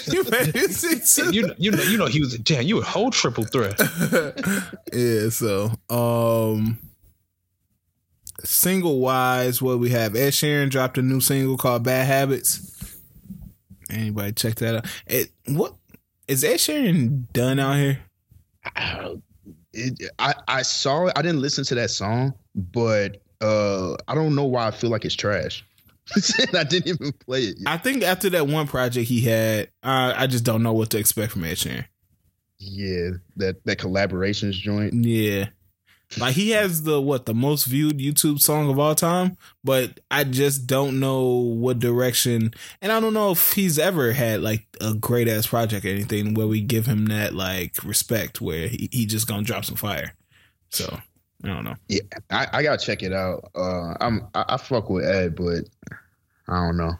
you 0.08 0.24
made 0.30 0.54
music 0.54 1.06
too. 1.08 1.34
You 1.34 1.54
you 1.58 1.72
know 1.72 1.84
you 1.84 1.98
know 1.98 2.06
he 2.08 2.20
was 2.20 2.38
damn 2.38 2.64
you 2.64 2.80
a 2.80 2.84
whole 2.84 3.12
triple 3.12 3.44
threat. 3.46 3.78
yeah, 4.94 5.30
so 5.30 5.72
um 5.90 6.78
single 8.44 9.00
wise, 9.00 9.62
what 9.62 9.80
we 9.80 9.90
have 9.92 10.16
Ed 10.16 10.32
Sheeran 10.32 10.70
dropped 10.70 10.98
a 10.98 11.02
new 11.02 11.22
single 11.22 11.58
called 11.58 11.84
Bad 11.84 12.06
Habits. 12.06 12.98
Anybody 13.90 14.34
check 14.34 14.56
that 14.56 14.78
out? 14.78 14.86
It 15.08 15.30
what 15.48 15.76
is 16.28 16.44
Ed 16.44 16.58
Sheeran 16.58 17.32
done 17.34 17.60
out 17.60 17.78
here? 17.78 18.00
I, 18.76 19.16
it, 19.74 20.12
I 20.20 20.34
I 20.48 20.62
saw 20.64 21.08
it. 21.08 21.14
I 21.16 21.22
didn't 21.22 21.42
listen 21.42 21.64
to 21.66 21.76
that 21.76 21.92
song, 21.92 22.34
but 22.56 23.22
uh, 23.42 23.96
I 24.08 24.16
don't 24.16 24.36
know 24.36 24.46
why 24.46 24.68
I 24.68 24.72
feel 24.72 24.90
like 24.90 25.06
it's 25.06 25.16
trash. 25.16 25.66
I 26.54 26.64
didn't 26.64 26.88
even 26.88 27.12
play 27.14 27.42
it. 27.42 27.58
Yet. 27.60 27.68
I 27.68 27.78
think 27.78 28.04
after 28.04 28.30
that 28.32 28.48
one 28.48 28.68
project 28.68 29.08
he 29.08 29.22
had, 29.22 29.70
I 29.82 30.24
I 30.24 30.28
just 30.28 30.44
don't 30.44 30.64
know 30.64 30.74
what 30.74 30.90
to 30.92 30.98
expect 30.98 31.32
from 31.32 31.44
Ed 31.44 31.58
Sheeran. 31.58 31.86
Yeah, 32.58 33.12
that 33.38 33.64
that 33.66 33.80
collaborations 33.80 34.54
joint. 34.54 34.94
Yeah. 34.94 35.48
Like 36.18 36.36
he 36.36 36.52
has 36.52 36.84
the 36.84 37.02
what 37.02 37.26
the 37.26 37.34
most 37.34 37.66
viewed 37.66 38.00
YouTube 38.00 38.40
song 38.40 38.70
of 38.70 38.80
all 38.80 38.96
time, 38.96 39.38
but 39.64 40.00
I 40.10 40.24
just 40.24 40.66
don't 40.68 41.00
know 41.00 41.26
what 41.26 41.80
direction 41.80 42.54
and 42.82 42.92
I 42.92 43.00
don't 43.00 43.14
know 43.14 43.32
if 43.32 43.54
he's 43.54 43.78
ever 43.78 44.14
had 44.14 44.42
like 44.42 44.66
a 44.80 44.94
great 44.94 45.28
ass 45.28 45.48
project 45.48 45.86
or 45.86 45.90
anything 45.90 46.34
where 46.34 46.48
we 46.48 46.62
give 46.62 46.86
him 46.86 47.08
that 47.08 47.34
like 47.34 47.84
respect 47.84 48.42
where 48.42 48.68
he, 48.68 48.90
he 48.92 49.06
just 49.06 49.28
gonna 49.28 49.44
drop 49.44 49.66
some 49.66 49.76
fire. 49.76 50.16
So 50.70 51.00
I 51.44 51.48
don't 51.48 51.66
know. 51.66 51.76
Yeah, 51.88 52.02
I, 52.30 52.48
I 52.54 52.64
gotta 52.64 52.84
check 52.84 53.04
it 53.04 53.14
out. 53.14 53.50
Uh, 53.56 53.96
I'm 54.00 54.28
I, 54.34 54.46
I 54.50 54.58
fuck 54.58 54.90
with 54.90 55.06
Ed, 55.06 55.36
but 55.36 55.66
I 56.48 56.66
don't 56.66 56.78
know. 56.78 56.94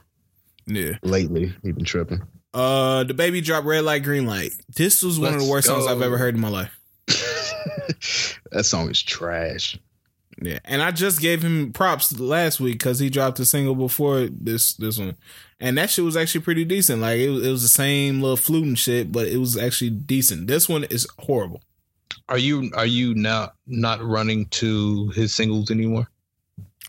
Yeah. 0.66 0.98
Lately, 1.02 1.54
he 1.62 1.72
been 1.72 1.84
tripping. 1.84 2.22
Uh 2.52 3.04
DaBaby 3.04 3.44
dropped 3.44 3.66
red 3.66 3.84
light, 3.84 4.02
green 4.02 4.26
light. 4.26 4.52
This 4.74 5.02
was 5.02 5.18
one 5.18 5.28
of 5.28 5.34
the 5.34 5.38
Let's 5.40 5.50
worst 5.50 5.66
songs. 5.68 5.86
I've 5.86 6.02
ever 6.02 6.18
heard 6.18 6.34
in 6.34 6.40
my 6.40 6.48
life. 6.48 6.75
that 8.52 8.64
song 8.64 8.90
is 8.90 9.02
trash. 9.02 9.78
Yeah, 10.42 10.58
and 10.66 10.82
I 10.82 10.90
just 10.90 11.20
gave 11.20 11.42
him 11.42 11.72
props 11.72 12.18
last 12.20 12.60
week 12.60 12.74
because 12.74 12.98
he 12.98 13.08
dropped 13.08 13.40
a 13.40 13.46
single 13.46 13.74
before 13.74 14.28
this 14.30 14.74
this 14.74 14.98
one, 14.98 15.16
and 15.60 15.78
that 15.78 15.88
shit 15.88 16.04
was 16.04 16.16
actually 16.16 16.42
pretty 16.42 16.64
decent. 16.66 17.00
Like 17.00 17.18
it, 17.18 17.30
was- 17.30 17.46
it 17.46 17.50
was 17.50 17.62
the 17.62 17.68
same 17.68 18.20
little 18.20 18.36
flute 18.36 18.64
and 18.66 18.78
shit, 18.78 19.10
but 19.12 19.28
it 19.28 19.38
was 19.38 19.56
actually 19.56 19.90
decent. 19.90 20.46
This 20.46 20.68
one 20.68 20.84
is 20.84 21.06
horrible. 21.20 21.62
Are 22.28 22.36
you 22.38 22.70
are 22.74 22.84
you 22.86 23.14
now 23.14 23.52
not 23.66 24.02
running 24.02 24.44
to 24.46 25.08
his 25.10 25.34
singles 25.34 25.70
anymore? 25.70 26.08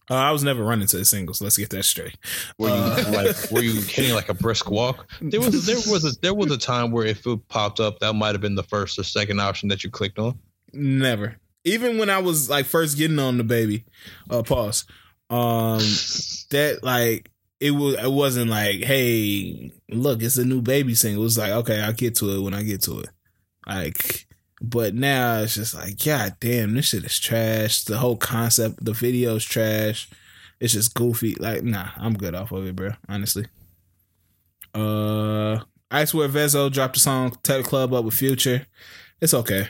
Uh, 0.10 0.16
I 0.16 0.32
was 0.32 0.44
never 0.44 0.64
running 0.64 0.88
to 0.88 0.98
the 0.98 1.06
singles. 1.06 1.42
Let's 1.42 1.58
get 1.58 1.70
that 1.72 1.84
straight. 1.84 2.18
Were 2.58 2.70
you 2.70 2.74
Uh, 2.74 3.12
like 3.14 3.36
were 3.52 3.62
you 3.62 3.80
hitting 3.82 4.14
like 4.14 4.28
a 4.30 4.34
brisk 4.34 4.70
walk? 4.70 5.10
There 5.22 5.40
was 5.40 5.66
there 5.66 5.76
was 5.92 6.04
a 6.06 6.20
there 6.22 6.34
was 6.34 6.52
a 6.52 6.58
time 6.58 6.92
where 6.92 7.06
if 7.06 7.26
it 7.26 7.48
popped 7.48 7.80
up, 7.80 8.00
that 8.00 8.14
might 8.14 8.34
have 8.34 8.42
been 8.42 8.56
the 8.56 8.64
first 8.64 9.00
or 9.00 9.04
second 9.04 9.40
option 9.40 9.70
that 9.70 9.84
you 9.86 9.90
clicked 9.90 10.20
on. 10.20 10.38
Never. 10.78 11.38
Even 11.64 11.98
when 11.98 12.10
I 12.10 12.20
was 12.20 12.50
like 12.50 12.66
first 12.66 12.98
getting 12.98 13.20
on 13.20 13.40
DaBaby, 13.40 13.84
uh, 14.30 14.44
pause. 14.44 14.86
Um, 15.30 15.80
that 16.52 16.80
like 16.84 17.30
it 17.60 17.72
was 17.72 17.96
it 17.96 18.12
wasn't 18.12 18.50
like, 18.50 18.84
hey, 18.84 19.72
look, 19.90 20.22
it's 20.22 20.38
a 20.38 20.46
new 20.46 20.62
baby 20.62 20.96
single. 20.96 21.24
It 21.24 21.26
was 21.26 21.38
like, 21.38 21.52
okay, 21.52 21.82
I'll 21.82 21.94
get 21.94 22.16
to 22.18 22.30
it 22.30 22.42
when 22.42 22.54
I 22.54 22.64
get 22.64 22.84
to 22.84 23.00
it. 23.00 23.10
Like, 23.66 24.28
but 24.62 24.94
now 24.94 25.40
it's 25.40 25.56
just 25.56 25.74
like, 25.74 26.04
god 26.04 26.38
damn, 26.40 26.76
this 26.76 26.86
shit 26.86 27.04
is 27.04 27.20
trash. 27.20 27.84
The 27.84 27.98
whole 27.98 28.18
concept, 28.18 28.84
the 28.86 28.94
video 28.94 29.36
is 29.36 29.44
trash. 29.44 30.10
It's 30.60 30.74
just 30.74 30.94
goofy. 30.94 31.36
Like, 31.36 31.64
nah, 31.64 31.90
I'm 31.98 32.14
good 32.14 32.36
off 32.36 32.52
of 32.52 32.66
it, 32.66 32.76
bro. 32.76 32.92
Honestly. 33.10 33.48
Uh, 34.74 35.60
Icewear 35.92 36.30
Vezo 36.30 36.72
dropped 36.72 36.98
a 36.98 37.00
song, 37.00 37.36
Tech 37.44 37.66
Club 37.66 37.94
up 37.94 38.06
with 38.06 38.14
Future. 38.14 38.68
It's 39.20 39.34
okay. 39.34 39.68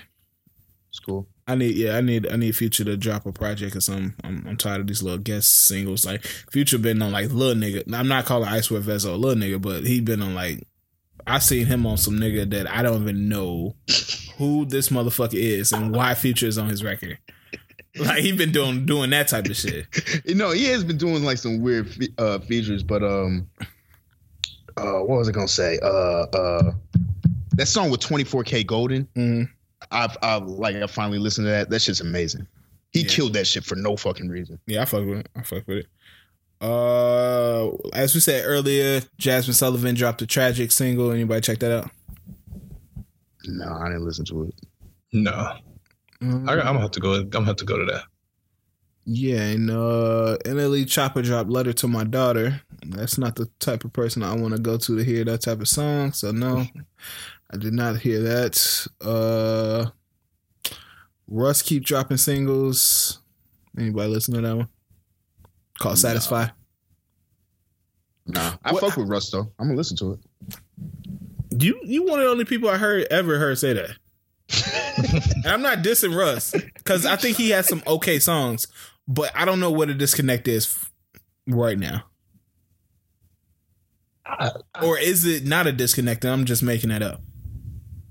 It's 1.07 1.13
cool. 1.13 1.27
I 1.47 1.55
need 1.55 1.75
yeah, 1.75 1.95
I 1.95 2.01
need 2.01 2.27
I 2.27 2.35
need 2.35 2.55
Future 2.55 2.83
to 2.83 2.97
drop 2.97 3.25
a 3.25 3.31
project 3.31 3.75
or 3.75 3.81
something. 3.81 4.13
I'm 4.23 4.45
I'm 4.47 4.57
tired 4.57 4.81
of 4.81 4.87
these 4.87 5.01
little 5.01 5.19
guest 5.19 5.67
singles. 5.67 6.05
Like 6.05 6.25
Future 6.25 6.77
been 6.77 7.01
on 7.01 7.11
like 7.13 7.31
little 7.31 7.55
nigga. 7.55 7.93
I'm 7.93 8.07
not 8.09 8.25
calling 8.25 8.49
Icewear 8.49 8.81
Vezo 8.81 9.13
a 9.13 9.15
little 9.15 9.41
nigga, 9.41 9.61
but 9.61 9.85
he 9.85 10.01
been 10.01 10.21
on 10.21 10.35
like 10.35 10.67
I 11.25 11.39
seen 11.39 11.65
him 11.65 11.85
on 11.85 11.97
some 11.97 12.15
nigga 12.15 12.49
that 12.51 12.69
I 12.69 12.81
don't 12.81 13.01
even 13.03 13.29
know 13.29 13.75
who 14.37 14.65
this 14.65 14.89
motherfucker 14.89 15.35
is 15.35 15.71
and 15.71 15.95
why 15.95 16.13
Future 16.15 16.47
is 16.47 16.57
on 16.57 16.67
his 16.69 16.83
record. 16.83 17.17
Like 17.97 18.19
he 18.19 18.31
been 18.33 18.51
doing 18.51 18.85
doing 18.85 19.09
that 19.11 19.29
type 19.29 19.45
of 19.45 19.55
shit. 19.55 19.85
You 20.25 20.35
know, 20.35 20.51
he 20.51 20.65
has 20.65 20.83
been 20.83 20.97
doing 20.97 21.23
like 21.23 21.37
some 21.37 21.61
weird 21.61 21.89
fe- 21.89 22.13
uh, 22.17 22.39
features, 22.39 22.83
but 22.83 23.01
um, 23.03 23.49
uh, 24.75 24.99
what 24.99 25.19
was 25.19 25.29
I 25.29 25.31
gonna 25.31 25.47
say? 25.47 25.79
Uh, 25.81 25.87
uh, 26.33 26.71
that 27.53 27.67
song 27.67 27.89
with 27.89 28.01
24kGoldn. 28.01 29.07
hmm 29.15 29.43
I've, 29.91 30.17
I've 30.21 30.43
like 30.43 30.75
I 30.75 30.87
finally 30.87 31.19
listened 31.19 31.45
to 31.45 31.51
that. 31.51 31.69
That 31.69 31.81
shit's 31.81 32.01
amazing. 32.01 32.47
He 32.91 33.01
Yeah. 33.01 33.07
killed 33.09 33.33
that 33.33 33.45
shit 33.47 33.63
for 33.63 33.75
no 33.75 33.95
fucking 33.97 34.29
reason. 34.29 34.59
Yeah, 34.65 34.81
I 34.81 34.85
fuck 34.85 35.05
with 35.05 35.19
it. 35.19 35.29
I 35.35 35.41
fuck 35.43 35.67
with 35.67 35.77
it. 35.79 35.87
Uh, 36.59 37.69
as 37.93 38.15
we 38.15 38.19
said 38.19 38.43
earlier, 38.45 39.01
Jazmine 39.21 39.53
Sullivan 39.53 39.93
dropped 39.95 40.21
a 40.23 40.25
tragic 40.27 40.71
single. 40.71 41.11
Anybody 41.11 41.41
check 41.41 41.59
that 41.59 41.71
out? 41.71 41.91
No, 43.45 43.71
I 43.71 43.87
didn't 43.89 44.05
listen 44.05 44.25
to 44.25 44.45
it. 44.45 44.55
No, 45.13 45.31
I, 45.31 45.59
I'm 46.21 46.45
gonna 46.45 46.79
have 46.81 46.91
to 46.91 46.99
go. 46.99 47.13
I'm 47.13 47.29
gonna 47.29 47.45
have 47.45 47.55
to 47.57 47.65
go 47.65 47.77
to 47.77 47.85
that. 47.85 48.03
Yeah, 49.05 49.41
and 49.41 49.69
uh 49.69 50.37
NLE 50.43 50.83
Choppa 50.85 51.23
dropped 51.23 51.49
Letter 51.49 51.71
to 51.73 51.87
My 51.87 52.03
Daughter. 52.03 52.61
That's 52.85 53.17
not 53.17 53.35
the 53.35 53.45
type 53.59 53.85
of 53.85 53.93
person 53.93 54.21
I 54.23 54.33
want 54.35 54.53
to 54.55 54.59
go 54.61 54.77
to 54.77 54.97
to 54.97 55.03
hear 55.03 55.23
that 55.25 55.41
type 55.41 55.61
of 55.61 55.67
song. 55.69 56.11
So 56.11 56.31
no, 56.31 56.65
I 57.51 57.57
did 57.57 57.73
not 57.73 57.97
hear 57.99 58.21
that. 58.21 58.87
Uh 59.01 59.89
Russ 61.27 61.61
keep 61.61 61.83
dropping 61.85 62.17
singles. 62.17 63.19
Anybody 63.77 64.09
listen 64.09 64.33
to 64.35 64.41
that 64.41 64.55
one? 64.55 64.69
Called 65.79 65.93
No. 65.95 65.99
Satisfy. 65.99 66.47
Nah, 68.25 68.55
I 68.63 68.73
What- 68.73 68.81
fuck 68.81 68.97
with 68.97 69.07
Russ 69.09 69.29
though. 69.29 69.51
I'm 69.59 69.67
gonna 69.67 69.75
listen 69.77 69.97
to 69.97 70.13
it. 70.13 70.19
You 71.61 71.79
you 71.83 72.03
one 72.03 72.19
of 72.19 72.25
the 72.25 72.31
only 72.31 72.45
people 72.45 72.69
I 72.69 72.77
heard 72.77 73.07
ever 73.09 73.37
heard 73.39 73.57
say 73.57 73.73
that. 73.73 73.91
And 75.35 75.45
I'm 75.45 75.61
not 75.61 75.79
dissing 75.83 76.15
Russ 76.17 76.51
because 76.75 77.05
I 77.05 77.15
think 77.17 77.37
he 77.37 77.51
has 77.51 77.67
some 77.67 77.83
okay 77.85 78.17
songs, 78.19 78.65
but 79.07 79.31
I 79.35 79.45
don't 79.45 79.59
know 79.59 79.69
what 79.71 79.89
a 79.89 79.93
disconnect 79.93 80.47
is 80.47 80.89
right 81.45 81.77
now. 81.77 82.05
I, 84.25 84.51
Or 84.81 84.97
is 84.97 85.23
it 85.25 85.45
not 85.45 85.67
a 85.67 85.71
disconnect 85.71 86.25
I'm 86.25 86.45
just 86.45 86.63
making 86.63 86.89
that 86.89 87.03
up? 87.03 87.21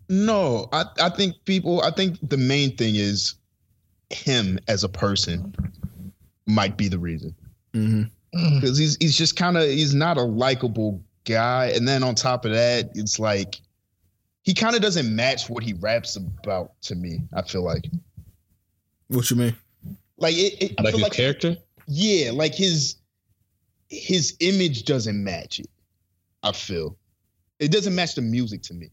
No, 0.09 0.69
I, 0.73 0.85
I 1.01 1.09
think 1.11 1.35
people. 1.45 1.83
I 1.83 1.91
think 1.91 2.19
the 2.23 2.37
main 2.37 2.77
thing 2.77 2.95
is 2.97 3.35
him 4.11 4.59
as 4.69 4.85
a 4.85 4.89
person 4.89 5.53
might 6.47 6.77
be 6.77 6.89
the 6.89 6.99
reason 6.99 7.35
Mm-hmm. 7.75 8.55
because 8.61 8.79
he's 8.79 8.97
he's 9.01 9.17
just 9.19 9.37
kind 9.37 9.57
of 9.59 9.65
he's 9.65 9.95
not 9.95 10.17
a 10.17 10.23
likable 10.23 11.03
guy, 11.25 11.73
and 11.75 11.87
then 11.89 12.03
on 12.03 12.15
top 12.15 12.45
of 12.45 12.53
that, 12.53 12.91
it's 12.95 13.19
like 13.19 13.61
he 14.45 14.55
kind 14.55 14.77
of 14.77 14.81
doesn't 14.83 15.15
match 15.15 15.51
what 15.51 15.63
he 15.65 15.73
raps 15.75 16.17
about 16.17 16.81
to 16.83 16.95
me. 16.95 17.21
I 17.35 17.43
feel 17.43 17.63
like 17.65 17.85
What 19.09 19.29
you 19.31 19.37
mean? 19.37 19.57
like 20.19 20.35
it. 20.37 20.63
it 20.63 20.75
I 20.79 20.83
like 20.83 20.93
feel 20.93 20.99
his 21.01 21.03
like 21.03 21.13
character. 21.13 21.57
yeah, 21.89 22.31
like 22.33 22.55
his 22.55 22.97
his 23.89 24.37
image 24.41 24.85
doesn't 24.85 25.23
match 25.23 25.59
it. 25.61 25.69
I 26.43 26.53
feel 26.53 26.97
it 27.59 27.73
doesn't 27.73 27.95
match 27.95 28.15
the 28.15 28.23
music 28.23 28.63
to 28.63 28.75
me. 28.75 28.91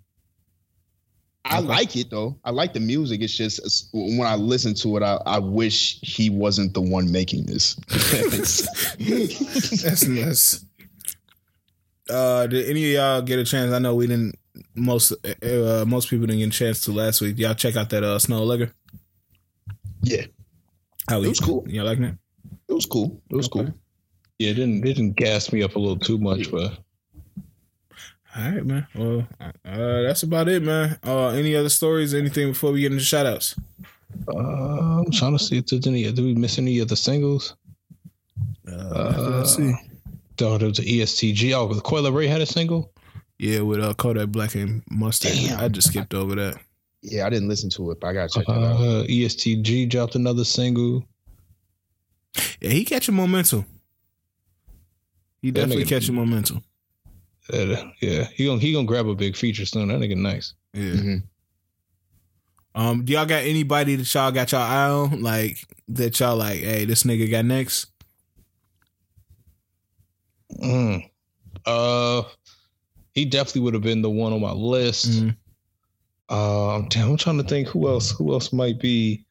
I 1.45 1.57
Okay. 1.59 1.67
like 1.67 1.95
it 1.97 2.09
though. 2.09 2.39
I 2.45 2.51
like 2.51 2.73
the 2.73 2.79
music. 2.79 3.21
It's 3.21 3.35
just 3.35 3.59
it's- 3.59 3.89
when 3.93 4.25
I 4.27 4.35
listen 4.35 4.73
to 4.75 4.97
it, 4.97 5.03
I, 5.03 5.19
I 5.25 5.39
wish 5.39 5.99
he 6.01 6.29
wasn't 6.29 6.73
the 6.73 6.81
one 6.81 7.11
making 7.11 7.45
this. 7.45 7.75
That's 9.83 10.07
nuts. 10.07 10.65
Uh, 12.09 12.47
did 12.47 12.69
any 12.69 12.85
of 12.85 12.91
y'all 13.01 13.21
get 13.21 13.39
a 13.39 13.43
chance? 13.45 13.71
I 13.71 13.79
know 13.79 13.95
we 13.95 14.07
didn't. 14.07 14.35
Most 14.75 15.11
uh, 15.43 15.83
most 15.87 16.09
people 16.09 16.27
didn't 16.27 16.39
get 16.39 16.47
a 16.49 16.51
chance 16.57 16.81
to 16.85 16.91
last 16.91 17.21
week. 17.21 17.37
Y'all 17.39 17.53
check 17.55 17.75
out 17.75 17.89
that 17.89 18.03
uh, 18.03 18.19
Snow 18.19 18.43
Liquor. 18.43 18.71
yeah, 20.01 20.25
How 21.09 21.21
It 21.21 21.27
was 21.27 21.39
cool. 21.39 21.65
Y'all 21.67 21.85
liking 21.85 22.03
it? 22.05 22.15
it 22.69 22.73
was 22.73 22.85
cool. 22.85 23.21
It 23.29 23.35
was 23.35 23.47
Okay. 23.47 23.65
cool. 23.65 23.73
Yeah, 24.39 24.51
it 24.51 24.53
didn't 24.55 24.85
it 24.85 24.93
didn't 24.95 25.15
gas 25.15 25.51
me 25.51 25.63
up 25.63 25.75
a 25.75 25.79
little 25.79 25.97
too 25.97 26.17
much, 26.17 26.51
but 26.51 26.77
All 28.35 28.43
right, 28.51 28.65
man. 28.65 28.87
Well, 28.95 29.27
uh, 29.39 29.51
that's 30.01 30.23
about 30.23 30.47
it, 30.49 30.63
man. 30.63 30.97
Uh, 31.05 31.27
any 31.29 31.55
other 31.55 31.69
stories? 31.69 32.13
Anything 32.13 32.49
before 32.49 32.71
we 32.71 32.81
get 32.81 32.91
into 32.91 33.03
shout 33.03 33.25
outs? 33.25 33.55
uh, 34.27 34.37
I'm 35.01 35.11
trying 35.11 35.37
to 35.37 35.43
see 35.43 35.57
if 35.57 35.67
there's 35.67 35.85
any. 35.87 36.11
Do 36.11 36.23
we 36.23 36.33
miss 36.33 36.57
any 36.57 36.79
of 36.79 36.87
the 36.87 36.95
singles? 36.95 37.55
Uh, 38.67 39.13
let's 39.37 39.55
see. 39.55 39.73
Oh, 40.41 40.57
there 40.57 40.67
was 40.69 40.79
an 40.79 40.85
ESTG. 40.85 41.53
Oh, 41.53 41.71
the 41.73 41.81
Coi 41.81 42.01
Leray 42.01 42.27
had 42.27 42.41
a 42.41 42.45
single. 42.45 42.91
Yeah, 43.37 43.59
with 43.61 43.79
uh, 43.81 43.93
Kodak 43.93 44.29
Black 44.29 44.55
and 44.55 44.81
Mustard. 44.89 45.31
Damn. 45.33 45.59
I 45.59 45.67
just 45.67 45.89
skipped 45.89 46.13
over 46.13 46.35
that. 46.35 46.57
Yeah, 47.01 47.27
I 47.27 47.29
didn't 47.29 47.49
listen 47.49 47.69
to 47.71 47.91
it, 47.91 47.99
but 47.99 48.07
I 48.07 48.13
gotta 48.13 48.29
check 48.29 48.47
that 48.47 48.53
out. 48.53 48.75
Uh, 48.79 49.03
ESTG 49.05 49.89
dropped 49.89 50.15
another 50.15 50.43
single. 50.45 51.03
Yeah, 52.61 52.69
he 52.71 52.83
catching 52.85 53.15
momentum. 53.15 53.65
He 55.41 55.51
That 55.51 55.61
definitely 55.61 55.83
nigga- 55.83 55.89
catching 55.89 56.15
momentum. 56.15 56.63
Uh, 57.51 57.75
yeah, 58.01 58.27
he 58.33 58.45
gonna 58.45 58.59
he 58.59 58.71
gonna 58.71 58.87
grab 58.87 59.07
a 59.07 59.15
big 59.15 59.35
feature 59.35 59.65
soon. 59.65 59.89
That 59.89 59.99
nigga 59.99 60.15
nice. 60.15 60.53
Yeah. 60.73 60.91
Mhm. 60.93 61.23
Um, 62.75 63.05
do 63.05 63.13
y'all 63.13 63.25
got 63.25 63.43
anybody 63.43 63.95
that 63.95 64.13
y'all 64.13 64.31
got 64.31 64.51
y'all 64.51 64.61
eye 64.61 64.89
on? 64.89 65.21
Like 65.21 65.57
that 65.89 66.19
y'all 66.19 66.35
like, 66.37 66.61
hey, 66.61 66.85
this 66.85 67.03
nigga 67.03 67.29
got 67.29 67.45
next? 67.45 67.87
Mm. 70.61 71.09
Uh, 71.65 72.23
he 73.13 73.25
definitely 73.25 73.61
would 73.61 73.73
have 73.73 73.83
been 73.83 74.01
the 74.01 74.09
one 74.09 74.33
on 74.33 74.41
my 74.41 74.51
list. 74.51 75.07
Mhm. 75.09 75.35
Um, 76.29 76.87
damn, 76.89 77.11
I'm 77.11 77.17
trying 77.17 77.37
to 77.37 77.43
think 77.43 77.67
who 77.67 77.87
else. 77.87 78.11
Who 78.11 78.33
else 78.33 78.51
might 78.53 78.79
be? 78.79 79.25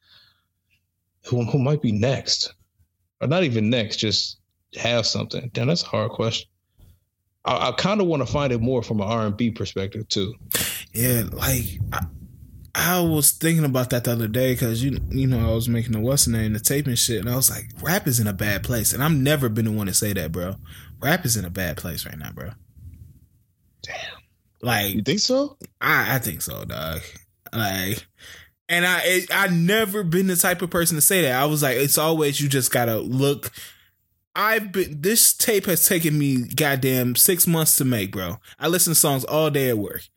Who 1.25 1.43
who 1.43 1.59
might 1.59 1.81
be 1.81 1.91
next? 1.91 2.53
Or 3.21 3.27
not 3.27 3.43
even 3.43 3.69
next. 3.69 3.97
Just 3.97 4.37
have 4.75 5.05
something. 5.05 5.49
Damn, 5.53 5.67
that's 5.67 5.83
a 5.83 5.87
hard 5.87 6.11
question. 6.11 6.47
I, 7.45 7.69
I 7.69 7.71
kind 7.73 8.01
of 8.01 8.07
want 8.07 8.25
to 8.25 8.31
find 8.31 8.53
it 8.53 8.61
more 8.61 8.83
from 8.83 9.01
an 9.01 9.07
R 9.07 9.25
and 9.25 9.37
B 9.37 9.51
perspective 9.51 10.07
too. 10.07 10.33
Yeah, 10.93 11.23
like 11.31 11.79
I, 11.91 12.05
I 12.75 12.99
was 13.01 13.31
thinking 13.31 13.65
about 13.65 13.89
that 13.91 14.03
the 14.05 14.11
other 14.11 14.27
day 14.27 14.53
because 14.53 14.83
you 14.83 14.99
you 15.09 15.27
know 15.27 15.51
I 15.51 15.53
was 15.53 15.69
making 15.69 15.91
the 15.91 15.99
what's 15.99 16.27
name 16.27 16.53
the 16.53 16.59
tape 16.59 16.87
and 16.87 16.97
shit, 16.97 17.19
and 17.19 17.29
I 17.29 17.35
was 17.35 17.49
like, 17.49 17.65
rap 17.81 18.07
is 18.07 18.19
in 18.19 18.27
a 18.27 18.33
bad 18.33 18.63
place, 18.63 18.93
and 18.93 19.03
I've 19.03 19.11
never 19.11 19.49
been 19.49 19.65
the 19.65 19.71
one 19.71 19.87
to 19.87 19.93
say 19.93 20.13
that, 20.13 20.31
bro. 20.31 20.55
Rap 21.01 21.25
is 21.25 21.35
in 21.37 21.45
a 21.45 21.49
bad 21.49 21.77
place 21.77 22.05
right 22.05 22.17
now, 22.17 22.31
bro. 22.31 22.51
Damn. 23.81 23.95
Like 24.61 24.95
You 24.95 25.01
think 25.01 25.19
so? 25.19 25.57
I, 25.81 26.15
I 26.15 26.19
think 26.19 26.41
so, 26.41 26.63
dog. 26.63 27.01
Like, 27.51 28.07
and 28.69 28.85
I 28.85 29.01
it, 29.03 29.29
I 29.31 29.47
never 29.47 30.03
been 30.03 30.27
the 30.27 30.35
type 30.35 30.61
of 30.61 30.69
person 30.69 30.95
to 30.95 31.01
say 31.01 31.21
that. 31.23 31.39
I 31.39 31.45
was 31.45 31.61
like, 31.61 31.77
it's 31.77 31.97
always 31.97 32.39
you 32.39 32.47
just 32.47 32.71
gotta 32.71 32.97
look. 32.97 33.51
I've 34.35 34.71
been 34.71 35.01
this 35.01 35.33
tape 35.33 35.65
has 35.65 35.87
taken 35.87 36.17
me 36.17 36.43
goddamn 36.43 37.15
six 37.15 37.45
months 37.45 37.75
to 37.77 37.85
make, 37.85 38.11
bro. 38.11 38.37
I 38.59 38.67
listen 38.67 38.91
to 38.91 38.99
songs 38.99 39.23
all 39.25 39.49
day 39.49 39.69
at 39.69 39.77
work, 39.77 40.07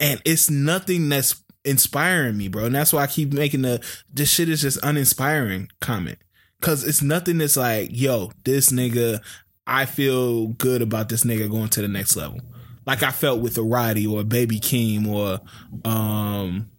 and 0.00 0.20
it's 0.24 0.50
nothing 0.50 1.08
that's 1.08 1.42
inspiring 1.64 2.36
me, 2.36 2.48
bro. 2.48 2.64
And 2.64 2.74
that's 2.74 2.92
why 2.92 3.02
I 3.02 3.06
keep 3.06 3.32
making 3.32 3.62
the 3.62 3.84
this 4.12 4.30
shit 4.30 4.48
is 4.48 4.62
just 4.62 4.78
uninspiring 4.82 5.70
comment 5.80 6.18
because 6.60 6.84
it's 6.84 7.02
nothing 7.02 7.38
that's 7.38 7.56
like, 7.56 7.90
yo, 7.92 8.32
this 8.44 8.70
nigga. 8.70 9.20
I 9.68 9.84
feel 9.84 10.46
good 10.46 10.80
about 10.80 11.08
this 11.08 11.24
nigga 11.24 11.50
going 11.50 11.70
to 11.70 11.82
the 11.82 11.88
next 11.88 12.14
level 12.14 12.40
like 12.86 13.02
I 13.02 13.10
felt 13.10 13.40
with 13.40 13.58
a 13.58 13.62
Roddy 13.62 14.06
or 14.06 14.24
Baby 14.24 14.60
Keem 14.60 15.06
or 15.06 15.40
um 15.84 16.70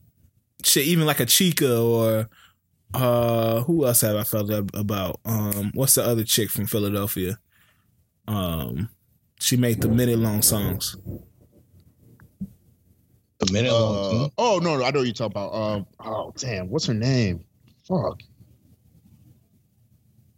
shit, 0.64 0.88
even 0.88 1.06
like 1.06 1.20
a 1.20 1.26
Chika 1.26 1.84
or 1.84 2.30
uh 2.94 3.62
who 3.64 3.86
else 3.86 4.02
have 4.02 4.16
I 4.16 4.24
felt 4.24 4.50
about? 4.74 5.20
Um 5.26 5.72
what's 5.74 5.96
the 5.96 6.04
other 6.04 6.24
chick 6.24 6.50
from 6.50 6.66
Philadelphia? 6.66 7.40
Um 8.28 8.90
she 9.40 9.58
made 9.58 9.82
the 9.82 9.88
minute 9.88 10.20
long 10.20 10.42
songs. 10.42 10.98
The 13.40 13.52
minute 13.52 13.72
long. 13.72 14.26
Uh, 14.26 14.30
oh 14.38 14.60
no, 14.62 14.78
no, 14.78 14.84
I 14.84 14.92
know 14.92 15.00
what 15.00 15.06
you're 15.06 15.14
talking 15.14 15.34
about. 15.34 15.54
Um, 15.54 15.86
oh 16.04 16.34
damn, 16.38 16.70
what's 16.70 16.88
her 16.88 16.94
name? 16.94 17.44
Fuck. 17.88 18.22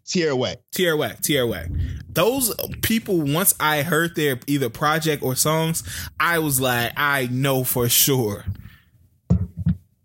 Tierra 0.06 0.36
Whack. 0.36 0.58
Tierra 0.74 0.98
Whack, 0.98 1.22
Tierra 1.22 1.48
Whack. 1.48 1.70
Those 2.10 2.54
people, 2.82 3.22
once 3.22 3.54
I 3.60 3.84
heard 3.84 4.16
their 4.16 4.40
either 4.48 4.70
project 4.70 5.22
or 5.22 5.36
songs, 5.36 5.84
I 6.20 6.40
was 6.40 6.60
like, 6.60 6.94
I 6.98 7.28
know 7.32 7.64
for 7.64 7.88
sure 7.88 8.46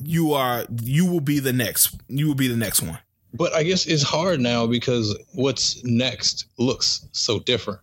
you 0.06 0.32
are 0.32 0.64
you 0.82 1.06
will 1.06 1.20
be 1.20 1.38
the 1.38 1.52
next 1.52 1.96
you 2.08 2.26
will 2.26 2.34
be 2.34 2.48
the 2.48 2.56
next 2.56 2.82
one. 2.82 2.98
But 3.32 3.52
I 3.52 3.64
guess 3.64 3.86
it's 3.86 4.02
hard 4.02 4.40
now 4.40 4.66
because 4.66 5.16
what's 5.32 5.82
next 5.84 6.46
looks 6.58 7.06
so 7.12 7.40
different. 7.40 7.80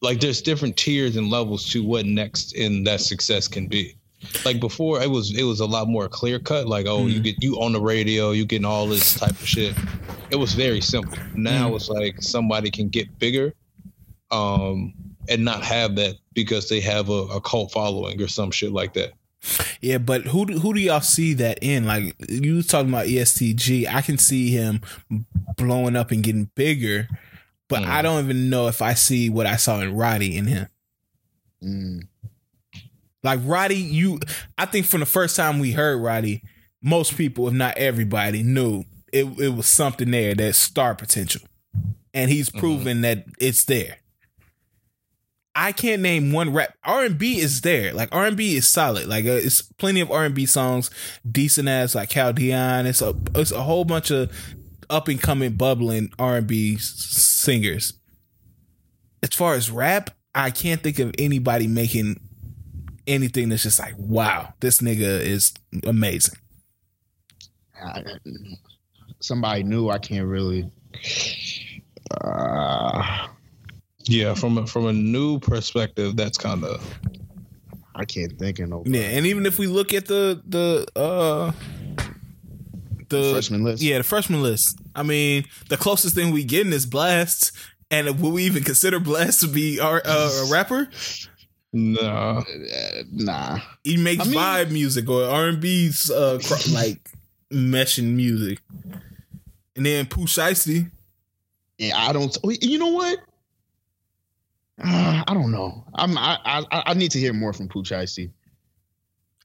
Like 0.00 0.20
there's 0.20 0.40
different 0.40 0.78
tiers 0.78 1.16
and 1.16 1.28
levels 1.28 1.68
to 1.72 1.84
what 1.84 2.06
next 2.06 2.52
in 2.54 2.84
that 2.84 3.02
success 3.02 3.46
can 3.46 3.66
be. 3.66 3.96
Like 4.46 4.60
before, 4.60 5.02
it 5.02 5.10
was 5.10 5.36
it 5.36 5.42
was 5.42 5.60
a 5.60 5.66
lot 5.66 5.88
more 5.88 6.08
clear 6.08 6.38
cut. 6.38 6.66
Like 6.66 6.86
oh, 6.86 7.06
you 7.06 7.20
get 7.20 7.42
you 7.42 7.60
on 7.60 7.72
the 7.72 7.80
radio, 7.80 8.30
you 8.30 8.46
getting 8.46 8.64
all 8.64 8.86
this 8.86 9.14
type 9.18 9.30
of 9.30 9.46
shit. 9.46 9.76
It 10.30 10.36
was 10.36 10.54
very 10.54 10.80
simple. 10.80 11.18
Now 11.34 11.74
it's 11.74 11.90
like 11.90 12.22
somebody 12.22 12.70
can 12.70 12.88
get 12.88 13.18
bigger, 13.18 13.52
um, 14.30 14.94
and 15.28 15.44
not 15.44 15.62
have 15.62 15.96
that 15.96 16.16
because 16.32 16.68
they 16.68 16.80
have 16.80 17.10
a, 17.10 17.12
a 17.12 17.40
cult 17.42 17.72
following 17.72 18.20
or 18.22 18.26
some 18.26 18.50
shit 18.50 18.72
like 18.72 18.94
that. 18.94 19.12
Yeah, 19.80 19.98
but 19.98 20.22
who 20.22 20.46
do, 20.46 20.58
who 20.58 20.74
do 20.74 20.80
y'all 20.80 21.00
see 21.00 21.34
that 21.34 21.58
in? 21.62 21.84
Like 21.86 22.14
you 22.28 22.56
was 22.56 22.66
talking 22.66 22.88
about 22.88 23.06
ESTG, 23.06 23.86
I 23.86 24.02
can 24.02 24.18
see 24.18 24.50
him 24.50 24.80
blowing 25.56 25.96
up 25.96 26.10
and 26.10 26.22
getting 26.22 26.50
bigger, 26.54 27.08
but 27.68 27.82
I 27.82 28.02
don't 28.02 28.24
even 28.24 28.50
know 28.50 28.68
if 28.68 28.82
I 28.82 28.94
see 28.94 29.30
what 29.30 29.46
I 29.46 29.56
saw 29.56 29.80
in 29.80 29.94
Roddy 29.94 30.36
in 30.36 30.46
him. 30.46 30.68
Mm. 31.62 32.08
Like 33.22 33.40
Roddy, 33.42 33.76
you 33.76 34.20
I 34.56 34.66
think 34.66 34.86
from 34.86 35.00
the 35.00 35.06
first 35.06 35.36
time 35.36 35.58
we 35.58 35.72
heard 35.72 36.00
Roddy, 36.00 36.42
most 36.82 37.16
people, 37.16 37.48
if 37.48 37.54
not 37.54 37.76
everybody, 37.76 38.42
knew 38.42 38.84
it, 39.12 39.24
it 39.38 39.54
was 39.54 39.66
something 39.66 40.10
there 40.10 40.34
that 40.34 40.54
star 40.54 40.94
potential. 40.94 41.42
And 42.14 42.30
he's 42.30 42.48
proven 42.48 43.02
that 43.02 43.26
it's 43.38 43.64
there. 43.64 43.98
I 45.58 45.72
can't 45.72 46.02
name 46.02 46.32
one 46.32 46.52
rap. 46.52 46.74
R 46.84 47.02
and 47.02 47.16
B 47.16 47.38
is 47.38 47.62
there. 47.62 47.94
Like 47.94 48.14
R 48.14 48.26
and 48.26 48.36
B 48.36 48.56
is 48.56 48.68
solid. 48.68 49.06
Like 49.06 49.24
uh, 49.24 49.30
it's 49.30 49.62
plenty 49.62 50.00
of 50.02 50.10
R 50.10 50.26
and 50.26 50.34
B 50.34 50.44
songs, 50.44 50.90
decent 51.28 51.66
ass 51.66 51.94
like 51.94 52.10
Cal 52.10 52.34
Dion. 52.34 52.84
It's 52.84 53.00
a 53.00 53.14
it's 53.34 53.52
a 53.52 53.62
whole 53.62 53.86
bunch 53.86 54.10
of 54.10 54.30
up 54.90 55.08
and 55.08 55.20
coming, 55.20 55.54
bubbling 55.54 56.12
R 56.18 56.36
and 56.36 56.46
B 56.46 56.76
singers. 56.76 57.94
As 59.22 59.30
far 59.30 59.54
as 59.54 59.70
rap, 59.70 60.10
I 60.34 60.50
can't 60.50 60.82
think 60.82 60.98
of 60.98 61.14
anybody 61.18 61.66
making 61.66 62.20
anything 63.06 63.48
that's 63.48 63.62
just 63.62 63.78
like, 63.78 63.94
wow, 63.96 64.52
this 64.60 64.82
nigga 64.82 65.20
is 65.20 65.54
amazing. 65.84 66.36
I, 67.82 68.04
somebody 69.20 69.62
new. 69.62 69.88
I 69.88 69.96
can't 69.98 70.26
really. 70.26 70.70
Uh, 72.10 73.28
Yeah, 74.08 74.34
from 74.34 74.58
a, 74.58 74.66
from 74.66 74.86
a 74.86 74.92
new 74.92 75.38
perspective, 75.40 76.16
that's 76.16 76.38
kind 76.38 76.62
of 76.64 76.98
I 77.94 78.04
can't 78.04 78.38
think 78.38 78.58
of 78.60 78.68
no 78.68 78.82
Yeah, 78.86 79.00
and 79.02 79.26
even 79.26 79.46
if 79.46 79.58
we 79.58 79.66
look 79.66 79.92
at 79.94 80.06
the 80.06 80.40
the 80.46 80.86
uh 80.94 81.52
the 83.08 83.32
freshman 83.32 83.64
list. 83.64 83.82
yeah 83.82 83.98
the 83.98 84.04
freshman 84.04 84.42
list, 84.42 84.78
I 84.94 85.02
mean 85.02 85.44
the 85.68 85.76
closest 85.76 86.14
thing 86.14 86.32
we 86.32 86.44
getting 86.44 86.72
is 86.72 86.86
Blxst, 86.86 87.52
and 87.90 88.20
will 88.20 88.32
we 88.32 88.44
even 88.44 88.62
consider 88.64 88.98
Blxst 89.00 89.40
to 89.40 89.48
be 89.48 89.80
our 89.80 90.02
uh, 90.04 90.44
a 90.46 90.50
rapper? 90.52 90.88
nah. 91.72 92.38
Uh, 92.40 93.02
nah. 93.12 93.58
He 93.84 93.96
makes 93.96 94.26
I 94.26 94.28
mean- 94.30 94.38
vibe 94.38 94.70
music 94.70 95.08
or 95.08 95.24
R 95.24 95.46
and 95.48 95.60
B 95.60 95.90
uh 96.12 96.38
cr- 96.44 96.70
like 96.72 97.10
meshing 97.52 98.14
music, 98.14 98.60
and 99.74 99.86
then 99.86 100.06
Pooh 100.06 100.26
Shiesty. 100.26 100.90
Yeah, 101.78 101.96
I 101.96 102.12
don't. 102.12 102.36
You 102.44 102.78
know 102.78 102.88
what? 102.88 103.18
Uh, 104.82 105.24
I 105.26 105.34
don't 105.34 105.50
know. 105.50 105.84
I'm. 105.94 106.16
I, 106.18 106.38
I. 106.44 106.82
I 106.86 106.94
need 106.94 107.12
to 107.12 107.18
hear 107.18 107.32
more 107.32 107.52
from 107.52 107.68
Pooh 107.68 107.82
Shiesty. 107.82 108.30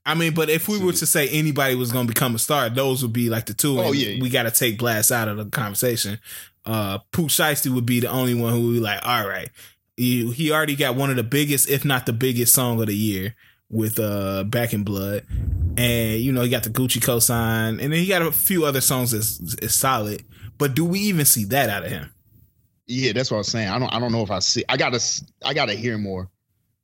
I 0.04 0.14
mean, 0.14 0.34
but 0.34 0.50
if 0.50 0.68
we 0.68 0.78
were 0.78 0.92
to 0.92 1.06
say 1.06 1.28
anybody 1.28 1.74
was 1.74 1.92
going 1.92 2.06
to 2.06 2.12
become 2.12 2.34
a 2.34 2.38
star, 2.38 2.68
those 2.68 3.02
would 3.02 3.12
be 3.12 3.30
like 3.30 3.46
the 3.46 3.54
two. 3.54 3.78
Oh, 3.78 3.88
and 3.88 3.94
yeah. 3.94 4.20
we 4.20 4.30
got 4.30 4.42
to 4.42 4.50
take 4.50 4.78
Blxst 4.78 5.12
out 5.12 5.28
of 5.28 5.36
the 5.36 5.44
conversation. 5.46 6.18
Uh, 6.64 6.98
Pooh 7.12 7.26
Shiesty 7.26 7.72
would 7.72 7.86
be 7.86 8.00
the 8.00 8.10
only 8.10 8.34
one 8.34 8.52
who 8.52 8.66
would 8.66 8.74
be 8.74 8.80
like, 8.80 9.00
all 9.06 9.26
right, 9.26 9.48
he, 9.96 10.30
he 10.32 10.50
already 10.50 10.76
got 10.76 10.96
one 10.96 11.10
of 11.10 11.16
the 11.16 11.22
biggest, 11.22 11.70
if 11.70 11.84
not 11.84 12.06
the 12.06 12.12
biggest, 12.12 12.52
song 12.52 12.80
of 12.80 12.86
the 12.86 12.96
year 12.96 13.34
with 13.70 13.98
uh 13.98 14.44
Back 14.44 14.74
in 14.74 14.84
Blood, 14.84 15.24
and 15.76 16.20
you 16.20 16.30
know 16.30 16.42
he 16.42 16.50
got 16.50 16.62
the 16.62 16.70
Gucci 16.70 17.00
cosign, 17.00 17.82
and 17.82 17.92
then 17.92 17.92
he 17.92 18.06
got 18.06 18.22
a 18.22 18.30
few 18.30 18.64
other 18.64 18.80
songs 18.80 19.12
that's 19.12 19.54
is 19.54 19.74
solid. 19.74 20.24
But 20.58 20.74
do 20.74 20.84
we 20.84 21.00
even 21.00 21.24
see 21.24 21.44
that 21.46 21.70
out 21.70 21.84
of 21.84 21.90
him? 21.90 22.11
Yeah, 22.92 23.12
that's 23.12 23.30
what 23.30 23.36
I 23.36 23.38
was 23.38 23.48
saying. 23.48 23.68
I 23.68 23.78
don't. 23.78 23.92
I 23.94 23.98
don't 23.98 24.12
know 24.12 24.22
if 24.22 24.30
I 24.30 24.40
see. 24.40 24.64
I 24.68 24.76
gotta. 24.76 25.00
I 25.44 25.54
gotta 25.54 25.72
hear 25.72 25.96
more. 25.96 26.28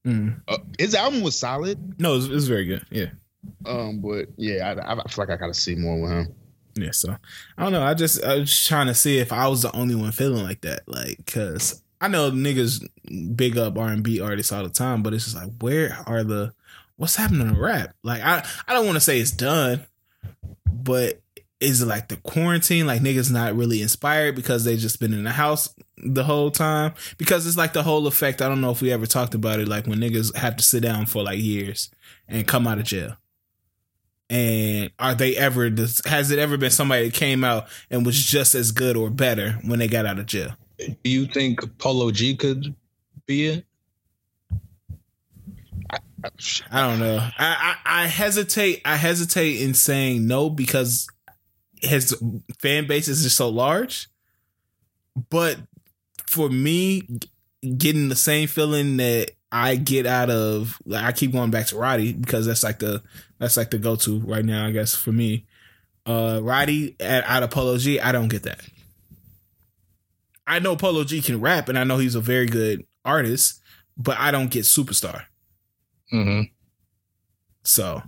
Mm. 0.06 0.40
Uh, 0.48 0.56
his 0.78 0.94
album 0.94 1.20
was 1.20 1.38
solid. 1.38 2.00
No, 2.00 2.16
it's, 2.16 2.26
it's 2.26 2.46
very 2.46 2.64
good. 2.64 2.82
Yeah. 2.90 3.10
Um, 3.66 4.00
but 4.00 4.28
yeah, 4.38 4.74
I, 4.86 4.92
I 4.92 4.94
feel 5.08 5.24
like 5.24 5.30
I 5.30 5.36
gotta 5.36 5.52
see 5.52 5.74
more 5.74 6.00
with 6.00 6.10
him. 6.10 6.34
Yeah, 6.76 6.92
so 6.92 7.14
I 7.58 7.62
don't 7.62 7.72
know. 7.72 7.82
I 7.82 7.92
just 7.92 8.24
I 8.24 8.36
was 8.38 8.66
trying 8.66 8.86
to 8.86 8.94
see 8.94 9.18
if 9.18 9.34
I 9.34 9.48
was 9.48 9.60
the 9.60 9.76
only 9.76 9.94
one 9.94 10.12
feeling 10.12 10.44
like 10.44 10.62
that, 10.62 10.80
like 10.86 11.18
because 11.18 11.82
I 12.00 12.08
know 12.08 12.30
niggas 12.30 12.86
big 13.36 13.58
up 13.58 13.76
R 13.76 13.88
and 13.88 14.02
B 14.02 14.20
artists 14.20 14.50
all 14.50 14.62
the 14.62 14.70
time, 14.70 15.02
but 15.02 15.12
it's 15.12 15.24
just 15.24 15.36
like 15.36 15.50
where 15.60 15.98
are 16.06 16.24
the 16.24 16.54
what's 16.96 17.16
happening 17.16 17.54
to 17.54 17.60
rap? 17.60 17.94
Like 18.02 18.22
I 18.22 18.46
I 18.66 18.72
don't 18.72 18.86
want 18.86 18.96
to 18.96 19.00
say 19.00 19.20
it's 19.20 19.30
done, 19.30 19.86
but 20.66 21.20
is 21.60 21.82
it 21.82 21.86
like 21.86 22.08
the 22.08 22.16
quarantine? 22.16 22.86
Like 22.86 23.02
niggas 23.02 23.32
not 23.32 23.56
really 23.56 23.82
inspired 23.82 24.36
because 24.36 24.64
they 24.64 24.76
just 24.76 25.00
been 25.00 25.12
in 25.12 25.24
the 25.24 25.30
house 25.30 25.74
the 25.96 26.24
whole 26.24 26.50
time? 26.50 26.94
Because 27.16 27.46
it's 27.46 27.56
like 27.56 27.72
the 27.72 27.82
whole 27.82 28.06
effect. 28.06 28.40
I 28.40 28.48
don't 28.48 28.60
know 28.60 28.70
if 28.70 28.80
we 28.80 28.92
ever 28.92 29.06
talked 29.06 29.34
about 29.34 29.58
it. 29.60 29.68
Like 29.68 29.86
when 29.86 29.98
niggas 29.98 30.36
have 30.36 30.56
to 30.56 30.62
sit 30.62 30.82
down 30.82 31.06
for 31.06 31.22
like 31.22 31.38
years 31.38 31.90
and 32.28 32.46
come 32.46 32.66
out 32.66 32.78
of 32.78 32.84
jail. 32.84 33.16
And 34.30 34.90
are 34.98 35.14
they 35.14 35.36
ever? 35.36 35.70
Has 36.04 36.30
it 36.30 36.38
ever 36.38 36.58
been 36.58 36.70
somebody 36.70 37.06
that 37.06 37.14
came 37.14 37.42
out 37.42 37.66
and 37.90 38.04
was 38.04 38.22
just 38.22 38.54
as 38.54 38.72
good 38.72 38.96
or 38.96 39.10
better 39.10 39.52
when 39.64 39.78
they 39.78 39.88
got 39.88 40.06
out 40.06 40.18
of 40.18 40.26
jail? 40.26 40.52
Do 40.78 41.10
you 41.10 41.26
think 41.26 41.78
Polo 41.78 42.10
G 42.10 42.36
could 42.36 42.74
be 43.26 43.46
it? 43.46 43.64
I 46.70 46.90
don't 46.90 46.98
know. 46.98 47.16
I, 47.16 47.76
I 47.84 48.02
I 48.02 48.06
hesitate. 48.06 48.82
I 48.84 48.96
hesitate 48.96 49.62
in 49.62 49.72
saying 49.72 50.26
no 50.26 50.50
because 50.50 51.08
his 51.82 52.14
fan 52.58 52.86
base 52.86 53.08
is 53.08 53.22
just 53.22 53.36
so 53.36 53.48
large. 53.48 54.08
But 55.30 55.58
for 56.26 56.48
me, 56.48 57.08
getting 57.76 58.08
the 58.08 58.16
same 58.16 58.48
feeling 58.48 58.98
that 58.98 59.32
I 59.50 59.76
get 59.76 60.06
out 60.06 60.30
of, 60.30 60.78
like, 60.84 61.04
I 61.04 61.12
keep 61.12 61.32
going 61.32 61.50
back 61.50 61.66
to 61.68 61.76
Roddy 61.76 62.12
because 62.12 62.46
that's 62.46 62.62
like 62.62 62.78
the 62.78 63.02
that's 63.38 63.56
like 63.56 63.70
the 63.70 63.78
go 63.78 63.96
to 63.96 64.20
right 64.20 64.44
now. 64.44 64.66
I 64.66 64.70
guess 64.70 64.94
for 64.94 65.12
me, 65.12 65.46
uh, 66.06 66.40
Roddy 66.42 66.96
at, 67.00 67.24
out 67.24 67.42
of 67.42 67.50
Polo 67.50 67.78
G, 67.78 67.98
I 68.00 68.12
don't 68.12 68.28
get 68.28 68.42
that. 68.44 68.60
I 70.46 70.58
know 70.58 70.76
Polo 70.76 71.04
G 71.04 71.20
can 71.20 71.40
rap, 71.40 71.68
and 71.68 71.78
I 71.78 71.84
know 71.84 71.98
he's 71.98 72.14
a 72.14 72.20
very 72.20 72.46
good 72.46 72.86
artist, 73.04 73.60
but 73.96 74.18
I 74.18 74.30
don't 74.30 74.50
get 74.50 74.64
superstar. 74.64 75.24
Mm-hmm. 76.12 76.42
So 77.64 78.02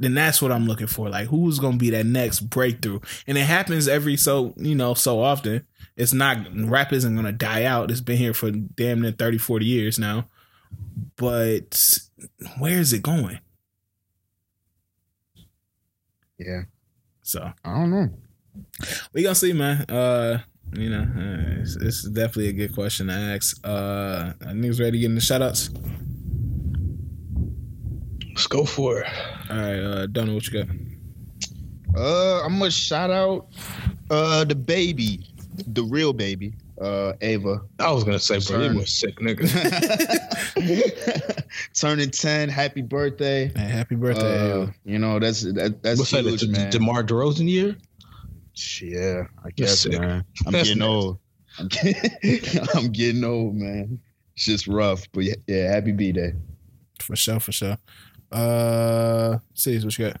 then 0.00 0.14
that's 0.14 0.40
what 0.42 0.50
I'm 0.50 0.66
looking 0.66 0.86
for. 0.86 1.08
Like 1.08 1.28
who's 1.28 1.58
gonna 1.58 1.76
be 1.76 1.90
that 1.90 2.06
next 2.06 2.40
breakthrough? 2.40 3.00
And 3.26 3.38
it 3.38 3.44
happens 3.44 3.86
every 3.86 4.16
so 4.16 4.54
you 4.56 4.74
know, 4.74 4.94
so 4.94 5.22
often. 5.22 5.66
It's 5.96 6.12
not 6.14 6.38
rap 6.54 6.92
isn't 6.92 7.14
gonna 7.14 7.32
die 7.32 7.64
out. 7.64 7.90
It's 7.90 8.00
been 8.00 8.16
here 8.16 8.32
for 8.34 8.50
damn 8.50 9.02
near 9.02 9.12
30, 9.12 9.38
40 9.38 9.66
years 9.66 9.98
now. 9.98 10.26
But 11.16 11.98
where 12.58 12.78
is 12.78 12.92
it 12.92 13.02
going? 13.02 13.38
Yeah, 16.38 16.62
So 17.22 17.52
I 17.64 17.74
don't 17.74 17.90
know. 17.90 18.08
we 19.12 19.22
gonna 19.22 19.34
see, 19.34 19.52
man. 19.52 19.82
Uh 19.90 20.38
you 20.72 20.88
know, 20.88 21.00
uh, 21.02 21.60
it's, 21.60 21.74
it's 21.76 22.08
definitely 22.08 22.48
a 22.48 22.52
good 22.52 22.72
question 22.74 23.08
to 23.08 23.12
ask. 23.12 23.58
Uh 23.62 24.32
I 24.40 24.52
niggas 24.52 24.80
ready 24.80 24.92
to 24.92 24.98
get 24.98 25.06
in 25.06 25.14
the 25.16 25.20
shout 25.20 25.42
outs? 25.42 25.68
Let's 28.40 28.46
go 28.46 28.64
for 28.64 29.00
it. 29.00 29.06
All 29.50 29.56
right, 29.58 29.78
uh 29.78 30.06
don't 30.06 30.32
what 30.32 30.46
you 30.48 30.64
got. 30.64 30.74
Uh, 31.94 32.40
I'm 32.42 32.58
gonna 32.58 32.70
shout 32.70 33.10
out 33.10 33.48
uh 34.10 34.44
the 34.44 34.54
baby, 34.54 35.26
the 35.66 35.82
real 35.82 36.14
baby, 36.14 36.54
uh 36.80 37.12
Ava. 37.20 37.60
I 37.78 37.92
was 37.92 38.02
gonna 38.02 38.18
say, 38.18 38.38
bro, 38.38 38.60
Turn. 38.60 38.72
you 38.72 38.78
was 38.80 38.88
sick, 38.94 39.16
nigga. 39.18 39.44
Turning 41.74 42.10
ten, 42.10 42.48
happy 42.48 42.80
birthday! 42.80 43.52
Hey, 43.54 43.68
happy 43.68 43.94
birthday. 43.96 44.22
Uh, 44.52 44.62
Ava. 44.62 44.74
you 44.86 44.98
know 44.98 45.18
that's 45.18 45.42
that, 45.42 45.82
that's 45.82 45.98
What's 45.98 46.12
that? 46.12 46.24
huge, 46.24 46.40
The 46.40 46.48
man. 46.48 46.70
DeMar 46.70 47.02
DeRozan 47.02 47.46
year? 47.46 47.76
yeah, 48.80 49.24
I 49.44 49.50
guess, 49.50 49.84
man. 49.86 50.24
I'm 50.46 50.52
That's 50.54 50.68
getting 50.68 50.78
nasty. 50.78 50.82
old. 50.82 51.18
I'm 51.58 51.68
getting, 51.68 52.68
I'm 52.74 52.90
getting 52.90 53.22
old, 53.22 53.54
man. 53.56 54.00
It's 54.34 54.46
just 54.46 54.66
rough, 54.66 55.02
but 55.12 55.24
yeah, 55.24 55.34
yeah 55.46 55.70
happy 55.70 55.92
b 55.92 56.10
day. 56.12 56.32
For 57.00 57.16
sure, 57.16 57.40
for 57.40 57.52
sure. 57.52 57.76
Uh, 58.32 59.38
see 59.54 59.78
what 59.78 59.98
you 59.98 60.06
got. 60.06 60.20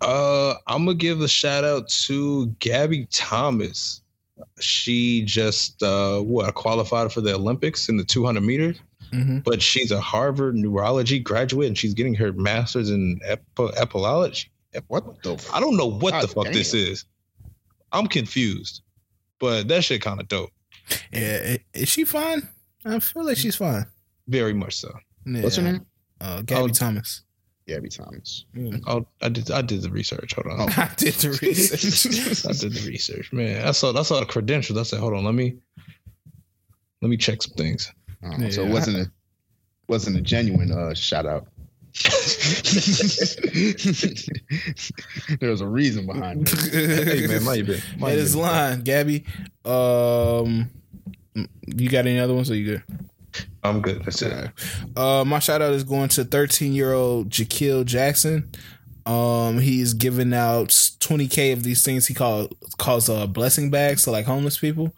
Uh, 0.00 0.54
I'm 0.66 0.84
gonna 0.84 0.94
give 0.94 1.20
a 1.20 1.28
shout 1.28 1.64
out 1.64 1.88
to 2.06 2.46
Gabby 2.58 3.06
Thomas. 3.10 4.02
She 4.60 5.22
just 5.24 5.82
uh, 5.82 6.20
what 6.20 6.52
qualified 6.54 7.12
for 7.12 7.20
the 7.20 7.34
Olympics 7.34 7.88
in 7.88 7.96
the 7.96 8.04
200 8.04 8.40
meters, 8.40 8.80
Mm-hmm. 9.12 9.38
but 9.40 9.62
she's 9.62 9.92
a 9.92 10.00
Harvard 10.00 10.56
neurology 10.56 11.20
graduate 11.20 11.68
and 11.68 11.78
she's 11.78 11.94
getting 11.94 12.14
her 12.14 12.32
master's 12.32 12.90
in 12.90 13.20
epi- 13.24 13.70
epilepsy. 13.76 14.48
What 14.88 15.22
the? 15.22 15.34
F- 15.34 15.54
I 15.54 15.60
don't 15.60 15.76
know 15.76 15.86
what 15.86 16.20
the 16.20 16.26
God 16.26 16.30
fuck 16.46 16.52
this 16.52 16.74
is. 16.74 17.04
I'm 17.92 18.08
confused, 18.08 18.82
but 19.38 19.68
that 19.68 19.84
shit 19.84 20.02
kind 20.02 20.20
of 20.20 20.26
dope. 20.26 20.50
Yeah, 21.12 21.58
is 21.72 21.88
she 21.88 22.04
fine? 22.04 22.48
I 22.84 22.98
feel 22.98 23.24
like 23.24 23.36
she's 23.36 23.54
fine. 23.54 23.86
Very 24.26 24.52
much 24.52 24.76
so. 24.76 24.92
Yeah. 25.24 25.42
What's 25.42 25.56
her 25.56 25.62
name? 25.62 25.86
Uh, 26.24 26.40
Gabby 26.42 26.70
Oh. 26.70 26.74
Thomas. 26.74 27.20
Gabby 27.66 27.88
Thomas. 27.88 28.44
Mm. 28.56 28.82
I'll, 28.86 29.06
I 29.22 29.28
did. 29.28 29.50
I 29.50 29.62
did 29.62 29.82
the 29.82 29.90
research. 29.90 30.34
Hold 30.34 30.46
on. 30.60 30.68
I 30.76 30.90
did 30.96 31.14
the 31.14 31.30
research. 31.42 32.44
I 32.48 32.52
did 32.52 32.72
the 32.72 32.88
research, 32.88 33.32
man. 33.32 33.66
I 33.66 33.72
saw. 33.72 33.92
I 33.98 34.02
saw 34.02 34.20
the 34.20 34.26
credentials. 34.26 34.78
I 34.78 34.82
said, 34.84 35.00
hold 35.00 35.14
on. 35.14 35.24
Let 35.24 35.34
me. 35.34 35.56
Let 37.02 37.08
me 37.10 37.16
check 37.16 37.42
some 37.42 37.54
things. 37.54 37.92
Oh, 38.22 38.48
So 38.50 38.62
it 38.64 38.70
wasn't 38.70 38.96
a 38.98 39.10
wasn't 39.88 40.16
a 40.16 40.22
genuine 40.22 40.72
uh, 40.72 40.94
shout 40.94 41.26
out. 41.26 41.46
there 45.40 45.50
was 45.50 45.60
a 45.60 45.66
reason 45.68 46.06
behind 46.06 46.48
it. 46.50 46.72
hey 46.72 47.26
man, 47.26 47.44
might 47.44 47.58
have 47.58 47.66
been. 47.66 47.80
Might 47.98 48.10
That 48.10 48.16
have 48.16 48.26
is 48.26 48.32
been. 48.34 48.42
line, 48.42 48.80
Gabby. 48.82 49.24
Um, 49.64 50.70
you 51.66 51.88
got 51.88 52.06
any 52.06 52.18
other 52.18 52.34
ones? 52.34 52.50
Are 52.50 52.56
you 52.56 52.64
good? 52.66 52.82
I'm 53.64 53.80
good. 53.80 54.04
That's 54.04 54.22
it. 54.22 54.50
Uh, 54.96 55.24
my 55.24 55.38
shout 55.38 55.62
out 55.62 55.72
is 55.72 55.84
going 55.84 56.08
to 56.10 56.24
13 56.24 56.72
year 56.72 56.92
old 56.92 57.30
Jahkil 57.30 57.86
Jackson. 57.86 58.50
Um, 59.06 59.58
he's 59.58 59.94
giving 59.94 60.32
out 60.32 60.68
20k 60.68 61.52
of 61.52 61.62
these 61.62 61.82
things 61.82 62.06
he 62.06 62.14
call 62.14 62.48
calls 62.78 63.10
uh 63.10 63.26
blessing 63.26 63.70
bags 63.70 64.04
to 64.04 64.10
like 64.10 64.24
homeless 64.26 64.58
people. 64.58 64.94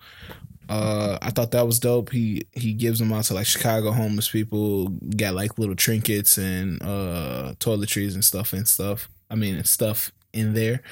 Uh, 0.69 1.17
I 1.23 1.31
thought 1.31 1.53
that 1.53 1.67
was 1.67 1.79
dope. 1.79 2.11
He 2.11 2.47
he 2.53 2.73
gives 2.73 2.99
them 2.99 3.13
out 3.13 3.25
to 3.25 3.35
like 3.35 3.47
Chicago 3.47 3.93
homeless 3.93 4.29
people. 4.29 4.89
Got 5.17 5.35
like 5.35 5.59
little 5.59 5.77
trinkets 5.77 6.39
and 6.39 6.83
uh 6.83 7.55
toiletries 7.59 8.15
and 8.15 8.25
stuff 8.25 8.53
and 8.53 8.67
stuff. 8.67 9.09
I 9.31 9.35
mean, 9.35 9.57
and 9.57 9.67
stuff 9.67 10.13
in 10.33 10.55
there. 10.55 10.83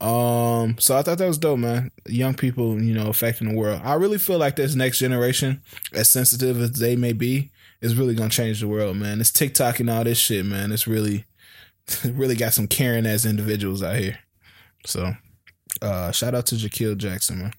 Um, 0.00 0.76
so 0.78 0.96
I 0.96 1.02
thought 1.02 1.18
that 1.18 1.26
was 1.26 1.38
dope, 1.38 1.58
man. 1.58 1.90
Young 2.06 2.34
people, 2.34 2.80
you 2.80 2.94
know, 2.94 3.08
affecting 3.08 3.48
the 3.48 3.56
world. 3.56 3.80
I 3.82 3.94
really 3.94 4.18
feel 4.18 4.38
like 4.38 4.56
this 4.56 4.74
next 4.74 4.98
generation, 4.98 5.62
as 5.92 6.08
sensitive 6.08 6.60
as 6.60 6.72
they 6.72 6.94
may 6.94 7.12
be, 7.12 7.50
is 7.80 7.96
really 7.96 8.14
gonna 8.14 8.30
change 8.30 8.60
the 8.60 8.68
world, 8.68 8.96
man. 8.96 9.20
It's 9.20 9.32
TikTok 9.32 9.80
and 9.80 9.90
all 9.90 10.04
this 10.04 10.18
shit, 10.18 10.46
man. 10.46 10.70
It's 10.70 10.86
really, 10.86 11.24
really 12.04 12.36
got 12.36 12.54
some 12.54 12.68
caring 12.68 13.06
as 13.06 13.26
individuals 13.26 13.82
out 13.82 13.96
here. 13.96 14.18
So, 14.86 15.14
uh, 15.82 16.12
shout 16.12 16.34
out 16.34 16.46
to 16.46 16.54
Jahkil 16.54 16.96
Jackson, 16.96 17.38
man. 17.38 17.52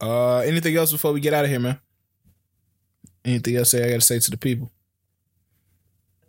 Uh, 0.00 0.38
anything 0.38 0.76
else 0.76 0.90
before 0.90 1.12
we 1.12 1.20
get 1.20 1.34
out 1.34 1.44
of 1.44 1.50
here, 1.50 1.60
man? 1.60 1.78
Anything 3.24 3.56
else 3.56 3.72
I 3.74 3.78
gotta 3.78 4.00
say 4.00 4.18
to 4.18 4.30
the 4.30 4.36
people? 4.36 4.70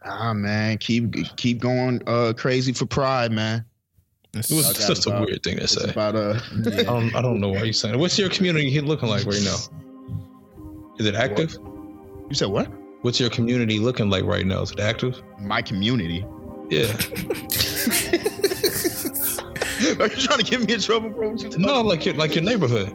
Ah 0.04 0.34
man, 0.34 0.78
keep 0.78 1.14
keep 1.36 1.60
going 1.60 2.02
uh, 2.06 2.34
crazy 2.38 2.74
for 2.74 2.86
pride, 2.86 3.32
man. 3.32 3.66
It's- 4.36 4.52
It 4.52 4.56
was 4.56 4.70
Okay, 4.72 4.88
just 4.88 5.08
a 5.08 5.12
weird 5.12 5.42
thing 5.44 5.58
to 5.58 5.68
say. 5.68 5.90
about 5.90 6.16
uh 6.16 6.40
I 6.66 6.84
don't, 6.84 7.16
I 7.16 7.22
don't 7.22 7.40
know 7.40 7.50
why 7.50 7.64
you're 7.64 7.74
saying 7.74 7.96
it. 7.96 7.98
What's 7.98 8.18
your 8.20 8.30
community 8.30 8.80
looking 8.82 9.10
like 9.10 9.26
right 9.26 9.42
now? 9.44 9.58
Is 11.00 11.06
it 11.06 11.16
active? 11.16 11.58
you 12.30 12.36
said 12.36 12.50
what? 12.50 12.70
What's 13.02 13.20
your 13.20 13.30
community 13.30 13.80
looking 13.80 14.10
like 14.10 14.24
right 14.24 14.46
now? 14.46 14.62
Is 14.62 14.72
it 14.72 14.80
active? 14.80 15.22
My 15.40 15.62
community. 15.62 16.26
Yeah. 16.70 16.86
Are 20.00 20.08
you 20.08 20.16
trying 20.16 20.40
to 20.40 20.44
get 20.44 20.62
me 20.68 20.74
in 20.74 20.80
trouble, 20.80 21.10
bro? 21.10 21.30
What 21.30 21.42
you 21.42 21.50
No, 21.60 21.82
like 21.82 22.06
your 22.06 22.16
like 22.16 22.34
your 22.36 22.44
neighborhood. 22.44 22.92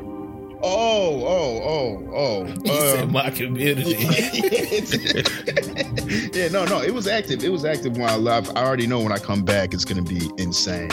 Oh, 0.62 1.24
oh, 1.24 1.62
oh, 1.62 2.14
oh. 2.14 2.44
He 2.64 2.68
said 2.68 3.04
um, 3.04 3.12
my 3.12 3.30
community. 3.30 3.92
yeah, 6.38 6.48
no, 6.48 6.66
no. 6.66 6.82
It 6.82 6.92
was 6.92 7.06
active. 7.06 7.42
It 7.42 7.48
was 7.50 7.64
active 7.64 7.96
when 7.96 8.10
I 8.10 8.16
left. 8.16 8.54
I 8.56 8.62
already 8.64 8.86
know 8.86 9.00
when 9.00 9.10
I 9.12 9.18
come 9.18 9.42
back, 9.42 9.72
it's 9.72 9.86
gonna 9.86 10.02
be 10.02 10.30
insane. 10.36 10.90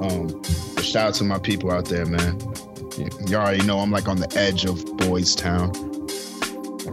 Um, 0.00 0.42
shout 0.82 1.08
out 1.08 1.14
to 1.14 1.24
my 1.24 1.38
people 1.38 1.70
out 1.70 1.86
there, 1.86 2.04
man. 2.06 2.38
You, 2.96 3.08
you 3.26 3.36
already 3.36 3.62
know 3.64 3.80
I'm 3.80 3.90
like 3.90 4.08
on 4.08 4.16
the 4.18 4.32
edge 4.36 4.64
of 4.64 4.84
Boys 4.98 5.34
Town. 5.34 5.70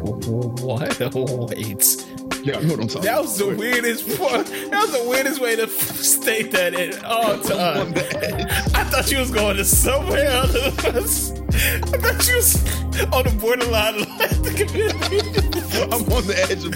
what? 0.01 0.99
Wait. 1.49 2.05
Yeah, 2.43 2.59
you 2.59 2.67
know 2.67 2.73
what 2.73 2.81
I'm 2.81 2.87
talking 2.89 3.03
That 3.03 3.21
was 3.21 3.37
the 3.37 3.55
weirdest 3.55 4.19
part. 4.19 4.45
That 4.47 4.81
was 4.81 4.91
the 4.91 5.05
weirdest 5.09 5.39
way 5.39 5.55
to 5.55 5.65
state 5.69 6.51
that 6.51 6.73
at 6.73 7.01
all 7.05 7.39
times. 7.39 7.97
I 8.75 8.83
thought 8.83 9.09
you 9.09 9.19
was 9.19 9.31
going 9.31 9.55
to 9.57 9.63
somewhere 9.63 10.27
else. 10.27 10.53
I 10.57 10.59
thought 11.99 12.27
you 12.27 12.35
was 12.35 12.55
on 13.13 13.23
the 13.23 13.31
borderline 13.39 14.01
of 14.01 14.07
the 14.43 14.53
community. 14.65 15.19
I'm 15.83 16.03
on 16.11 16.27
the 16.27 16.35
edge 16.49 16.65
of 16.65 16.73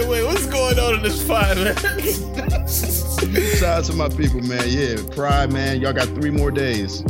like, 0.00 0.08
wait, 0.08 0.24
what's 0.24 0.46
going 0.46 0.78
on 0.78 0.94
in 0.94 1.02
this 1.02 1.26
five, 1.26 1.56
man? 1.56 1.76
Shout 3.56 3.78
out 3.78 3.84
to 3.84 3.92
my 3.94 4.08
people, 4.08 4.40
man. 4.40 4.64
Yeah, 4.66 4.96
Pride, 5.14 5.52
man. 5.52 5.80
Y'all 5.80 5.92
got 5.92 6.08
three 6.08 6.30
more 6.30 6.50
days. 6.50 7.02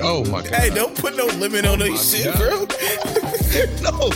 Oh 0.00 0.24
my 0.30 0.42
god. 0.42 0.54
hey, 0.54 0.70
don't 0.70 0.96
put 0.96 1.16
no 1.16 1.26
limit 1.26 1.66
on 1.66 1.78
this 1.78 2.10
shit, 2.14 2.34
bro. 2.36 2.60
no, 3.82 4.10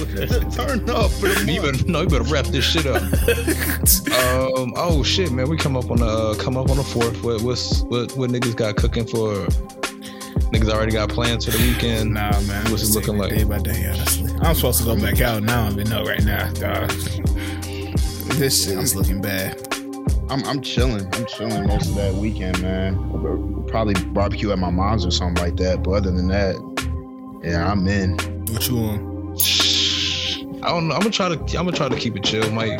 turn 0.50 0.88
up 0.90 1.10
for 1.12 1.28
the 1.28 1.44
You 1.46 1.62
month. 1.62 1.78
better 1.78 1.90
no, 1.90 2.02
you 2.02 2.08
better 2.08 2.24
wrap 2.24 2.46
this 2.46 2.64
shit 2.64 2.86
up. 2.86 3.02
um. 4.56 4.72
Oh 4.76 5.02
shit, 5.04 5.30
man. 5.32 5.48
We 5.48 5.56
come 5.56 5.76
up 5.76 5.90
on 5.90 5.98
the 5.98 6.06
uh, 6.06 6.34
come 6.34 6.56
up 6.56 6.70
on 6.70 6.76
the 6.78 6.84
fourth. 6.84 7.22
What 7.22 7.42
what's 7.42 7.82
what 7.82 8.12
what 8.16 8.30
niggas 8.30 8.56
got 8.56 8.76
cooking 8.76 9.06
for? 9.06 9.32
Niggas 10.52 10.70
already 10.70 10.92
got 10.92 11.08
plans 11.08 11.44
for 11.44 11.50
the 11.52 11.58
weekend. 11.58 12.14
Nah, 12.14 12.38
man. 12.42 12.70
What's 12.70 12.88
it 12.88 12.94
looking 12.94 13.16
like? 13.18 13.30
Day 13.30 13.44
by 13.44 13.58
day, 13.58 13.86
honestly. 13.88 14.32
I'm 14.42 14.54
supposed 14.54 14.80
to 14.80 14.84
go 14.84 14.96
back 15.00 15.20
out 15.20 15.42
now. 15.42 15.66
I 15.66 15.68
don't 15.70 15.80
even 15.80 15.90
know 15.90 16.04
right 16.04 16.22
now, 16.24 16.50
dog. 16.52 16.90
This 18.34 18.64
shit 18.64 18.78
is 18.78 18.94
looking 18.96 19.20
bad. 19.20 19.60
I'm, 20.28 20.42
I'm 20.44 20.60
chilling. 20.62 21.06
I'm 21.14 21.26
chilling 21.26 21.66
most 21.66 21.88
of 21.90 21.94
that 21.96 22.14
weekend, 22.14 22.60
man. 22.62 22.96
Probably 23.68 23.94
barbecue 24.06 24.50
at 24.50 24.58
my 24.58 24.70
mom's 24.70 25.04
or 25.06 25.10
something 25.10 25.42
like 25.42 25.56
that. 25.56 25.82
But 25.82 25.90
other 25.92 26.10
than 26.10 26.28
that, 26.28 26.56
yeah, 27.44 27.70
I'm 27.70 27.86
in. 27.86 28.12
What 28.52 28.68
you 28.68 28.78
on? 28.78 29.36
I 30.64 30.68
don't 30.68 30.88
know. 30.88 30.94
I'm 30.94 31.00
gonna 31.00 31.10
try 31.10 31.28
to 31.28 31.34
I'm 31.58 31.64
gonna 31.66 31.72
try 31.72 31.88
to 31.88 31.96
keep 31.96 32.16
it 32.16 32.24
chill. 32.24 32.50
Might 32.52 32.78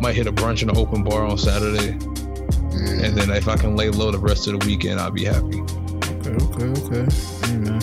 might 0.00 0.14
hit 0.14 0.26
a 0.26 0.32
brunch 0.32 0.62
in 0.62 0.70
an 0.70 0.76
open 0.76 1.02
bar 1.02 1.24
on 1.26 1.38
Saturday, 1.38 1.92
Mm. 2.76 3.02
and 3.04 3.16
then 3.16 3.30
if 3.30 3.48
I 3.48 3.56
can 3.56 3.74
lay 3.74 3.88
low 3.88 4.10
the 4.10 4.18
rest 4.18 4.46
of 4.48 4.58
the 4.60 4.66
weekend, 4.66 5.00
I'll 5.00 5.10
be 5.10 5.24
happy. 5.24 5.60
Okay, 5.60 6.30
okay, 6.44 6.82
okay. 6.82 7.06
Hey, 7.46 7.56
man. 7.56 7.80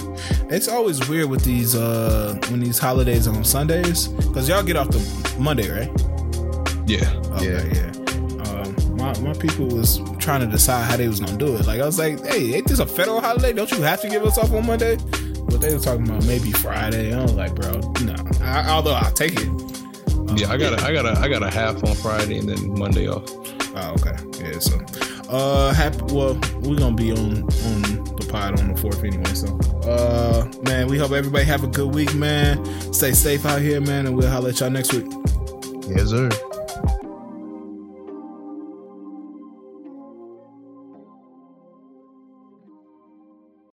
It's 0.52 0.68
always 0.68 1.08
weird 1.10 1.30
with 1.30 1.44
these 1.44 1.74
uh 1.76 2.40
when 2.50 2.60
these 2.60 2.78
holidays 2.78 3.28
on 3.28 3.44
Sundays 3.44 4.08
because 4.10 4.48
y'all 4.48 4.62
get 4.64 4.76
off 4.78 4.90
the 4.90 5.36
Monday, 5.40 5.70
right? 5.70 5.90
Yeah. 6.86 7.10
Okay, 7.36 7.72
yeah. 7.74 7.92
Um, 8.50 8.76
my 8.98 9.18
my 9.20 9.34
people 9.34 9.68
was 9.68 10.00
trying 10.20 10.42
to 10.42 10.48
decide 10.48 10.84
how 10.90 10.98
they 10.98 11.08
was 11.08 11.20
gonna 11.20 11.38
do 11.38 11.56
it. 11.56 11.66
Like 11.66 11.82
I 11.82 11.86
was 11.86 11.98
like, 12.00 12.24
hey, 12.26 12.54
ain't 12.56 12.68
this 12.68 12.80
a 12.80 12.86
federal 12.86 13.22
holiday? 13.22 13.54
Don't 13.54 13.72
you 13.72 13.82
have 13.82 14.02
to 14.02 14.10
give 14.10 14.24
us 14.24 14.38
off 14.38 14.52
on 14.52 14.66
Monday? 14.66 14.98
But 15.46 15.62
they 15.62 15.74
were 15.74 15.80
talking 15.80 16.08
about 16.10 16.26
maybe 16.26 16.52
Friday. 16.52 17.14
I 17.14 17.22
was 17.22 17.34
like, 17.34 17.54
bro, 17.56 17.72
no. 18.02 18.16
I, 18.42 18.70
although 18.70 18.94
I'll 18.94 19.12
take 19.12 19.34
it. 19.34 19.48
Um, 19.48 20.36
Yeah, 20.38 20.52
I 20.52 20.58
got 20.58 20.80
a, 20.82 20.86
I 20.86 20.94
got 20.94 21.06
a, 21.06 21.20
I 21.20 21.28
got 21.28 21.44
a 21.44 21.50
half 21.50 21.84
on 21.84 21.96
Friday 21.96 22.38
and 22.38 22.50
then 22.50 22.78
Monday 22.78 23.08
off. 23.08 23.24
Oh, 23.76 23.96
okay. 24.00 24.16
Yeah. 24.44 24.60
So, 24.60 24.78
uh, 25.30 25.74
happy. 25.74 26.00
Well, 26.14 26.36
we're 26.62 26.78
gonna 26.78 26.96
be 26.96 27.12
on 27.12 27.44
on 27.44 27.82
the 28.16 28.28
pod 28.30 28.60
on 28.60 28.74
the 28.74 28.80
fourth 28.82 29.04
anyway. 29.04 29.34
So, 29.34 29.48
uh, 29.90 30.48
man, 30.64 30.88
we 30.88 30.98
hope 30.98 31.12
everybody 31.12 31.46
have 31.46 31.64
a 31.64 31.68
good 31.68 31.94
week, 31.94 32.14
man. 32.16 32.64
Stay 32.94 33.12
safe 33.14 33.46
out 33.46 33.62
here, 33.62 33.82
man, 33.82 34.06
and 34.08 34.16
we'll 34.16 34.30
holler 34.30 34.50
at 34.50 34.60
y'all 34.60 34.70
next 34.70 34.94
week. 34.94 35.06
Yes, 35.88 36.10
sir. 36.10 36.30